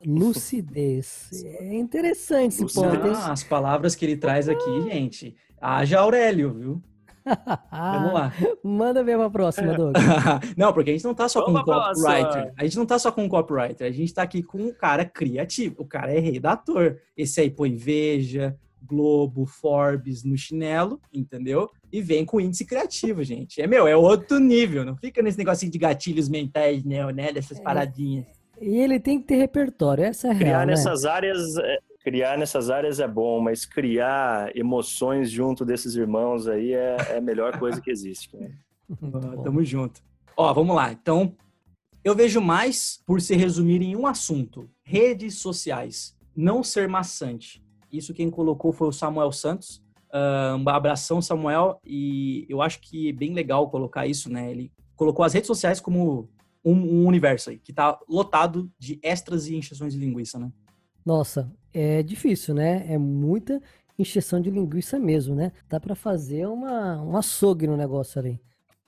Lucidez. 0.04 1.30
É 1.58 1.74
interessante 1.74 2.52
esse 2.52 2.62
lucidez. 2.62 2.92
ponto. 2.92 3.08
Ah, 3.08 3.32
as 3.32 3.42
palavras 3.42 3.94
que 3.94 4.04
ele 4.04 4.16
traz 4.16 4.48
aqui, 4.48 4.82
gente. 4.82 5.34
Haja 5.58 6.00
Aurélio, 6.00 6.52
viu? 6.52 6.82
Vamos 7.70 8.12
lá. 8.12 8.32
Manda 8.62 9.02
ver 9.02 9.16
pra 9.16 9.30
próxima, 9.30 9.74
Doug. 9.74 9.96
não, 10.56 10.72
porque 10.72 10.90
a 10.90 10.92
gente 10.92 11.04
não 11.04 11.14
tá 11.14 11.28
só 11.28 11.44
Vamos 11.44 11.62
com 11.62 11.70
um 11.70 11.74
copywriter. 11.74 12.54
A 12.56 12.64
gente 12.64 12.76
não 12.76 12.86
tá 12.86 12.98
só 12.98 13.10
com 13.10 13.24
um 13.24 13.28
copywriter. 13.28 13.86
A 13.86 13.90
gente 13.90 14.14
tá 14.14 14.22
aqui 14.22 14.42
com 14.42 14.58
um 14.58 14.72
cara 14.72 15.04
criativo. 15.04 15.76
O 15.78 15.84
cara 15.84 16.12
é 16.12 16.18
redator. 16.18 16.96
Esse 17.16 17.40
aí 17.40 17.50
põe 17.50 17.74
Veja, 17.74 18.56
Globo, 18.82 19.46
Forbes 19.46 20.22
no 20.22 20.36
chinelo, 20.36 21.00
entendeu? 21.12 21.68
E 21.92 22.00
vem 22.00 22.24
com 22.24 22.40
índice 22.40 22.64
criativo, 22.64 23.24
gente. 23.24 23.60
É, 23.60 23.66
meu, 23.66 23.86
é 23.86 23.96
outro 23.96 24.38
nível. 24.38 24.84
Não 24.84 24.96
fica 24.96 25.20
nesse 25.22 25.38
negocinho 25.38 25.72
de 25.72 25.78
gatilhos 25.78 26.28
mentais, 26.28 26.84
né? 26.84 27.04
né 27.12 27.32
dessas 27.32 27.58
é. 27.58 27.62
paradinhas. 27.62 28.26
E 28.60 28.78
ele 28.78 28.98
tem 28.98 29.20
que 29.20 29.26
ter 29.26 29.36
repertório, 29.36 30.04
essa 30.04 30.28
é 30.28 30.30
a 30.30 30.34
Criar 30.34 30.48
real, 30.48 30.60
né? 30.60 30.66
nessas 30.72 31.02
né? 31.02 31.10
áreas 31.10 31.58
é, 31.58 31.78
criar 32.06 32.38
nessas 32.38 32.70
áreas 32.70 33.00
é 33.00 33.08
bom, 33.08 33.40
mas 33.40 33.64
criar 33.64 34.56
emoções 34.56 35.28
junto 35.28 35.64
desses 35.64 35.96
irmãos 35.96 36.46
aí 36.46 36.72
é, 36.72 36.96
é 37.10 37.16
a 37.16 37.20
melhor 37.20 37.58
coisa 37.58 37.80
que 37.80 37.90
existe. 37.90 38.36
Né? 38.36 38.52
Tamo 39.42 39.64
junto. 39.64 40.00
Ó, 40.36 40.54
vamos 40.54 40.76
lá. 40.76 40.92
Então, 40.92 41.34
eu 42.04 42.14
vejo 42.14 42.40
mais 42.40 43.02
por 43.04 43.20
se 43.20 43.34
resumir 43.34 43.82
em 43.82 43.96
um 43.96 44.06
assunto: 44.06 44.70
redes 44.84 45.40
sociais. 45.40 46.16
Não 46.36 46.62
ser 46.62 46.88
maçante. 46.88 47.60
Isso 47.92 48.14
quem 48.14 48.30
colocou 48.30 48.72
foi 48.72 48.86
o 48.86 48.92
Samuel 48.92 49.32
Santos. 49.32 49.82
Uh, 50.08 50.56
um 50.56 50.68
abração, 50.68 51.20
Samuel. 51.20 51.80
E 51.84 52.46
eu 52.48 52.62
acho 52.62 52.80
que 52.82 53.08
é 53.08 53.12
bem 53.12 53.34
legal 53.34 53.68
colocar 53.68 54.06
isso, 54.06 54.30
né? 54.30 54.48
Ele 54.48 54.70
colocou 54.94 55.24
as 55.24 55.32
redes 55.32 55.48
sociais 55.48 55.80
como 55.80 56.28
um, 56.64 56.72
um 56.72 57.06
universo 57.06 57.50
aí, 57.50 57.58
que 57.58 57.72
tá 57.72 57.98
lotado 58.08 58.70
de 58.78 59.00
extras 59.02 59.48
e 59.48 59.56
encheções 59.56 59.92
de 59.92 59.98
linguiça, 59.98 60.38
né? 60.38 60.52
Nossa, 61.06 61.48
é 61.72 62.02
difícil, 62.02 62.52
né? 62.52 62.84
É 62.88 62.98
muita 62.98 63.62
encheção 63.96 64.40
de 64.40 64.50
linguiça 64.50 64.98
mesmo, 64.98 65.36
né? 65.36 65.52
Dá 65.68 65.78
para 65.78 65.94
fazer 65.94 66.46
uma, 66.48 67.00
um 67.00 67.16
açougue 67.16 67.68
no 67.68 67.76
negócio 67.76 68.18
ali. 68.18 68.40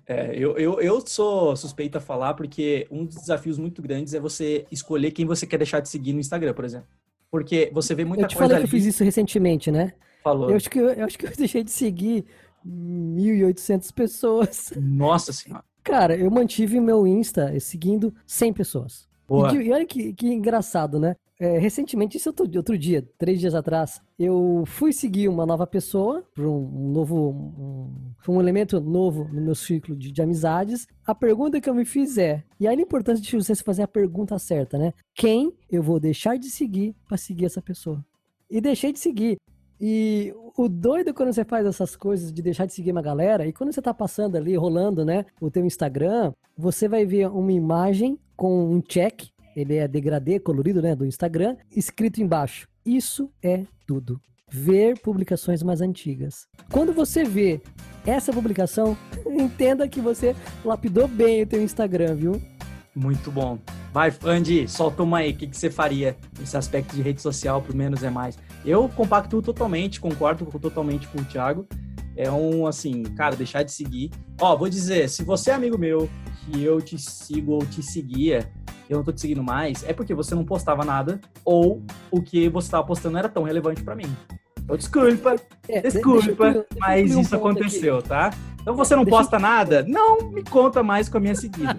É, 0.05 0.35
eu, 0.35 0.59
eu, 0.59 0.81
eu 0.81 1.07
sou 1.07 1.55
suspeito 1.55 1.97
a 1.97 2.01
falar 2.01 2.35
porque 2.35 2.89
um 2.91 3.05
dos 3.05 3.17
desafios 3.17 3.59
muito 3.59 3.81
grandes 3.81 4.15
é 4.15 4.21
você 4.21 4.67
escolher 4.73 5.13
quem 5.13 5.27
você 5.27 5.47
quer 5.47 5.59
deixar 5.59 5.81
de 5.81 5.89
seguir 5.89 6.13
no 6.13 6.19
Instagram, 6.19 6.55
por 6.55 6.65
exemplo. 6.65 6.89
Porque 7.31 7.71
você 7.73 7.95
vê 7.95 8.05
muita 8.05 8.23
coisa. 8.23 8.27
Eu 8.27 8.29
te 8.29 8.37
falei 8.37 8.57
ali... 8.57 8.63
que 8.63 8.75
eu 8.75 8.81
fiz 8.81 8.87
isso 8.87 9.05
recentemente, 9.05 9.71
né? 9.71 9.93
Falou. 10.25 10.51
Eu 10.51 10.57
acho 10.57 10.69
que 10.69 10.79
eu, 10.79 10.89
eu, 10.89 11.05
acho 11.05 11.19
que 11.19 11.27
eu 11.27 11.31
deixei 11.37 11.63
de 11.63 11.71
seguir 11.71 12.25
1.800 12.67 13.93
pessoas. 13.93 14.73
Nossa 14.77 15.33
Senhora. 15.33 15.65
Cara, 15.85 16.17
eu 16.17 16.31
mantive 16.31 16.81
meu 16.81 17.07
Insta 17.07 17.59
seguindo 17.61 18.13
100 18.27 18.53
pessoas. 18.55 19.09
Boa. 19.29 19.55
E, 19.55 19.67
e 19.67 19.73
olha 19.73 19.85
que, 19.85 20.13
que 20.15 20.27
engraçado, 20.27 20.99
né? 20.99 21.15
É, 21.41 21.57
recentemente, 21.57 22.17
isso 22.17 22.31
outro, 22.31 22.51
outro 22.57 22.77
dia, 22.77 23.07
três 23.17 23.39
dias 23.39 23.55
atrás, 23.55 24.03
eu 24.19 24.65
fui 24.67 24.93
seguir 24.93 25.29
uma 25.29 25.47
nova 25.47 25.69
pessoa, 25.69 26.25
para 26.35 26.49
um, 26.49 26.89
um, 26.89 26.89
novo, 26.91 27.31
um, 27.31 28.33
um 28.33 28.41
elemento 28.41 28.81
novo 28.81 29.29
no 29.33 29.41
meu 29.41 29.55
ciclo 29.55 29.95
de, 29.95 30.11
de, 30.11 30.21
amizades. 30.21 30.89
A 31.07 31.15
pergunta 31.15 31.61
que 31.61 31.71
eu 31.71 31.75
me 31.75 31.85
fiz 31.85 32.19
é, 32.19 32.43
e 32.59 32.67
aí 32.67 32.77
a 32.77 32.83
importância 32.83 33.23
de 33.23 33.37
você 33.37 33.55
fazer 33.55 33.83
a 33.83 33.89
pergunta 33.89 34.37
certa, 34.37 34.77
né? 34.79 34.93
Quem 35.15 35.53
eu 35.71 35.81
vou 35.81 36.01
deixar 36.01 36.37
de 36.39 36.51
seguir 36.51 36.97
para 37.07 37.17
seguir 37.17 37.45
essa 37.45 37.63
pessoa? 37.63 38.05
E 38.51 38.61
deixei 38.61 38.93
de 38.93 38.99
seguir. 38.99 39.37
E 39.81 40.35
o 40.57 40.69
doido 40.69 41.15
quando 41.15 41.33
você 41.33 41.45
faz 41.45 41.65
essas 41.65 41.95
coisas 41.95 42.33
de 42.33 42.43
deixar 42.43 42.67
de 42.67 42.73
seguir 42.73 42.91
uma 42.91 43.03
galera, 43.03 43.47
e 43.47 43.53
quando 43.53 43.73
você 43.73 43.81
tá 43.81 43.95
passando 43.95 44.35
ali, 44.35 44.57
rolando, 44.57 45.05
né, 45.05 45.25
o 45.41 45.53
teu 45.53 45.65
Instagram, 45.65 46.33
você 46.57 46.89
vai 46.89 47.07
ver 47.07 47.29
uma 47.29 47.53
imagem 47.53 48.19
com 48.39 48.73
um 48.73 48.81
check 48.81 49.33
ele 49.57 49.75
é 49.75 49.89
degradê 49.89 50.39
colorido, 50.39 50.81
né, 50.81 50.95
do 50.95 51.05
Instagram, 51.05 51.57
escrito 51.75 52.23
embaixo. 52.23 52.69
Isso 52.87 53.29
é 53.43 53.65
tudo. 53.85 54.21
Ver 54.49 54.97
publicações 55.01 55.65
mais 55.65 55.81
antigas. 55.81 56.47
Quando 56.71 56.93
você 56.93 57.25
vê 57.25 57.61
essa 58.07 58.33
publicação, 58.33 58.97
entenda 59.27 59.89
que 59.89 60.01
você 60.01 60.37
lapidou 60.65 61.09
bem 61.09 61.43
o 61.43 61.47
teu 61.47 61.61
Instagram, 61.61 62.15
viu? 62.15 62.41
Muito 62.95 63.33
bom. 63.33 63.59
Vai, 63.93 64.15
Andy, 64.25 64.69
solta 64.69 65.03
uma 65.03 65.19
aí. 65.19 65.33
O 65.33 65.37
que, 65.37 65.49
que 65.49 65.57
você 65.57 65.71
faria 65.71 66.17
nesse 66.39 66.57
aspecto 66.57 66.95
de 66.95 67.03
rede 67.03 67.21
social 67.21 67.61
pro 67.61 67.77
menos 67.77 68.05
é 68.05 68.11
mais? 68.11 68.39
Eu 68.65 68.89
compactuo 68.89 69.43
totalmente, 69.43 70.01
concordo 70.01 70.47
totalmente 70.61 71.09
com 71.09 71.19
o 71.19 71.25
Thiago. 71.25 71.67
É 72.17 72.31
um, 72.31 72.65
assim, 72.65 73.03
cara, 73.03 73.35
deixar 73.35 73.65
de 73.65 73.73
seguir. 73.73 74.13
Ó, 74.41 74.57
vou 74.57 74.69
dizer, 74.69 75.09
se 75.09 75.25
você 75.25 75.51
é 75.51 75.55
amigo 75.55 75.77
meu, 75.77 76.09
que 76.51 76.63
eu 76.63 76.81
te 76.81 76.99
sigo 76.99 77.53
ou 77.53 77.65
te 77.65 77.83
seguia, 77.83 78.51
eu 78.89 78.97
não 78.97 79.05
tô 79.05 79.13
te 79.13 79.21
seguindo 79.21 79.43
mais, 79.43 79.85
é 79.85 79.93
porque 79.93 80.15
você 80.15 80.35
não 80.35 80.45
postava 80.45 80.85
nada 80.85 81.21
ou 81.45 81.83
o 82.11 82.23
que 82.23 82.49
você 82.49 82.71
tava 82.71 82.87
postando 82.87 83.13
não 83.13 83.19
era 83.19 83.29
tão 83.29 83.43
relevante 83.43 83.83
para 83.83 83.95
mim. 83.95 84.07
Então, 84.59 84.77
desculpa, 84.77 85.37
é, 85.69 85.81
desculpa, 85.81 86.49
eu, 86.49 86.67
mas 86.79 87.11
isso 87.11 87.35
um 87.35 87.39
aconteceu, 87.39 87.99
aqui. 87.99 88.09
tá? 88.09 88.31
Então 88.61 88.75
você 88.75 88.95
não 88.95 89.05
deixa 89.05 89.19
posta 89.19 89.37
eu... 89.37 89.41
nada, 89.41 89.85
não 89.87 90.31
me 90.31 90.43
conta 90.43 90.83
mais 90.83 91.09
com 91.09 91.19
a 91.19 91.21
minha 91.21 91.35
seguida. 91.37 91.79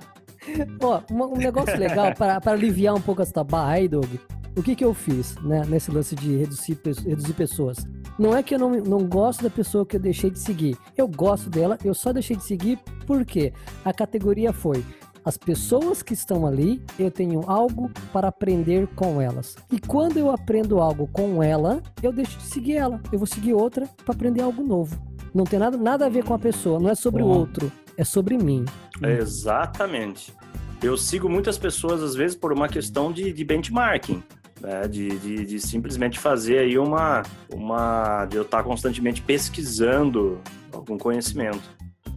Ó, 0.82 1.02
um 1.12 1.38
negócio 1.38 1.78
legal 1.78 2.14
para 2.16 2.52
aliviar 2.52 2.96
um 2.96 3.02
pouco 3.02 3.22
essa 3.22 3.44
barra 3.44 3.74
aí, 3.74 3.88
Doug. 3.88 4.10
O 4.56 4.64
que 4.64 4.76
que 4.76 4.84
eu 4.84 4.94
fiz, 4.94 5.36
né, 5.38 5.64
nesse 5.68 5.92
lance 5.92 6.16
de 6.16 6.38
reduzir, 6.38 6.78
reduzir 7.06 7.34
pessoas? 7.34 7.78
Não 8.18 8.36
é 8.36 8.44
que 8.44 8.56
eu 8.56 8.60
não, 8.60 8.72
não 8.72 9.08
gosto 9.08 9.44
da 9.44 9.50
pessoa 9.50 9.86
que 9.86 9.96
eu 9.96 10.00
deixei 10.00 10.30
de 10.30 10.40
seguir. 10.40 10.78
Eu 10.98 11.08
gosto 11.08 11.50
dela, 11.50 11.78
eu 11.84 11.94
só 11.94 12.12
deixei 12.12 12.36
de 12.36 12.44
seguir 12.44 12.78
porque 13.06 13.54
a 13.86 13.94
categoria 13.94 14.52
foi 14.52 14.84
as 15.24 15.38
pessoas 15.38 16.02
que 16.02 16.14
estão 16.14 16.48
ali, 16.48 16.82
eu 16.98 17.12
tenho 17.12 17.44
algo 17.46 17.92
para 18.12 18.30
aprender 18.30 18.88
com 18.96 19.22
elas. 19.22 19.56
E 19.72 19.80
quando 19.80 20.18
eu 20.18 20.32
aprendo 20.32 20.80
algo 20.80 21.08
com 21.08 21.44
ela, 21.44 21.82
eu 22.02 22.12
deixo 22.12 22.38
de 22.38 22.46
seguir 22.46 22.78
ela. 22.78 23.02
Eu 23.12 23.20
vou 23.20 23.28
seguir 23.28 23.54
outra 23.54 23.88
para 24.04 24.16
aprender 24.16 24.42
algo 24.42 24.64
novo. 24.64 25.00
Não 25.34 25.44
tem 25.44 25.60
nada, 25.60 25.78
nada 25.78 26.06
a 26.06 26.10
ver 26.10 26.24
com 26.24 26.34
a 26.34 26.40
pessoa, 26.40 26.80
não 26.80 26.90
é 26.90 26.96
sobre 26.96 27.22
o 27.22 27.28
outro, 27.28 27.72
é 27.96 28.04
sobre 28.04 28.38
mim. 28.38 28.66
Exatamente. 29.02 30.34
Eu 30.82 30.98
sigo 30.98 31.30
muitas 31.30 31.58
pessoas, 31.58 32.02
às 32.02 32.16
vezes, 32.16 32.36
por 32.36 32.52
uma 32.52 32.68
questão 32.68 33.12
de, 33.12 33.32
de 33.32 33.44
benchmarking. 33.44 34.24
Né? 34.60 34.88
De, 34.88 35.20
de, 35.20 35.46
de, 35.46 35.60
simplesmente 35.60 36.20
fazer 36.20 36.60
aí 36.60 36.78
uma, 36.78 37.24
uma. 37.54 38.26
de 38.26 38.36
eu 38.38 38.44
estar 38.44 38.64
constantemente 38.64 39.22
pesquisando 39.22 40.40
algum 40.72 40.98
conhecimento. 40.98 41.62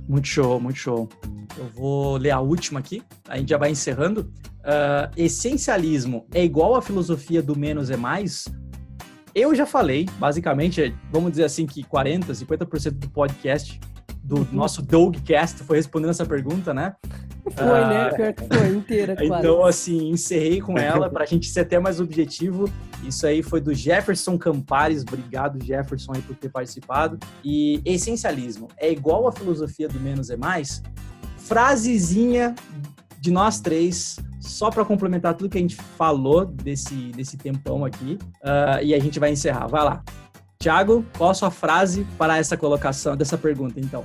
Muito 0.09 0.27
show, 0.27 0.60
muito 0.60 0.78
show. 0.78 1.09
Eu 1.56 1.66
vou 1.69 2.16
ler 2.16 2.31
a 2.31 2.40
última 2.40 2.81
aqui, 2.81 3.02
a 3.28 3.39
gente 3.39 3.51
já 3.51 3.59
vai 3.59 3.70
encerrando. 3.70 4.32
Uh, 4.60 5.10
essencialismo 5.16 6.27
é 6.32 6.44
igual 6.44 6.74
à 6.77 6.82
filosofia 6.82 7.43
do 7.43 7.56
menos 7.56 7.90
é 7.90 7.97
mais? 7.97 8.47
Eu 9.35 9.55
já 9.55 9.64
falei, 9.64 10.06
basicamente, 10.19 10.94
vamos 11.10 11.32
dizer 11.32 11.44
assim, 11.44 11.66
que 11.66 11.82
40%, 11.82 12.27
50% 12.27 12.90
do 12.90 13.09
podcast, 13.09 13.81
do 14.23 14.47
nosso 14.53 14.82
Dogcast, 14.82 15.62
foi 15.65 15.77
respondendo 15.77 16.11
essa 16.11 16.24
pergunta, 16.24 16.73
né? 16.73 16.94
Foi, 17.55 17.65
uh, 17.65 17.89
né? 17.89 18.11
Pior 18.11 18.32
que 18.32 18.57
foi, 18.57 18.69
inteira, 18.69 19.16
quase. 19.16 19.32
Então, 19.32 19.65
assim, 19.65 20.11
encerrei 20.11 20.61
com 20.61 20.78
ela 20.78 21.11
para 21.11 21.24
a 21.24 21.27
gente 21.27 21.49
ser 21.49 21.61
até 21.61 21.78
mais 21.78 21.99
objetivo. 21.99 22.70
Isso 23.03 23.27
aí 23.27 23.43
foi 23.43 23.61
do 23.61 23.74
Jefferson 23.74 24.39
Campares. 24.39 25.03
Obrigado, 25.03 25.62
Jefferson, 25.65 26.12
aí, 26.15 26.23
por 26.23 26.36
ter 26.36 26.49
participado. 26.51 27.19
E 27.44 27.82
essencialismo 27.85 28.69
é 28.77 28.93
igual 28.93 29.27
à 29.27 29.32
filosofia 29.32 29.89
do 29.89 29.99
menos 29.99 30.31
é 30.31 30.36
mais? 30.36 30.82
Frasezinha 31.36 32.55
de 33.19 33.31
nós 33.31 33.61
três 33.61 34.16
só 34.40 34.70
para 34.70 34.85
complementar 34.85 35.35
tudo 35.35 35.51
que 35.51 35.59
a 35.59 35.61
gente 35.61 35.77
falou 35.77 36.44
desse, 36.44 36.94
desse 37.12 37.36
tempão 37.36 37.85
aqui, 37.85 38.19
uh, 38.43 38.82
e 38.82 38.93
a 38.94 38.99
gente 38.99 39.20
vai 39.20 39.31
encerrar. 39.31 39.66
Vai 39.69 39.85
lá. 39.85 40.03
Tiago, 40.62 41.05
qual 41.18 41.30
a 41.30 41.34
sua 41.34 41.51
frase 41.51 42.06
para 42.16 42.39
essa 42.39 42.56
colocação, 42.56 43.16
dessa 43.16 43.36
pergunta, 43.36 43.80
então? 43.80 44.05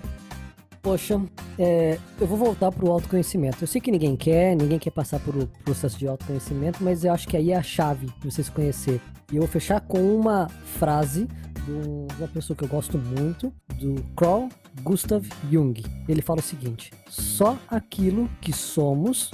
Poxa, 0.81 1.21
é, 1.59 1.99
eu 2.19 2.25
vou 2.25 2.35
voltar 2.35 2.71
para 2.71 2.83
o 2.83 2.91
autoconhecimento. 2.91 3.57
Eu 3.61 3.67
sei 3.67 3.79
que 3.79 3.91
ninguém 3.91 4.15
quer, 4.15 4.55
ninguém 4.55 4.79
quer 4.79 4.89
passar 4.89 5.19
por 5.19 5.35
processo 5.63 5.99
de 5.99 6.07
autoconhecimento, 6.07 6.83
mas 6.83 7.03
eu 7.03 7.13
acho 7.13 7.27
que 7.27 7.37
aí 7.37 7.51
é 7.51 7.55
a 7.55 7.61
chave 7.61 8.07
de 8.07 8.31
você 8.31 8.41
se 8.41 8.49
conhecer. 8.49 8.99
E 9.31 9.35
eu 9.35 9.41
vou 9.43 9.47
fechar 9.47 9.81
com 9.81 9.99
uma 9.99 10.47
frase 10.79 11.27
de 11.63 11.71
uma 12.17 12.27
pessoa 12.27 12.57
que 12.57 12.63
eu 12.63 12.67
gosto 12.67 12.97
muito, 12.97 13.53
do 13.79 14.03
Carl 14.15 14.49
Gustav 14.81 15.23
Jung. 15.51 15.79
Ele 16.07 16.23
fala 16.23 16.39
o 16.39 16.43
seguinte: 16.43 16.91
só 17.07 17.55
aquilo 17.69 18.27
que 18.41 18.51
somos 18.51 19.29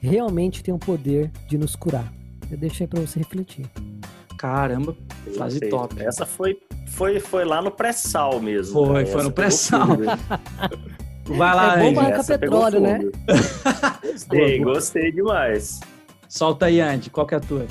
realmente 0.00 0.62
tem 0.62 0.72
o 0.72 0.78
poder 0.78 1.30
de 1.46 1.58
nos 1.58 1.76
curar. 1.76 2.10
Eu 2.50 2.56
deixei 2.56 2.86
para 2.86 3.00
você 3.02 3.18
refletir. 3.18 3.66
Caramba, 4.42 4.96
frase 5.36 5.60
top. 5.70 6.02
Essa 6.02 6.26
foi, 6.26 6.58
foi, 6.88 7.20
foi 7.20 7.44
lá 7.44 7.62
no 7.62 7.70
pré-sal 7.70 8.40
mesmo. 8.40 8.86
Foi, 8.86 9.06
foi 9.06 9.22
no 9.22 9.30
pré-sal. 9.30 9.86
Vai 11.24 11.54
lá, 11.54 11.78
É 11.78 11.84
bom 11.84 11.92
marcar 12.02 12.26
petróleo, 12.26 12.80
né? 12.80 12.98
gostei, 14.02 14.58
gostei 14.58 15.12
demais. 15.12 15.78
Solta 16.28 16.66
aí, 16.66 16.80
Andy, 16.80 17.08
qual 17.08 17.24
que 17.24 17.34
é 17.34 17.36
a 17.36 17.40
tua? 17.40 17.68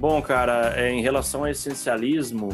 Bom, 0.00 0.20
cara, 0.20 0.74
é, 0.76 0.90
em 0.90 1.00
relação 1.00 1.42
ao 1.42 1.48
essencialismo, 1.48 2.48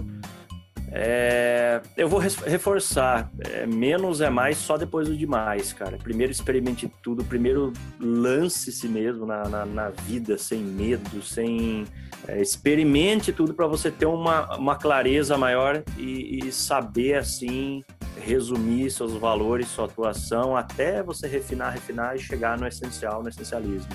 é, 0.91 1.83
eu 1.97 2.09
vou 2.09 2.19
reforçar, 2.19 3.31
é, 3.41 3.67
menos 3.67 4.21
é 4.21 4.31
mais 4.31 4.57
só 4.57 4.77
depois 4.77 5.09
do 5.09 5.17
demais, 5.17 5.73
cara. 5.73 5.99
Primeiro 5.99 6.33
experimente 6.33 6.91
tudo, 7.03 7.25
primeiro 7.25 7.73
lance-se 8.01 8.89
mesmo 8.89 9.27
na, 9.27 9.49
na, 9.49 9.67
na, 9.67 9.91
vida, 9.91 10.39
sem 10.39 10.61
medo, 10.61 11.23
sem... 11.23 11.85
É, 12.27 12.41
experimente 12.41 13.33
tudo 13.33 13.55
para 13.55 13.67
você 13.67 13.91
ter 13.91 14.07
uma, 14.07 14.57
uma 14.57 14.77
clareza 14.77 15.37
maior 15.37 15.83
e, 15.97 16.41
e 16.47 16.53
saber, 16.53 17.15
assim, 17.15 17.85
resumir 18.21 18.91
seus 18.91 19.13
valores, 19.13 19.69
sua 19.69 19.85
atuação, 19.85 20.57
até 20.57 21.03
você 21.03 21.27
refinar, 21.27 21.73
refinar 21.73 22.17
e 22.17 22.19
chegar 22.19 22.59
no 22.59 22.67
essencial, 22.67 23.23
no 23.23 23.29
essencialismo. 23.29 23.89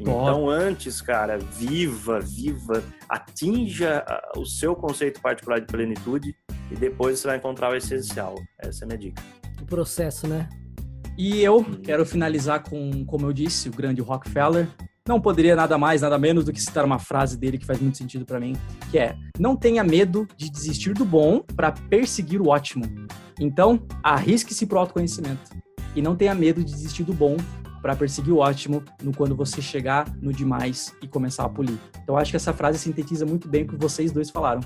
Então, 0.00 0.48
antes, 0.48 1.02
cara, 1.02 1.38
viva, 1.38 2.20
viva, 2.20 2.82
atinja 3.08 4.04
o 4.36 4.46
seu 4.46 4.74
conceito 4.74 5.20
particular 5.20 5.60
de 5.60 5.66
plenitude 5.66 6.34
e 6.70 6.74
depois 6.74 7.18
você 7.18 7.28
vai 7.28 7.36
encontrar 7.36 7.70
o 7.70 7.76
essencial. 7.76 8.34
Essa 8.58 8.84
é 8.84 8.86
a 8.86 8.88
minha 8.88 8.98
dica. 8.98 9.22
O 9.60 9.66
processo, 9.66 10.26
né? 10.26 10.48
E 11.18 11.42
eu 11.42 11.62
quero 11.82 12.06
finalizar 12.06 12.62
com, 12.62 13.04
como 13.04 13.26
eu 13.26 13.32
disse, 13.32 13.68
o 13.68 13.72
grande 13.72 14.00
Rockefeller. 14.00 14.66
Não 15.06 15.20
poderia 15.20 15.56
nada 15.56 15.76
mais, 15.76 16.02
nada 16.02 16.18
menos 16.18 16.44
do 16.44 16.52
que 16.52 16.60
citar 16.62 16.84
uma 16.84 16.98
frase 16.98 17.36
dele 17.36 17.58
que 17.58 17.66
faz 17.66 17.80
muito 17.80 17.98
sentido 17.98 18.24
para 18.24 18.40
mim, 18.40 18.54
que 18.90 18.98
é: 18.98 19.16
"Não 19.38 19.56
tenha 19.56 19.82
medo 19.84 20.26
de 20.36 20.50
desistir 20.50 20.94
do 20.94 21.04
bom 21.04 21.40
para 21.40 21.72
perseguir 21.72 22.40
o 22.40 22.48
ótimo. 22.48 22.84
Então, 23.38 23.82
arrisque-se 24.02 24.66
pro 24.66 24.78
autoconhecimento 24.78 25.50
e 25.94 26.00
não 26.00 26.14
tenha 26.14 26.34
medo 26.34 26.62
de 26.62 26.72
desistir 26.72 27.02
do 27.02 27.12
bom 27.12 27.36
para 27.80 27.96
perseguir 27.96 28.32
o 28.32 28.38
ótimo 28.38 28.82
no 29.02 29.12
quando 29.12 29.34
você 29.34 29.60
chegar 29.62 30.06
no 30.20 30.32
demais 30.32 30.94
e 31.02 31.08
começar 31.08 31.44
a 31.44 31.48
polir. 31.48 31.78
Então 32.02 32.16
acho 32.16 32.30
que 32.30 32.36
essa 32.36 32.52
frase 32.52 32.78
sintetiza 32.78 33.24
muito 33.24 33.48
bem 33.48 33.62
o 33.64 33.68
que 33.68 33.76
vocês 33.76 34.12
dois 34.12 34.30
falaram. 34.30 34.60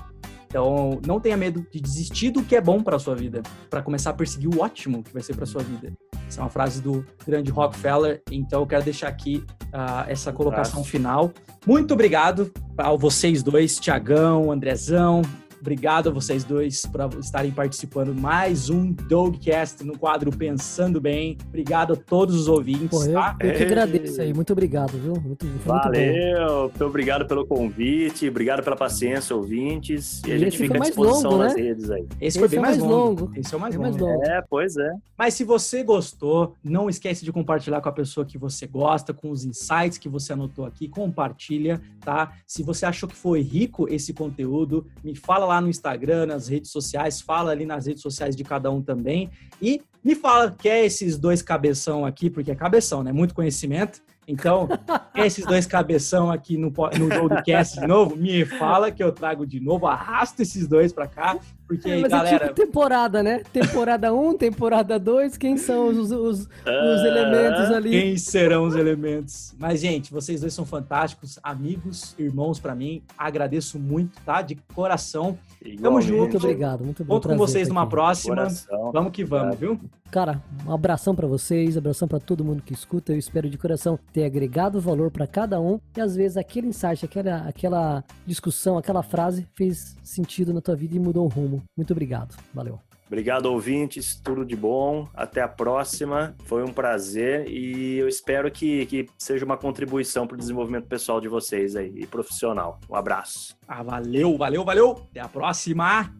Então, 0.47 1.01
não 1.05 1.19
tenha 1.19 1.35
medo 1.35 1.67
de 1.69 1.81
desistir 1.81 2.29
do 2.29 2.41
que 2.41 2.55
é 2.55 2.61
bom 2.61 2.81
para 2.81 2.97
sua 2.97 3.13
vida, 3.13 3.43
para 3.69 3.81
começar 3.81 4.11
a 4.11 4.13
perseguir 4.13 4.47
o 4.47 4.61
ótimo 4.61 5.03
que 5.03 5.11
vai 5.11 5.21
ser 5.21 5.35
para 5.35 5.45
sua 5.45 5.61
vida. 5.61 5.91
Essa 6.25 6.39
é 6.39 6.43
uma 6.43 6.49
frase 6.49 6.81
do 6.81 7.05
grande 7.27 7.51
Rockefeller. 7.51 8.21
Então, 8.31 8.61
eu 8.61 8.65
quero 8.65 8.81
deixar 8.81 9.09
aqui 9.09 9.43
uh, 9.73 10.07
essa 10.07 10.31
colocação 10.31 10.81
final. 10.81 11.33
Muito 11.67 11.93
obrigado 11.93 12.53
a 12.77 12.89
vocês 12.95 13.43
dois, 13.43 13.77
Tiagão, 13.77 14.49
Andrezão, 14.49 15.23
Obrigado 15.65 16.09
a 16.09 16.11
vocês 16.11 16.43
dois 16.43 16.85
por 16.85 17.19
estarem 17.19 17.49
participando 17.49 18.13
mais 18.13 18.69
um 18.69 18.91
Dogcast 18.91 19.83
no 19.83 19.97
quadro 19.97 20.29
Pensando 20.29 21.01
Bem. 21.01 21.39
Obrigado 21.47 21.93
a 21.93 21.95
todos 21.95 22.35
os 22.35 22.47
ouvintes. 22.47 22.89
Pô, 22.91 23.03
eu, 23.03 23.13
tá? 23.13 23.35
eu 23.39 23.51
que 23.51 23.63
agradeço 23.63 24.21
aí. 24.21 24.31
Muito 24.31 24.53
obrigado, 24.53 24.91
viu? 24.91 25.19
Muito, 25.19 25.43
Valeu. 25.65 26.69
Muito, 26.69 26.85
obrigado 26.85 27.25
pelo 27.25 27.47
convite. 27.47 28.29
Obrigado 28.29 28.61
pela 28.61 28.75
paciência, 28.75 29.35
ouvintes. 29.35 30.21
E, 30.23 30.29
e 30.29 30.33
a 30.33 30.37
gente 30.37 30.55
fica 30.55 30.77
à 30.77 30.81
disposição 30.81 31.31
longo, 31.31 31.43
nas 31.43 31.55
né? 31.55 31.61
redes 31.63 31.89
aí. 31.89 32.05
Esse, 32.21 32.37
Esse 32.37 32.39
foi 32.39 32.47
bem 32.47 32.59
é 32.59 32.61
mais, 32.61 32.77
longo. 32.77 33.23
longo. 33.23 33.31
Esse 33.35 33.51
é 33.51 33.57
o 33.57 33.59
mais, 33.59 33.75
mais 33.75 33.97
longo. 33.97 34.23
É, 34.23 34.43
pois 34.47 34.77
é. 34.77 34.93
Mas 35.17 35.33
se 35.33 35.43
você 35.43 35.83
gostou, 35.83 36.53
não 36.63 36.87
esquece 36.87 37.25
de 37.25 37.31
compartilhar 37.31 37.81
com 37.81 37.89
a 37.89 37.91
pessoa 37.91 38.23
que 38.23 38.37
você 38.37 38.67
gosta, 38.67 39.15
com 39.15 39.31
os 39.31 39.43
insights 39.43 39.97
que 39.97 40.07
você 40.07 40.31
anotou 40.31 40.63
aqui. 40.63 40.87
Compartilha, 40.87 41.81
tá? 42.01 42.33
Se 42.45 42.61
você 42.61 42.85
achou 42.85 43.09
que 43.09 43.15
foi 43.15 43.41
rico 43.41 43.87
esse 43.89 44.13
conteúdo, 44.13 44.85
me 45.03 45.15
fala 45.15 45.45
lá 45.47 45.54
lá 45.55 45.61
no 45.61 45.69
Instagram, 45.69 46.25
nas 46.25 46.47
redes 46.47 46.71
sociais, 46.71 47.21
fala 47.21 47.51
ali 47.51 47.65
nas 47.65 47.85
redes 47.87 48.01
sociais 48.01 48.35
de 48.35 48.43
cada 48.43 48.69
um 48.69 48.81
também. 48.81 49.29
E 49.61 49.81
me 50.03 50.13
fala, 50.13 50.51
quer 50.51 50.85
esses 50.85 51.17
dois 51.17 51.41
cabeção 51.41 52.05
aqui, 52.05 52.29
porque 52.29 52.51
é 52.51 52.55
cabeção, 52.55 53.01
né? 53.01 53.11
Muito 53.11 53.33
conhecimento. 53.33 54.01
Então, 54.27 54.67
esses 55.15 55.45
dois 55.45 55.65
cabeção 55.65 56.31
aqui 56.31 56.57
no, 56.57 56.67
no 56.67 57.09
podcast 57.09 57.79
de 57.79 57.87
novo, 57.87 58.15
me 58.15 58.43
fala 58.43 58.91
que 58.91 59.03
eu 59.03 59.11
trago 59.11 59.45
de 59.45 59.59
novo, 59.59 59.87
arrasto 59.87 60.41
esses 60.41 60.67
dois 60.67 60.91
para 60.91 61.07
cá 61.07 61.37
Porque, 61.67 61.89
É, 61.89 61.97
mas 61.99 62.11
galera, 62.11 62.35
é 62.35 62.39
tipo 62.49 62.53
temporada, 62.61 63.23
né? 63.23 63.41
Temporada 63.51 64.13
1, 64.13 64.37
temporada 64.37 64.99
2, 64.99 65.35
quem 65.37 65.57
são 65.57 65.87
os, 65.87 66.11
os, 66.11 66.11
os 66.41 66.49
Ah, 66.65 67.07
elementos 67.07 67.71
ali? 67.71 67.89
quem 67.89 68.17
serão 68.17 68.65
os 68.65 68.75
elementos? 68.75 69.55
Mas, 69.57 69.79
gente, 69.81 70.11
vocês 70.11 70.41
dois 70.41 70.53
são 70.53 70.65
fantásticos, 70.65 71.39
amigos, 71.41 72.13
irmãos 72.19 72.59
pra 72.59 72.75
mim. 72.75 73.01
Agradeço 73.17 73.79
muito, 73.79 74.19
tá? 74.23 74.41
De 74.41 74.55
coração. 74.75 75.37
Tamo 75.59 75.73
igualmente, 75.73 76.07
junto. 76.07 76.19
Muito 76.21 76.37
obrigado, 76.37 76.83
muito 76.85 77.03
bom. 77.03 77.15
Conto 77.15 77.29
com 77.29 77.37
vocês 77.37 77.67
numa 77.67 77.87
próxima. 77.87 78.35
Coração. 78.35 78.91
Vamos 78.91 79.11
que 79.11 79.23
vamos, 79.23 79.57
viu? 79.57 79.79
Cara, 80.11 80.41
um 80.65 80.71
abração 80.71 81.15
pra 81.15 81.27
vocês, 81.27 81.75
abração 81.75 82.07
pra 82.07 82.19
todo 82.19 82.45
mundo 82.45 82.61
que 82.61 82.73
escuta. 82.73 83.11
Eu 83.11 83.17
espero 83.17 83.49
de 83.49 83.57
coração 83.57 83.97
ter 84.13 84.23
agregado 84.23 84.79
valor 84.79 85.09
pra 85.09 85.25
cada 85.25 85.59
um 85.59 85.79
e 85.97 85.99
às 85.99 86.15
vezes 86.15 86.37
aquele 86.37 86.67
insight, 86.67 87.03
aquela, 87.03 87.37
aquela 87.47 88.03
discussão, 88.25 88.77
aquela 88.77 89.01
frase 89.01 89.47
fez 89.55 89.97
sentido 90.03 90.53
na 90.53 90.61
tua 90.61 90.75
vida 90.75 90.95
e 90.95 90.99
mudou 90.99 91.25
o 91.25 91.27
rumo. 91.27 91.54
Muito 91.75 91.91
obrigado. 91.91 92.35
Valeu. 92.53 92.79
Obrigado, 93.07 93.45
ouvintes. 93.45 94.19
Tudo 94.19 94.43
de 94.43 94.55
bom. 94.55 95.07
Até 95.13 95.41
a 95.41 95.47
próxima. 95.47 96.35
Foi 96.45 96.63
um 96.63 96.73
prazer 96.73 97.47
e 97.47 97.97
eu 97.97 98.07
espero 98.07 98.49
que, 98.51 98.85
que 98.87 99.07
seja 99.17 99.45
uma 99.45 99.57
contribuição 99.57 100.25
para 100.25 100.35
o 100.35 100.37
desenvolvimento 100.37 100.87
pessoal 100.87 101.21
de 101.21 101.27
vocês 101.27 101.75
aí 101.75 101.93
e 101.95 102.07
profissional. 102.07 102.79
Um 102.89 102.95
abraço. 102.95 103.55
Ah, 103.67 103.83
valeu, 103.83 104.37
valeu, 104.37 104.63
valeu. 104.63 104.91
Até 105.11 105.19
a 105.19 105.27
próxima. 105.27 106.11